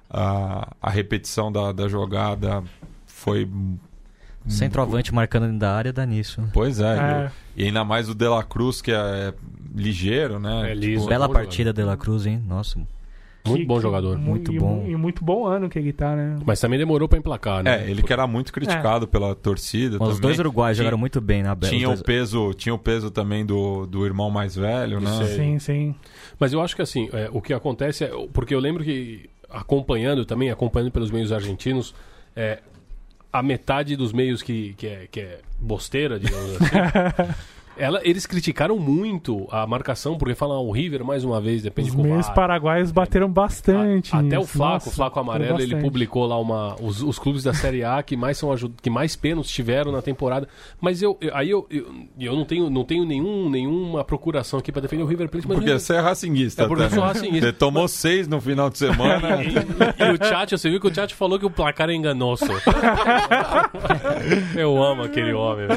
a, 0.09 0.67
a 0.81 0.89
repetição 0.89 1.51
da, 1.51 1.71
da 1.71 1.87
jogada, 1.87 2.63
foi... 3.05 3.47
Centroavante 4.47 5.13
marcando 5.13 5.57
da 5.57 5.73
área 5.75 5.91
dá 5.93 6.05
nisso. 6.05 6.41
Pois 6.53 6.79
é, 6.79 6.95
É. 6.97 7.31
e 7.55 7.63
ainda 7.65 7.83
mais 7.83 8.09
o 8.09 8.15
De 8.15 8.27
La 8.27 8.43
Cruz, 8.43 8.81
que 8.81 8.91
é 8.91 9.33
ligeiro, 9.75 10.39
né? 10.39 10.71
É 10.71 10.73
liso. 10.73 11.01
Tipo, 11.01 11.09
Bela 11.09 11.29
partida 11.29 11.73
de 11.73 11.83
La 11.83 11.97
Cruz, 11.97 12.25
hein? 12.25 12.41
Nossa. 12.47 12.79
Muito 13.45 13.61
Que- 13.61 13.65
bom 13.65 13.79
jogador. 13.79 14.17
mu- 14.17 14.31
muito 14.31 14.51
e 14.51 14.59
bom. 14.59 14.83
E 14.85 14.93
muito 14.97 15.23
bom 15.23 15.45
ano 15.47 15.69
que 15.69 15.79
ele 15.79 15.93
tá, 15.93 16.13
né? 16.17 16.35
Mas 16.45 16.59
também 16.59 16.77
demorou 16.77 17.07
pra 17.07 17.17
emplacar, 17.17 17.63
né? 17.63 17.85
É, 17.85 17.89
ele 17.89 18.03
que 18.03 18.11
era 18.11 18.27
muito 18.27 18.51
criticado 18.51 19.07
pela 19.07 19.33
torcida 19.35 19.95
Os 19.95 19.99
também. 19.99 20.19
dois 20.21 20.39
uruguaios 20.39 20.75
Tinha- 20.77 20.83
jogaram 20.83 20.97
muito 20.97 21.21
bem 21.21 21.43
na 21.43 21.55
Bela. 21.55 21.71
Tinha 21.71 21.89
Os 21.89 22.01
o 22.01 22.03
peso, 22.03 22.53
tinha 22.53 22.75
o 22.75 22.77
peso 22.79 23.09
também 23.09 23.45
do, 23.45 23.85
do 23.85 24.05
irmão 24.05 24.29
mais 24.29 24.53
velho, 24.55 24.99
né? 24.99 25.11
Sim, 25.33 25.59
sim. 25.59 25.95
Mas 26.37 26.51
eu 26.51 26.59
acho 26.61 26.75
que 26.75 26.81
assim, 26.81 27.09
é, 27.13 27.29
o 27.31 27.41
que 27.41 27.53
acontece 27.53 28.03
é. 28.03 28.11
Porque 28.33 28.53
eu 28.53 28.59
lembro 28.59 28.83
que, 28.83 29.29
acompanhando 29.49 30.25
também, 30.25 30.49
acompanhando 30.51 30.91
pelos 30.91 31.09
meios 31.09 31.31
argentinos, 31.31 31.95
é, 32.35 32.59
a 33.31 33.43
metade 33.43 33.95
dos 33.95 34.13
meios 34.13 34.41
que, 34.41 34.73
que, 34.75 34.87
é, 34.87 35.07
que 35.11 35.19
é 35.19 35.39
bosteira, 35.59 36.19
digamos 36.19 36.55
assim. 36.55 36.75
ela, 37.77 37.99
eles 38.03 38.25
criticaram 38.25 38.77
muito 38.77 39.47
a 39.51 39.65
marcação, 39.67 40.17
porque 40.17 40.35
falam, 40.35 40.57
ah, 40.57 40.61
o 40.61 40.71
River, 40.71 41.03
mais 41.05 41.23
uma 41.23 41.39
vez, 41.41 41.61
depende 41.63 41.89
Os 41.89 41.95
com 41.95 42.01
o 42.01 42.05
meios 42.05 42.25
VAR. 42.27 42.35
paraguaios 42.35 42.91
bateram 42.91 43.29
bastante. 43.29 44.15
A- 44.15 44.19
até 44.19 44.37
o. 44.39 44.45
Flaco, 44.45 44.73
Nossa, 44.73 44.89
o 44.89 44.91
Flaco 44.91 45.19
Amarelo, 45.19 45.61
ele 45.61 45.75
publicou 45.77 46.25
lá 46.25 46.39
uma, 46.39 46.75
os, 46.81 47.01
os 47.03 47.19
clubes 47.19 47.43
da 47.43 47.53
Série 47.53 47.83
A 47.83 48.01
que 48.03 48.15
mais 48.17 48.37
são 48.37 48.47
que 48.81 48.89
mais 48.89 49.15
pênaltis 49.15 49.51
tiveram 49.51 49.91
na 49.91 50.01
temporada. 50.01 50.47
Mas 50.81 51.01
eu, 51.01 51.17
eu- 51.21 51.35
aí 51.35 51.49
eu, 51.49 51.65
eu, 51.69 51.85
eu 52.19 52.35
não 52.35 52.45
tenho, 52.45 52.69
não 52.69 52.83
tenho 52.83 53.05
nenhum, 53.05 53.49
nenhuma 53.49 54.03
procuração 54.03 54.59
aqui 54.59 54.71
pra 54.71 54.81
defender 54.81 55.03
o 55.03 55.05
River 55.05 55.29
Plate, 55.29 55.47
Porque 55.47 55.73
você 55.73 55.93
é 55.95 55.99
racinguista. 55.99 56.63
É 56.63 56.67
porque 56.67 56.83
eu 56.83 56.87
até, 56.87 56.95
sou 56.95 57.03
racinguista. 57.03 57.47
Você 57.47 57.53
tomou 57.53 57.87
seis 57.87 58.27
no 58.27 58.41
final 58.41 58.69
de 58.69 58.77
semana. 58.77 59.37
E, 59.47 60.03
e 60.03 60.11
o 60.11 60.17
chat, 60.25 60.51
você 60.57 60.69
viu 60.69 60.79
que 60.79 60.87
o 60.87 60.93
chat 60.93 61.13
falou 61.13 61.37
que 61.39 61.45
o 61.45 61.49
placar 61.49 61.89
é 61.89 61.93
enganoso. 61.93 62.45
Eu 64.55 64.81
amo 64.81 65.03
aquele 65.03 65.33
homem. 65.33 65.67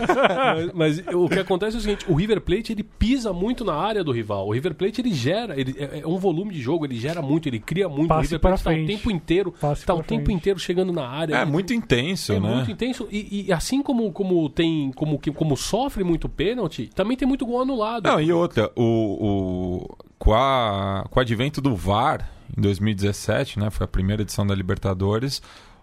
Mas, 0.75 0.99
mas 0.99 1.03
o 1.15 1.29
que 1.29 1.39
acontece 1.39 1.77
é 1.77 1.79
o 1.79 1.83
seguinte: 1.83 1.90
o 2.09 2.15
River 2.15 2.41
Plate 2.41 2.73
ele 2.73 2.83
pisa 2.83 3.33
muito 3.33 3.65
na 3.65 3.75
área 3.75 4.03
do 4.05 4.13
rival. 4.13 4.47
O 4.49 4.53
River 4.53 4.75
Plate 4.75 5.01
ele 5.01 5.13
gera, 5.13 5.59
ele, 5.59 5.75
é, 5.79 6.01
é 6.01 6.07
um 6.07 6.19
volume 6.19 6.53
de 6.55 6.61
jogo, 6.61 6.85
ele 6.85 6.97
gera 6.97 7.21
muito, 7.23 7.49
ele 7.49 7.59
cria 7.59 7.89
muito. 7.89 8.09
Passe 8.09 8.21
o 8.21 8.23
River 8.23 8.41
Plate 8.41 8.65
tá 8.65 8.71
o 8.71 8.87
tempo 8.87 9.11
inteiro, 9.11 9.53
Passe 9.61 9.85
tá 9.87 9.95
o 9.95 10.03
tempo 10.03 10.25
frente. 10.27 10.37
inteiro 10.37 10.59
chegando 10.59 10.93
na 10.93 11.07
área. 11.07 11.35
é 11.37 11.43
Ele- 11.43 11.51
muito 11.51 11.73
intenso, 11.75 12.33
é 12.33 12.41
né? 12.41 12.55
muito 12.55 12.71
intenso 12.71 13.09
e, 13.11 13.47
e 13.49 13.53
assim 13.53 13.83
como, 13.83 14.11
como 14.13 14.49
tem 14.49 14.91
como, 14.93 15.19
que- 15.19 15.31
como 15.33 15.57
sofre 15.57 16.05
muito 16.05 16.29
pênalti, 16.29 16.91
também 16.95 17.17
tem 17.17 17.27
muito 17.27 17.45
gol 17.47 17.63
anulado. 17.63 18.05
Não, 18.07 18.21
e 18.21 18.33
outra, 18.33 18.71
o, 18.77 18.83
o, 18.83 19.97
com, 20.19 20.35
a, 20.35 21.05
com 21.11 21.19
o 21.19 21.23
advento 21.23 21.61
do 21.61 21.75
VAR 21.75 22.31
em 22.57 22.61
2017, 22.61 23.59
né? 23.59 23.71
Foi 23.71 23.85
a 23.85 23.89
primeira 23.89 24.23
edição 24.23 24.47
da 24.47 24.55
Libertadores. 24.55 25.41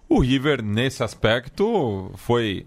O 0.09 0.19
River, 0.19 0.61
nesse 0.63 1.03
aspecto, 1.03 2.11
foi, 2.15 2.65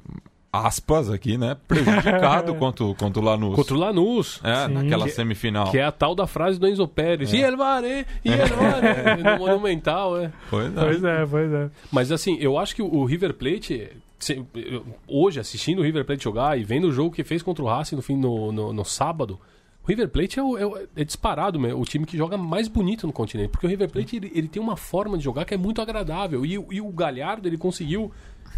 aspas 0.53 1.09
aqui, 1.11 1.39
né? 1.39 1.57
Prejudicado 1.69 2.55
contra, 2.57 2.85
o- 2.85 2.95
contra 2.95 3.23
o 3.23 3.25
Lanús. 3.25 3.55
Contra 3.55 3.75
o 3.75 3.79
Lanús. 3.79 4.41
É, 4.43 4.67
Sim. 4.67 4.73
naquela 4.75 5.05
Que- 5.05 5.13
semifinal. 5.13 5.71
Que 5.71 5.79
é 5.79 5.85
a 5.85 5.93
tal 5.93 6.15
da 6.15 6.27
frase 6.27 6.59
do 6.59 6.67
Enzo 6.67 6.89
Pérez. 6.89 7.33
E 7.33 7.37
ele 7.39 7.57
vai, 7.57 8.05
e 8.25 8.31
ele 8.33 8.45
vai, 8.55 9.17
no 9.17 9.39
Monumental, 9.47 10.19
é. 10.19 10.33
Pois 10.51 10.67
é. 10.77 10.81
Pois 10.81 11.05
é, 11.05 11.27
pois 11.27 11.53
é. 11.53 11.71
Mas 11.93 12.11
assim, 12.11 12.37
eu 12.41 12.59
acho 12.59 12.75
que 12.75 12.83
o 12.83 13.05
River 13.05 13.35
Plate, 13.35 13.91
hoje, 15.07 15.41
assistindo 15.41 15.81
o 15.81 15.83
River 15.83 16.05
Plate 16.05 16.25
jogar 16.25 16.59
e 16.59 16.65
vendo 16.65 16.89
o 16.89 16.93
jogo 16.93 17.15
que 17.15 17.25
fez 17.25 17.43
contra 17.43 17.63
o 17.65 17.67
Racing 17.69 17.97
no, 17.97 18.03
fim, 18.03 18.17
no, 18.17 18.51
no, 18.53 18.73
no 18.73 18.85
sábado, 18.85 19.39
o 19.85 19.89
River 19.89 20.09
Plate 20.09 20.39
é, 20.39 20.43
o- 20.43 20.59
é 20.59 20.67
o- 20.67 20.77
é 20.97 21.05
disparado 21.05 21.59
meu, 21.59 21.79
o 21.81 21.85
time 21.85 22.05
que 22.05 22.17
joga 22.17 22.37
mais 22.37 22.69
bonito 22.69 23.07
no 23.07 23.13
continente. 23.13 23.49
Porque 23.51 23.67
o 23.67 23.71
River 23.71 23.89
Plate 23.89 24.17
ele, 24.17 24.33
ele 24.35 24.49
tem 24.49 24.61
uma 24.63 24.77
forma 24.77 25.17
de 25.17 25.25
jogar 25.25 25.45
que 25.45 25.55
é 25.55 25.57
muito 25.57 25.81
agradável. 25.81 26.45
E, 26.45 26.59
o- 26.59 26.67
e 26.73 26.81
o 26.81 26.89
Galhardo 26.91 27.49
ele 27.49 27.57
conseguiu. 27.57 28.11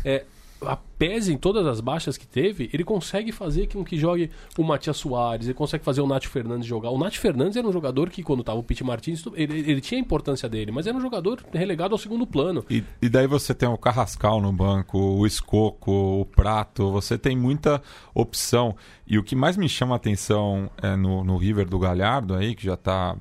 É, 0.04 0.24
a 0.66 0.76
pese 0.76 1.32
em 1.32 1.36
todas 1.36 1.66
as 1.66 1.80
baixas 1.80 2.16
que 2.16 2.26
teve, 2.26 2.70
ele 2.72 2.84
consegue 2.84 3.32
fazer 3.32 3.66
com 3.66 3.84
que 3.84 3.98
jogue 3.98 4.30
o 4.56 4.62
Matias 4.62 4.96
Soares, 4.96 5.46
ele 5.46 5.54
consegue 5.54 5.84
fazer 5.84 6.00
o 6.00 6.06
Nath 6.06 6.24
Fernandes 6.26 6.66
jogar. 6.66 6.90
O 6.90 6.98
Nath 6.98 7.16
Fernandes 7.16 7.56
era 7.56 7.66
um 7.66 7.72
jogador 7.72 8.10
que, 8.10 8.22
quando 8.22 8.44
tava 8.44 8.58
o 8.58 8.62
Pete 8.62 8.84
Martins, 8.84 9.24
ele, 9.34 9.58
ele 9.60 9.80
tinha 9.80 9.98
a 9.98 10.00
importância 10.00 10.48
dele, 10.48 10.70
mas 10.70 10.86
era 10.86 10.96
um 10.96 11.00
jogador 11.00 11.42
relegado 11.52 11.92
ao 11.92 11.98
segundo 11.98 12.26
plano. 12.26 12.64
E, 12.70 12.84
e 13.00 13.08
daí 13.08 13.26
você 13.26 13.54
tem 13.54 13.68
o 13.68 13.76
Carrascal 13.76 14.40
no 14.40 14.52
banco, 14.52 14.98
o 14.98 15.26
Escoco, 15.26 16.20
o 16.20 16.24
Prato, 16.24 16.90
você 16.90 17.18
tem 17.18 17.36
muita 17.36 17.82
opção. 18.14 18.76
E 19.06 19.18
o 19.18 19.22
que 19.22 19.34
mais 19.34 19.56
me 19.56 19.68
chama 19.68 19.94
a 19.94 19.96
atenção 19.96 20.70
é 20.80 20.94
no, 20.96 21.24
no 21.24 21.36
River 21.36 21.68
do 21.68 21.78
Galhardo 21.78 22.34
aí, 22.34 22.54
que 22.54 22.64
já 22.64 22.76
tá 22.76 23.16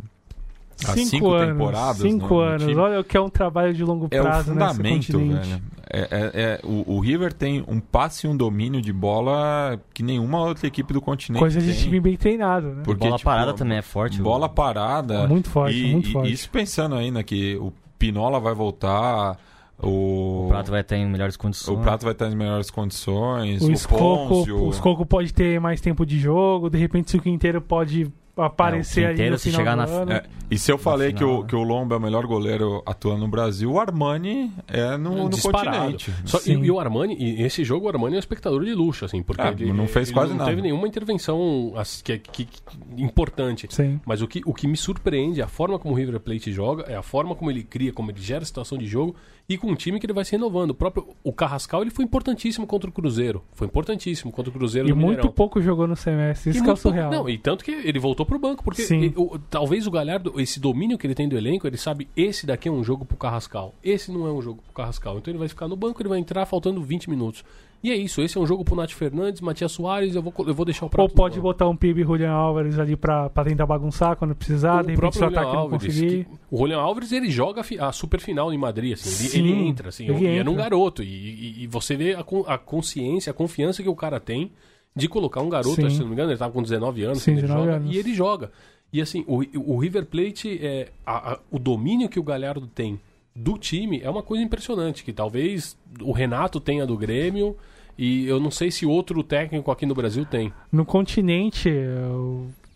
há 0.88 0.93
cinco, 0.93 1.32
anos, 1.32 1.53
temporadas. 1.57 1.97
Cinco 2.01 2.27
no- 2.27 2.36
no 2.36 2.39
anos. 2.41 2.63
time. 2.63 2.75
Olha 2.75 2.99
o 2.99 3.03
que 3.03 3.17
é 3.17 3.21
um 3.21 3.29
trabalho 3.29 3.73
de 3.73 3.84
longo 3.84 4.07
É 4.11 4.19
o 4.19 4.23
prazo 4.23 4.53
nesse 4.53 4.67
fundamento, 4.73 5.11
continente. 5.13 5.49
velho. 5.49 5.61
É, 5.93 5.99
é- 5.99 6.32
é- 6.34 6.59
o, 6.63 6.95
o 6.95 6.99
River 7.01 7.34
tem 7.34 7.63
um 7.67 7.79
passe 7.82 8.25
e 8.25 8.29
um 8.29 8.36
domínio 8.38 8.82
de 8.82 8.93
bola 8.93 9.77
que 9.93 10.01
nenhuma 10.01 10.39
outra 10.41 10.65
equipe 10.65 10.93
do 10.93 11.01
continente 11.01 11.39
Coisa 11.41 11.59
de 11.59 11.67
tem. 11.73 11.75
time 11.84 11.99
bem 11.99 12.15
treinado, 12.15 12.67
né? 12.67 12.82
Porque, 12.86 13.03
bola 13.05 13.17
tipo, 13.17 13.29
parada 13.29 13.53
também 13.53 13.77
é 13.77 13.82
forte. 13.82 14.21
Bola 14.21 14.47
parada. 14.47 15.27
Muito 15.27 15.49
forte, 15.49 15.75
e, 15.77 15.91
muito 15.91 16.09
e- 16.09 16.11
forte. 16.13 16.32
Isso 16.32 16.49
pensando 16.49 16.95
ainda 16.95 17.21
que 17.23 17.57
o 17.57 17.73
Pinola 17.99 18.39
vai 18.39 18.53
voltar, 18.53 19.38
o, 19.84 20.45
O 20.45 20.47
Prato 20.49 20.71
vai 20.71 20.79
estar 20.82 20.95
em 20.95 21.05
melhores 21.09 21.36
condições. 21.36 21.77
o 21.77 21.82
Prato 21.82 22.03
vai 22.03 22.13
estar 22.13 22.29
em 22.32 22.36
melhores 22.36 22.69
condições, 22.71 23.61
O 23.61 23.67
o, 23.67 23.71
Escoco, 23.71 24.27
Pôncio... 24.29 24.63
o 24.63 24.69
Escoco 24.69 25.05
pode 25.05 25.34
ter 25.34 25.59
mais 25.59 25.82
tempo 25.82 26.05
de 26.05 26.17
jogo, 26.19 26.69
de 26.69 26.77
repente 26.77 27.11
se 27.11 27.17
o 27.17 27.21
Quinteiro 27.21 27.59
pode 27.61 28.09
aparecer 28.43 29.03
É, 29.05 29.09
Quinteiro, 29.09 29.31
no 29.33 29.37
se 29.39 29.49
final 29.51 29.59
chegar 29.59 29.75
do 29.75 29.91
na- 29.91 29.97
ano. 29.97 30.11
É, 30.11 30.23
e 30.49 30.57
se 30.57 30.71
eu 30.71 30.77
falei 30.77 31.11
que, 31.13 31.19
final, 31.19 31.37
o, 31.39 31.41
né? 31.41 31.47
que 31.47 31.55
o 31.55 31.63
Lomba 31.63 31.95
é 31.95 31.97
o 31.97 32.01
melhor 32.01 32.25
goleiro 32.27 32.83
atuando 32.85 33.21
no 33.21 33.27
Brasil, 33.27 33.71
o 33.71 33.79
Armani 33.79 34.51
é 34.67 34.97
no, 34.97 35.15
no 35.23 35.29
disparado. 35.29 35.91
continente. 35.91 36.11
Só, 36.25 36.39
e, 36.45 36.51
e 36.51 36.71
o 36.71 36.79
Armani, 36.79 37.15
e 37.17 37.41
esse 37.43 37.63
jogo 37.63 37.85
o 37.85 37.89
Armani 37.89 38.15
é 38.15 38.17
um 38.17 38.19
espectador 38.19 38.63
de 38.65 38.73
luxo, 38.73 39.05
assim, 39.05 39.21
porque 39.23 39.41
Ah, 39.41 39.51
ele 39.57 39.71
não 39.73 39.87
fez 39.87 40.09
ele 40.09 40.13
quase 40.15 40.31
não 40.31 40.37
nada. 40.39 40.49
teve 40.49 40.61
nenhuma 40.61 40.87
intervenção 40.87 41.73
assim, 41.75 42.03
que, 42.03 42.17
que- 42.17 42.45
que- 42.45 42.61
importante. 42.97 43.67
Sim. 43.69 43.99
Mas 44.05 44.21
o 44.21 44.27
que, 44.27 44.41
o 44.45 44.53
que 44.53 44.67
me 44.67 44.77
surpreende 44.77 45.41
é 45.41 45.43
a 45.43 45.47
forma 45.47 45.77
como 45.79 45.93
o 45.93 45.97
River 45.97 46.19
Plate 46.19 46.51
joga, 46.51 46.83
é 46.87 46.95
a 46.95 47.01
forma 47.03 47.35
como 47.35 47.49
ele 47.49 47.63
cria, 47.63 47.91
como 47.93 48.11
ele 48.11 48.19
gera 48.21 48.43
situação 48.45 48.77
de 48.77 48.85
jogo 48.85 49.15
e 49.49 49.57
com 49.57 49.67
um 49.67 49.75
time 49.75 49.99
que 49.99 50.05
ele 50.05 50.13
vai 50.13 50.23
se 50.23 50.31
renovando. 50.31 50.71
O 50.71 50.73
próprio 50.73 51.07
o 51.23 51.33
Carrascal 51.33 51.81
ele 51.81 51.91
foi 51.91 52.05
importantíssimo 52.05 52.65
contra 52.65 52.89
o 52.89 52.93
Cruzeiro. 52.93 53.43
Foi 53.53 53.67
importantíssimo 53.67 54.31
contra 54.31 54.49
o 54.49 54.53
Cruzeiro 54.53 54.87
E 54.87 54.93
muito 54.93 55.05
Mineirão. 55.09 55.31
pouco 55.31 55.61
jogou 55.61 55.87
no 55.87 55.95
semestre. 55.95 56.51
Isso 56.51 56.59
E 56.59 56.61
que 56.63 56.69
é 56.69 56.71
o 56.71 56.75
muito 56.75 56.81
pouco- 56.83 56.97
surreal. 56.97 57.11
Não, 57.11 57.29
e 57.29 57.37
tanto 57.37 57.63
que 57.65 57.71
ele 57.71 57.99
voltou 57.99 58.25
pro 58.25 58.39
banco, 58.39 58.63
porque 58.63 58.81
ele- 58.81 59.13
o- 59.17 59.37
talvez 59.49 59.85
o 59.87 59.91
Galhardo, 59.91 60.39
esse 60.39 60.59
domínio 60.59 60.97
que 60.97 61.05
ele 61.05 61.15
tem 61.15 61.27
do 61.27 61.37
elenco, 61.37 61.67
ele 61.67 61.77
sabe, 61.77 62.07
esse 62.15 62.45
daqui 62.45 62.69
é 62.69 62.72
um 62.72 62.84
jogo 62.84 63.03
pro 63.05 63.18
Carrascal, 63.18 63.73
esse 63.84 64.11
não 64.11 64.26
é 64.27 64.31
um 64.31 64.41
jogo 64.41 64.61
pro 64.61 64.73
Carrascal. 64.73 65.18
Então 65.18 65.31
ele 65.31 65.39
vai 65.39 65.47
ficar 65.49 65.68
no 65.68 65.76
banco, 65.76 66.01
ele 66.01 66.09
vai 66.09 66.19
entrar 66.19 66.45
faltando 66.45 66.81
20 66.81 67.09
minutos. 67.09 67.43
E 67.84 67.90
é 67.91 67.95
isso, 67.95 68.22
esse 68.22 68.38
é 68.38 68.41
um 68.41 68.45
jogo 68.45 68.64
pro 68.64 68.76
Nath 68.76 68.91
Fernandes, 68.91 69.41
Matias 69.41 69.72
Soares, 69.72 70.14
eu 70.16 70.22
vou, 70.22 70.32
eu 70.45 70.53
vou 70.53 70.64
deixar 70.66 70.86
o 70.86 70.90
prato 70.90 71.02
Ou 71.02 71.10
pode 71.10 71.36
do- 71.38 71.41
botar 71.41 71.68
um 71.68 71.76
PIB 71.76 72.03
Julian 72.03 72.32
Álvares 72.32 72.78
ali 72.78 72.95
pra, 72.95 73.28
pra 73.30 73.44
tentar 73.44 73.66
bagunçar 73.66 74.16
quando 74.16 74.36
precisar, 74.36 74.84
de 74.84 74.91
repente 74.91 75.10
o 75.18 75.20
Julian 75.20 75.40
ataque 75.40 75.56
não 75.56 75.70
conseguir. 75.70 76.26
que- 76.26 76.28
o 76.52 76.58
Julian 76.60 76.78
Álvares 76.80 77.12
ele 77.12 77.32
joga 77.32 77.62
a 77.80 77.91
super 77.91 78.20
final 78.20 78.53
em 78.53 78.58
Madrid, 78.58 78.94
assim, 78.94 79.10
ele- 79.10 79.30
Sim, 79.30 79.40
ele, 79.40 79.68
entra, 79.68 79.90
assim, 79.90 80.08
ele 80.08 80.24
e 80.24 80.28
é 80.28 80.38
entra. 80.38 80.53
garoto. 80.53 81.02
E, 81.02 81.08
e- 81.08 81.64
e 81.64 81.68
você 81.68 81.95
vê 81.95 82.14
a, 82.14 82.24
a 82.53 82.58
consciência, 82.60 83.32
a 83.32 83.34
confiança 83.34 83.82
que 83.82 83.90
o 83.90 83.95
cara 83.95 84.20
tem 84.20 84.52
de 84.95 85.08
colocar 85.08 85.41
um 85.41 85.49
garoto, 85.49 85.82
Sim. 85.82 85.90
se 85.90 85.99
não 86.02 86.08
me 86.08 86.14
engano, 86.14 86.30
ele 86.32 86.38
tava 86.38 86.52
com 86.53 86.62
19 86.62 87.03
anos, 87.03 87.20
Sim, 87.24 87.32
quando 87.32 87.38
ele 87.40 87.48
19 87.48 87.66
joga, 87.66 87.78
anos. 87.78 87.95
e 87.95 87.98
ele 87.98 88.14
joga. 88.14 88.52
E 88.94 89.02
assim, 89.02 89.24
o, 89.26 89.41
o 89.74 89.78
River 89.80 90.06
Plate, 90.06 90.60
é, 90.62 90.90
a- 91.06 91.32
a- 91.34 91.40
o 91.49 91.58
domínio 91.58 92.10
que 92.10 92.20
o 92.20 92.24
Galhardo 92.24 92.68
tem 92.68 92.99
do 93.36 93.58
time 93.58 94.02
é 94.02 94.10
uma 94.10 94.24
coisa 94.24 94.44
impressionante, 94.44 95.03
que 95.03 95.14
talvez 95.14 95.78
o 96.02 96.12
Renato 96.12 96.60
tenha 96.60 96.86
do 96.86 96.98
Grêmio, 96.98 97.56
e 97.98 98.28
eu 98.28 98.40
não 98.40 98.52
sei 98.52 98.72
se 98.72 98.86
outro 98.86 99.24
técnico 99.24 99.72
aqui 99.72 99.86
no 99.86 99.94
Brasil 99.94 100.26
tem. 100.26 100.52
No 100.72 100.86
continente, 100.86 101.70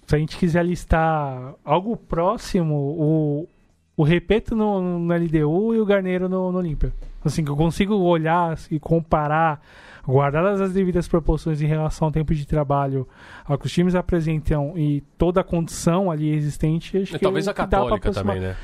se 0.07 0.15
a 0.15 0.19
gente 0.19 0.37
quiser 0.37 0.65
listar 0.65 1.55
algo 1.63 1.97
próximo, 1.97 2.75
o, 2.75 3.49
o 3.97 4.03
Repeto 4.03 4.55
no, 4.55 4.99
no 4.99 5.13
LDU 5.13 5.75
e 5.75 5.79
o 5.79 5.85
Garneiro 5.85 6.29
no, 6.29 6.51
no 6.51 6.57
Olímpia. 6.57 6.93
Assim, 7.23 7.43
que 7.43 7.49
eu 7.49 7.55
consigo 7.55 7.95
olhar 7.95 8.55
e 8.69 8.79
comparar, 8.79 9.59
guardadas 10.07 10.61
as 10.61 10.73
devidas 10.73 11.07
proporções 11.07 11.59
em 11.59 11.65
relação 11.65 12.07
ao 12.07 12.11
tempo 12.11 12.35
de 12.35 12.45
trabalho, 12.45 13.07
ao 13.45 13.57
que 13.57 13.65
os 13.65 13.71
times 13.71 13.95
apresentam 13.95 14.77
e 14.77 15.01
toda 15.17 15.41
a 15.41 15.43
condição 15.43 16.11
ali 16.11 16.29
existente, 16.29 16.97
acho 16.99 17.13
que 17.13 17.19
talvez 17.19 17.47
é 17.47 17.49
a 17.49 17.53
que 17.53 17.61
dá 17.61 17.67
pra 17.67 17.99
Católica 17.99 18.11
também, 18.11 18.39
né? 18.39 18.55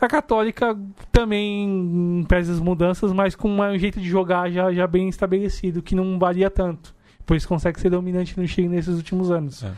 A 0.00 0.08
Católica 0.08 0.76
também 1.10 2.24
pesa 2.28 2.52
as 2.52 2.60
mudanças, 2.60 3.12
mas 3.12 3.34
com 3.34 3.48
um 3.60 3.78
jeito 3.78 4.00
de 4.00 4.08
jogar 4.08 4.50
já, 4.50 4.72
já 4.72 4.86
bem 4.86 5.08
estabelecido, 5.08 5.82
que 5.82 5.94
não 5.94 6.18
varia 6.18 6.50
tanto. 6.50 6.94
Por 7.24 7.36
isso 7.36 7.46
consegue 7.46 7.80
ser 7.80 7.90
dominante 7.90 8.38
no 8.38 8.46
Chile 8.48 8.68
nesses 8.68 8.96
últimos 8.96 9.30
anos. 9.30 9.62
É. 9.62 9.72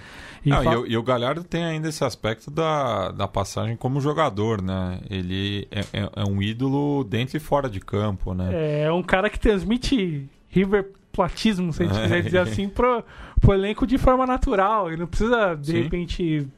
E 0.45 0.51
Não, 0.51 0.62
e, 0.65 0.77
o, 0.77 0.87
e 0.87 0.97
o 0.97 1.03
Galhardo 1.03 1.45
tem 1.45 1.65
ainda 1.65 1.89
esse 1.89 2.03
aspecto 2.05 2.51
da, 2.51 3.11
da 3.11 3.29
passagem 3.29 3.77
como 3.77 4.01
jogador, 4.01 4.61
né? 4.62 5.01
Ele 5.11 5.66
é, 5.71 5.81
é- 5.93 6.11
é 6.16 6.25
um 6.25 6.41
ídolo 6.43 7.05
dentro 7.05 7.37
e 7.37 7.41
fora 7.41 7.69
de 7.69 7.81
campo, 7.81 8.35
né? 8.35 8.83
é 8.83 8.93
um 8.93 9.03
cara 9.03 9.29
que 9.31 9.39
transmite 9.39 10.29
River 10.49 10.91
platismo, 11.12 11.73
se 11.73 11.83
a 11.83 11.87
gente 11.87 11.99
É. 11.99 12.03
quiser 12.03 12.23
dizer 12.23 12.39
assim, 12.39 12.69
pro, 12.69 13.05
pro 13.41 13.53
elenco 13.55 13.87
de 13.87 13.97
forma 13.99 14.27
natural. 14.27 14.89
Ele 14.89 14.99
não 14.99 15.07
precisa, 15.07 15.55
de 15.55 15.66
Sim. 15.73 15.83
repente, 15.83 16.49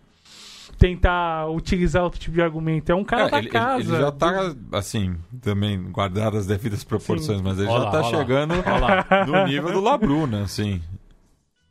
tentar 0.78 1.48
utilizar 1.50 2.02
outro 2.04 2.20
tipo 2.20 2.34
de 2.34 2.42
argumento. 2.42 2.90
É 2.90 2.94
um 2.94 3.04
cara 3.04 3.24
É, 3.26 3.30
da 3.30 3.38
ele, 3.38 3.48
casa. 3.50 3.80
ele 3.82 3.96
já 3.96 4.12
tá, 4.12 4.54
assim, 4.72 5.16
também 5.40 5.82
guardado 5.90 6.36
as 6.36 6.46
devidas 6.46 6.84
proporções, 6.84 7.40
mas 7.40 7.58
ele 7.58 7.68
Olha 7.68 7.84
já 7.84 7.90
tá 7.90 7.98
olha 7.98 8.16
lá. 8.16 8.18
chegando 8.18 8.54
no 9.26 9.46
nível 9.46 9.72
do 9.72 9.80
Labruna, 9.80 10.42
assim. 10.42 10.80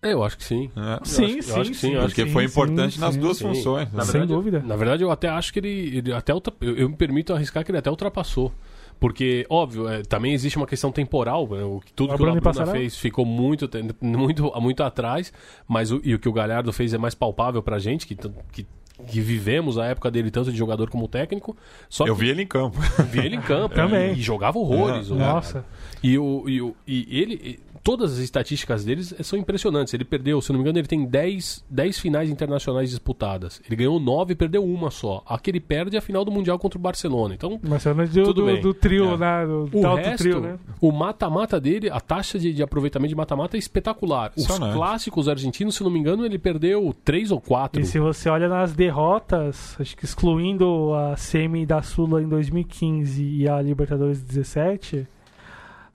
É, 0.01 0.13
Eu 0.13 0.23
acho 0.23 0.37
que 0.37 0.43
sim. 0.43 0.69
né? 0.75 0.97
Eu 0.97 1.05
Sim, 1.05 1.25
acho- 1.25 1.49
eu 1.49 1.55
sim, 1.55 1.61
acho 1.61 1.71
que 1.71 1.77
sim, 1.77 1.87
sim. 1.91 1.99
Porque 1.99 2.25
sim, 2.25 2.31
foi 2.31 2.43
sim, 2.43 2.49
importante 2.49 2.99
nas 2.99 3.13
sim, 3.15 3.21
duas 3.21 3.37
sim. 3.37 3.47
funções. 3.47 3.91
Na 3.91 3.97
né? 3.97 4.03
Sem 4.03 4.11
verdade, 4.11 4.33
dúvida. 4.33 4.59
Na 4.61 4.75
verdade, 4.75 5.03
eu 5.03 5.11
até 5.11 5.29
acho 5.29 5.51
que 5.53 5.59
ele, 5.59 5.97
ele 5.97 6.13
até 6.13 6.33
ultra- 6.33 6.53
eu, 6.61 6.75
eu 6.77 6.89
me 6.89 6.95
permito 6.95 7.33
arriscar 7.33 7.63
que 7.63 7.71
ele 7.71 7.77
até 7.79 7.89
ultrapassou. 7.89 8.51
Porque, 8.99 9.45
óbvio, 9.49 9.89
é, 9.89 10.03
também 10.03 10.33
existe 10.33 10.57
uma 10.57 10.67
questão 10.67 10.91
temporal. 10.91 11.47
né, 11.49 11.63
o 11.63 11.79
que- 11.81 11.91
tudo 11.93 12.13
A 12.13 12.15
que 12.15 12.21
o 12.21 12.25
Bruna 12.25 12.33
Labruna 12.35 12.41
Passarello? 12.41 12.77
fez 12.77 12.97
ficou 12.97 13.25
muito, 13.25 13.69
muito, 14.01 14.51
muito 14.61 14.83
atrás, 14.83 15.33
mas 15.67 15.91
o, 15.91 15.99
e 16.03 16.13
o 16.15 16.19
que 16.19 16.29
o 16.29 16.33
Galhardo 16.33 16.71
fez 16.71 16.93
é 16.93 16.97
mais 16.97 17.13
palpável 17.15 17.61
pra 17.63 17.77
gente, 17.79 18.05
que, 18.07 18.15
que, 18.53 18.65
que 19.07 19.19
vivemos 19.19 19.77
a 19.77 19.85
época 19.85 20.09
dele 20.09 20.31
tanto 20.31 20.51
de 20.51 20.57
jogador 20.57 20.89
como 20.89 21.07
técnico. 21.07 21.55
Só 21.89 22.05
Eu 22.07 22.15
que 22.15 22.21
vi 22.21 22.29
ele 22.29 22.43
em 22.43 22.47
campo. 22.47 22.79
vi 23.11 23.19
ele 23.19 23.35
em 23.35 23.41
campo 23.41 23.73
Também. 23.75 24.13
e, 24.13 24.19
e 24.19 24.21
jogava 24.21 24.57
horrores. 24.57 25.09
É, 25.09 25.13
o 25.13 25.17
Nossa. 25.17 25.65
E, 26.11 26.17
o, 26.17 26.43
e, 26.49 26.61
o, 26.61 26.75
e 26.87 27.19
ele. 27.19 27.33
e 27.43 27.59
todas 27.85 28.13
as 28.13 28.17
estatísticas 28.17 28.83
deles 28.83 29.13
são 29.21 29.37
impressionantes. 29.37 29.93
Ele 29.93 30.03
perdeu, 30.03 30.41
se 30.41 30.49
não 30.51 30.57
me 30.57 30.63
engano, 30.63 30.79
ele 30.79 30.87
tem 30.87 31.05
10, 31.05 31.63
10 31.69 31.99
finais 31.99 32.31
internacionais 32.31 32.89
disputadas. 32.89 33.61
Ele 33.67 33.75
ganhou 33.75 33.99
9 33.99 34.33
e 34.33 34.35
perdeu 34.35 34.63
uma 34.65 34.89
só. 34.89 35.21
A 35.27 35.37
que 35.37 35.51
ele 35.51 35.59
perde 35.59 35.95
é 35.95 35.99
a 35.99 36.01
final 36.01 36.25
do 36.25 36.31
Mundial 36.31 36.57
contra 36.57 36.79
o 36.79 36.81
Barcelona. 36.81 37.35
Então, 37.35 37.59
Marcelo 37.61 38.07
do, 38.07 38.23
Tudo 38.23 38.41
do, 38.41 38.45
bem. 38.47 38.59
do 38.59 38.73
trio, 38.73 39.13
É. 39.13 39.17
né? 39.17 39.45
Do, 39.45 39.77
o 39.77 39.95
resto, 39.95 40.17
trio, 40.17 40.41
né? 40.41 40.57
o 40.81 40.91
mata-mata 40.91 41.61
dele, 41.61 41.87
a 41.91 41.99
taxa 41.99 42.39
de, 42.39 42.51
de 42.53 42.63
aproveitamento 42.63 43.09
de 43.09 43.15
mata-mata 43.15 43.55
é 43.55 43.59
espetacular. 43.59 44.31
Os 44.35 44.45
Impressionante. 44.45 44.75
clássicos 44.75 45.29
argentinos, 45.29 45.75
se 45.75 45.83
não 45.83 45.91
me 45.91 45.99
engano, 45.99 46.25
ele 46.25 46.39
perdeu 46.39 46.91
3 47.05 47.29
ou 47.29 47.39
4. 47.39 47.79
E 47.81 47.85
se 47.85 47.99
você 47.99 48.29
olha 48.29 48.49
nas 48.49 48.73
derrotas, 48.73 49.75
acho 49.79 49.95
que 49.95 50.05
excluindo 50.05 50.91
a 50.95 51.15
semi 51.15 51.67
da 51.67 51.83
Sula 51.83 52.19
em 52.19 52.27
2015 52.27 53.23
e 53.23 53.47
a 53.47 53.61
Libertadores 53.61 54.23
17, 54.23 55.07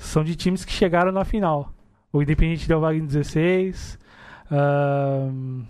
são 0.04 0.24
de 0.24 0.34
times 0.34 0.64
que 0.64 0.72
chegaram 0.72 1.12
na 1.12 1.24
final. 1.24 1.72
O 2.12 2.22
Independente 2.22 2.66
Del 2.66 2.80
Valle 2.80 2.98
em 2.98 3.06
16. 3.06 3.98
ahn, 4.50 5.62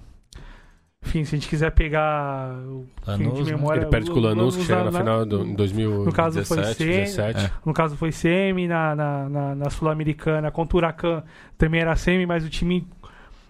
enfim, 1.02 1.24
se 1.24 1.35
a 1.35 1.39
gente 1.39 1.48
quiser 1.48 1.70
pegar 1.73 2.52
o 2.66 2.86
Lanús, 3.07 3.39
de 3.39 3.44
né? 3.44 3.57
memória, 3.57 3.81
Ele 3.81 3.90
perde 3.90 4.11
com 4.11 4.19
o 4.19 4.20
Lanús, 4.23 4.55
que 4.57 4.62
chega 4.65 4.85
na 4.85 4.90
na- 4.90 4.98
final 4.98 5.24
do, 5.27 5.44
em 5.47 5.55
2017. 5.55 6.07
No 6.07 6.12
caso 6.12 6.44
foi 6.44 6.65
C, 6.65 6.85
17. 6.85 7.47
É. 7.47 7.51
No 7.65 7.73
caso 7.73 7.97
foi 7.97 8.12
semi, 8.12 8.69
na, 8.69 8.94
na, 8.94 9.28
na, 9.28 9.55
na 9.55 9.70
Sul-Americana 9.70 10.51
contra 10.51 10.77
o 10.77 10.78
Huracan 10.78 11.23
também 11.57 11.81
era 11.81 11.97
semi, 11.97 12.27
mas 12.27 12.44
o 12.44 12.51
time 12.51 12.86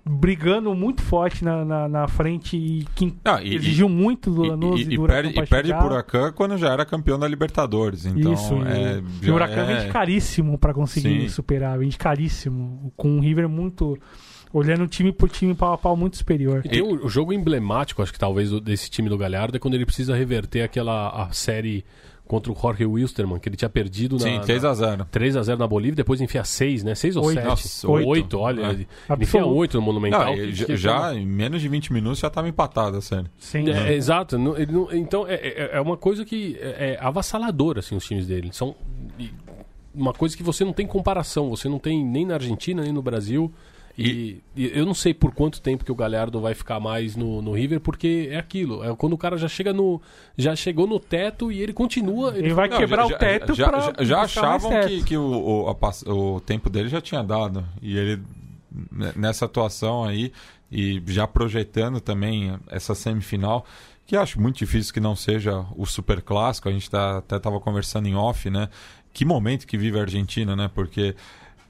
brigando 0.05 0.75
muito 0.75 1.03
forte 1.03 1.45
na, 1.45 1.65
na, 1.65 1.89
na 1.89 2.09
frente 2.09 2.57
e 2.57 2.87
que 2.95 3.15
Ah, 3.25 3.41
e- 3.43 3.55
exigiu 3.55 3.89
muito 3.89 4.31
do 4.31 4.43
Lanús 4.43 4.81
e, 4.81 4.85
e- 4.85 4.95
e 4.95 4.97
do 4.97 5.03
Huracan 5.03 5.23
perde, 5.33 5.39
e 5.39 5.47
perde 5.47 5.75
por 5.75 5.85
Huracan 5.93 6.33
quando 6.33 6.57
já 6.59 6.73
era 6.73 6.85
campeão 6.87 7.19
da 7.19 7.29
Libertadores. 7.29 8.07
Então, 8.07 8.33
Isso, 8.33 8.55
e 8.55 8.59
é, 8.69 9.01
o- 9.01 9.27
e 9.27 9.31
o 9.31 9.35
Huracan 9.35 9.63
é- 9.63 9.77
vende 9.77 9.93
caríssimo 9.93 10.59
pra 10.59 10.73
conseguir 10.75 11.23
Sim. 11.23 11.29
superar, 11.29 11.79
vende 11.79 11.99
caríssimo, 11.99 12.93
com 12.97 13.11
um 13.11 13.21
River 13.21 13.49
muito 13.49 13.99
olhando 14.53 14.87
time 14.89 15.13
por 15.13 15.29
time 15.29 15.55
pau 15.55 15.73
a 15.75 15.79
pau 15.79 15.97
muito 15.97 16.17
superior. 16.17 16.63
E 16.65 16.69
tem 16.69 16.83
o, 16.83 17.07
o 17.07 17.09
jogo 17.09 17.33
emblemático, 17.33 18.03
acho 18.03 18.13
que 18.13 18.19
talvez, 18.19 18.51
desse 18.63 18.91
time 18.91 19.09
do 19.09 19.17
Galhardo, 19.17 19.57
é 19.57 19.61
quando 19.61 19.75
ele 19.75 19.87
precisa 19.87 20.17
reverter 20.17 20.63
aquela 20.63 21.09
a 21.25 21.33
série 21.33 21.85
contra 22.31 22.53
o 22.53 22.55
Jorge 22.57 22.87
Wilstermann, 22.87 23.41
que 23.41 23.49
ele 23.49 23.57
tinha 23.57 23.69
perdido 23.69 24.15
na, 24.15 24.21
Sim, 24.21 24.37
na 24.39 24.45
3x0. 24.45 25.07
3x0 25.13 25.59
na 25.59 25.67
Bolívia, 25.67 25.97
depois 25.97 26.21
enfia 26.21 26.45
6, 26.45 26.85
né? 26.85 26.95
6 26.95 27.17
ou 27.17 27.25
Oito. 27.25 27.35
7? 27.39 27.47
Nossa, 27.49 27.91
8, 27.91 28.09
oito. 28.09 28.39
olha. 28.39 28.61
É. 28.61 28.71
Ele 28.71 28.83
enfia 28.83 29.41
Absoluto. 29.41 29.55
8 29.57 29.77
no 29.79 29.83
Monumental. 29.83 30.27
Não, 30.27 30.35
que- 30.35 30.41
e 30.43 30.53
já, 30.55 30.65
que- 30.67 30.77
já 30.77 31.15
em 31.15 31.27
menos 31.27 31.61
de 31.61 31.69
20 31.69 31.93
minutos 31.93 32.21
já 32.21 32.29
estava 32.29 32.49
empatado 32.49 32.99
a 32.99 33.01
série. 33.01 33.27
Sim. 33.37 33.69
É, 33.69 33.89
é, 33.89 33.95
exato. 33.95 34.39
não- 34.39 34.57
ele 34.57 34.71
não- 34.71 34.93
então, 34.93 35.27
é, 35.27 35.35
é- 35.35 35.71
é 35.75 35.81
uma 35.81 35.97
coisa 35.97 36.25
que 36.25 36.57
é, 36.61 36.93
é 36.93 37.05
avassaladora, 37.05 37.81
assim, 37.81 37.97
os 37.97 38.07
times 38.07 38.29
dele. 38.29 38.51
São 38.53 38.77
e 39.19 39.31
uma 39.93 40.13
coisa 40.13 40.37
que 40.37 40.43
você 40.45 40.65
não 40.65 40.73
tem 40.73 40.87
comparação. 40.87 41.51
Você 41.51 41.69
não 41.69 41.81
tem 41.81 42.05
nem 42.05 42.25
na 42.25 42.35
Argentina, 42.35 42.81
nem 42.83 42.93
no 42.93 43.03
Brasil. 43.03 43.53
E, 43.99 44.41
e 44.57 44.71
eu 44.75 44.87
não 44.87 44.95
sei 44.95 45.13
por 45.13 45.35
quanto 45.35 45.61
tempo 45.61 45.85
que 45.85 45.93
o 45.93 45.95
Galhardo 45.95 46.41
vai 46.41 46.55
ficar 46.55 46.81
mais 46.81 47.17
no, 47.17 47.43
no 47.43 47.53
River, 47.53 47.81
porque 47.81 48.29
é 48.31 48.39
aquilo. 48.39 48.83
É 48.83 48.95
quando 48.97 49.13
o 49.13 49.19
cara 49.19 49.37
já 49.37 49.49
chega 49.49 49.73
no. 49.73 50.01
Já 50.39 50.57
chegou 50.57 50.87
no 50.87 50.99
teto 50.99 51.53
e 51.53 51.61
ele 51.61 51.73
continua. 51.73 52.37
Ele 52.37 52.55
vai 52.55 52.69
Não, 52.69 52.79
quebrar 52.79 53.07
já- 53.09 53.15
o 53.15 53.19
teto 53.19 53.55
já, 53.55 53.69
pra 53.69 53.81
já, 53.81 53.95
já 54.05 54.21
achavam 54.23 54.71
teto. 54.71 54.89
que, 54.89 55.05
que 55.05 55.17
o, 55.17 55.67
o, 55.67 55.69
a 55.69 56.11
o 56.13 56.41
tempo 56.41 56.71
dele 56.71 56.89
já 56.89 57.01
tinha 57.01 57.23
dado. 57.23 57.65
E 57.83 57.97
ele, 57.97 58.23
nessa 59.17 59.45
atuação 59.45 60.05
aí, 60.05 60.33
e 60.71 61.03
já 61.09 61.27
projetando 61.27 62.01
também 62.01 62.57
essa 62.69 62.95
semifinal, 62.95 63.67
que 64.07 64.17
acho 64.17 64.41
muito 64.41 64.57
difícil 64.57 64.95
que 64.95 65.01
não 65.01 65.15
seja 65.15 65.67
o 65.77 65.85
super 65.85 66.23
clássico. 66.23 66.69
A 66.69 66.73
gente 66.73 66.89
tá, 66.91 67.19
até 67.19 67.37
estava 67.37 67.61
conversando 67.61 68.07
em 68.09 68.15
off, 68.15 68.49
né? 68.49 68.69
Que 69.13 69.25
momento 69.25 69.67
que 69.67 69.77
vive 69.77 69.99
a 69.99 70.03
Argentina, 70.03 70.55
né? 70.55 70.71
Porque 70.73 71.15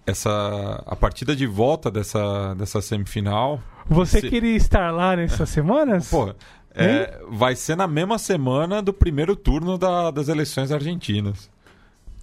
essa 0.07 0.83
a 0.87 0.97
partida 0.97 1.35
de 1.37 1.47
volta 1.47 1.91
dessa, 1.91 2.55
dessa 2.55 2.81
semifinal 2.81 3.61
Você 3.89 4.21
Se- 4.21 4.29
queria 4.31 4.57
estar 4.57 4.91
lá 4.91 5.17
nessas 5.17 5.49
semanas? 5.51 6.09
Pô, 6.11 6.35
é, 6.75 7.21
vai 7.31 7.55
ser 7.57 7.77
na 7.77 7.87
mesma 7.87 8.19
semana 8.19 8.81
do 8.83 8.93
primeiro 8.93 9.35
turno 9.37 9.77
da- 9.77 10.11
das 10.11 10.29
eleições 10.29 10.71
argentinas. 10.73 11.51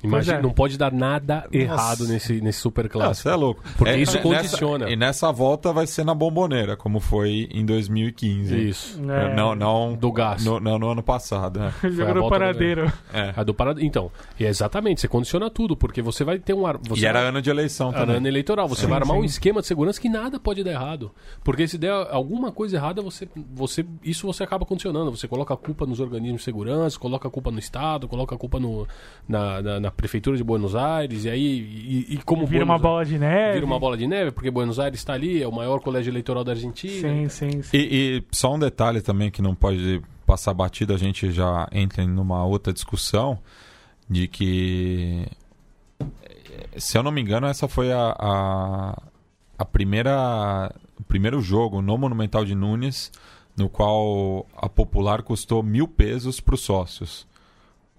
Imagina, 0.03 0.37
é. 0.37 0.41
não 0.41 0.51
pode 0.51 0.77
dar 0.77 0.91
nada 0.91 1.47
errado 1.51 2.07
nesse, 2.07 2.39
nesse 2.41 2.59
super 2.59 2.87
clássico. 2.87 3.27
você 3.29 3.33
é 3.33 3.35
louco. 3.35 3.63
Porque 3.77 3.93
É, 3.93 3.97
isso 3.99 4.15
nessa- 4.17 4.23
condiciona. 4.23 4.89
e 4.89 4.95
nessa 4.95 5.31
volta 5.31 5.73
vai 5.73 5.87
ser 5.87 6.05
na 6.05 6.13
bomboneira, 6.13 6.77
como 6.77 6.99
foi 6.99 7.47
em 7.51 7.65
2015. 7.65 8.69
Isso. 8.69 8.99
É. 9.11 9.33
Não, 9.35 9.55
não, 9.55 9.95
Do 9.95 10.11
gás. 10.11 10.45
No, 10.45 10.59
não 10.59 10.77
no 10.77 10.89
ano 10.89 11.01
passado. 11.03 11.59
né? 11.59 11.73
Jogou 11.89 12.13
no 12.15 12.29
paradeiro. 12.29 12.91
É. 13.13 13.33
A 13.35 13.43
do 13.43 13.53
parado. 13.53 13.81
Então, 13.83 14.11
e 14.39 14.45
é 14.45 14.47
exatamente, 14.49 15.01
você 15.01 15.07
condiciona 15.07 15.49
tudo, 15.49 15.75
porque 15.75 16.01
você 16.01 16.23
vai 16.23 16.37
ter 16.39 16.53
um 16.53 16.65
ar. 16.65 16.77
Você 16.87 17.01
E 17.01 17.05
era 17.05 17.19
vai- 17.19 17.29
ano 17.29 17.41
de 17.41 17.49
eleição 17.49 17.89
Era 17.89 17.99
também. 18.01 18.17
ano 18.17 18.27
eleitoral. 18.27 18.67
Você 18.67 18.81
Sim, 18.81 18.87
vai 18.87 18.99
armar 18.99 19.15
sim. 19.17 19.21
um 19.21 19.25
esquema 19.25 19.61
de 19.61 19.67
segurança 19.67 19.99
que 19.99 20.09
nada 20.09 20.39
pode 20.39 20.63
dar 20.63 20.71
errado. 20.71 21.11
Porque 21.43 21.67
se 21.67 21.77
der 21.77 21.91
alguma 22.11 22.51
coisa 22.51 22.77
errada, 22.77 23.01
você, 23.01 23.27
você, 23.53 23.85
isso 24.03 24.27
você 24.27 24.43
acaba 24.43 24.65
condicionando. 24.65 25.09
Você 25.09 25.27
coloca 25.27 25.53
a 25.53 25.57
culpa 25.57 25.85
nos 25.85 25.99
organismos 25.99 26.41
de 26.41 26.45
segurança, 26.45 26.99
coloca 26.99 27.27
a 27.27 27.31
culpa 27.31 27.49
no 27.51 27.59
Estado, 27.59 28.07
coloca 28.07 28.35
a 28.35 28.37
culpa 28.37 28.59
no, 28.59 28.87
na, 29.27 29.61
na, 29.61 29.86
na 29.87 29.91
Prefeitura 29.91 30.35
de 30.35 30.43
Buenos 30.43 30.75
Aires, 30.75 31.23
e 31.25 31.29
aí. 31.29 32.05
E, 32.09 32.13
e 32.15 32.17
como 32.17 32.45
Vira 32.45 32.63
uma 32.65 32.77
Buenos- 32.77 32.81
bola 32.91 33.05
de 33.05 33.17
neve. 33.17 33.53
Vira 33.53 33.65
uma 33.65 33.79
bola 33.79 33.97
de 33.97 34.05
neve, 34.07 34.31
porque 34.31 34.51
Buenos 34.51 34.79
Aires 34.79 34.99
está 34.99 35.13
ali, 35.13 35.41
é 35.41 35.47
o 35.47 35.51
maior 35.51 35.79
colégio 35.79 36.11
eleitoral 36.11 36.43
da 36.43 36.51
Argentina. 36.51 37.07
Sim, 37.09 37.29
sim, 37.29 37.61
sim. 37.61 37.77
E, 37.77 38.17
e 38.19 38.23
só 38.35 38.53
um 38.53 38.59
detalhe 38.59 39.01
também 39.01 39.31
que 39.31 39.41
não 39.41 39.55
pode 39.55 40.01
passar 40.25 40.53
batido, 40.53 40.93
a 40.93 40.97
gente 40.97 41.31
já 41.31 41.67
entra 41.71 42.03
em 42.03 42.07
numa 42.07 42.43
outra 42.45 42.73
discussão 42.73 43.39
de 44.09 44.27
que 44.27 45.25
se 46.75 46.97
eu 46.97 47.03
não 47.03 47.11
me 47.11 47.21
engano, 47.21 47.47
essa 47.47 47.67
foi 47.67 47.91
a, 47.91 48.15
a, 48.19 49.01
a 49.57 49.65
primeira 49.65 50.71
o 50.99 51.03
primeiro 51.03 51.39
jogo 51.41 51.81
no 51.81 51.97
Monumental 51.97 52.43
de 52.43 52.55
Nunes, 52.55 53.11
no 53.55 53.69
qual 53.69 54.45
a 54.57 54.67
popular 54.67 55.21
custou 55.23 55.61
mil 55.63 55.87
pesos 55.87 56.39
para 56.41 56.55
os 56.55 56.61
sócios. 56.61 57.25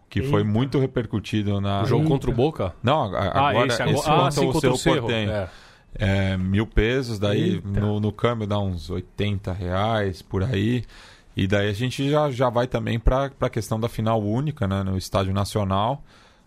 Que 0.09 0.23
foi 0.23 0.41
Eita. 0.41 0.51
muito 0.53 0.79
repercutido 0.79 1.61
na. 1.61 1.83
O 1.83 1.87
jogo 1.87 2.03
Eita. 2.03 2.11
contra 2.13 2.31
o 2.31 2.35
Boca? 2.35 2.75
Não, 2.83 3.15
a- 3.15 3.49
agora 3.51 3.67
esse 3.67 3.83
esse, 3.83 3.83
agora. 3.83 4.01
Ah, 4.09 4.17
contra 4.25 4.31
sim, 4.33 4.47
o 4.49 4.53
contra 4.53 4.61
seu 4.61 4.73
o 4.73 4.77
Cerro. 4.79 5.01
Portenho. 5.03 5.31
É. 5.31 5.49
É, 6.01 6.37
mil 6.37 6.67
pesos, 6.67 7.19
daí 7.19 7.55
Eita. 7.55 7.81
no, 7.81 7.99
no 8.01 8.13
câmbio 8.13 8.47
dá 8.47 8.59
uns 8.59 8.89
80 8.91 9.53
reais 9.53 10.23
por 10.23 10.43
aí. 10.45 10.85
E 11.37 11.47
daí 11.47 11.69
a 11.69 11.73
gente 11.73 12.11
já, 12.11 12.31
já 12.31 12.49
vai 12.51 12.67
também 12.67 12.99
para 12.99 13.31
a 13.41 13.49
questão 13.51 13.79
da 13.79 13.89
final 13.89 14.21
única, 14.23 14.67
né, 14.67 14.83
no 14.83 14.99
Estádio 14.99 15.33
Nacional, 15.33 16.03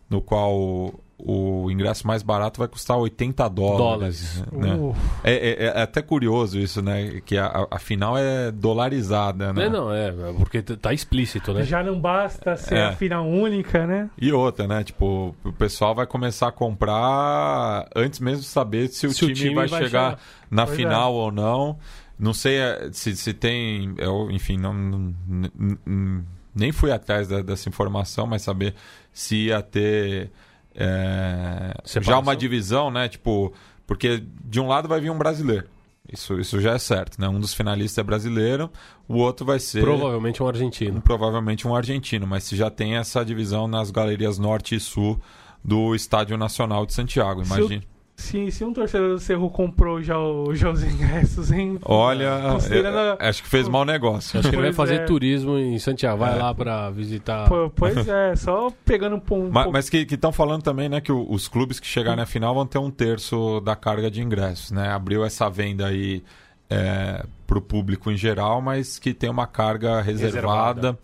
no 0.10 0.22
qual 0.22 0.94
o, 1.26 1.70
ingresso 1.72 2.06
mais 2.08 2.22
barato 2.24 2.60
vai 2.60 2.68
custar 2.68 2.98
80 2.98 3.48
dólares. 3.50 4.44
né? 4.52 4.74
Uh, 4.76 4.96
É, 5.24 5.34
é- 5.34 5.66
é 5.66 5.82
até 5.82 6.02
curioso 6.02 6.58
isso, 6.60 6.82
né? 6.82 7.22
Que 7.26 7.38
a, 7.38 7.68
a 7.70 7.80
final 7.80 8.18
é 8.18 8.52
dolarizada, 8.52 9.54
né? 9.54 9.70
Não, 9.70 9.86
não, 9.88 9.94
é, 9.94 10.08
é 10.10 10.34
porque 10.38 10.62
tá 10.62 10.94
explícito, 10.94 11.54
né? 11.54 11.64
Já 11.64 11.84
não 11.84 12.00
basta 12.00 12.56
ser 12.58 12.76
É. 12.76 12.86
a 12.88 12.92
final 12.94 13.28
única, 13.28 13.86
né? 13.86 14.10
E 14.20 14.32
outra, 14.32 14.68
né? 14.68 14.84
Tipo, 14.84 15.36
o 15.44 15.54
pessoal 15.54 15.94
vai 15.96 16.06
começar 16.08 16.48
a 16.48 16.52
comprar 16.52 17.88
antes 17.96 18.20
mesmo 18.20 18.42
de 18.42 18.48
saber 18.48 18.88
se 18.90 19.08
o, 19.08 19.12
Se 19.14 19.24
o 19.26 19.28
time, 19.28 19.34
time 19.40 19.56
vai, 19.56 19.68
vai 19.68 19.84
chegar 19.84 20.12
chegar. 20.12 20.20
na 20.50 20.66
Pois 20.66 20.78
final 20.78 21.14
ou 21.14 21.32
não. 21.32 21.78
Não 22.20 22.34
sei 22.34 22.60
se, 22.92 23.16
se 23.16 23.34
tem. 23.34 23.94
Eu, 23.98 24.30
enfim, 24.30 24.58
não, 24.58 24.74
não- 24.74 25.16
n- 25.28 25.52
n- 25.88 26.24
nem 26.54 26.72
fui 26.72 26.92
atrás 26.92 27.28
da- 27.28 27.42
dessa 27.42 27.68
informação, 27.68 28.28
mas 28.28 28.44
saber 28.44 28.76
se 29.12 29.48
ia 29.48 29.62
ter 29.62 30.30
eh, 30.76 31.74
já 32.02 32.20
uma 32.20 32.36
divisão, 32.36 32.90
né? 32.92 33.08
Tipo, 33.10 33.54
porque 33.86 34.24
de 34.46 34.60
um 34.60 34.68
lado 34.68 34.88
vai 34.88 35.00
vir 35.00 35.10
um 35.12 35.18
brasileiro. 35.18 35.68
Isso, 36.12 36.40
isso 36.40 36.60
já 36.60 36.74
é 36.74 36.80
certo, 36.80 37.20
né? 37.22 37.28
Um 37.30 37.40
dos 37.40 37.54
finalistas 37.54 37.98
é 37.98 38.04
brasileiro, 38.04 38.70
o 39.08 39.18
outro 39.18 39.46
vai 39.46 39.60
ser 39.60 39.82
Provavelmente 39.82 40.42
um 40.44 40.48
argentino. 40.48 41.02
provavelmente 41.02 41.68
um 41.68 41.76
argentino, 41.76 42.28
mas 42.28 42.44
se 42.44 42.56
já 42.56 42.70
tem 42.70 42.98
essa 42.98 43.24
divisão 43.24 43.68
nas 43.68 43.92
galerias 43.92 44.38
norte 44.38 44.76
e 44.76 44.80
sul 44.80 45.22
do 45.64 45.96
Estádio 45.96 46.38
Nacional 46.38 46.86
de 46.86 46.94
Santiago, 46.94 47.46
Se 47.46 47.54
imagine. 47.54 47.88
Se, 48.22 48.52
se 48.52 48.64
um 48.64 48.72
torcedor 48.72 49.10
do 49.10 49.20
Cerro 49.20 49.50
comprou 49.50 50.02
já, 50.02 50.18
o- 50.18 50.54
já 50.56 50.70
os 50.70 50.84
ingressos, 50.84 51.52
hein? 51.52 51.80
Olha, 51.84 52.40
Considerando 52.54 52.98
eu- 52.98 53.18
a- 53.20 53.30
acho 53.30 53.42
que 53.44 53.50
fez 53.50 53.68
mau 53.68 53.84
negócio. 53.84 54.40
Acho 54.40 54.50
que 54.50 54.56
ele 54.56 54.62
vai 54.62 54.74
fazer 54.74 54.96
é. 54.96 55.06
turismo 55.06 55.58
em 55.58 55.78
Santiago. 55.80 56.20
Vai 56.20 56.38
É. 56.38 56.42
lá 56.42 56.54
pra 56.54 56.90
visitar. 56.92 57.50
Pô, 57.50 57.70
Pois 57.76 58.08
é, 58.08 58.36
só 58.36 58.72
pegando 58.86 59.16
um 59.16 59.20
pom- 59.20 59.50
Ma- 59.50 59.64
pom- 59.66 59.72
Mas, 59.72 59.90
que 59.90 59.98
estão 60.10 60.32
falando 60.32 60.62
também, 60.62 60.88
né, 60.88 61.02
que 61.02 61.12
o- 61.12 61.26
os 61.32 61.48
clubes 61.48 61.80
que 61.80 61.88
chegarem 61.88 62.18
na 62.18 62.26
final 62.26 62.54
vão 62.54 62.66
ter 62.66 62.78
um 62.78 62.92
terço 62.92 63.60
da 63.62 63.76
carga 63.76 64.10
de 64.12 64.22
ingressos, 64.22 64.72
né? 64.72 64.90
Abriu 64.90 65.26
essa 65.26 65.50
venda 65.50 65.88
aí 65.88 66.24
é, 66.70 67.26
para 67.46 67.58
o 67.58 67.62
público 67.62 68.10
em 68.10 68.16
geral, 68.16 68.62
mas 68.62 68.98
que 68.98 69.14
tem 69.14 69.30
uma 69.30 69.46
carga 69.46 70.00
reservada. 70.02 70.98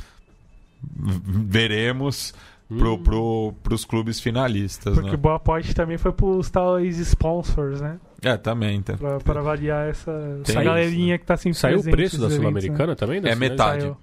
V- 0.82 1.22
Veremos 1.26 2.34
pro, 2.68 2.94
Hum. 2.94 3.04
pro, 3.04 3.54
pros 3.64 3.86
clubes 3.86 4.20
finalistas, 4.20 4.94
Porque 4.94 5.12
né? 5.12 5.18
boa 5.18 5.40
parte 5.40 5.74
também 5.74 5.98
foi 5.98 6.12
pros 6.12 6.50
tais 6.50 6.98
sponsors, 7.00 7.80
né? 7.82 8.00
É, 8.22 8.36
também. 8.38 8.82
Tá. 8.82 8.98
Pra, 8.98 9.20
pra 9.20 9.40
avaliar 9.40 9.90
essa, 9.90 10.12
essa 10.44 10.64
galerinha 10.64 11.18
que 11.18 11.26
tá 11.26 11.38
sempre 11.38 11.58
Saiu 11.60 11.80
o 11.80 11.84
preço 11.84 12.18
da 12.18 12.26
eventos, 12.26 12.36
Sul-Americana 12.42 12.96
também? 12.96 13.22
da 13.22 13.30
É 13.30 13.36
metade. 13.36 13.82
Saiu. 13.84 13.98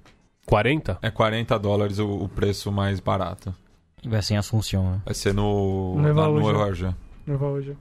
40? 0.47 0.99
É 1.03 1.11
40 1.11 1.59
dólares 1.59 1.99
o, 1.99 2.07
o 2.09 2.29
preço 2.29 2.71
mais 2.71 3.01
barato. 3.01 3.55
Vai 4.07 4.21
ser 4.23 4.35
em 4.35 4.37
Assunção, 4.37 4.91
né? 4.91 5.01
Vai 5.05 5.15
ser 5.15 5.33
no. 5.33 5.97
No 5.99 6.09
Evaúja. 6.09 6.95
no 7.27 7.35
Evaúja. 7.35 7.77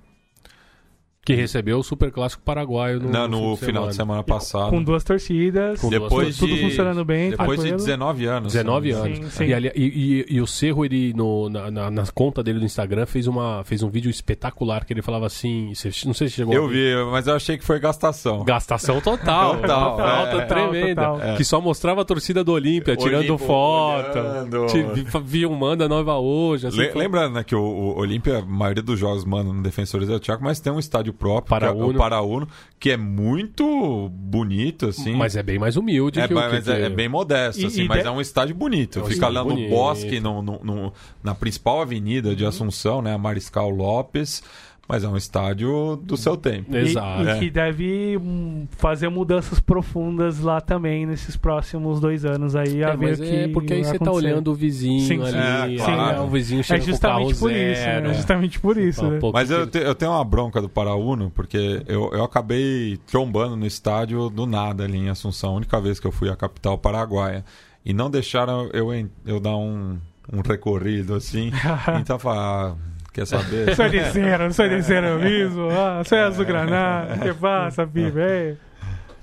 Que 1.25 1.33
recebeu 1.35 1.79
o 1.79 1.83
Super 1.83 2.11
Clássico 2.11 2.43
Paraguaio 2.43 2.99
no, 2.99 3.09
Não, 3.09 3.27
no 3.29 3.55
final 3.55 3.87
de 3.87 3.95
semana 3.95 4.21
passado. 4.23 4.71
Com 4.71 4.83
duas 4.83 5.05
torcidas, 5.05 5.79
Com 5.79 5.89
duas 5.89 6.01
Depois 6.03 6.37
tudo 6.37 6.53
de, 6.53 6.61
funcionando 6.63 7.05
bem, 7.05 7.29
Depois 7.29 7.51
de 7.61 7.67
tranquilo. 7.69 7.77
19 7.77 8.25
anos. 8.25 8.51
19 8.51 8.91
né? 8.91 8.99
anos. 8.99 9.17
Sim, 9.17 9.29
sim. 9.29 9.45
E, 9.45 9.53
ali- 9.53 9.71
e- 9.73 10.25
e- 10.29 10.35
e 10.35 10.41
o 10.41 10.45
Cerro, 10.47 10.83
ele, 10.83 11.13
no, 11.13 11.47
na, 11.49 11.71
na, 11.71 11.89
na 11.89 12.03
conta 12.13 12.43
dele 12.43 12.59
no 12.59 12.65
Instagram, 12.65 13.05
fez, 13.05 13.25
uma, 13.25 13.63
fez 13.63 13.81
um 13.81 13.89
vídeo 13.89 14.09
espetacular 14.09 14.83
que 14.83 14.91
ele 14.91 15.01
falava 15.01 15.25
assim. 15.25 15.71
não 16.05 16.13
sei 16.13 16.27
se 16.27 16.35
chegou 16.35 16.53
Eu 16.53 16.65
a 16.65 16.67
vi, 16.67 16.93
mas 17.09 17.25
eu 17.25 17.35
achei 17.35 17.57
que 17.57 17.63
foi 17.63 17.79
gastação. 17.79 18.43
Gastação 18.43 18.99
total. 18.99 19.55
Total, 19.63 19.97
falta 19.97 20.35
é. 20.37 20.45
tremenda. 20.45 21.01
Total, 21.03 21.19
total. 21.19 21.37
Que 21.37 21.45
só 21.45 21.61
mostrava 21.61 22.01
a 22.01 22.05
torcida 22.05 22.43
do 22.43 22.51
Olímpia 22.51 22.97
tirando 22.97 23.37
foto. 23.37 24.19
filmando 25.25 25.83
a 25.83 25.87
nova 25.87 26.17
hoje. 26.17 26.67
Assim, 26.67 26.77
Le- 26.77 26.91
foi- 26.91 27.01
Lembrando 27.01 27.35
né, 27.35 27.43
que 27.45 27.55
o, 27.55 27.61
o 27.61 27.97
Olímpia, 27.99 28.39
a 28.39 28.45
maioria 28.45 28.83
dos 28.83 28.99
jogos 28.99 29.23
manda 29.23 29.53
no 29.53 29.61
Defensores 29.63 30.07
del 30.09 30.19
Chaco, 30.21 30.43
mas 30.43 30.59
tem 30.59 30.71
um 30.73 30.79
estádio 30.79 31.12
próprio, 31.13 31.49
Paraúno. 31.49 31.85
que 31.85 31.91
é 31.91 31.95
o 31.95 31.97
Paraúno, 31.97 32.47
que 32.79 32.91
é 32.91 32.97
muito 32.97 34.09
bonito, 34.11 34.87
assim. 34.87 35.15
Mas 35.15 35.35
é 35.35 35.43
bem 35.43 35.57
mais 35.57 35.77
humilde 35.77 36.19
É, 36.19 36.27
que 36.27 36.33
o 36.33 36.37
que 36.37 36.43
mas 36.49 36.67
é, 36.67 36.83
é 36.83 36.89
bem 36.89 37.07
modesto, 37.07 37.61
E- 37.61 37.65
assim, 37.65 37.83
e 37.83 37.87
mas 37.87 38.01
de- 38.01 38.07
é 38.07 38.11
um 38.11 38.19
estádio 38.21 38.55
bonito. 38.55 38.99
É 38.99 39.03
um 39.03 39.05
Fica 39.05 39.27
lá 39.29 39.43
no 39.43 39.51
bonito. 39.51 39.69
bosque, 39.69 40.19
no, 40.19 40.41
no- 40.41 40.59
no- 40.63 40.93
na 41.23 41.33
principal 41.33 41.81
avenida 41.81 42.35
de 42.35 42.45
Assunção, 42.45 43.01
né? 43.01 43.13
A 43.13 43.17
Mariscal 43.17 43.69
Lopes. 43.69 44.43
Mas 44.87 45.01
é 45.03 45.07
um 45.07 45.15
estádio 45.15 45.95
do 46.03 46.17
seu 46.17 46.35
tempo. 46.35 46.75
E- 46.75 46.77
Exato. 46.79 47.23
E, 47.23 47.27
É. 47.29 47.39
que 47.39 47.49
deve 47.49 48.17
hum, 48.21 48.67
fazer 48.71 49.07
mudanças 49.07 49.57
profundas 49.61 50.41
lá 50.41 50.59
também 50.59 51.05
nesses 51.05 51.37
próximos 51.37 52.01
dois 52.01 52.25
anos 52.25 52.53
aí. 52.53 52.83
A 52.83 52.89
É, 52.89 52.97
ver 52.97 53.07
mas 53.11 53.19
o 53.19 53.23
é 53.23 53.27
que 53.27 53.47
porque 53.53 53.73
aí 53.75 53.83
você 53.85 53.91
tá 53.97 54.05
acontecer. 54.05 54.17
olhando 54.27 54.51
o 54.51 54.53
vizinho 54.53 54.99
Sim, 54.99 55.21
ali. 55.23 55.77
sim. 55.79 55.83
É, 55.83 55.85
claro. 55.85 56.19
aí 56.21 56.27
o 56.27 56.29
vizinho 56.29 56.59
É 56.59 56.63
chega 56.63 56.79
com 56.81 56.83
o 56.83 56.91
justamente 56.91 57.23
carro 57.29 57.39
por 57.39 57.51
isso, 57.51 57.81
zero. 57.81 58.03
né? 58.03 58.09
É 58.09 58.13
justamente 58.13 58.59
por 58.59 58.77
isso, 58.77 59.09
né? 59.09 59.19
Mas 59.33 59.49
eu, 59.51 59.65
te- 59.67 59.77
eu 59.79 59.95
tenho 59.95 60.11
uma 60.11 60.23
bronca 60.25 60.61
do 60.61 60.67
Paraúno, 60.67 61.31
porque 61.33 61.81
eu, 61.87 62.11
eu 62.13 62.23
acabei 62.23 62.97
trombando 63.07 63.55
no 63.55 63.65
estádio 63.65 64.29
do 64.29 64.45
nada 64.45 64.83
ali 64.83 64.97
em 64.97 65.07
Assunção, 65.09 65.51
a 65.51 65.55
única 65.55 65.79
vez 65.79 65.97
que 65.97 66.05
eu 66.07 66.11
fui 66.11 66.29
à 66.29 66.35
capital 66.35 66.77
paraguaia. 66.77 67.45
E 67.85 67.93
não 67.93 68.09
deixaram 68.09 68.69
eu, 68.73 68.89
eu 69.25 69.39
dar 69.39 69.55
um, 69.55 69.97
um 70.31 70.41
recorrido 70.45 71.15
assim. 71.15 71.51
então 72.01 72.17
eu 72.17 72.19
falei, 72.19 72.39
ah, 72.41 72.75
quer 73.13 73.25
saber? 73.25 73.75
Soy 73.75 73.89
de 73.91 74.03
cero, 74.11 74.51
soy 74.51 74.69
de 74.69 74.83
cero 74.83 75.19
mismo. 75.19 75.69
Ah, 75.71 76.01
soy 76.03 76.19
azulgrana. 76.19 77.07
Que 77.21 77.33
passa, 77.33 77.85
pibe? 77.87 78.57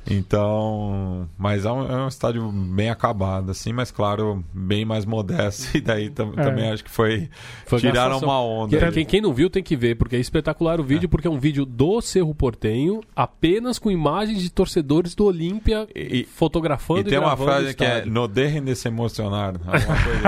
Então, 0.08 1.28
mas 1.38 1.64
é 1.64 1.70
um, 1.72 1.82
é 1.90 2.04
um 2.04 2.08
estádio 2.08 2.48
bem 2.50 2.90
acabado, 2.90 3.50
assim, 3.50 3.72
mas 3.72 3.90
claro, 3.90 4.44
bem 4.52 4.84
mais 4.84 5.04
modesto. 5.04 5.70
E 5.76 5.80
daí 5.80 6.10
tam- 6.10 6.32
É. 6.36 6.42
também 6.42 6.70
acho 6.70 6.82
que 6.84 6.90
foi. 6.90 7.28
Foi 7.66 7.78
tiraram 7.80 8.18
uma 8.18 8.40
onda. 8.42 8.90
Quem, 8.90 9.04
quem- 9.04 9.20
não 9.20 9.32
viu 9.32 9.48
tem 9.50 9.62
que 9.62 9.76
ver, 9.76 9.94
porque 9.96 10.16
é 10.16 10.18
espetacular 10.18 10.80
o 10.80 10.82
vídeo, 10.84 11.08
porque 11.08 11.26
é 11.28 11.30
um 11.30 11.38
vídeo 11.38 11.64
do 11.64 12.00
Cerro 12.00 12.34
Portenho, 12.34 13.00
apenas 13.14 13.78
com 13.78 13.90
imagens 13.90 14.42
de 14.42 14.50
torcedores 14.50 15.14
do 15.14 15.24
Olímpia 15.26 15.86
E- 15.94 16.20
e- 16.20 16.24
fotografando 16.24 17.00
E 17.00 17.04
tem 17.04 17.18
uma 17.18 17.36
frase 17.36 17.74
que 17.74 17.84
é. 17.84 18.04
No 18.04 18.26
dejen 18.26 18.64
de 18.64 18.74
se 18.74 18.88
emocionar. 18.88 19.54
Assim. 19.66 19.86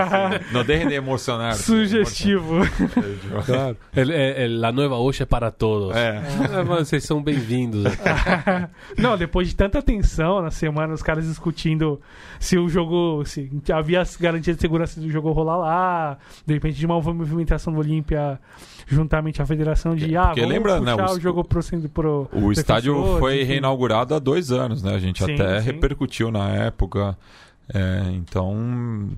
no 0.53 0.63
dejen 0.65 0.89
de 0.89 0.95
emocionar. 0.95 1.55
Sugestivo. 1.55 2.61
Claro. 3.47 3.77
É- 3.95 4.45
é 4.45 4.49
La 4.49 4.71
Nueva 4.73 4.97
Oxa 4.97 5.23
é 5.25 5.27
para 5.27 5.51
todos. 5.51 5.97
É. 5.97 6.23
É, 6.53 6.63
mano, 6.63 6.85
vocês 6.85 7.03
são 7.05 7.23
bem-vindos. 7.23 7.85
Não, 8.97 9.17
depois 9.17 9.49
de 9.49 9.55
tanta 9.63 9.83
tensão 9.83 10.43
na 10.43 10.51
semana, 10.51 10.93
os 10.95 11.03
caras 11.03 11.25
discutindo 11.27 12.01
se 12.41 12.59
o 12.59 12.69
jogo. 12.69 13.25
se 13.25 13.51
havia 13.73 14.01
as 14.01 14.17
garantias 14.17 14.57
de 14.57 14.61
segurança 14.61 15.01
do 15.01 15.11
jogo 15.11 15.31
rolar 15.33 15.57
lá, 15.57 16.19
de 16.47 16.55
repente 16.55 16.77
de 16.79 16.87
uma 16.87 17.01
movimentação 17.01 17.73
do 17.73 17.79
Olímpia 17.79 18.39
juntamente 18.87 19.41
à 19.41 19.47
federação 19.47 19.95
de 19.95 20.17
ah, 20.17 20.27
Porque 20.29 20.45
lembrando, 20.45 20.85
né, 20.85 20.95
os- 20.95 21.17
o 21.17 21.21
jogo 21.21 21.45
pro, 21.45 21.61
pro 21.93 22.29
O 22.33 22.53
estádio 22.53 23.19
foi 23.19 23.37
enfim. 23.43 23.45
reinaugurado 23.53 24.15
há 24.15 24.19
dois 24.19 24.51
anos, 24.51 24.83
né? 24.83 24.95
A 24.95 24.99
gente 24.99 25.25
Sim, 25.25 25.35
até 25.35 25.61
sim. 25.61 25.67
repercutiu 25.67 26.31
na 26.31 26.49
época. 26.51 27.17
É, 27.73 28.03
então, 28.15 29.09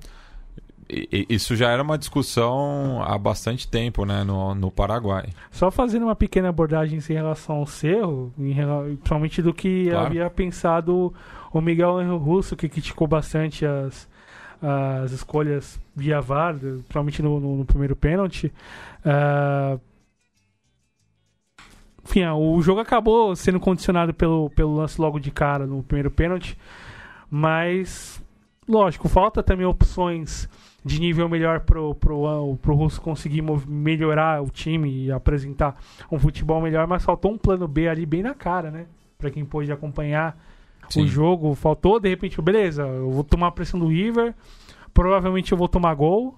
isso 0.87 1.55
já 1.55 1.69
era 1.71 1.81
uma 1.81 1.97
discussão 1.97 3.01
há 3.03 3.17
bastante 3.17 3.67
tempo, 3.67 4.05
né? 4.05 4.23
No, 4.23 4.53
no 4.53 4.69
Paraguai. 4.69 5.29
Só 5.51 5.71
fazendo 5.71 6.03
uma 6.03 6.15
pequena 6.15 6.49
abordagem 6.49 6.99
em 6.99 7.13
relação 7.13 7.55
ao 7.57 7.65
Cerro, 7.67 8.31
em 8.37 8.53
principalmente 8.53 9.41
do 9.41 9.53
que 9.53 9.89
Claro. 9.89 10.05
havia 10.07 10.29
pensado 10.29 11.13
o 11.51 11.61
Miguel 11.61 12.17
Russo, 12.17 12.55
que 12.55 12.69
criticou 12.69 13.07
bastante 13.07 13.65
as, 13.65 14.07
as 14.61 15.11
escolhas 15.11 15.79
via 15.95 16.21
VAR, 16.21 16.55
principalmente 16.55 17.21
no, 17.21 17.39
no- 17.39 17.55
no 17.57 17.65
primeiro 17.65 17.95
pênalti. 17.95 18.53
Ah, 19.03 19.77
enfim, 22.03 22.21
ah, 22.23 22.35
o 22.35 22.61
jogo 22.61 22.79
acabou 22.79 23.35
sendo 23.35 23.59
condicionado 23.59 24.13
pelo, 24.13 24.49
pelo 24.51 24.75
lance 24.75 25.01
logo 25.01 25.19
de 25.19 25.31
cara 25.31 25.65
no 25.65 25.81
primeiro 25.81 26.11
pênalti, 26.11 26.55
mas 27.29 28.21
lógico, 28.67 29.07
falta 29.09 29.41
também 29.41 29.65
opções 29.65 30.47
de 30.85 30.99
nível 30.99 31.27
melhor 31.27 31.61
pro, 31.61 31.95
pro, 31.95 32.55
pro 32.61 32.75
Russo 32.75 33.01
conseguir 33.01 33.41
melhorar 33.67 34.43
o 34.43 34.51
time 34.51 35.05
e 35.05 35.11
apresentar 35.11 35.81
um 36.11 36.19
futebol 36.19 36.61
melhor, 36.61 36.85
mas 36.85 37.03
faltou 37.03 37.31
um 37.31 37.37
plano 37.39 37.67
B 37.67 37.87
ali 37.87 38.05
bem 38.05 38.21
na 38.21 38.35
cara, 38.35 38.69
né? 38.69 38.85
Pra 39.17 39.31
quem 39.31 39.43
pôde 39.43 39.71
acompanhar 39.71 40.37
Sim. 40.87 41.01
o 41.01 41.07
jogo, 41.07 41.55
faltou 41.55 41.99
de 41.99 42.07
repente, 42.07 42.39
beleza, 42.39 42.83
eu 42.83 43.09
vou 43.09 43.23
tomar 43.23 43.47
a 43.47 43.51
pressão 43.51 43.79
do 43.79 43.87
River, 43.87 44.35
provavelmente 44.93 45.51
eu 45.51 45.57
vou 45.57 45.67
tomar 45.67 45.95
gol. 45.95 46.37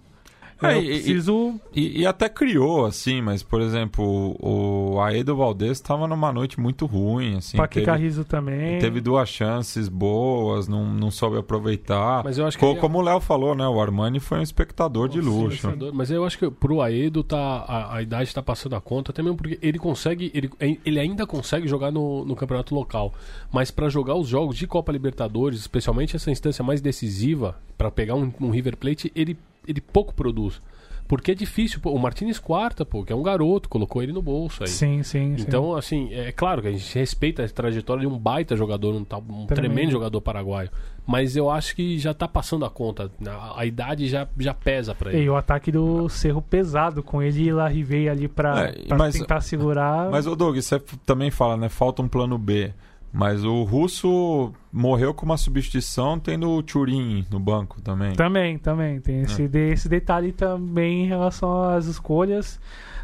É, 0.62 0.76
eu 0.78 0.82
e- 0.82 0.86
preciso. 0.88 1.60
E, 1.76 2.02
e 2.02 2.06
até 2.06 2.28
criou, 2.28 2.86
assim, 2.86 3.22
mas, 3.22 3.44
por 3.44 3.62
exemplo, 3.62 4.36
o, 4.40 5.00
Aedo 5.02 5.36
Valdez 5.36 5.74
estava 5.74 6.08
numa 6.08 6.32
noite 6.32 6.60
muito 6.60 6.86
ruim, 6.86 7.38
assim. 7.38 7.58
Paque 7.58 7.82
Carrizo 7.82 8.24
também. 8.26 8.80
teve 8.80 9.00
duas 9.02 9.30
chances 9.30 9.88
boas, 9.88 10.68
não, 10.68 10.86
não 10.94 11.12
soube 11.12 11.38
aproveitar. 11.38 12.24
Mas 12.24 12.38
eu 12.38 12.46
acho 12.48 12.58
que 12.58 12.64
Co- 12.66 12.72
ele- 12.72 12.80
Como 12.80 12.98
o 12.98 13.02
Léo 13.02 13.20
falou, 13.20 13.54
né? 13.56 13.68
O 13.68 13.80
Armani 13.82 14.20
foi 14.20 14.40
um 14.40 14.42
espectador 14.42 15.08
de 15.08 15.22
luxo. 15.22 15.68
Vencedor. 15.68 15.94
Mas 15.94 16.10
eu 16.12 16.26
acho 16.26 16.38
que 16.38 16.50
pro 16.50 16.82
Aedo 16.82 17.24
tá, 17.24 17.38
a, 17.38 17.96
a 17.98 18.02
idade 18.02 18.34
tá 18.34 18.42
passando 18.42 18.76
a 18.76 18.82
conta, 18.82 19.12
até 19.12 19.22
mesmo 19.22 19.38
porque 19.38 19.60
ele 19.62 19.78
consegue, 19.78 20.32
ele, 20.34 20.50
ele 20.84 21.00
ainda 21.00 21.26
consegue 21.28 21.68
jogar 21.68 21.92
no, 21.92 22.26
no 22.26 22.36
campeonato 22.36 22.74
local. 22.74 23.14
Mas 23.52 23.70
pra 23.72 23.90
jogar 23.90 24.16
os 24.16 24.28
jogos 24.28 24.58
de 24.58 24.66
Copa 24.68 24.92
Libertadores, 24.92 25.60
especialmente 25.60 26.16
essa 26.16 26.32
instância 26.32 26.64
mais 26.64 26.82
decisiva, 26.82 27.56
pra 27.78 27.92
pegar 27.92 28.16
um, 28.16 28.32
um 28.42 28.50
River 28.50 28.76
Plate, 28.78 29.12
ele, 29.16 29.38
ele 29.68 29.82
pouco 29.82 30.14
produz. 30.14 30.62
Porque 31.08 31.32
é 31.32 31.34
difícil, 31.34 31.80
pô, 31.80 31.92
o 31.92 31.98
Martinez 32.00 32.38
quarta, 32.38 32.84
pô, 32.86 33.02
que 33.02 33.14
é 33.14 33.16
um 33.16 33.24
garoto, 33.24 33.70
colocou 33.70 34.04
ele 34.04 34.12
no 34.12 34.22
bolso 34.22 34.64
aí. 34.64 34.68
Sim, 34.68 35.04
sim, 35.04 35.38
sim. 35.38 35.42
Então, 35.48 35.74
assim, 35.74 36.14
é 36.14 36.34
claro 36.34 36.62
que 36.62 36.68
a 36.68 36.72
gente 36.74 37.00
respeita 37.00 37.46
a 37.46 37.48
trajetória 37.48 38.02
de 38.02 38.08
um 38.08 38.20
baita 38.20 38.58
jogador, 38.58 38.94
um, 38.94 38.98
um 39.00 39.06
Tremendo. 39.06 39.48
tremendo 39.56 39.92
jogador 39.92 40.20
paraguaio. 40.20 40.70
Mas 41.06 41.38
eu 41.38 41.50
acho 41.50 41.74
que 41.78 41.98
já 41.98 42.14
tá 42.14 42.28
passando 42.28 42.66
a 42.66 42.70
conta. 42.70 43.10
A, 43.26 43.62
a 43.62 43.66
idade 43.66 44.10
já, 44.10 44.28
já 44.38 44.54
pesa 44.54 44.94
pra 44.94 45.14
ele. 45.14 45.24
E 45.24 45.30
o 45.30 45.38
ataque 45.38 45.72
do 45.72 46.10
Cerro 46.10 46.42
pesado, 46.42 47.02
com 47.02 47.22
ele 47.24 47.44
e 47.44 47.54
Larrivei 47.54 48.10
ali 48.10 48.28
pra, 48.28 48.66
É, 48.66 48.72
pra 48.90 48.98
mas- 48.98 49.16
tentar 49.18 49.40
segurar. 49.40 50.12
Mas, 50.12 50.28
ô 50.28 50.36
Doug, 50.36 50.58
você 50.58 50.78
também 51.06 51.32
fala, 51.32 51.56
né? 51.56 51.70
Falta 51.70 52.02
um 52.02 52.10
plano 52.10 52.38
B. 52.38 52.74
Mas 53.18 53.44
o 53.44 53.64
Russo 53.64 54.54
morreu 54.72 55.12
com 55.12 55.26
uma 55.26 55.38
substituição 55.38 56.20
tendo 56.20 56.52
o 56.52 56.62
Turin 56.62 57.26
no 57.32 57.40
banco 57.40 57.82
também. 57.82 58.14
Também, 58.14 58.60
também. 58.60 59.02
Tem 59.02 59.22
esse, 59.22 59.44
É. 59.44 59.48
de- 59.48 59.72
esse 59.72 59.90
detalhe 59.90 60.32
também 60.32 61.04
em 61.06 61.08
relação 61.08 61.64
às 61.64 61.86
escolhas. 61.88 62.60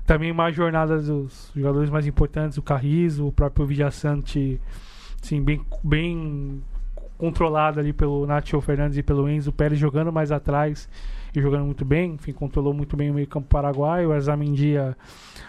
Também 0.06 0.30
uma 0.32 0.52
jornada 0.52 1.02
dos 1.02 1.50
jogadores 1.56 1.90
mais 1.90 2.06
importantes, 2.06 2.58
o 2.58 2.62
Carrizo, 2.62 3.26
o 3.26 3.32
próprio 3.32 3.66
Villassante, 3.66 4.62
assim, 5.22 5.42
bem, 5.42 5.62
bem 5.84 6.62
controlado 7.18 7.80
ali 7.80 7.92
pelo 7.94 8.28
Nacho 8.28 8.60
Fernandes 8.62 8.98
e 8.98 9.04
pelo 9.04 9.28
Enzo 9.30 9.52
Pérez, 9.52 9.80
jogando 9.80 10.12
mais 10.12 10.32
atrás 10.32 10.88
e 11.36 11.42
jogando 11.42 11.66
muito 11.66 11.86
bem. 11.86 12.14
Enfim, 12.14 12.34
controlou 12.34 12.74
muito 12.74 12.96
bem 12.96 13.10
o 13.10 13.14
meio 13.16 13.26
campo 13.28 13.48
paraguaio. 13.48 14.10
O 14.10 14.12
Arzamendia 14.12 14.96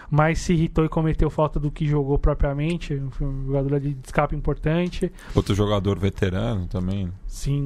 mais 0.09 0.39
se 0.39 0.53
irritou 0.53 0.85
e 0.85 0.89
cometeu 0.89 1.29
falta 1.29 1.59
do 1.59 1.71
que 1.71 1.85
jogou 1.87 2.17
propriamente. 2.19 2.93
Um 3.21 3.45
jogador 3.47 3.75
ali 3.75 3.93
de 3.93 4.05
escape 4.05 4.35
importante. 4.35 5.11
Outro 5.33 5.53
jogador 5.55 5.97
veterano 5.99 6.67
também. 6.67 7.09
Sim, 7.27 7.61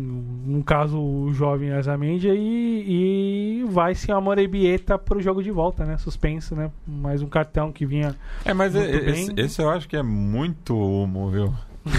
no 0.46 0.64
caso 0.64 1.00
o 1.00 1.32
jovem 1.34 1.72
Arzamendia 1.72 2.34
e, 2.36 3.62
e 3.62 3.64
vai 3.70 3.94
sim 3.94 4.12
a 4.12 4.20
Morebieta 4.20 4.98
pro 4.98 5.22
jogo 5.22 5.44
de 5.44 5.52
volta, 5.52 5.86
né? 5.86 5.98
Suspenso, 5.98 6.56
né? 6.56 6.72
Mais 6.88 7.22
um 7.22 7.28
cartão 7.28 7.72
que 7.72 7.86
vinha. 7.86 8.16
É, 8.44 8.54
mas 8.54 8.74
Muito 8.74 8.90
esse, 8.90 9.34
bem. 9.34 9.46
esse 9.46 9.62
eu 9.62 9.70
acho 9.70 9.88
que 9.88 9.96
é 9.96 10.02
muito 10.04 10.76
humo, 10.76 11.30
viu? 11.30 11.54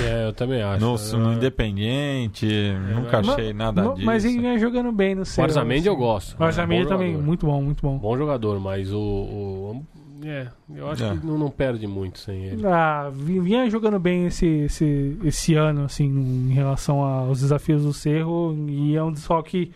É, 0.05 0.27
eu 0.29 0.33
também 0.33 0.63
acho. 0.63 0.81
No, 1.17 1.19
no 1.25 1.33
Independente, 1.33 2.47
nunca 2.95 3.19
mas- 3.19 3.29
achei 3.31 3.53
nada 3.53 3.83
Ma- 3.83 3.93
disso. 3.95 4.07
Mas 4.07 4.25
ele 4.25 4.39
vinha 4.39 4.59
jogando 4.59 4.93
bem 4.93 5.15
no 5.15 5.23
O 5.23 5.25
Cerro. 5.25 5.47
Arzamendi 5.47 5.87
eu 5.89 5.95
assim. 5.95 6.03
gosto. 6.03 6.39
O 6.41 6.45
Arzamendi 6.45 6.83
É 6.83 6.85
bom 6.85 6.91
também, 6.91 7.09
jogador. 7.13 7.27
muito 7.27 7.47
bom, 7.47 7.63
muito 7.63 7.83
bom. 7.83 7.99
Bom 7.99 8.17
jogador, 8.17 8.61
mas 8.61 8.93
o. 8.93 8.99
o- 8.99 9.87
é, 10.25 10.49
eu 10.75 10.89
acho 10.91 11.05
É. 11.05 11.17
que 11.17 11.27
não, 11.27 11.39
não 11.39 11.51
perde 11.51 11.87
muito 11.87 12.19
sem 12.19 12.45
ele. 12.45 12.67
Ah, 12.67 13.11
vi- 13.13 13.41
vinha 13.41 13.69
jogando 13.71 13.99
bem 13.99 14.27
esse, 14.27 14.47
esse, 14.47 15.17
esse 15.25 15.55
ano, 15.55 15.85
assim, 15.85 16.07
em 16.09 16.53
relação 16.53 17.03
aos 17.03 17.41
desafios 17.41 17.83
do 17.85 17.93
Cerro. 17.93 18.55
E 18.69 18.97
é 18.97 19.03
um 19.03 19.13
desfalque 19.13 19.73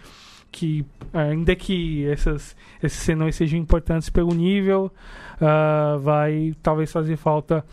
que, 0.52 0.84
ainda 1.12 1.54
que 1.56 2.06
essas, 2.06 2.56
esses 2.82 2.98
senões 3.00 3.34
sejam 3.36 3.58
importantes 3.58 4.08
pelo 4.10 4.34
nível, 4.34 4.92
ah, 5.40 5.96
vai 6.00 6.52
talvez 6.62 6.92
fazer 6.92 7.16
falta 7.16 7.64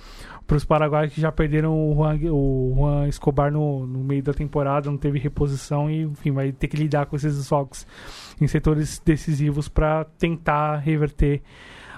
para 0.48 0.58
os 0.58 0.66
paraguaios 0.66 1.14
que 1.14 1.22
já 1.22 1.32
perderam 1.32 1.74
o 1.74 1.94
Juan, 1.96 2.20
o 2.30 2.74
Juan 2.76 3.08
Escobar 3.08 3.50
no, 3.52 3.88
no 3.88 4.00
meio 4.04 4.22
da 4.22 4.34
temporada, 4.34 4.90
não 4.90 4.98
teve 4.98 5.18
reposição 5.18 5.90
e, 5.90 6.02
enfim, 6.02 6.32
vai 6.32 6.52
ter 6.52 6.68
que 6.68 6.76
lidar 6.76 7.06
com 7.06 7.16
esses 7.16 7.38
desfalques 7.38 7.88
em 8.42 8.48
setores 8.48 9.00
decisivos 9.06 9.70
para 9.70 10.04
tentar 10.18 10.78
reverter 10.80 11.42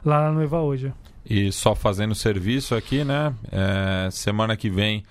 lá 0.03 0.23
na 0.23 0.31
Noiva 0.31 0.59
hoje. 0.61 0.93
E 1.25 1.51
só 1.51 1.73
fazendo 1.73 2.13
serviço 2.13 2.75
aqui, 2.75 3.03
né? 3.03 3.33
É, 3.51 4.09
semana 4.11 4.57
que 4.57 4.69
vem, 4.69 5.03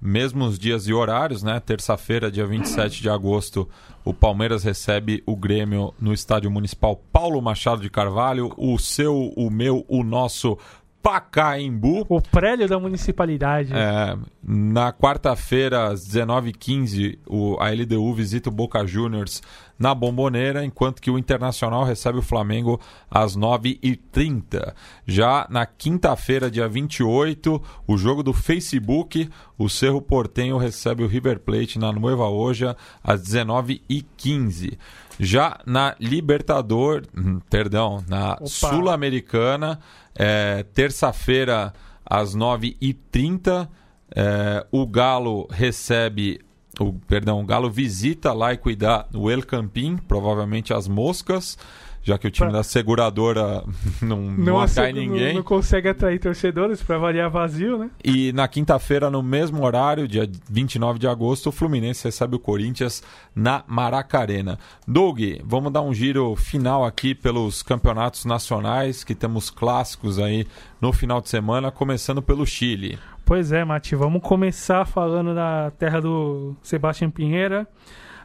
mesmos 0.00 0.58
dias 0.58 0.88
e 0.88 0.92
horários, 0.92 1.42
né? 1.42 1.60
Terça-feira, 1.60 2.30
dia 2.30 2.46
27 2.46 3.00
de 3.00 3.08
agosto, 3.08 3.68
o 4.04 4.12
Palmeiras 4.12 4.64
recebe 4.64 5.22
o 5.26 5.36
Grêmio 5.36 5.94
no 6.00 6.12
Estádio 6.12 6.50
Municipal 6.50 6.96
Paulo 7.12 7.40
Machado 7.40 7.82
de 7.82 7.90
Carvalho. 7.90 8.52
O 8.56 8.78
seu, 8.78 9.32
o 9.36 9.50
meu, 9.50 9.84
o 9.88 10.02
nosso 10.02 10.58
Pacaembu. 11.02 12.04
O 12.08 12.20
prédio 12.20 12.68
da 12.68 12.78
municipalidade. 12.78 13.72
É, 13.72 14.16
na 14.42 14.92
quarta-feira, 14.92 15.88
às 15.88 16.06
19h15, 16.06 17.18
o, 17.26 17.56
a 17.60 17.70
LDU 17.70 18.12
visita 18.12 18.50
o 18.50 18.52
Boca 18.52 18.86
Juniors 18.86 19.42
na 19.80 19.94
Bomboneira, 19.94 20.62
enquanto 20.62 21.00
que 21.00 21.10
o 21.10 21.18
Internacional 21.18 21.84
recebe 21.84 22.18
o 22.18 22.22
Flamengo 22.22 22.78
às 23.10 23.34
9h30. 23.34 24.74
Já 25.06 25.46
na 25.48 25.64
quinta-feira, 25.64 26.50
dia 26.50 26.68
28, 26.68 27.60
o 27.88 27.96
jogo 27.96 28.22
do 28.22 28.34
Facebook, 28.34 29.30
o 29.56 29.70
Cerro 29.70 30.02
Portenho 30.02 30.58
recebe 30.58 31.02
o 31.02 31.06
River 31.06 31.40
Plate 31.40 31.78
na 31.78 31.90
Nueva 31.90 32.28
Oja 32.28 32.76
às 33.02 33.22
19h15. 33.22 34.76
Já 35.18 35.58
na 35.66 35.96
Libertador, 35.98 37.02
hum, 37.16 37.40
perdão, 37.50 38.04
na. 38.06 38.38
Sul-Americana, 38.44 39.80
é, 40.14 40.62
terça-feira 40.74 41.72
às 42.04 42.34
9h30, 42.36 43.68
é, 44.14 44.66
o 44.70 44.86
Galo 44.86 45.46
recebe. 45.50 46.40
O, 46.80 46.94
perdão, 46.94 47.40
o 47.40 47.44
Galo 47.44 47.70
visita 47.70 48.32
lá 48.32 48.54
e 48.54 48.56
cuidar 48.56 49.06
o 49.14 49.30
El 49.30 49.42
Campín, 49.42 49.98
provavelmente 50.08 50.72
as 50.72 50.88
moscas, 50.88 51.58
já 52.02 52.16
que 52.16 52.26
o 52.26 52.30
time 52.30 52.48
Pra- 52.48 52.58
da 52.60 52.62
seguradora 52.64 53.62
não, 54.00 54.16
não, 54.22 54.44
não, 54.44 54.60
atrai 54.60 54.90
ninguém. 54.90 55.28
Não, 55.28 55.34
não 55.34 55.42
consegue 55.42 55.88
atrair 55.90 56.18
torcedores 56.18 56.82
para 56.82 56.96
variar 56.96 57.28
vazio, 57.30 57.76
né? 57.76 57.90
E 58.02 58.32
na 58.32 58.48
quinta-feira, 58.48 59.10
no 59.10 59.22
mesmo 59.22 59.62
horário, 59.62 60.08
dia 60.08 60.26
29 60.48 60.98
de 60.98 61.06
agosto, 61.06 61.48
o 61.48 61.52
Fluminense 61.52 62.02
recebe 62.04 62.36
o 62.36 62.38
Corinthians 62.38 63.02
na 63.36 63.62
Maracarena. 63.66 64.58
Doug, 64.88 65.20
vamos 65.44 65.70
dar 65.70 65.82
um 65.82 65.92
giro 65.92 66.34
final 66.34 66.82
aqui 66.82 67.14
pelos 67.14 67.62
campeonatos 67.62 68.24
nacionais, 68.24 69.04
que 69.04 69.14
temos 69.14 69.50
clássicos 69.50 70.18
aí 70.18 70.46
no 70.80 70.94
final 70.94 71.20
de 71.20 71.28
semana, 71.28 71.70
começando 71.70 72.22
pelo 72.22 72.46
Chile. 72.46 72.98
Pois 73.30 73.52
é, 73.52 73.64
Mati, 73.64 73.94
vamos 73.94 74.22
começar 74.22 74.84
falando 74.84 75.32
da 75.36 75.70
terra 75.78 76.00
do 76.00 76.56
Sebastião 76.64 77.08
Pinheira, 77.12 77.64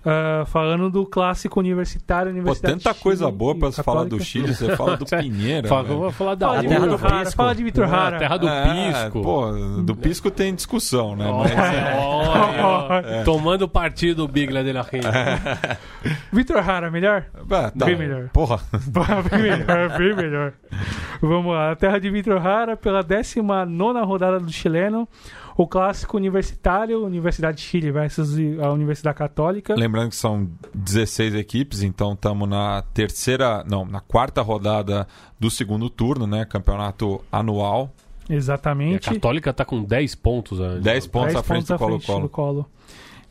ah, 0.05 0.43
falando 0.45 0.89
do 0.89 1.05
clássico 1.05 1.59
universitário, 1.59 2.31
Pô, 2.31 2.37
Universidade 2.37 2.75
tanta 2.75 2.93
de 2.93 2.99
coisa 3.01 3.25
Chile 3.25 3.37
boa 3.37 3.55
pra 3.57 3.71
se 3.71 3.81
falar 3.83 4.03
do. 4.05 4.19
Chile, 4.23 4.53
você 4.53 4.75
fala 4.75 4.95
do 4.97 5.05
Pinheira. 5.17 5.67
Fala, 5.67 5.83
velho. 5.83 5.99
vou 5.99 6.11
falar 6.11 6.35
da 6.35 6.47
Fala 6.47 6.61
de 6.61 6.67
Vitor 6.67 6.87
do 6.87 7.05
Hara, 7.05 7.19
Pisco. 7.19 7.35
fala 7.35 7.55
de 7.55 7.63
Vitor 7.63 7.83
É, 7.85 7.87
Hara. 7.87 8.15
a 8.15 8.19
terra 8.19 8.37
do 8.37 8.47
É, 8.47 8.63
Pisco. 9.03 9.21
Pô, 9.21 9.51
do 9.81 9.95
Pisco 9.95 10.29
tem 10.31 10.53
discussão, 10.53 11.15
né? 11.15 11.25
Mas, 11.31 11.51
Olha, 11.51 11.95
ó, 11.97 13.23
Tomando 13.25 13.67
partido 13.67 14.27
do 14.27 14.31
Bigla 14.31 14.63
de 14.63 14.71
la 14.73 14.83
Gente. 14.83 15.07
Vitor 16.31 16.57
Hara, 16.69 16.91
melhor? 16.91 17.25
Ah, 17.49 17.71
tá. 17.71 17.85
Bem 17.85 17.97
melhor. 17.97 18.29
Porra, 18.31 18.59
bem 19.31 19.41
melhor, 19.41 19.97
bem 19.97 20.15
melhor. 20.15 20.53
Vamos 21.21 21.53
lá, 21.53 21.71
a 21.71 21.75
terra 21.75 21.99
de 21.99 22.09
Vitor 22.09 22.45
Hara 22.45 22.77
pela 22.77 23.01
19 23.01 23.99
rodada 24.05 24.39
do 24.39 24.51
chileno, 24.51 25.07
o 25.57 25.67
clássico 25.67 26.17
universitário, 26.17 27.05
Universidade 27.05 27.57
de 27.57 27.63
Chile 27.63 27.91
versus 27.91 28.35
a 28.61 28.71
Universidade 28.71 29.17
Católica. 29.17 29.73
Lembrando 29.75 30.09
que 30.09 30.15
são 30.15 30.49
16 30.73 31.35
equipes, 31.35 31.81
então 31.81 32.13
estamos 32.13 32.47
na 32.49 32.81
terceira, 32.93 33.63
não, 33.67 33.85
na 33.85 34.01
quarta 34.01 34.41
rodada 34.41 35.07
do 35.39 35.49
segundo 35.49 35.89
turno, 35.89 36.27
né? 36.27 36.43
Campeonato 36.45 37.23
anual. 37.31 37.93
E 38.29 38.33
a 38.33 38.35
Exatamente. 38.35 39.09
Católica 39.09 39.53
tá 39.53 39.63
com 39.63 39.83
10 39.83 40.15
pontos. 40.15 40.59
né? 40.59 40.79
10 40.81 41.07
pontos 41.07 41.33
10 41.33 41.39
à 41.39 41.43
frente 41.43 41.57
pontos 41.59 41.67
do 41.67 41.73
à 41.73 41.77
frente 41.77 42.05
Colo-Colo. 42.05 42.21
do 42.23 42.29
Colo. 42.29 42.69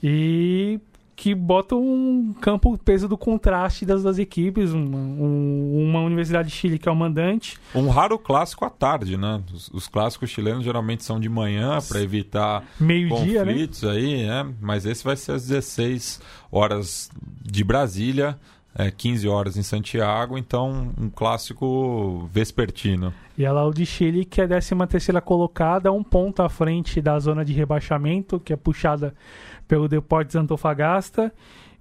E 0.02 0.80
que 1.16 1.34
bota 1.34 1.74
um 1.76 2.34
campo 2.40 2.76
peso 2.78 3.08
do 3.08 3.16
contraste 3.16 3.86
das 3.86 4.02
duas 4.02 4.18
equipes. 4.18 4.72
Uma, 4.72 4.96
um- 4.98 5.84
uma 5.88 6.00
Universidade 6.00 6.48
de 6.48 6.54
Chile 6.54 6.78
que 6.78 6.88
é 6.88 6.92
o 6.92 6.96
mandante. 6.96 7.58
Um 7.74 7.88
raro 7.88 8.18
clássico 8.18 8.64
à 8.64 8.70
tarde, 8.70 9.16
né? 9.16 9.42
Os, 9.52 9.68
os 9.68 9.86
clássicos 9.88 10.30
chilenos 10.30 10.64
geralmente 10.64 11.04
são 11.04 11.20
de 11.20 11.28
manhã 11.28 11.78
para 11.88 12.00
evitar 12.02 12.64
Meio-dia, 12.80 13.44
né? 13.44 13.52
conflitos 13.52 13.84
aí, 13.84 14.26
né? 14.26 14.46
Mas 14.60 14.84
esse 14.86 15.04
vai 15.04 15.16
ser 15.16 15.32
às 15.32 15.46
16 15.46 16.20
horas 16.50 17.10
de 17.42 17.62
Brasília, 17.64 18.38
é, 18.74 18.90
15 18.90 19.28
horas 19.28 19.56
em 19.56 19.62
Santiago, 19.62 20.36
então 20.36 20.92
um 20.98 21.08
clássico 21.08 22.28
vespertino. 22.32 23.12
E 23.38 23.44
é 23.44 23.52
o 23.52 23.70
de 23.72 23.86
Chile, 23.86 24.24
que 24.24 24.40
é 24.40 24.44
a 24.44 24.48
13 24.48 24.74
terceira 24.88 25.20
colocada, 25.20 25.92
um 25.92 26.02
ponto 26.02 26.42
à 26.42 26.48
frente 26.48 27.00
da 27.00 27.18
zona 27.18 27.44
de 27.44 27.52
rebaixamento, 27.52 28.40
que 28.40 28.52
é 28.52 28.56
puxada 28.56 29.14
pelo 29.68 29.88
Deportes 29.88 30.36
Antofagasta. 30.36 31.32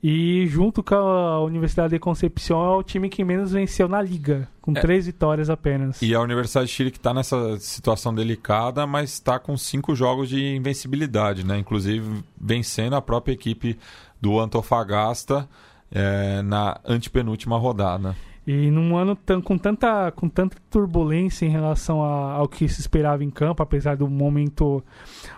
E 0.05 0.45
junto 0.47 0.83
com 0.83 0.95
a 0.95 1.41
Universidade 1.45 1.91
de 1.93 1.99
Concepción 1.99 2.61
é 2.65 2.75
o 2.75 2.83
time 2.83 3.07
que 3.07 3.23
menos 3.23 3.53
venceu 3.53 3.87
na 3.87 4.01
liga, 4.01 4.49
com 4.61 4.73
É. 4.75 4.81
três 4.81 5.05
vitórias 5.05 5.49
apenas. 5.49 6.01
E 6.01 6.13
a 6.13 6.19
Universidade 6.19 6.67
de 6.67 6.73
Chile 6.73 6.91
que 6.91 6.97
está 6.97 7.13
nessa 7.13 7.57
situação 7.57 8.13
delicada, 8.13 8.85
mas 8.85 9.13
está 9.13 9.39
com 9.39 9.55
cinco 9.55 9.95
jogos 9.95 10.27
de 10.27 10.57
invencibilidade, 10.57 11.45
né? 11.45 11.57
Inclusive 11.57 12.21
vencendo 12.37 12.97
a 12.97 13.01
própria 13.01 13.31
equipe 13.31 13.79
do 14.21 14.37
Antofagasta 14.41 15.47
eh, 15.93 16.41
na 16.43 16.79
antepenúltima 16.85 17.57
rodada. 17.57 18.15
E 18.45 18.69
num 18.69 18.97
ano 18.97 19.17
com, 19.41 19.57
tanta, 19.57 20.11
com 20.11 20.27
tanta 20.27 20.57
turbulência 20.69 21.45
em 21.45 21.49
relação 21.49 22.03
a- 22.03 22.33
ao 22.33 22.45
que 22.45 22.67
se 22.67 22.81
esperava 22.81 23.23
em 23.23 23.29
campo, 23.29 23.63
apesar 23.63 23.95
do 23.95 24.09
momento 24.09 24.83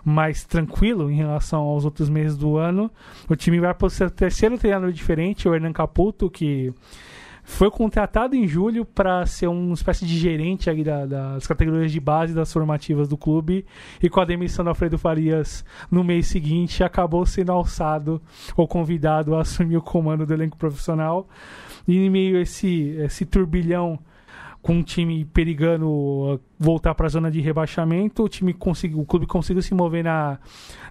mais 0.03 0.44
tranquilo 0.44 1.11
em 1.11 1.15
relação 1.15 1.61
aos 1.61 1.86
outros 1.86 2.10
meses 2.10 2.36
do 2.36 2.57
ano, 2.57 2.90
o 3.30 3.36
time 3.36 3.60
vai 3.60 3.76
para 3.76 3.86
o 3.86 3.90
seu 3.91 4.10
terceiro 4.10 4.57
treinador 4.57 4.91
diferente, 4.91 5.48
o 5.48 5.53
Hernan 5.53 5.72
Caputo, 5.72 6.32
que 6.32 6.73
foi 7.47 7.69
contratado 7.69 8.35
em 8.35 8.47
julho 8.47 8.84
para 8.84 9.23
ser 9.27 9.47
uma 9.47 9.76
espécie 9.76 10.03
de 10.05 10.17
gerente 10.17 10.69
da- 10.84 11.05
das 11.05 11.45
categorias 11.45 11.91
de 11.91 11.99
base 11.99 12.34
das 12.34 12.51
formativas 12.51 13.07
do 13.07 13.15
clube. 13.15 13.65
E 14.01 14.09
com 14.09 14.19
a 14.19 14.26
demissão 14.26 14.65
do 14.65 14.69
Alfredo 14.69 14.97
Farias 14.97 15.63
no 15.89 16.03
mês 16.03 16.26
seguinte 16.26 16.84
acabou 16.84 17.23
sendo 17.26 17.51
alçado 17.51 18.19
ou 18.57 18.67
convidado 18.67 19.35
a 19.35 19.41
assumir 19.41 19.77
o 19.77 19.81
comando 19.81 20.26
do 20.26 20.34
elenco 20.34 20.57
profissional. 20.57 21.30
E 21.88 21.95
em 21.95 22.09
meio 22.09 22.38
a 22.38 22.41
esse, 22.41 22.95
esse 22.97 23.26
turbilhão 23.26 23.99
com 24.65 24.79
o 24.79 24.83
time 24.83 25.23
perigando 25.25 25.87
uh, 25.87 26.39
voltar 26.57 26.95
para 26.95 27.05
a 27.05 27.09
zona 27.09 27.29
de 27.29 27.39
rebaixamento, 27.39 28.23
o 28.23 28.27
time 28.27 28.51
conseguiu, 28.51 28.99
o 28.99 29.05
clube 29.05 29.27
conseguiu 29.27 29.61
se 29.61 29.75
mover 29.75 30.03
na, 30.03 30.39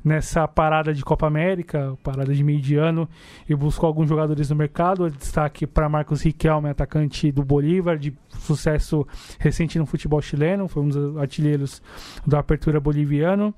nessa 0.04 0.46
parada 0.46 0.94
de 0.94 1.04
Copa 1.04 1.26
América, 1.26 1.98
parada 2.00 2.32
de 2.32 2.44
meio 2.44 2.60
de 2.60 2.76
ano, 2.76 3.08
e 3.48 3.54
buscou 3.56 3.88
alguns 3.88 4.08
jogadores 4.08 4.48
no 4.48 4.54
mercado. 4.54 5.10
Destaque 5.10 5.66
para 5.66 5.88
Marcos 5.88 6.22
Riquelme, 6.22 6.68
atacante 6.68 7.32
do 7.32 7.42
Bolívar, 7.42 7.98
de 7.98 8.16
sucesso 8.38 9.04
recente 9.40 9.76
no 9.76 9.86
futebol 9.86 10.22
chileno, 10.22 10.68
foi 10.68 10.80
um 10.80 10.88
dos 10.88 11.16
artilheiros 11.16 11.82
da 12.24 12.38
apertura 12.38 12.78
boliviano. 12.78 13.52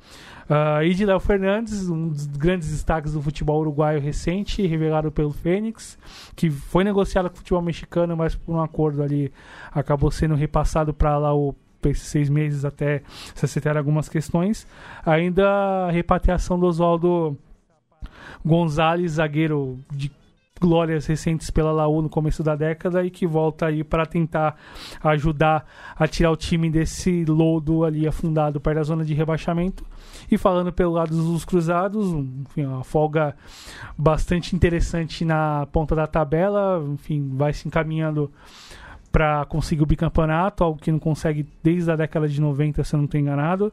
Uh, 0.48 0.82
e 0.84 0.94
de 0.94 1.04
Léo 1.04 1.18
Fernandes, 1.18 1.88
um 1.88 2.08
dos 2.08 2.26
grandes 2.26 2.70
destaques 2.70 3.12
do 3.12 3.20
futebol 3.20 3.60
uruguaio 3.60 4.00
recente, 4.00 4.64
revelado 4.66 5.10
pelo 5.10 5.32
Fênix, 5.32 5.98
que 6.36 6.50
foi 6.50 6.84
negociado 6.84 7.28
com 7.28 7.34
o 7.34 7.38
futebol 7.38 7.62
mexicano, 7.62 8.16
mas 8.16 8.36
por 8.36 8.54
um 8.54 8.60
acordo 8.60 9.02
ali 9.02 9.32
acabou 9.72 10.10
sendo 10.10 10.34
repassado 10.34 10.94
para 10.94 11.18
lá 11.18 11.34
o 11.34 11.54
esses 11.84 12.08
seis 12.08 12.28
meses 12.28 12.64
até 12.64 13.02
se 13.32 13.44
acertar 13.44 13.76
algumas 13.76 14.08
questões. 14.08 14.66
Ainda 15.04 15.86
a 15.86 15.90
repatriação 15.90 16.58
do 16.58 16.66
Oswaldo 16.66 17.38
Gonzalez, 18.44 19.12
zagueiro 19.12 19.78
de 19.92 20.10
glórias 20.60 21.06
recentes 21.06 21.50
pela 21.50 21.70
Laú 21.70 22.00
no 22.00 22.08
começo 22.08 22.42
da 22.42 22.56
década 22.56 23.04
e 23.04 23.10
que 23.10 23.26
volta 23.26 23.66
aí 23.66 23.84
para 23.84 24.06
tentar 24.06 24.56
ajudar 25.02 25.66
a 25.94 26.08
tirar 26.08 26.30
o 26.30 26.36
time 26.36 26.70
desse 26.70 27.24
lodo 27.24 27.84
ali 27.84 28.06
afundado 28.06 28.60
perto 28.60 28.76
da 28.76 28.82
zona 28.82 29.04
de 29.04 29.14
rebaixamento. 29.14 29.84
E 30.30 30.36
falando 30.36 30.72
pelo 30.72 30.92
lado 30.92 31.16
dos 31.16 31.44
cruzados, 31.44 32.06
enfim, 32.08 32.64
uma 32.64 32.84
folga 32.84 33.36
bastante 33.96 34.54
interessante 34.54 35.24
na 35.24 35.66
ponta 35.72 35.94
da 35.94 36.06
tabela, 36.06 36.82
enfim, 36.92 37.30
vai 37.34 37.52
se 37.52 37.68
encaminhando 37.68 38.30
para 39.12 39.44
conseguir 39.46 39.82
o 39.82 39.86
bicampeonato, 39.86 40.62
algo 40.62 40.80
que 40.80 40.92
não 40.92 40.98
consegue 40.98 41.46
desde 41.62 41.90
a 41.90 41.96
década 41.96 42.28
de 42.28 42.40
90, 42.40 42.84
se 42.84 42.94
eu 42.94 42.98
não 42.98 43.04
estou 43.04 43.20
enganado. 43.20 43.72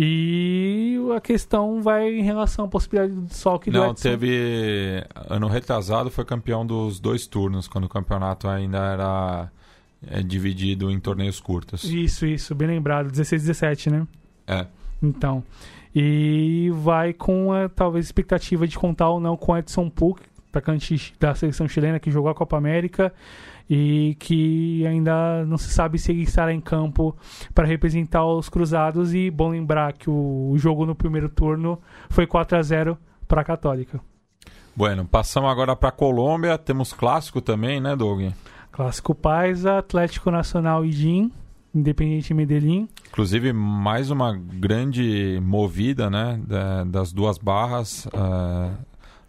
E 0.00 0.96
a 1.16 1.20
questão 1.20 1.82
vai 1.82 2.08
em 2.08 2.22
relação 2.22 2.66
à 2.66 2.68
possibilidade 2.68 3.12
do 3.12 3.22
desfalque 3.22 3.68
do 3.68 3.78
Não, 3.78 3.92
teve. 3.92 5.04
Ano 5.28 5.48
retrasado 5.48 6.08
foi 6.08 6.24
campeão 6.24 6.64
dos 6.64 7.00
dois 7.00 7.26
turnos, 7.26 7.66
quando 7.66 7.84
o 7.84 7.88
campeonato 7.88 8.46
ainda 8.46 8.78
era 8.78 9.50
é, 10.06 10.22
dividido 10.22 10.90
em 10.90 11.00
torneios 11.00 11.40
curtos. 11.40 11.82
Isso, 11.82 12.26
isso, 12.26 12.54
bem 12.54 12.68
lembrado, 12.68 13.10
16, 13.10 13.42
17, 13.42 13.90
né? 13.90 14.06
É. 14.46 14.66
Então. 15.02 15.42
E 15.94 16.70
vai 16.74 17.12
com 17.12 17.52
a 17.52 17.68
talvez 17.68 18.04
expectativa 18.04 18.66
de 18.66 18.78
contar 18.78 19.08
ou 19.08 19.20
não 19.20 19.36
com 19.36 19.56
Edson 19.56 19.88
Puck, 19.88 20.22
atacante 20.50 21.14
da 21.18 21.34
seleção 21.34 21.68
chilena 21.68 21.98
que 21.98 22.10
jogou 22.10 22.30
a 22.30 22.34
Copa 22.34 22.56
América 22.56 23.12
e 23.68 24.16
que 24.18 24.86
ainda 24.86 25.44
não 25.44 25.58
se 25.58 25.68
sabe 25.68 25.98
se 25.98 26.10
ele 26.10 26.22
estará 26.22 26.52
em 26.52 26.60
campo 26.60 27.16
para 27.54 27.66
representar 27.66 28.24
os 28.24 28.48
Cruzados. 28.48 29.14
E 29.14 29.30
bom 29.30 29.50
lembrar 29.50 29.92
que 29.92 30.08
o 30.08 30.54
jogo 30.56 30.86
no 30.86 30.94
primeiro 30.94 31.28
turno 31.28 31.78
foi 32.08 32.26
4 32.26 32.56
a 32.58 32.62
0 32.62 32.98
para 33.26 33.42
a 33.42 33.44
Católica. 33.44 34.00
Bueno, 34.74 35.04
passamos 35.04 35.50
agora 35.50 35.74
para 35.74 35.90
Colômbia. 35.90 36.56
Temos 36.56 36.92
clássico 36.92 37.40
também, 37.40 37.80
né, 37.80 37.94
Doug? 37.96 38.32
Clássico 38.70 39.14
Paisa, 39.14 39.78
Atlético 39.78 40.30
Nacional 40.30 40.84
e 40.84 40.90
DIN, 40.90 41.32
Independente 41.74 42.32
Medellín. 42.32 42.88
Inclusive, 43.08 43.52
mais 43.52 44.10
uma 44.10 44.34
grande 44.36 45.38
movida 45.42 46.08
né, 46.08 46.40
da- 46.46 46.84
das 46.84 47.12
duas 47.12 47.38
barras, 47.38 48.06
eh, 48.12 48.70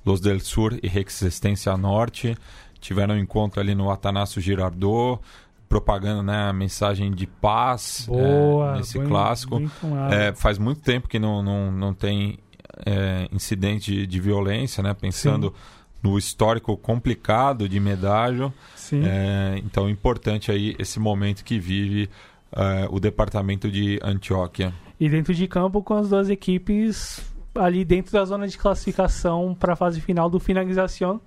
Los 0.06 0.22
del 0.22 0.40
Sur 0.40 0.80
e 0.82 0.88
Resistência 0.88 1.76
Norte. 1.78 2.38
Tiveram 2.80 3.16
um 3.16 3.18
encontro 3.18 3.60
ali 3.60 3.76
no 3.76 3.92
Atanásio 3.92 4.42
Girardot, 4.42 5.22
propagando 5.68 6.24
né, 6.24 6.50
a 6.50 6.54
mensagem 6.54 7.12
de 7.12 7.28
paz 7.28 8.08
eh, 8.10 8.12
Boa, 8.12 8.78
nesse 8.78 8.98
bem- 8.98 9.08
clássico. 9.08 9.60
bem. 9.60 9.70
É, 10.12 10.34
faz 10.34 10.58
muito 10.58 10.82
tempo 10.82 11.08
que 11.10 11.20
não, 11.20 11.44
não, 11.44 11.72
não 11.72 11.94
tem 11.94 12.40
é, 12.86 13.28
incidente 13.34 13.92
de, 13.92 14.08
de 14.08 14.20
violência, 14.22 14.82
né? 14.82 14.94
Pensando 14.94 15.54
no 16.02 16.18
histórico 16.18 16.78
complicado 16.78 17.68
de 17.68 17.78
Medágio. 17.78 18.54
Sim. 18.74 19.02
É, 19.04 19.60
então, 19.64 19.90
importante 19.90 20.50
aí 20.50 20.74
esse 20.80 20.98
momento 20.98 21.44
que 21.44 21.60
vive 21.60 22.10
é, 22.52 22.88
o 22.90 23.00
departamento 23.00 23.70
de 23.70 24.00
Antioquia. 24.04 24.74
E 25.00 25.08
dentro 25.08 25.34
de 25.34 25.48
campo 25.48 25.82
com 25.82 25.94
as 25.94 26.10
duas 26.10 26.30
equipes 26.30 27.26
ali 27.56 27.84
dentro 27.84 28.12
da 28.12 28.24
zona 28.26 28.48
de 28.48 28.58
classificação 28.58 29.56
para 29.58 29.74
a 29.74 29.76
fase 29.76 30.00
final 30.02 30.30
do 30.30 30.40
finalização. 30.40 31.20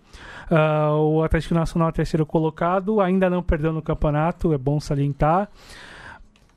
Ah, 0.50 0.94
o 0.94 1.22
Atlético 1.22 1.54
Nacional 1.54 1.88
é 1.88 1.92
terceiro 1.92 2.26
colocado, 2.26 3.00
ainda 3.00 3.28
não 3.28 3.42
perdeu 3.42 3.72
no 3.72 3.82
campeonato, 3.82 4.52
é 4.52 4.58
bom 4.58 4.78
salientar. 4.80 5.48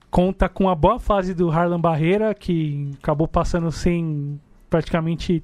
Conta 0.09 0.47
com 0.47 0.69
a 0.69 0.75
boa 0.75 0.99
fase 0.99 1.33
do 1.33 1.49
Harlan 1.49 1.79
Barreira, 1.79 2.33
que 2.33 2.91
acabou 3.01 3.27
passando 3.27 3.71
sem 3.71 4.39
praticamente 4.69 5.43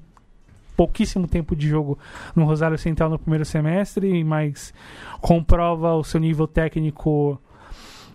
pouquíssimo 0.76 1.28
tempo 1.28 1.54
de 1.54 1.68
jogo 1.68 1.98
no 2.34 2.44
Rosário 2.44 2.78
Central 2.78 3.10
no 3.10 3.18
primeiro 3.18 3.44
semestre, 3.44 4.24
mas 4.24 4.72
comprova 5.20 5.94
o 5.94 6.02
seu 6.02 6.18
nível 6.18 6.46
técnico 6.46 7.38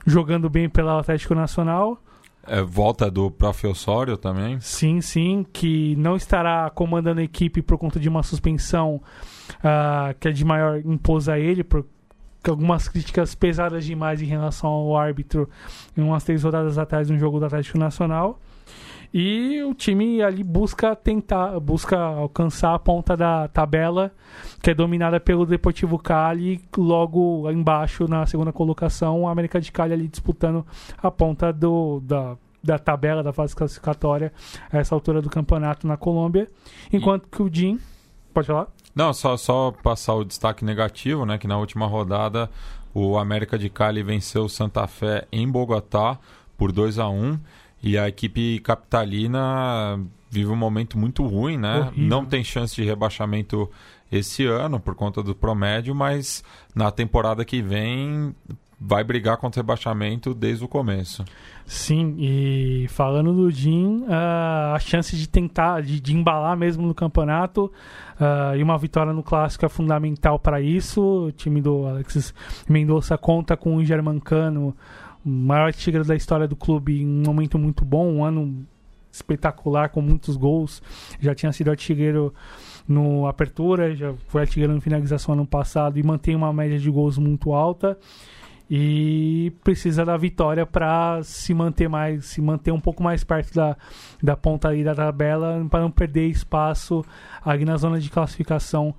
jogando 0.08 0.50
bem 0.50 0.70
pelo 0.70 0.90
Atlético 0.90 1.36
Nacional. 1.36 2.02
É, 2.48 2.62
volta 2.62 3.12
do 3.12 3.30
Prof. 3.30 3.68
Osório 3.68 4.16
também. 4.16 4.58
Sim, 4.62 5.02
sim, 5.02 5.46
que 5.52 5.96
não 5.98 6.16
estará 6.16 6.70
comandando 6.70 7.20
a 7.20 7.24
equipe 7.24 7.62
por 7.62 7.78
conta 7.78 8.00
de 8.00 8.08
uma 8.08 8.24
suspensão 8.24 9.02
ah, 9.62 10.16
que 10.18 10.30
é 10.30 10.32
de 10.32 10.46
maior 10.46 10.80
impôs 10.80 11.28
a 11.28 11.38
ele, 11.38 11.62
por 11.62 11.86
algumas 12.48 12.88
críticas 12.88 13.36
pesadas 13.36 13.84
demais 13.84 14.22
em 14.22 14.26
relação 14.26 14.70
ao 14.70 14.96
árbitro 14.96 15.50
em 15.98 16.02
umas 16.02 16.24
três 16.24 16.44
rodadas 16.44 16.78
atrás 16.78 17.10
no 17.10 17.20
jogo 17.20 17.40
do 17.40 17.46
Atlético 17.46 17.78
Nacional. 17.78 18.40
E 19.14 19.62
o 19.64 19.74
time 19.74 20.22
ali 20.22 20.44
busca 20.44 20.96
tentar, 20.96 21.60
busca 21.60 21.98
alcançar 21.98 22.76
a 22.76 22.80
ponta 22.80 23.16
da 23.16 23.48
tabela, 23.48 24.12
que 24.62 24.72
é 24.72 24.74
dominada 24.74 25.20
pelo 25.20 25.46
Deportivo 25.46 25.98
Cali, 25.98 26.62
logo 26.78 27.50
embaixo 27.50 28.08
na 28.08 28.26
segunda 28.26 28.52
colocação, 28.52 29.22
o 29.22 29.28
América 29.28 29.62
de 29.62 29.72
Cali 29.72 29.94
ali 29.94 30.08
disputando 30.08 30.66
a 30.98 31.10
ponta 31.10 31.54
do, 31.54 32.02
da, 32.02 32.38
da 32.64 32.78
tabela 32.78 33.24
da 33.24 33.32
fase 33.32 33.56
classificatória 33.56 34.32
a 34.72 34.78
essa 34.78 34.94
altura 34.94 35.22
do 35.22 35.30
campeonato 35.30 35.88
na 35.88 35.98
Colômbia, 35.98 36.48
enquanto 36.92 37.28
que 37.30 37.42
o 37.42 37.50
Jim, 37.52 37.80
pode 38.34 38.48
falar? 38.48 38.68
Não, 38.94 39.14
só, 39.14 39.38
só 39.38 39.72
passar 39.72 40.16
o 40.16 40.26
destaque 40.26 40.66
negativo, 40.66 41.26
né? 41.26 41.38
Que 41.38 41.48
na 41.48 41.58
última 41.58 41.86
rodada 41.86 42.50
o 42.94 43.18
América 43.18 43.58
de 43.58 43.70
Cali 43.70 44.02
venceu 44.02 44.46
o 44.46 44.50
Santa 44.50 44.88
Fé 44.88 45.28
em 45.32 45.48
Bogotá 45.48 46.18
por 46.58 46.72
2 46.72 46.98
a 46.98 47.08
1 47.08 47.40
e 47.82 47.98
a 47.98 48.08
equipe 48.08 48.60
capitalina 48.60 50.00
vive 50.30 50.50
um 50.50 50.56
momento 50.56 50.98
muito 50.98 51.26
ruim, 51.26 51.58
né? 51.58 51.80
Horrível. 51.80 52.04
Não 52.08 52.26
tem 52.26 52.44
chance 52.44 52.76
de 52.76 52.84
rebaixamento 52.84 53.70
esse 54.12 54.46
ano 54.46 54.80
por 54.80 54.96
conta 54.96 55.22
do 55.22 55.36
promédio, 55.36 55.94
mas 55.94 56.44
na 56.76 56.92
temporada 56.92 57.44
que 57.44 57.62
vem 57.62 58.34
vai 58.80 59.04
brigar 59.04 59.38
contra 59.38 59.60
o 59.60 59.64
rebaixamento 59.64 60.34
desde 60.34 60.64
o 60.64 60.68
começo. 60.68 61.26
Sim, 61.66 62.16
e 62.20 62.86
falando 62.90 63.34
do 63.34 63.50
Jim, 63.50 64.06
ah, 64.08 64.74
a 64.76 64.80
chance 64.80 65.16
de 65.18 65.28
tentar, 65.28 65.82
de, 65.82 66.00
de 66.00 66.16
embalar 66.16 66.56
mesmo 66.56 66.86
no 66.86 66.94
campeonato 66.94 67.72
ah, 68.20 68.54
e 68.56 68.62
uma 68.62 68.78
vitória 68.78 69.12
no 69.12 69.24
clássico 69.24 69.66
é 69.66 69.70
fundamental 69.70 70.38
para 70.38 70.62
isso. 70.62 71.02
O 71.02 71.32
time 71.32 71.60
do 71.60 71.88
Alexis 71.88 72.34
Mendonça 72.70 73.18
conta 73.18 73.58
com 73.58 73.76
o 73.76 73.84
Germancano, 73.84 74.76
maior 75.28 75.74
tigre 75.74 76.04
da 76.04 76.16
história 76.16 76.48
do 76.48 76.56
clube, 76.56 77.02
em 77.02 77.06
um 77.06 77.24
momento 77.24 77.60
muito 77.60 77.84
bom, 77.84 78.08
um 78.08 78.24
ano 78.24 78.66
espetacular, 79.12 79.90
com 79.90 80.02
muitos 80.02 80.38
gols. 80.38 80.82
Já 81.20 81.36
tinha 81.36 81.52
sido 81.52 81.70
artilheiro 81.70 82.34
no 82.88 83.28
Apertura, 83.28 83.96
já 83.96 84.14
foi 84.28 84.42
artilheiro 84.42 84.74
no 84.74 84.82
finalização 84.82 85.34
ano 85.34 85.46
passado 85.46 85.98
e 86.00 86.04
mantém 86.04 86.36
uma 86.36 86.54
média 86.54 86.80
de 86.80 86.90
gols 86.90 87.18
muito 87.18 87.54
alta 87.54 87.98
e 88.70 89.54
precisa 89.64 90.04
da 90.04 90.18
vitória 90.18 90.66
para 90.66 91.22
se 91.24 91.54
manter 91.54 91.88
mais, 91.88 92.26
se 92.26 92.42
manter 92.42 92.72
um 92.72 92.80
pouco 92.80 93.02
mais 93.02 93.24
perto 93.24 93.54
da, 93.54 93.78
da 94.22 94.36
ponta 94.36 94.68
ali 94.68 94.84
da 94.84 94.94
tabela, 94.94 95.66
para 95.70 95.82
não 95.82 95.92
perder 95.92 96.28
espaço 96.28 97.04
ali 97.44 97.64
na 97.64 97.78
zona 97.78 98.00
de 98.00 98.10
classificação 98.10 98.94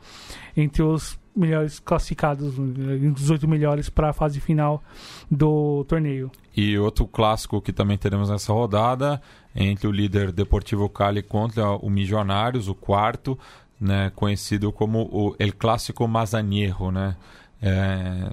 entre 0.57 0.83
os 0.83 1.18
melhores 1.39 1.79
classificados, 1.79 2.59
entre 2.59 3.23
os 3.23 3.31
oito 3.31 3.47
melhores 3.47 3.89
para 3.89 4.11
a 4.11 4.13
fase 4.13 4.41
final 4.41 4.83
do 5.31 5.85
torneio. 5.85 6.31
E 6.57 6.77
outro 6.79 7.07
clássico 7.07 7.61
que 7.63 7.73
também 7.73 7.97
teremos 7.97 8.29
nessa 8.29 8.53
rodada 8.53 9.23
entre 9.55 9.87
o 9.87 9.93
líder 9.93 10.33
Deportivo 10.33 10.89
Cali 10.89 11.23
contra 11.23 11.71
o 11.71 11.89
Milionários, 11.89 12.69
o 12.69 12.75
quarto, 12.75 13.39
né, 13.81 14.11
conhecido 14.15 14.73
como 14.73 15.03
o 15.13 15.37
El 15.39 15.53
Clássico 15.53 16.07
Mazanierro, 16.09 16.91
né? 16.91 17.17
É, 17.63 18.31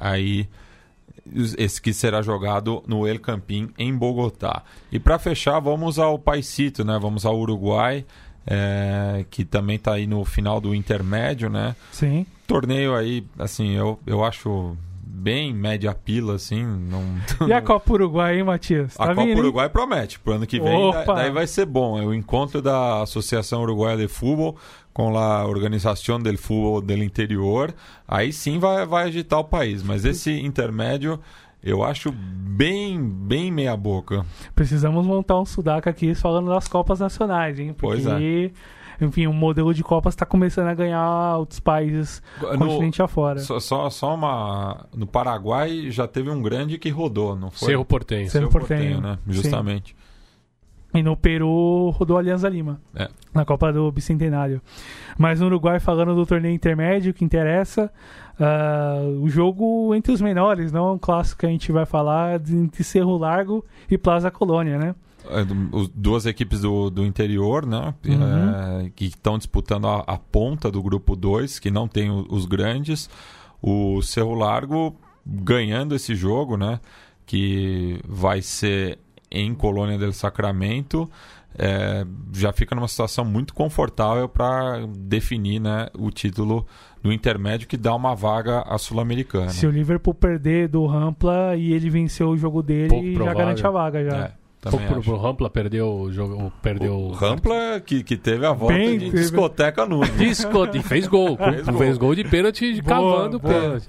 aí 0.00 0.48
esse 1.58 1.80
que 1.80 1.92
será 1.92 2.22
jogado 2.22 2.82
no 2.86 3.06
El 3.06 3.18
Campín 3.18 3.70
em 3.78 3.96
Bogotá. 3.96 4.62
E 4.92 4.98
para 4.98 5.18
fechar, 5.18 5.58
vamos 5.60 5.98
ao 5.98 6.18
Paisito, 6.18 6.84
né? 6.84 6.98
Vamos 7.00 7.24
ao 7.24 7.38
Uruguai, 7.38 8.04
é, 8.46 9.24
que 9.30 9.44
também 9.44 9.76
está 9.76 9.94
aí 9.94 10.06
no 10.06 10.24
final 10.24 10.60
do 10.60 10.74
intermédio, 10.74 11.48
né? 11.48 11.74
Sim. 11.92 12.26
Torneio 12.46 12.94
aí, 12.94 13.24
assim, 13.38 13.72
eu, 13.72 13.98
eu 14.06 14.24
acho 14.24 14.76
bem 15.02 15.54
média 15.54 15.94
pila, 15.94 16.34
assim. 16.34 16.62
Não... 16.62 17.48
E 17.48 17.52
a 17.52 17.62
Copa 17.62 17.92
Uruguai, 17.94 18.36
hein, 18.36 18.44
Matias? 18.44 18.94
Tá 18.94 19.04
a 19.04 19.14
Copa 19.14 19.38
Uruguai 19.38 19.68
promete. 19.68 20.18
Pro 20.18 20.34
ano 20.34 20.46
que 20.46 20.60
vem, 20.60 20.92
daí, 20.92 21.06
daí 21.06 21.30
vai 21.30 21.46
ser 21.46 21.64
bom. 21.64 21.98
É 21.98 22.04
o 22.04 22.12
encontro 22.12 22.60
da 22.60 23.02
Associação 23.02 23.62
Uruguaia 23.62 23.96
de 23.96 24.08
Futebol 24.08 24.56
com 24.92 25.16
a 25.16 25.46
Organização 25.46 26.20
del 26.20 26.36
Futebol 26.36 26.80
do 26.80 26.92
Interior. 27.02 27.74
Aí 28.06 28.32
sim 28.32 28.58
vai, 28.58 28.84
vai 28.84 29.04
agitar 29.04 29.40
o 29.40 29.44
país. 29.44 29.82
Mas 29.82 30.04
esse 30.04 30.30
intermédio... 30.30 31.18
Eu 31.64 31.82
acho 31.82 32.12
bem, 32.12 33.00
bem 33.02 33.50
meia 33.50 33.76
boca. 33.76 34.24
Precisamos 34.54 35.06
montar 35.06 35.40
um 35.40 35.46
sudaca 35.46 35.88
aqui 35.88 36.14
falando 36.14 36.50
das 36.50 36.68
Copas 36.68 37.00
Nacionais, 37.00 37.58
hein? 37.58 37.72
Porque... 37.72 38.02
Pois 38.02 38.06
é 38.06 38.50
enfim, 39.00 39.26
o 39.26 39.32
modelo 39.32 39.74
de 39.74 39.82
Copas 39.82 40.14
está 40.14 40.24
começando 40.24 40.68
a 40.68 40.74
ganhar 40.74 41.36
outros 41.36 41.60
países 41.60 42.22
no, 42.40 42.58
continente 42.58 43.02
afora. 43.02 43.40
Só, 43.40 43.58
só, 43.58 43.90
só, 43.90 44.14
uma. 44.14 44.86
No 44.94 45.06
Paraguai 45.06 45.90
já 45.90 46.06
teve 46.06 46.30
um 46.30 46.40
grande 46.40 46.78
que 46.78 46.88
rodou, 46.90 47.34
não 47.34 47.50
foi? 47.50 47.70
Cerro 47.70 47.84
Portenho. 47.84 48.30
Cerro, 48.30 48.48
Portenho, 48.48 49.00
né? 49.00 49.18
Justamente. 49.26 49.90
Sim. 49.90 50.13
E 50.94 51.02
no 51.02 51.16
Peru 51.16 51.90
rodou 51.90 52.16
Alianza 52.16 52.48
Lima. 52.48 52.80
É. 52.94 53.08
Na 53.34 53.44
Copa 53.44 53.72
do 53.72 53.90
Bicentenário. 53.90 54.62
Mas 55.18 55.40
no 55.40 55.46
Uruguai, 55.46 55.80
falando 55.80 56.14
do 56.14 56.24
torneio 56.24 56.54
intermédio, 56.54 57.12
que 57.12 57.24
interessa, 57.24 57.90
uh, 58.38 59.20
o 59.20 59.28
jogo 59.28 59.92
entre 59.94 60.12
os 60.12 60.20
menores, 60.20 60.70
não 60.70 60.88
é 60.88 60.92
um 60.92 60.98
clássico 60.98 61.40
que 61.40 61.46
a 61.46 61.48
gente 61.48 61.72
vai 61.72 61.84
falar 61.84 62.40
entre 62.48 62.84
Cerro 62.84 63.18
Largo 63.18 63.64
e 63.90 63.98
Plaza 63.98 64.30
Colônia, 64.30 64.78
né? 64.78 64.94
É, 65.26 65.44
duas 65.94 66.26
equipes 66.26 66.60
do, 66.60 66.90
do 66.90 67.04
interior, 67.04 67.66
né? 67.66 67.94
Uhum. 68.06 68.84
É, 68.86 68.90
que 68.94 69.06
estão 69.06 69.38
disputando 69.38 69.86
a, 69.86 70.00
a, 70.06 70.18
ponta 70.18 70.70
do 70.70 70.82
grupo 70.82 71.16
2, 71.16 71.58
que 71.58 71.70
não 71.70 71.88
tem 71.88 72.10
o, 72.10 72.26
os 72.28 72.44
grandes. 72.44 73.08
O 73.60 74.02
Cerro 74.02 74.34
Largo 74.34 74.94
ganhando 75.26 75.94
esse 75.94 76.14
jogo, 76.14 76.56
né? 76.56 76.78
Que 77.24 77.98
vai 78.06 78.42
ser 78.42 78.98
em 79.34 79.54
Colônia 79.54 79.98
del 79.98 80.12
Sacramento. 80.12 81.10
É, 81.56 82.04
já 82.32 82.52
fica 82.52 82.74
numa 82.74 82.88
situação 82.88 83.24
muito 83.24 83.54
confortável 83.54 84.28
para 84.28 84.86
definir 84.88 85.60
né, 85.60 85.88
o 85.96 86.10
título 86.10 86.66
do 87.02 87.12
intermédio 87.12 87.68
que 87.68 87.76
dá 87.76 87.94
uma 87.94 88.14
vaga 88.14 88.62
à 88.62 88.78
Sul-Americana. 88.78 89.50
Se 89.50 89.66
o 89.66 89.70
Liverpool 89.70 90.14
perder 90.14 90.68
do 90.68 90.84
Rampla 90.86 91.54
e 91.56 91.72
ele 91.72 91.90
vencer 91.90 92.26
o 92.26 92.36
jogo 92.36 92.62
dele, 92.62 93.14
já 93.14 93.34
garante 93.34 93.64
a 93.66 93.70
vaga 93.70 94.02
já. 94.02 94.16
É. 94.16 94.44
Também 94.70 95.02
pro 95.02 95.16
Rampla 95.16 95.50
perdeu 95.50 95.88
o 95.88 96.10
jogo. 96.10 96.50
Perdeu 96.62 96.94
o 96.94 97.12
Rampla 97.12 97.80
que, 97.84 98.02
que 98.02 98.16
teve 98.16 98.46
a 98.46 98.52
volta 98.52 98.74
Bem, 98.74 98.98
de 98.98 99.10
teve... 99.10 99.18
discoteca 99.18 99.84
no. 99.84 100.02
Disco... 100.16 100.66
E 100.72 100.82
fez 100.82 101.06
gol. 101.06 101.36
fez, 101.36 101.66
gol. 101.66 101.78
fez 101.78 101.98
gol 101.98 102.14
de 102.14 102.24
pênalti 102.24 102.80
boa, 102.80 102.88
cavando 102.88 103.38
boa. 103.38 103.54
pênalti. 103.54 103.86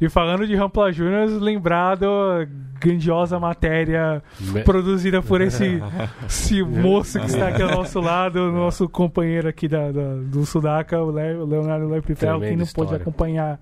E 0.00 0.08
falando 0.08 0.46
de 0.46 0.54
Rampla 0.54 0.90
Júnior, 0.92 1.28
lembrado 1.28 2.06
grandiosa 2.80 3.38
matéria 3.38 4.22
Me... 4.40 4.62
produzida 4.62 5.20
por 5.20 5.42
esse, 5.42 5.82
esse 6.26 6.62
moço 6.62 7.20
que 7.20 7.26
está 7.26 7.48
aqui 7.48 7.62
ao 7.62 7.70
nosso 7.70 8.00
lado, 8.00 8.50
nosso 8.50 8.88
companheiro 8.88 9.46
aqui 9.48 9.68
da, 9.68 9.92
da 9.92 10.14
do 10.14 10.46
Sudaca, 10.46 10.98
o 10.98 11.10
Leonardo 11.10 11.86
Lepitel, 11.86 12.40
que 12.40 12.56
não 12.56 12.66
pôde 12.66 12.94
acompanhar 12.94 13.60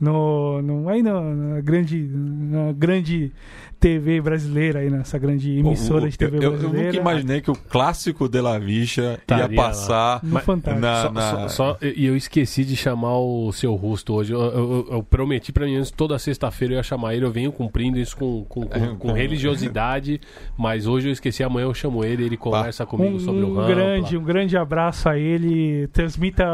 no, 0.00 0.62
no, 0.62 0.88
aí 0.88 1.02
no, 1.02 1.34
na 1.34 1.60
grande, 1.60 2.08
na 2.12 2.72
grande 2.72 3.32
TV 3.80 4.20
brasileira 4.20 4.80
aí 4.80 4.90
nessa 4.90 5.18
grande 5.18 5.58
emissora 5.58 6.06
o, 6.06 6.08
de 6.08 6.18
TV 6.18 6.38
eu, 6.38 6.50
brasileira. 6.50 6.78
Eu 6.78 6.84
nunca 6.86 6.96
imaginei 6.96 7.40
que 7.40 7.50
o 7.50 7.54
clássico 7.54 8.28
de 8.28 8.40
La 8.40 8.58
Vicha 8.58 9.20
ia 9.30 9.48
passar 9.48 10.20
no 10.22 10.38
Fantástico. 10.40 10.80
Na, 10.80 11.02
só, 11.02 11.12
na... 11.12 11.48
Só, 11.48 11.48
só, 11.48 11.78
e 11.80 12.04
eu 12.04 12.16
esqueci 12.16 12.64
de 12.64 12.76
chamar 12.76 13.18
o 13.18 13.52
seu 13.52 13.74
rosto 13.74 14.14
hoje. 14.14 14.32
Eu, 14.32 14.40
eu, 14.40 14.88
eu 14.90 15.02
prometi 15.02 15.52
para 15.52 15.66
mim 15.66 15.80
toda 15.96 16.18
sexta-feira 16.18 16.74
eu 16.74 16.78
ia 16.78 16.82
chamar 16.82 17.14
ele. 17.14 17.24
Eu 17.24 17.30
venho 17.30 17.52
cumprindo 17.52 17.98
isso 17.98 18.16
com, 18.16 18.44
com, 18.48 18.66
com, 18.66 18.96
com 18.96 19.12
religiosidade, 19.12 20.20
mas 20.56 20.86
hoje 20.86 21.08
eu 21.08 21.12
esqueci. 21.12 21.42
Amanhã 21.42 21.66
eu 21.66 21.74
chamo 21.74 22.04
ele. 22.04 22.24
Ele 22.24 22.36
conversa 22.36 22.84
comigo 22.84 23.16
um, 23.16 23.20
sobre 23.20 23.42
o 23.42 23.54
ramo. 23.54 23.68
Grande, 23.68 24.16
um 24.16 24.24
grande 24.24 24.56
abraço 24.56 25.08
a 25.08 25.16
ele. 25.18 25.86
Transmita 25.88 26.46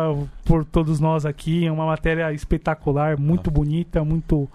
por 0.45 0.65
todos 0.65 1.01
nós 1.01 1.25
aqui. 1.25 1.67
É 1.67 1.73
uma 1.73 1.87
matéria 1.87 2.33
espetacular, 2.33 3.19
muito 3.19 3.34
ah. 3.47 3.51
bonita, 3.51 4.05
muito 4.05 4.49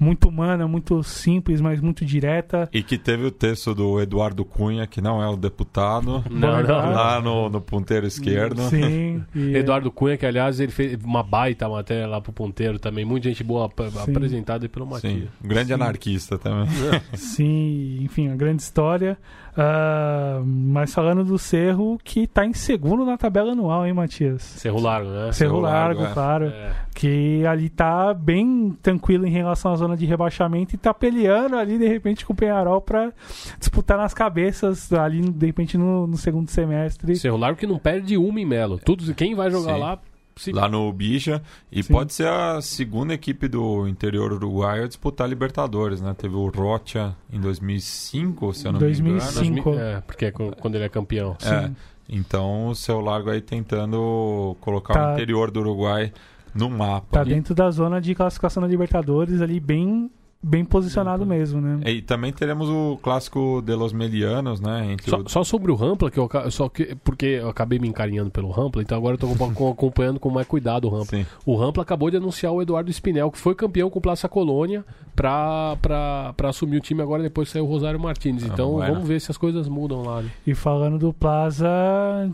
muito 0.00 0.30
humana, 0.30 0.66
muito 0.66 1.02
simples, 1.02 1.60
mas 1.60 1.78
muito 1.78 2.06
direta. 2.06 2.68
E 2.72 2.82
que 2.82 2.96
teve 2.96 3.26
o 3.26 3.30
texto 3.30 3.74
do 3.74 4.00
Eduardo 4.00 4.46
Cunha, 4.46 4.86
que 4.86 4.98
não 4.98 5.22
é 5.22 5.28
o 5.28 5.36
deputado, 5.36 6.24
não, 6.30 6.62
não, 6.62 6.92
lá 6.92 7.20
no, 7.20 7.50
no 7.50 7.60
ponteiro 7.60 8.06
esquerdo. 8.06 8.62
Sim. 8.62 9.10
E... 9.34 9.56
Eduardo 9.56 9.90
Cunha, 9.90 10.16
que 10.16 10.24
aliás 10.24 10.60
ele 10.60 10.70
fez 10.70 10.98
uma 11.02 11.22
baita 11.22 11.68
matéria 11.68 12.06
lá 12.06 12.20
pro 12.20 12.32
ponteiro 12.32 12.78
também, 12.78 13.04
muita 13.04 13.28
gente 13.28 13.42
boa 13.42 13.68
Sim. 13.68 14.00
apresentada 14.02 14.68
pelo 14.68 14.86
Matias. 14.86 15.12
Sim, 15.12 15.28
grande 15.42 15.68
Sim. 15.68 15.74
anarquista 15.74 16.38
também. 16.38 16.68
Sim, 17.14 17.98
enfim, 18.04 18.28
uma 18.28 18.36
grande 18.36 18.62
história. 18.62 19.18
Uh, 19.50 20.44
mas 20.44 20.94
falando 20.94 21.24
do 21.24 21.38
Cerro, 21.38 21.98
que 22.04 22.20
está 22.20 22.46
em 22.46 22.52
segundo 22.52 23.04
na 23.04 23.18
tabela 23.18 23.52
anual, 23.52 23.86
hein, 23.86 23.92
Matias? 23.92 24.42
Cerro 24.42 24.80
Largo, 24.80 25.10
né? 25.10 25.32
Cerro, 25.32 25.32
Cerro 25.32 25.60
Largo, 25.60 26.00
Largo 26.00 26.04
é. 26.04 26.14
claro. 26.14 26.46
É. 26.46 26.72
Que 26.94 27.44
ali 27.46 27.66
está 27.66 28.14
bem 28.14 28.76
tranquilo 28.82 29.26
em 29.26 29.30
relação 29.30 29.72
à 29.72 29.76
zona 29.76 29.96
de 29.96 30.06
rebaixamento 30.06 30.74
e 30.74 30.76
está 30.76 30.92
peleando 30.94 31.56
ali, 31.56 31.78
de 31.78 31.88
repente, 31.88 32.24
com 32.24 32.32
o 32.32 32.36
Penharol 32.36 32.80
para 32.80 33.12
disputar 33.58 33.98
nas 33.98 34.14
cabeças 34.14 34.92
ali, 34.92 35.20
de 35.20 35.46
repente, 35.46 35.76
no, 35.76 36.06
no, 36.06 36.16
segundo 36.16 36.48
semestre. 36.50 37.16
Cerro 37.16 37.36
Largo 37.36 37.58
que 37.58 37.66
não 37.66 37.78
perde 37.78 38.16
uma 38.16 38.40
em 38.40 38.46
Melo. 38.46 38.78
Tudo, 38.78 39.14
quem 39.14 39.34
vai 39.34 39.50
jogar 39.50 39.74
Sim. 39.74 39.80
lá 39.80 39.98
Sim. 40.40 40.52
lá 40.52 40.66
no 40.66 40.90
Bija. 40.90 41.42
E 41.70 41.82
Sim. 41.82 41.92
pode 41.92 42.14
ser 42.14 42.26
a 42.26 42.62
segunda 42.62 43.12
equipe 43.12 43.46
do 43.46 43.86
interior 43.86 44.32
uruguaio 44.32 44.84
a 44.84 44.88
disputar 44.88 45.28
Libertadores, 45.28 46.00
né? 46.00 46.14
Teve 46.16 46.34
o 46.34 46.48
Rocha 46.48 47.14
em 47.30 47.38
2005, 47.38 48.54
se 48.54 48.66
eu 48.66 48.72
não 48.72 48.78
2005. 48.80 49.40
me 49.44 49.60
engano. 49.60 49.78
É, 49.78 50.00
porque 50.00 50.24
é 50.24 50.30
quando 50.30 50.76
ele 50.76 50.84
é 50.84 50.88
campeão. 50.88 51.36
É. 51.42 51.70
Então 52.08 52.68
o 52.68 52.74
seu 52.74 53.00
largo 53.00 53.28
aí 53.28 53.42
tentando 53.42 54.56
colocar 54.62 54.94
tá. 54.94 55.10
o 55.10 55.12
interior 55.12 55.50
do 55.50 55.60
Uruguai 55.60 56.10
no 56.54 56.70
mapa. 56.70 57.18
Tá 57.18 57.24
dentro 57.24 57.54
da 57.54 57.70
zona 57.70 58.00
de 58.00 58.14
classificação 58.14 58.62
da 58.62 58.68
Libertadores 58.68 59.42
ali 59.42 59.60
bem 59.60 60.10
bem 60.42 60.64
posicionado 60.64 61.26
mesmo, 61.26 61.60
né? 61.60 61.80
E 61.90 62.00
também 62.00 62.32
teremos 62.32 62.68
o 62.68 62.98
clássico 63.02 63.62
de 63.62 63.74
los 63.74 63.92
Medianos, 63.92 64.60
né? 64.60 64.96
Só, 65.04 65.18
o... 65.18 65.28
só, 65.28 65.44
sobre 65.44 65.70
o 65.70 65.74
Rampla, 65.74 66.10
que 66.10 66.18
eu, 66.18 66.28
só 66.50 66.68
que, 66.68 66.94
porque 67.04 67.26
eu 67.26 67.48
acabei 67.48 67.78
me 67.78 67.88
encarinhando 67.88 68.30
pelo 68.30 68.50
Rampla, 68.50 68.82
então 68.82 68.96
agora 68.96 69.14
eu 69.14 69.18
tô 69.18 69.70
acompanhando 69.70 70.18
com 70.18 70.30
mais 70.30 70.46
cuidado 70.46 70.86
o 70.86 70.90
Rampla. 70.90 71.18
Sim. 71.18 71.26
O 71.44 71.56
Rampla 71.56 71.82
acabou 71.82 72.10
de 72.10 72.16
anunciar 72.16 72.52
o 72.52 72.62
Eduardo 72.62 72.90
Spinel, 72.90 73.30
que 73.30 73.38
foi 73.38 73.54
campeão 73.54 73.90
com 73.90 73.98
o 73.98 74.02
Plaça 74.02 74.28
Colônia, 74.28 74.84
pra, 75.14 75.76
pra, 75.82 76.32
pra 76.34 76.48
assumir 76.48 76.78
o 76.78 76.80
time 76.80 77.02
agora 77.02 77.22
depois 77.22 77.50
saiu 77.50 77.64
o 77.64 77.68
Rosário 77.68 78.00
Martins. 78.00 78.42
Ah, 78.42 78.46
então 78.46 78.78
vamos 78.78 79.06
ver 79.06 79.20
se 79.20 79.30
as 79.30 79.36
coisas 79.36 79.68
mudam 79.68 80.02
lá. 80.02 80.22
Né? 80.22 80.30
E 80.46 80.54
falando 80.54 80.98
do 80.98 81.12
Plaza, 81.12 81.68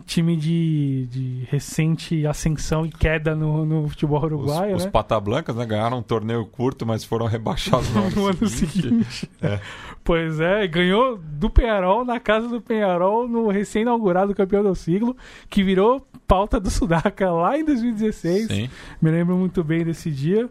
time 0.05 0.37
de, 0.37 1.07
de 1.07 1.47
recente 1.49 2.25
ascensão 2.25 2.85
e 2.85 2.89
queda 2.89 3.35
no, 3.35 3.65
no 3.65 3.89
futebol 3.89 4.23
uruguaio, 4.23 4.75
os, 4.75 4.83
né? 4.83 4.87
Os 4.87 4.91
Pata 4.91 5.19
Blancas, 5.19 5.55
né? 5.55 5.65
Ganharam 5.65 5.99
um 5.99 6.01
torneio 6.01 6.45
curto, 6.45 6.85
mas 6.85 7.03
foram 7.03 7.25
rebaixados 7.27 7.96
no 8.15 8.25
ano 8.27 8.47
seguinte. 8.47 9.29
É. 9.41 9.59
Pois 10.03 10.39
é, 10.39 10.65
ganhou 10.67 11.17
do 11.17 11.49
Penharol, 11.49 12.05
na 12.05 12.19
casa 12.19 12.47
do 12.47 12.61
Penharol, 12.61 13.27
no 13.27 13.49
recém-inaugurado 13.49 14.33
campeão 14.33 14.63
do 14.63 14.73
siglo, 14.73 15.17
que 15.49 15.61
virou 15.63 16.07
pauta 16.25 16.59
do 16.59 16.69
Sudaca 16.69 17.29
lá 17.29 17.57
em 17.57 17.65
2016. 17.65 18.47
Sim. 18.47 18.69
Me 19.01 19.11
lembro 19.11 19.35
muito 19.35 19.63
bem 19.63 19.83
desse 19.83 20.09
dia. 20.09 20.49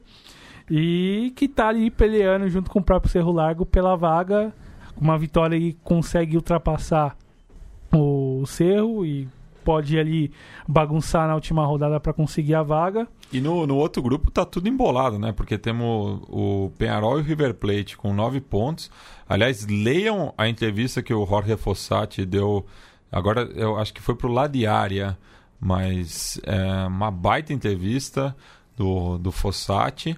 E 0.71 1.33
que 1.37 1.49
tá 1.49 1.69
ali 1.69 1.91
peleando 1.91 2.49
junto 2.51 2.71
com 2.71 2.81
o 2.81 2.83
próprio 2.83 3.11
Cerro 3.11 3.33
Largo 3.33 3.65
pela 3.65 3.97
vaga. 3.97 4.53
Uma 5.01 5.17
vitória 5.19 5.57
e 5.57 5.73
consegue 5.73 6.37
ultrapassar 6.37 7.17
o 7.93 8.45
Cerro 8.47 9.07
e 9.07 9.29
pode 9.67 9.99
ali 9.99 10.31
bagunçar 10.69 11.27
na 11.27 11.35
última 11.35 11.67
rodada 11.67 11.99
para 11.99 12.13
conseguir 12.13 12.55
a 12.55 12.63
vaga. 12.63 13.09
E 13.33 13.41
no, 13.41 13.67
no 13.67 13.77
outro 13.77 14.01
grupo 14.01 14.31
tá 14.31 14.45
tudo 14.45 14.69
embolado, 14.69 15.19
né? 15.19 15.33
Porque 15.33 15.59
temos 15.59 16.21
o 16.29 16.71
Penharol 16.79 17.19
e 17.19 17.23
o 17.23 17.25
River 17.25 17.53
Plate 17.55 17.97
com 17.97 18.15
nove 18.15 18.41
pontos. 18.41 18.89
Aliás, 19.29 19.67
leiam 19.67 20.33
a 20.39 20.49
entrevista 20.49 21.03
que 21.03 21.13
o 21.13 21.27
Jorge 21.27 21.57
Fossati 21.57 22.25
deu. 22.25 22.65
Agora 23.11 23.43
eu 23.57 23.77
acho 23.77 23.93
que 23.93 24.01
foi 24.01 24.15
pro 24.15 24.29
Ladiária, 24.29 25.19
mas 25.61 26.41
é 26.45 26.87
uma 26.87 27.11
baita 27.11 27.53
entrevista 27.53 28.37
do, 28.77 29.19
do 29.19 29.33
Fossati. 29.33 30.17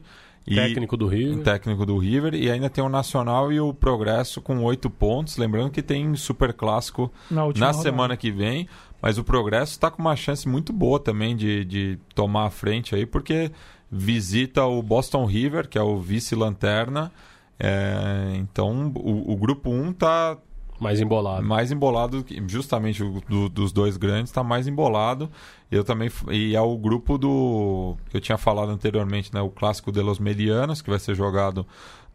E, 0.51 0.55
Técnico 0.55 0.97
do 0.97 1.07
River. 1.07 1.45
técnico 1.45 1.85
do 1.85 1.99
River. 1.99 2.35
E 2.35 2.51
ainda 2.51 2.70
tem 2.70 2.83
o 2.83 2.89
Nacional 2.89 3.53
e 3.53 3.61
o 3.61 3.75
Progresso 3.75 4.41
com 4.41 4.62
oito 4.65 4.89
pontos. 4.89 5.37
Lembrando 5.37 5.70
que 5.70 5.83
tem 5.83 6.15
Super 6.16 6.55
Clássico 6.55 7.12
Na 7.31 7.49
na 7.55 7.73
semana 7.75 8.16
que 8.16 8.31
vem. 8.31 8.66
Mas 9.01 9.19
o 9.19 9.25
Progresso 9.25 9.73
está 9.73 9.91
com 9.91 10.01
uma 10.03 10.16
chance 10.16 10.49
muito 10.49 10.73
boa 10.73 10.99
também 10.99 11.37
de, 11.37 11.65
de 11.65 11.99
tomar 12.15 12.47
a 12.47 12.51
frente 12.51 12.95
aí, 12.95 13.07
porque 13.07 13.51
visita 13.91 14.65
o 14.65 14.83
Boston 14.83 15.25
River, 15.25 15.69
que 15.69 15.79
é 15.79 15.83
o 15.83 15.99
vice-lanterna. 15.99 17.11
É, 17.59 18.35
então 18.37 18.93
o, 18.97 19.33
o 19.33 19.37
grupo 19.37 19.70
1 19.70 19.91
está 19.91 20.37
Mais 20.81 21.01
embolado. 21.01 21.45
mais 21.45 21.73
embolado, 21.73 22.25
justamente 22.47 23.03
o 23.03 23.20
do- 23.29 23.49
dos 23.49 23.73
dois 23.73 23.97
grandes 23.97 24.31
está 24.31 24.43
mais 24.45 24.66
embolado. 24.69 25.31
Eu 25.70 25.83
também 25.85 26.11
e 26.31 26.55
é 26.55 26.61
o 26.61 26.77
grupo 26.79 27.19
do 27.19 27.97
que 28.11 28.16
eu 28.16 28.20
tinha 28.20 28.39
falado 28.39 28.70
anteriormente, 28.70 29.33
né, 29.35 29.41
o 29.41 29.51
clássico 29.51 29.91
de 29.93 30.01
los 30.01 30.19
Medianos, 30.19 30.81
que 30.81 30.89
vai 30.91 30.99
ser 30.99 31.15
jogado 31.15 31.66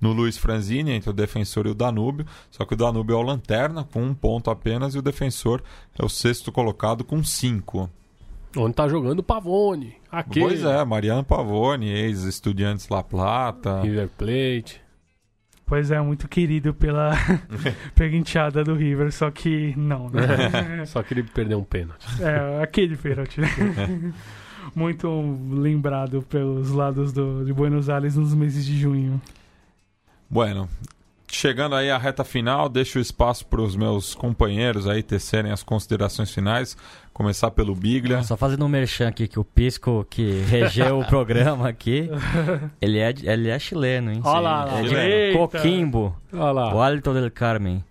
no 0.03 0.11
Luiz 0.11 0.37
Franzini 0.37 0.91
entre 0.91 1.09
o 1.09 1.13
Defensor 1.13 1.65
e 1.65 1.69
o 1.69 1.73
Danúbio. 1.73 2.25
Só 2.51 2.65
que 2.65 2.73
o 2.73 2.77
Danúbio 2.77 3.15
é 3.15 3.17
o 3.17 3.21
lanterna 3.21 3.85
com 3.85 4.03
um 4.03 4.13
ponto 4.13 4.51
apenas 4.51 4.95
e 4.95 4.99
o 4.99 5.01
Defensor 5.01 5.63
é 5.97 6.03
o 6.03 6.09
sexto 6.09 6.51
colocado 6.51 7.05
com 7.05 7.23
cinco. 7.23 7.89
Onde 8.55 8.75
tá 8.75 8.87
jogando 8.87 9.19
o 9.19 9.23
Pavone. 9.23 9.95
Aquele. 10.11 10.45
Pois 10.45 10.63
é, 10.63 10.83
Mariano 10.83 11.23
Pavone, 11.23 11.89
ex-estudiantes 11.89 12.89
La 12.89 13.01
Plata. 13.01 13.81
River 13.81 14.09
Plate. 14.09 14.83
Pois 15.65 15.89
é, 15.89 15.99
muito 16.01 16.27
querido 16.27 16.73
pela 16.73 17.13
perguinteada 17.95 18.61
do 18.61 18.75
River, 18.75 19.11
só 19.11 19.31
que 19.31 19.73
não, 19.77 20.09
né? 20.09 20.83
Só 20.85 21.01
que 21.01 21.13
ele 21.13 21.23
perdeu 21.23 21.57
um 21.57 21.63
pênalti. 21.63 22.05
É, 22.21 22.61
aquele 22.61 22.97
pênalti, 22.97 23.39
né? 23.39 23.47
Muito 24.75 25.07
lembrado 25.51 26.21
pelos 26.23 26.71
lados 26.71 27.13
do, 27.13 27.45
de 27.45 27.53
Buenos 27.53 27.89
Aires 27.89 28.15
nos 28.15 28.33
meses 28.33 28.65
de 28.65 28.77
junho. 28.77 29.21
Bueno, 30.33 30.67
chegando 31.27 31.75
aí 31.75 31.91
à 31.91 31.97
reta 31.99 32.23
final, 32.23 32.67
deixo 32.67 32.97
o 32.97 33.01
espaço 33.01 33.45
para 33.45 33.61
os 33.61 33.75
meus 33.75 34.15
companheiros 34.15 34.87
aí 34.87 35.03
tecerem 35.03 35.51
as 35.51 35.61
considerações 35.61 36.31
finais. 36.31 36.75
Começar 37.13 37.51
pelo 37.51 37.75
Biglia. 37.75 38.23
Só 38.23 38.35
fazendo 38.35 38.65
um 38.65 38.67
merchan 38.67 39.09
aqui, 39.09 39.27
que 39.27 39.39
o 39.39 39.43
Pisco, 39.43 40.03
que 40.09 40.41
regeu 40.49 40.97
o 40.99 41.05
programa 41.05 41.69
aqui, 41.69 42.09
ele 42.81 42.97
é, 42.97 43.13
ele 43.21 43.49
é 43.49 43.59
chileno, 43.59 44.11
hein? 44.11 44.21
Olha 44.23 44.39
lá, 44.39 44.65
lá. 44.65 44.79
é 44.79 45.29
de. 45.33 45.37
Coquimbo, 45.37 46.17
Olha 46.33 46.51
lá. 46.51 46.73
o 46.73 46.81
Alto 46.81 47.13
del 47.13 47.29
Carmen. 47.29 47.83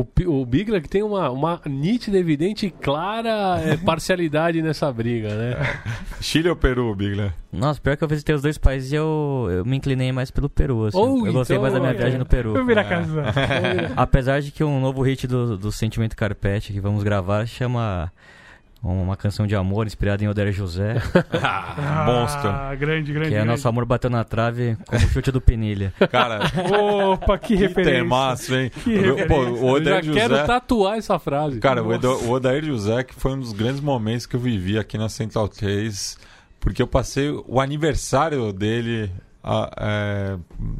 O, 0.00 0.40
o 0.40 0.46
Bigler 0.46 0.80
que 0.80 0.88
tem 0.88 1.02
uma, 1.02 1.30
uma 1.30 1.60
nítida, 1.66 2.18
evidente 2.18 2.66
e 2.66 2.70
clara 2.70 3.60
é, 3.60 3.76
parcialidade 3.84 4.62
nessa 4.62 4.90
briga, 4.92 5.34
né? 5.34 5.56
Chile 6.20 6.48
ou 6.48 6.56
Peru, 6.56 6.94
Biglia? 6.94 7.34
Nossa, 7.52 7.80
pior 7.80 7.96
que 7.96 8.04
eu 8.04 8.08
visitei 8.08 8.34
os 8.34 8.42
dois 8.42 8.56
países 8.56 8.92
e 8.92 8.94
eu, 8.94 9.48
eu 9.50 9.64
me 9.64 9.76
inclinei 9.76 10.12
mais 10.12 10.30
pelo 10.30 10.48
Peru, 10.48 10.86
assim. 10.86 10.96
Oh, 10.96 11.26
eu 11.26 11.32
gostei 11.32 11.56
então, 11.56 11.62
mais 11.62 11.74
da 11.74 11.80
minha 11.80 11.92
é. 11.92 11.96
viagem 11.96 12.18
no 12.18 12.26
Peru. 12.26 12.56
Eu 12.56 12.64
virar 12.64 12.82
É. 12.82 12.84
casa. 12.84 13.24
Apesar 13.96 14.40
de 14.40 14.50
que 14.50 14.62
um 14.64 14.80
novo 14.80 15.02
hit 15.02 15.26
do, 15.26 15.56
do 15.56 15.72
Sentimento 15.72 16.16
Carpete 16.16 16.72
que 16.72 16.80
vamos 16.80 17.02
gravar 17.02 17.46
chama 17.46 18.12
uma 18.82 19.16
canção 19.16 19.46
de 19.46 19.54
amor 19.54 19.86
inspirada 19.86 20.24
em 20.24 20.28
Oder 20.28 20.50
José, 20.52 20.94
Monstro. 22.06 22.48
Ah, 22.48 22.74
grande, 22.74 23.12
grande. 23.12 23.28
que 23.28 23.34
é 23.34 23.38
grande. 23.38 23.44
Nosso 23.50 23.68
Amor 23.68 23.84
Bateu 23.84 24.08
na 24.10 24.24
Trave 24.24 24.76
como 24.86 25.00
chute 25.00 25.30
do 25.30 25.40
Pinilha. 25.40 25.92
Cara, 26.10 26.40
Opa, 27.12 27.38
que, 27.38 27.48
que 27.48 27.54
referência. 27.56 27.92
temaço, 28.02 28.54
hein? 28.54 28.70
Que 28.70 28.98
O- 28.98 29.16
Pô, 29.28 29.44
referência. 29.44 29.64
o 29.66 29.76
Eu 29.78 29.84
já 29.84 30.00
quero 30.00 30.34
José... 30.34 30.44
tatuar 30.46 30.96
essa 30.98 31.18
frase. 31.18 31.60
Cara, 31.60 31.82
o 31.82 31.92
Nossa. 31.98 32.24
O 32.24 32.30
Odair 32.30 32.64
José 32.64 33.04
que 33.04 33.14
foi 33.14 33.32
um 33.32 33.40
dos 33.40 33.52
grandes 33.52 33.80
momentos 33.80 34.26
que 34.26 34.34
eu 34.36 34.40
vivi 34.40 34.78
aqui 34.78 34.96
na 34.96 35.08
Central 35.08 35.48
3, 35.48 36.16
porque 36.58 36.80
eu 36.82 36.86
passei 36.86 37.30
o 37.30 37.60
aniversário 37.60 38.52
dele, 38.52 39.10
a- 39.44 39.70
é, 39.78 40.36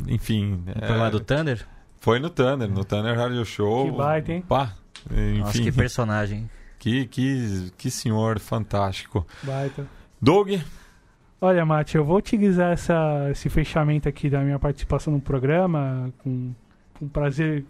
enfim... 0.08 0.62
O 0.66 0.70
é, 0.70 0.86
programa 0.86 1.10
do 1.10 1.20
Thunder? 1.20 1.66
Foi 2.00 2.18
no 2.18 2.30
Thunder, 2.30 2.66
no 2.68 2.82
Thunder 2.84 3.14
Radio 3.14 3.44
Show. 3.44 3.90
Que 3.90 3.98
baita, 3.98 4.32
hein? 4.32 4.42
Pá, 4.48 4.72
Nossa, 5.10 5.50
enfim, 5.58 5.64
que 5.64 5.72
personagem. 5.72 6.48
Que, 6.80 7.06
que, 7.06 7.70
que 7.78 7.90
senhor 7.90 8.40
fantástico. 8.40 9.24
Baita. 9.44 9.86
Doug, 10.20 10.50
Olha, 11.42 11.64
Mate, 11.64 11.96
eu 11.96 12.04
vou 12.04 12.18
utilizar 12.18 12.72
essa, 12.72 13.28
esse 13.30 13.48
fechamento 13.48 14.06
aqui 14.06 14.28
da 14.28 14.40
minha 14.40 14.58
participação 14.58 15.10
no 15.10 15.20
programa 15.20 16.12
com, 16.18 16.52
com 16.98 17.08
prazer, 17.08 17.64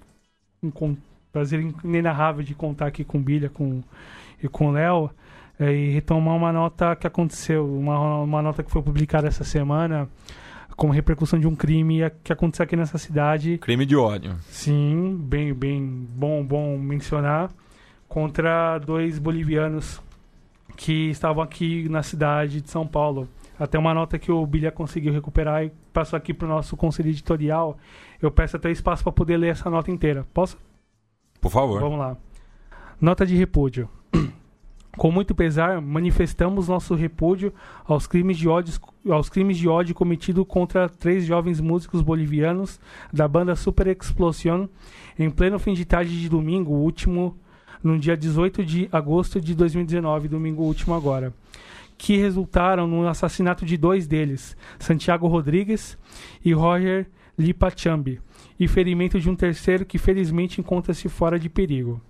com, 0.60 0.72
com 0.72 0.96
prazer 1.32 1.64
inenarrável 1.84 2.42
de 2.42 2.52
contar 2.52 2.88
aqui 2.88 3.04
com 3.04 3.18
o 3.18 3.20
Bilha 3.20 3.48
com, 3.48 3.80
e 4.42 4.48
com 4.48 4.70
o 4.70 4.72
Léo 4.72 5.08
é, 5.58 5.72
e 5.72 5.90
retomar 5.90 6.34
uma 6.34 6.52
nota 6.52 6.96
que 6.96 7.06
aconteceu, 7.06 7.64
uma, 7.64 8.22
uma 8.22 8.42
nota 8.42 8.64
que 8.64 8.72
foi 8.72 8.82
publicada 8.82 9.28
essa 9.28 9.44
semana 9.44 10.08
como 10.74 10.92
repercussão 10.92 11.38
de 11.38 11.46
um 11.46 11.54
crime 11.54 12.00
que 12.24 12.32
aconteceu 12.32 12.64
aqui 12.64 12.74
nessa 12.74 12.98
cidade 12.98 13.58
crime 13.58 13.86
de 13.86 13.94
ódio. 13.94 14.34
Sim, 14.48 15.16
bem, 15.22 15.54
bem 15.54 16.08
bom, 16.10 16.44
bom 16.44 16.76
mencionar. 16.76 17.50
Contra 18.10 18.76
dois 18.78 19.20
bolivianos 19.20 20.02
que 20.76 21.10
estavam 21.10 21.44
aqui 21.44 21.88
na 21.88 22.02
cidade 22.02 22.60
de 22.60 22.68
São 22.68 22.84
Paulo. 22.84 23.28
Até 23.56 23.78
uma 23.78 23.94
nota 23.94 24.18
que 24.18 24.32
o 24.32 24.44
Bilha 24.44 24.72
conseguiu 24.72 25.12
recuperar 25.12 25.64
e 25.64 25.70
passou 25.92 26.16
aqui 26.16 26.34
para 26.34 26.46
o 26.46 26.48
nosso 26.48 26.76
conselho 26.76 27.08
editorial. 27.08 27.78
Eu 28.20 28.32
peço 28.32 28.56
até 28.56 28.68
espaço 28.68 29.04
para 29.04 29.12
poder 29.12 29.36
ler 29.36 29.52
essa 29.52 29.70
nota 29.70 29.92
inteira. 29.92 30.26
Posso? 30.34 30.58
Por 31.40 31.52
favor. 31.52 31.80
Vamos 31.80 32.00
lá. 32.00 32.16
Nota 33.00 33.24
de 33.24 33.36
repúdio. 33.36 33.88
Com 34.98 35.12
muito 35.12 35.32
pesar, 35.32 35.80
manifestamos 35.80 36.66
nosso 36.66 36.96
repúdio 36.96 37.54
aos 37.86 38.08
crimes 38.08 38.36
de 38.36 38.48
ódio, 38.48 38.74
aos 39.08 39.28
crimes 39.28 39.56
de 39.56 39.68
ódio 39.68 39.94
cometidos 39.94 40.44
contra 40.48 40.88
três 40.88 41.24
jovens 41.24 41.60
músicos 41.60 42.02
bolivianos 42.02 42.80
da 43.12 43.28
banda 43.28 43.54
Super 43.54 43.86
Explosion 43.86 44.66
em 45.16 45.30
pleno 45.30 45.60
fim 45.60 45.74
de 45.74 45.84
tarde 45.84 46.20
de 46.20 46.28
domingo 46.28 46.72
último, 46.72 47.38
no 47.82 47.98
dia 47.98 48.16
18 48.16 48.64
de 48.64 48.88
agosto 48.92 49.40
de 49.40 49.54
2019, 49.54 50.28
domingo 50.28 50.62
último 50.62 50.94
agora, 50.94 51.32
que 51.96 52.16
resultaram 52.16 52.86
no 52.86 53.06
assassinato 53.06 53.64
de 53.64 53.76
dois 53.76 54.06
deles, 54.06 54.56
Santiago 54.78 55.26
Rodrigues 55.26 55.98
e 56.44 56.52
Roger 56.52 57.06
Lipachambi, 57.38 58.20
e 58.58 58.68
ferimento 58.68 59.18
de 59.18 59.28
um 59.28 59.36
terceiro 59.36 59.86
que 59.86 59.98
felizmente 59.98 60.60
encontra-se 60.60 61.08
fora 61.08 61.38
de 61.38 61.48
perigo. 61.48 62.00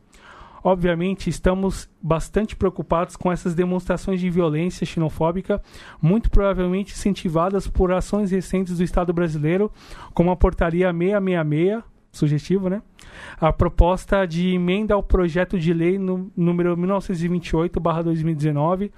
Obviamente, 0.63 1.31
estamos 1.31 1.89
bastante 2.03 2.55
preocupados 2.55 3.17
com 3.17 3.33
essas 3.33 3.55
demonstrações 3.55 4.21
de 4.21 4.29
violência 4.29 4.85
xenofóbica, 4.85 5.63
muito 6.01 6.31
provavelmente 6.31 6.93
incentivadas 6.93 7.67
por 7.67 7.93
ações 7.93 8.31
recentes 8.31 8.77
do 8.77 8.85
Estado 8.85 9.13
brasileiro, 9.13 9.73
como 10.13 10.31
a 10.31 10.37
Portaria 10.37 10.93
666, 10.93 11.83
sugestivo, 12.13 12.69
né? 12.69 12.83
A 13.41 13.53
proposta 13.53 14.25
de 14.27 14.55
emenda 14.55 14.95
ao 14.95 15.03
projeto 15.03 15.59
de 15.59 15.73
lei 15.73 15.99
no, 15.99 16.31
número 16.37 16.77
1928/2019 16.77 18.93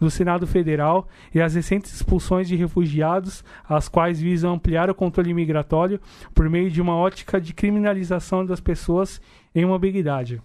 do 0.00 0.10
Senado 0.10 0.46
Federal 0.46 1.08
e 1.34 1.40
as 1.40 1.54
recentes 1.54 1.94
expulsões 1.94 2.46
de 2.48 2.56
refugiados, 2.56 3.42
as 3.68 3.88
quais 3.88 4.20
visam 4.20 4.54
ampliar 4.54 4.90
o 4.90 4.94
controle 4.94 5.32
migratório 5.32 6.00
por 6.34 6.48
meio 6.48 6.70
de 6.70 6.82
uma 6.82 6.96
ótica 6.96 7.40
de 7.40 7.54
criminalização 7.54 8.44
das 8.44 8.60
pessoas 8.60 9.20
em 9.54 9.64
mobilidade 9.64 10.42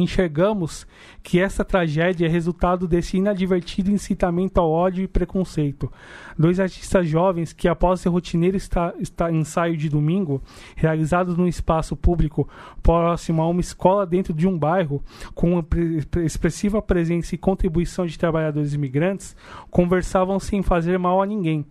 enxergamos 0.00 0.86
que 1.22 1.40
essa 1.40 1.64
tragédia 1.64 2.26
é 2.26 2.28
resultado 2.28 2.86
desse 2.86 3.16
inadvertido 3.16 3.90
incitamento 3.90 4.58
ao 4.60 4.70
ódio 4.70 5.02
e 5.04 5.08
preconceito. 5.08 5.90
Dois 6.38 6.60
artistas 6.60 7.08
jovens 7.08 7.52
que, 7.52 7.68
após 7.68 8.00
seu 8.00 8.12
rotineiro 8.12 8.56
esta- 8.56 8.94
esta- 9.00 9.30
ensaio 9.30 9.76
de 9.76 9.88
domingo, 9.88 10.42
realizado 10.74 11.36
num 11.36 11.46
espaço 11.46 11.96
público 11.96 12.48
próximo 12.82 13.42
a 13.42 13.48
uma 13.48 13.60
escola 13.60 14.06
dentro 14.06 14.32
de 14.32 14.46
um 14.46 14.58
bairro, 14.58 15.02
com 15.34 15.52
uma 15.52 15.62
pre- 15.62 16.04
pre- 16.06 16.24
expressiva 16.24 16.80
presença 16.82 17.34
e 17.34 17.38
contribuição 17.38 18.06
de 18.06 18.18
trabalhadores 18.18 18.72
imigrantes, 18.74 19.36
conversavam 19.70 20.38
sem 20.38 20.62
fazer 20.62 20.98
mal 20.98 21.22
a 21.22 21.26
ninguém. 21.26 21.64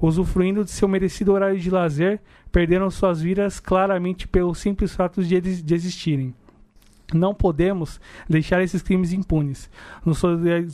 Usufruindo 0.00 0.64
de 0.64 0.70
seu 0.70 0.88
merecido 0.88 1.32
horário 1.32 1.58
de 1.58 1.70
lazer, 1.70 2.20
perderam 2.50 2.90
suas 2.90 3.20
vidas 3.20 3.60
claramente 3.60 4.26
pelo 4.26 4.54
simples 4.54 4.94
fato 4.94 5.22
de 5.22 5.40
de 5.40 5.74
existirem. 5.74 6.34
Não 7.12 7.34
podemos 7.34 8.00
deixar 8.28 8.62
esses 8.62 8.82
crimes 8.82 9.12
impunes. 9.12 9.70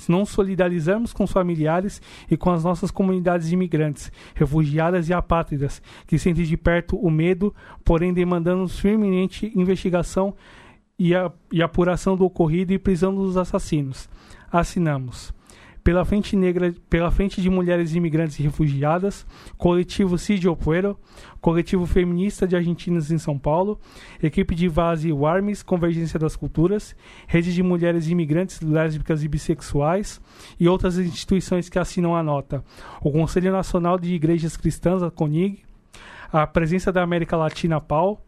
Não 0.09 0.25
solidarizamos 0.25 1.13
com 1.13 1.25
os 1.25 1.33
familiares 1.33 2.01
e 2.31 2.37
com 2.37 2.51
as 2.51 2.65
nossas 2.65 2.91
comunidades 2.91 3.49
de 3.49 3.55
imigrantes, 3.55 4.11
refugiadas 4.35 5.09
e 5.09 5.13
apátridas, 5.13 5.83
que 6.07 6.19
sentem 6.19 6.45
de 6.45 6.57
perto 6.57 6.97
o 6.97 7.11
medo, 7.11 7.55
porém 7.85 8.13
demandamos 8.13 8.79
firmemente 8.79 9.53
investigação 9.55 10.35
e, 10.99 11.13
e 11.53 11.63
apuração 11.63 12.17
do 12.17 12.25
ocorrido 12.25 12.73
e 12.73 12.79
prisão 12.79 13.15
dos 13.15 13.37
assassinos. 13.37 14.09
Assinamos 14.51 15.36
pela 15.87 16.05
Frente 16.05 16.35
Negra, 16.35 16.75
pela 16.91 17.13
Frente 17.13 17.41
de 17.41 17.49
Mulheres 17.49 17.95
Imigrantes 17.95 18.41
e 18.41 18.43
Refugiadas, 18.43 19.25
Coletivo 19.57 20.19
Cid 20.19 20.49
Opuero, 20.49 20.99
Coletivo 21.41 21.87
Feminista 21.87 22.45
de 22.45 22.57
Argentinas 22.57 23.13
em 23.13 23.19
São 23.19 23.39
Paulo, 23.39 23.79
Equipe 24.21 24.53
de 24.57 24.67
Vaz 24.67 25.05
e 25.05 25.13
Warmes, 25.13 25.63
Convergência 25.63 26.19
das 26.19 26.35
Culturas, 26.35 26.97
Rede 27.29 27.55
de 27.55 27.63
Mulheres 27.63 28.09
Imigrantes, 28.09 28.61
Lésbicas 28.61 29.23
e 29.23 29.29
Bissexuais 29.29 30.21
e 30.59 30.69
outras 30.69 30.99
instituições 30.99 31.69
que 31.69 31.79
assinam 31.79 32.17
a 32.17 32.23
nota. 32.23 32.65
O 33.01 33.13
Conselho 33.13 33.53
Nacional 33.53 33.97
de 33.97 34.13
Igrejas 34.13 34.57
Cristãs, 34.57 35.05
a 35.05 35.11
CONIG, 35.13 35.63
a 36.33 36.49
Presença 36.49 36.91
da 36.91 37.01
América 37.01 37.37
Latina, 37.37 37.81
PAL, 37.81 38.21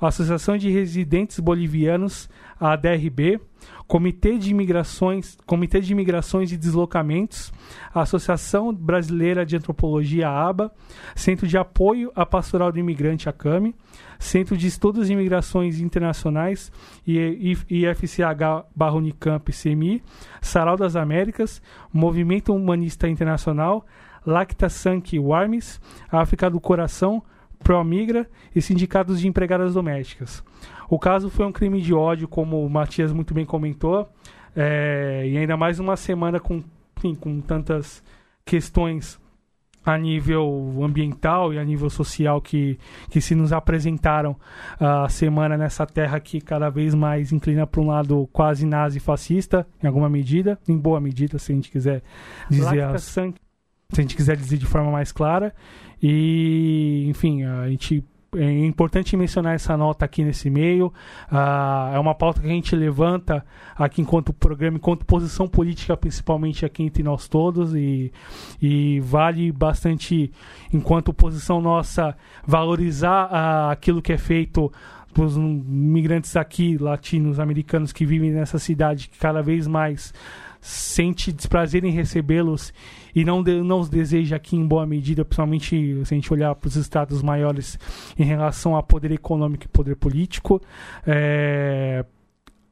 a 0.00 0.08
Associação 0.08 0.56
de 0.56 0.70
Residentes 0.70 1.38
Bolivianos, 1.38 2.28
a 2.62 2.76
DRB, 2.76 3.40
Comitê 3.88 4.38
de 4.38 4.52
Imigrações, 4.52 5.36
Comitê 5.44 5.80
de 5.80 5.92
Imigrações 5.92 6.52
e 6.52 6.56
Deslocamentos, 6.56 7.52
Associação 7.92 8.72
Brasileira 8.72 9.44
de 9.44 9.56
Antropologia, 9.56 10.28
ABA, 10.28 10.72
Centro 11.16 11.48
de 11.48 11.58
Apoio 11.58 12.12
à 12.14 12.24
Pastoral 12.24 12.70
do 12.70 12.78
Imigrante, 12.78 13.28
ACAMI, 13.28 13.74
Centro 14.16 14.56
de 14.56 14.68
Estudos 14.68 15.08
de 15.08 15.12
Imigrações 15.12 15.80
Internacionais, 15.80 16.70
IFCH 17.04 18.64
barra 18.76 18.94
Unicamp, 18.94 19.52
CMI, 19.52 20.00
Sarau 20.40 20.76
das 20.76 20.94
Américas, 20.94 21.60
Movimento 21.92 22.54
Humanista 22.54 23.08
Internacional, 23.08 23.84
Lacta 24.24 24.68
Sank 24.68 25.18
Warmes, 25.18 25.80
África 26.12 26.48
do 26.48 26.60
Coração, 26.60 27.24
Promigra 27.58 28.28
e 28.54 28.62
sindicatos 28.62 29.20
de 29.20 29.28
empregadas 29.28 29.74
domésticas. 29.74 30.44
O 30.88 30.98
caso 30.98 31.30
foi 31.30 31.46
um 31.46 31.52
crime 31.52 31.80
de 31.80 31.94
ódio, 31.94 32.28
como 32.28 32.64
o 32.64 32.70
Matias 32.70 33.12
muito 33.12 33.32
bem 33.32 33.44
comentou, 33.44 34.08
é, 34.54 35.24
e 35.26 35.36
ainda 35.36 35.56
mais 35.56 35.78
uma 35.78 35.96
semana 35.96 36.38
com, 36.38 36.62
enfim, 36.96 37.14
com 37.14 37.40
tantas 37.40 38.02
questões 38.44 39.20
a 39.84 39.98
nível 39.98 40.78
ambiental 40.82 41.52
e 41.52 41.58
a 41.58 41.64
nível 41.64 41.90
social 41.90 42.40
que, 42.40 42.78
que 43.10 43.20
se 43.20 43.34
nos 43.34 43.52
apresentaram 43.52 44.36
a 44.78 45.08
semana 45.08 45.56
nessa 45.56 45.84
terra 45.84 46.20
que 46.20 46.40
cada 46.40 46.70
vez 46.70 46.94
mais 46.94 47.32
inclina 47.32 47.66
para 47.66 47.80
um 47.80 47.88
lado 47.88 48.28
quase 48.32 48.64
nazi 48.64 49.00
fascista, 49.00 49.66
em 49.82 49.86
alguma 49.86 50.08
medida, 50.08 50.58
em 50.68 50.78
boa 50.78 51.00
medida, 51.00 51.38
se 51.38 51.50
a 51.50 51.54
gente 51.54 51.70
quiser 51.70 52.02
dizer 52.48 52.82
as, 52.82 53.02
se 53.02 53.20
a 53.20 54.00
gente 54.00 54.16
quiser 54.16 54.36
dizer 54.36 54.56
de 54.56 54.66
forma 54.66 54.90
mais 54.90 55.12
clara. 55.12 55.54
E, 56.00 57.06
enfim, 57.08 57.44
a 57.44 57.68
gente 57.68 58.04
é 58.34 58.66
importante 58.66 59.16
mencionar 59.16 59.54
essa 59.54 59.76
nota 59.76 60.04
aqui 60.04 60.24
nesse 60.24 60.48
meio. 60.48 60.86
Uh, 61.30 61.94
é 61.94 61.98
uma 61.98 62.14
pauta 62.14 62.40
que 62.40 62.46
a 62.46 62.50
gente 62.50 62.74
levanta 62.74 63.44
aqui 63.76 64.00
enquanto 64.00 64.32
programa, 64.32 64.78
enquanto 64.78 65.04
posição 65.04 65.46
política, 65.46 65.96
principalmente 65.96 66.64
aqui 66.64 66.82
entre 66.82 67.02
nós 67.02 67.28
todos, 67.28 67.74
e, 67.74 68.10
e 68.60 69.00
vale 69.00 69.52
bastante, 69.52 70.32
enquanto 70.72 71.12
posição 71.12 71.60
nossa, 71.60 72.16
valorizar 72.46 73.26
uh, 73.26 73.70
aquilo 73.70 74.00
que 74.00 74.12
é 74.12 74.18
feito 74.18 74.72
para 75.12 75.24
os 75.24 75.36
migrantes 75.36 76.34
aqui, 76.36 76.78
latinos, 76.78 77.38
americanos 77.38 77.92
que 77.92 78.06
vivem 78.06 78.30
nessa 78.30 78.58
cidade, 78.58 79.08
que 79.08 79.18
cada 79.18 79.42
vez 79.42 79.66
mais 79.66 80.14
sente 80.62 81.32
desprazer 81.32 81.84
em 81.84 81.90
recebê-los 81.90 82.72
e 83.14 83.24
não, 83.24 83.42
de, 83.42 83.60
não 83.62 83.80
os 83.80 83.88
deseja 83.88 84.36
aqui 84.36 84.56
em 84.56 84.64
boa 84.64 84.86
medida, 84.86 85.24
principalmente 85.24 86.04
se 86.04 86.14
a 86.14 86.16
gente 86.16 86.32
olhar 86.32 86.54
para 86.54 86.68
os 86.68 86.76
estados 86.76 87.20
maiores 87.20 87.76
em 88.16 88.22
relação 88.22 88.76
a 88.76 88.82
poder 88.82 89.10
econômico 89.10 89.64
e 89.64 89.68
poder 89.68 89.96
político. 89.96 90.62
É, 91.04 92.04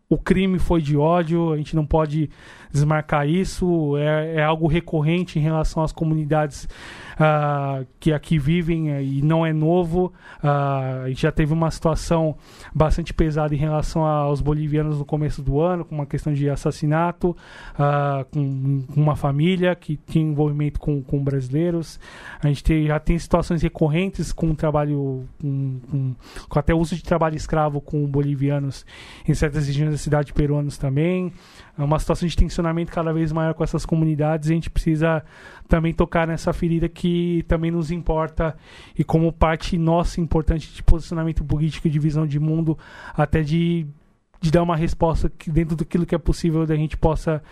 o 0.08 0.16
crime 0.16 0.58
foi 0.58 0.80
de 0.80 0.96
ódio, 0.96 1.52
a 1.52 1.56
gente 1.56 1.74
não 1.74 1.84
pode 1.84 2.30
desmarcar 2.72 3.28
isso, 3.28 3.96
é, 3.96 4.36
é 4.36 4.44
algo 4.44 4.66
recorrente 4.66 5.38
em 5.38 5.42
relação 5.42 5.82
às 5.82 5.92
comunidades 5.92 6.68
uh, 7.20 7.86
que 7.98 8.12
aqui 8.12 8.38
vivem 8.38 8.90
uh, 8.90 9.00
e 9.00 9.22
não 9.22 9.44
é 9.44 9.52
novo. 9.52 10.12
Uh, 10.38 11.12
já 11.14 11.30
teve 11.30 11.52
uma 11.52 11.70
situação 11.70 12.36
bastante 12.74 13.12
pesada 13.12 13.54
em 13.54 13.58
relação 13.58 14.04
aos 14.04 14.40
bolivianos 14.40 14.98
no 14.98 15.04
começo 15.04 15.42
do 15.42 15.60
ano, 15.60 15.84
com 15.84 15.94
uma 15.94 16.06
questão 16.06 16.32
de 16.32 16.48
assassinato, 16.48 17.36
com 18.32 18.84
uma 18.96 19.16
família 19.16 19.74
que 19.74 19.98
tinha 20.06 20.24
envolvimento 20.24 20.80
com, 20.80 21.02
com 21.02 21.22
brasileiros. 21.22 22.00
A 22.42 22.48
gente 22.48 22.64
tem, 22.64 22.86
já 22.86 22.98
tem 22.98 23.18
situações 23.18 23.62
recorrentes 23.62 24.32
com 24.32 24.54
trabalho, 24.54 25.24
com, 25.40 25.80
com, 25.90 26.14
com 26.48 26.58
até 26.58 26.74
uso 26.74 26.94
de 26.94 27.02
trabalho 27.02 27.36
escravo 27.36 27.80
com 27.80 28.06
bolivianos 28.06 28.86
em 29.26 29.34
certas 29.34 29.66
regiões 29.66 29.92
da 29.92 29.98
cidade 29.98 30.32
peruanos 30.32 30.78
também 30.78 31.32
uma 31.76 31.98
situação 31.98 32.28
de 32.28 32.36
tensionamento 32.36 32.92
cada 32.92 33.12
vez 33.12 33.32
maior 33.32 33.54
com 33.54 33.64
essas 33.64 33.86
comunidades 33.86 34.48
e 34.48 34.52
a 34.52 34.54
gente 34.54 34.70
precisa 34.70 35.24
também 35.68 35.94
tocar 35.94 36.26
nessa 36.26 36.52
ferida 36.52 36.88
que 36.88 37.44
também 37.48 37.70
nos 37.70 37.90
importa 37.90 38.56
e 38.98 39.04
como 39.04 39.32
parte 39.32 39.78
nossa 39.78 40.20
importante 40.20 40.72
de 40.74 40.82
posicionamento 40.82 41.44
político 41.44 41.88
de 41.88 41.98
visão 41.98 42.26
de 42.26 42.40
mundo, 42.40 42.76
até 43.14 43.40
de, 43.42 43.86
de 44.40 44.50
dar 44.50 44.62
uma 44.62 44.76
resposta 44.76 45.30
que 45.30 45.50
dentro 45.50 45.76
daquilo 45.76 46.04
que 46.04 46.14
é 46.14 46.18
possível 46.18 46.66
da 46.66 46.74
gente 46.74 46.96
possa 46.96 47.42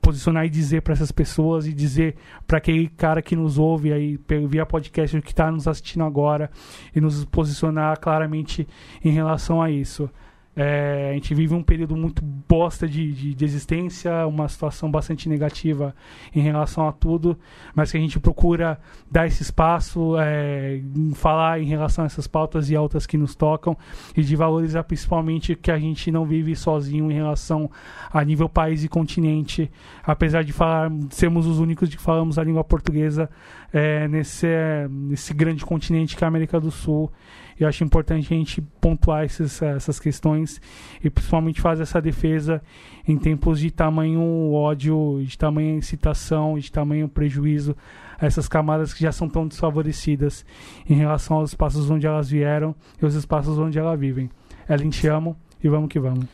posicionar 0.00 0.46
e 0.46 0.50
dizer 0.50 0.82
para 0.82 0.94
essas 0.94 1.12
pessoas 1.12 1.66
e 1.66 1.72
dizer 1.72 2.16
para 2.46 2.58
aquele 2.58 2.88
cara 2.88 3.20
que 3.20 3.36
nos 3.36 3.58
ouve 3.58 3.92
aí 3.92 4.18
via 4.48 4.64
podcast 4.64 5.20
que 5.20 5.32
está 5.32 5.50
nos 5.50 5.68
assistindo 5.68 6.04
agora 6.04 6.50
e 6.94 7.00
nos 7.00 7.24
posicionar 7.26 8.00
claramente 8.00 8.66
em 9.04 9.10
relação 9.10 9.60
a 9.60 9.70
isso. 9.70 10.10
É, 10.56 11.08
a 11.10 11.14
gente 11.14 11.34
vive 11.34 11.52
um 11.52 11.62
período 11.62 11.96
muito 11.96 12.22
bosta 12.22 12.86
de, 12.86 13.12
de, 13.12 13.34
de, 13.34 13.44
existência, 13.44 14.24
uma 14.26 14.48
situação 14.48 14.88
bastante 14.88 15.28
negativa 15.28 15.94
em 16.32 16.40
relação 16.40 16.86
a 16.86 16.92
tudo, 16.92 17.36
mas 17.74 17.90
que 17.90 17.96
a 17.96 18.00
gente 18.00 18.20
procura 18.20 18.78
dar 19.10 19.26
esse 19.26 19.42
espaço, 19.42 20.16
é, 20.18 20.80
falar 21.14 21.60
em 21.60 21.66
relação 21.66 22.04
a 22.04 22.06
essas 22.06 22.28
pautas 22.28 22.70
e 22.70 22.76
outras 22.76 23.04
que 23.04 23.18
nos 23.18 23.34
tocam 23.34 23.76
e 24.16 24.22
de 24.22 24.36
valorizar 24.36 24.84
principalmente 24.84 25.56
que 25.56 25.72
a 25.72 25.78
gente 25.78 26.12
não 26.12 26.24
vive 26.24 26.54
sozinho 26.54 27.10
em 27.10 27.14
relação 27.14 27.68
a 28.12 28.22
nível 28.24 28.48
país 28.48 28.84
e 28.84 28.88
continente, 28.88 29.70
apesar 30.04 30.44
de 30.44 30.52
falar, 30.52 30.90
sermos 31.10 31.46
os 31.46 31.58
únicos 31.58 31.88
que 31.88 31.98
falamos 31.98 32.38
a 32.38 32.44
língua 32.44 32.62
portuguesa 32.62 33.28
é, 33.72 34.06
nesse, 34.06 34.46
nesse 34.88 35.34
grande 35.34 35.64
continente 35.66 36.16
que 36.16 36.22
é 36.22 36.26
a 36.26 36.28
América 36.28 36.60
do 36.60 36.70
Sul. 36.70 37.10
Eu 37.58 37.68
acho 37.68 37.84
importante 37.84 38.32
a 38.32 38.36
gente 38.36 38.60
pontuar 38.80 39.24
esses, 39.24 39.60
essas 39.62 40.00
questões 40.00 40.60
e 41.02 41.08
principalmente 41.08 41.60
fazer 41.60 41.82
essa 41.82 42.00
defesa 42.00 42.62
em 43.06 43.16
tempos 43.16 43.60
de 43.60 43.70
tamanho 43.70 44.52
ódio, 44.52 45.22
de 45.24 45.38
tamanho 45.38 45.76
incitação, 45.76 46.58
de 46.58 46.70
tamanho 46.70 47.08
prejuízo 47.08 47.76
a 48.18 48.26
essas 48.26 48.48
camadas 48.48 48.92
que 48.92 49.02
já 49.02 49.12
são 49.12 49.28
tão 49.28 49.46
desfavorecidas 49.46 50.44
em 50.88 50.94
relação 50.94 51.36
aos 51.36 51.50
espaços 51.50 51.90
onde 51.90 52.06
elas 52.06 52.28
vieram 52.30 52.74
e 53.00 53.06
os 53.06 53.14
espaços 53.14 53.58
onde 53.58 53.78
elas 53.78 53.98
vivem. 53.98 54.30
Ellen, 54.68 54.90
te 54.90 55.06
amo 55.06 55.36
e 55.62 55.68
vamos 55.68 55.88
que 55.88 55.98
vamos. 55.98 56.26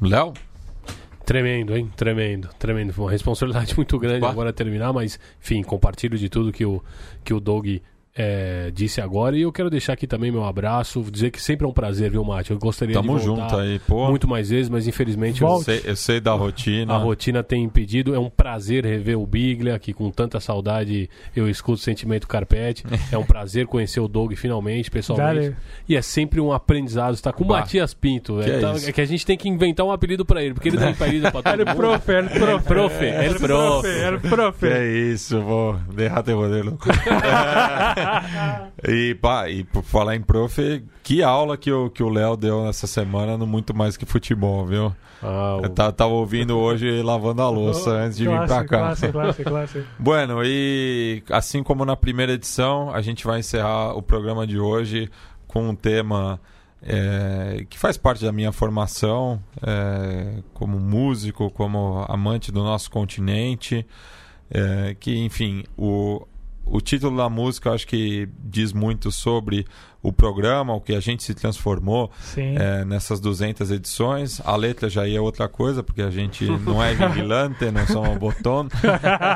Léo? 0.00 0.32
Tremendo, 1.24 1.76
hein? 1.76 1.90
Tremendo, 1.94 2.48
tremendo. 2.58 2.92
Foi 2.92 3.04
uma 3.04 3.10
responsabilidade 3.10 3.74
muito 3.76 3.98
grande 3.98 4.20
Bah. 4.20 4.30
agora 4.30 4.52
terminar, 4.52 4.92
mas, 4.92 5.20
enfim, 5.40 5.62
compartilho 5.62 6.16
de 6.16 6.28
tudo 6.28 6.50
que 6.50 6.64
o, 6.64 6.82
que 7.22 7.34
o 7.34 7.40
Doug 7.40 7.66
é, 8.20 8.72
disse 8.74 9.00
agora. 9.00 9.36
E 9.38 9.42
eu 9.42 9.52
quero 9.52 9.70
deixar 9.70 9.92
aqui 9.92 10.04
também 10.04 10.32
meu 10.32 10.44
abraço, 10.44 11.00
dizer 11.08 11.30
que 11.30 11.40
sempre 11.40 11.64
é 11.64 11.68
um 11.68 11.72
prazer, 11.72 12.10
viu, 12.10 12.24
Mate? 12.24 12.50
Eu 12.50 12.58
gostaria 12.58 12.92
Tamo 12.92 13.16
de 13.16 13.24
voltar 13.24 13.42
junto 13.44 13.56
aí, 13.56 13.78
pô. 13.78 14.08
muito 14.08 14.26
mais 14.26 14.50
vezes, 14.50 14.68
mas 14.68 14.88
infelizmente 14.88 15.40
eu 15.40 15.58
sei, 15.60 15.82
eu 15.84 15.94
sei, 15.94 16.20
da 16.20 16.32
rotina. 16.32 16.94
A 16.94 16.98
rotina 16.98 17.44
tem 17.44 17.62
impedido. 17.62 18.12
É 18.16 18.18
um 18.18 18.28
prazer 18.28 18.84
rever 18.84 19.16
o 19.16 19.24
Biglia, 19.24 19.78
que 19.78 19.92
com 19.92 20.10
tanta 20.10 20.40
saudade 20.40 21.08
eu 21.36 21.48
escuto 21.48 21.78
o 21.78 21.82
Sentimento 21.82 22.26
Carpete. 22.26 22.82
é 23.12 23.16
um 23.16 23.24
prazer 23.24 23.66
conhecer 23.66 24.00
o 24.00 24.08
Doug 24.08 24.32
finalmente, 24.32 24.90
pessoalmente. 24.90 25.54
E 25.88 25.94
é 25.94 26.02
sempre 26.02 26.40
um 26.40 26.52
aprendizado 26.52 27.14
estar 27.14 27.32
com 27.32 27.44
o 27.44 27.46
Matias 27.46 27.94
Pinto. 27.94 28.40
Que 28.42 28.50
é, 28.50 28.56
é, 28.56 28.58
tá, 28.58 28.74
é, 28.84 28.92
que 28.92 29.00
a 29.00 29.06
gente 29.06 29.24
tem 29.24 29.38
que 29.38 29.48
inventar 29.48 29.86
um 29.86 29.92
apelido 29.92 30.24
pra 30.24 30.42
ele, 30.42 30.54
porque 30.54 30.68
ele 30.68 30.76
dá 30.76 30.88
apelido 30.90 31.30
pra 31.30 31.40
todo 31.40 31.58
mundo. 31.58 31.68
Ele 31.68 31.74
profe, 31.76 32.12
ele 32.12 32.28
profe. 32.28 32.64
profe, 32.66 33.04
ele 33.04 33.38
profe. 33.38 33.88
Ele 33.88 34.18
profe. 34.18 34.66
Que 34.66 34.72
é 34.72 34.86
isso, 34.86 35.40
vou 35.40 35.74
deixar 35.94 36.24
teu 36.24 36.36
modelo. 36.36 36.76
E, 38.88 39.14
pá, 39.16 39.48
e 39.48 39.64
por 39.64 39.82
falar 39.82 40.14
em 40.14 40.20
prof, 40.22 40.84
que 41.02 41.22
aula 41.22 41.56
que 41.56 41.70
o 41.72 41.90
que 41.90 42.02
o 42.02 42.08
Léo 42.08 42.36
deu 42.36 42.64
nessa 42.64 42.86
semana 42.86 43.36
no 43.36 43.46
Muito 43.46 43.74
Mais 43.74 43.96
Que 43.96 44.06
Futebol, 44.06 44.64
viu? 44.64 44.94
Ah, 45.20 45.58
Eu 45.62 45.68
tava, 45.70 45.92
tava 45.92 46.12
ouvindo 46.12 46.56
hoje 46.56 47.02
lavando 47.02 47.42
a 47.42 47.50
louça 47.50 47.90
antes 47.90 48.16
de 48.18 48.28
vir 48.28 48.36
pra 48.46 48.64
cá. 48.64 48.78
Classe, 48.78 49.08
classe, 49.08 49.42
classe. 49.44 49.84
Bueno, 49.98 50.40
e 50.44 51.24
assim 51.30 51.62
como 51.62 51.84
na 51.84 51.96
primeira 51.96 52.32
edição, 52.32 52.94
a 52.94 53.00
gente 53.00 53.26
vai 53.26 53.40
encerrar 53.40 53.96
o 53.96 54.02
programa 54.02 54.46
de 54.46 54.60
hoje 54.60 55.10
com 55.48 55.70
um 55.70 55.74
tema 55.74 56.40
é, 56.80 57.66
que 57.68 57.76
faz 57.76 57.96
parte 57.96 58.24
da 58.24 58.30
minha 58.30 58.52
formação 58.52 59.42
é, 59.60 60.40
como 60.54 60.78
músico, 60.78 61.50
como 61.50 62.04
amante 62.08 62.52
do 62.52 62.62
nosso 62.62 62.88
continente. 62.92 63.84
é, 64.50 64.94
que, 65.00 65.18
enfim, 65.18 65.64
o, 65.76 66.24
o 66.70 66.80
título 66.80 67.16
da 67.16 67.28
música 67.28 67.68
eu 67.68 67.74
acho 67.74 67.86
que 67.86 68.28
diz 68.44 68.72
muito 68.72 69.10
sobre 69.10 69.66
o 70.02 70.12
programa, 70.12 70.74
o 70.74 70.80
que 70.80 70.94
a 70.94 71.00
gente 71.00 71.22
se 71.22 71.34
transformou 71.34 72.10
Sim. 72.20 72.56
é, 72.56 72.84
nessas 72.84 73.20
200 73.20 73.70
edições. 73.70 74.40
A 74.44 74.54
letra 74.56 74.88
já 74.88 75.06
ia 75.06 75.20
outra 75.20 75.48
coisa, 75.48 75.82
porque 75.82 76.02
a 76.02 76.10
gente 76.10 76.44
não 76.64 76.82
é 76.82 76.94
vigilante, 76.94 77.70
não 77.70 77.86
somos 77.86 78.16
botão. 78.18 78.68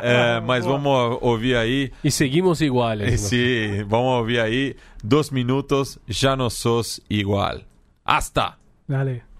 É, 0.03 0.41
mas 0.41 0.65
vamos 0.65 1.19
ouvir 1.21 1.57
aí. 1.57 1.91
E 2.03 2.11
seguimos 2.11 2.61
iguales. 2.61 3.13
Esse, 3.13 3.85
vamos 3.89 4.19
ouvir 4.19 4.41
aí. 4.41 4.77
Dos 5.03 5.31
minutos, 5.31 5.99
já 6.09 6.37
não 6.37 6.51
sos 6.51 7.01
igual. 7.09 7.61
Hasta! 8.05 8.55
Dale. 8.89 9.32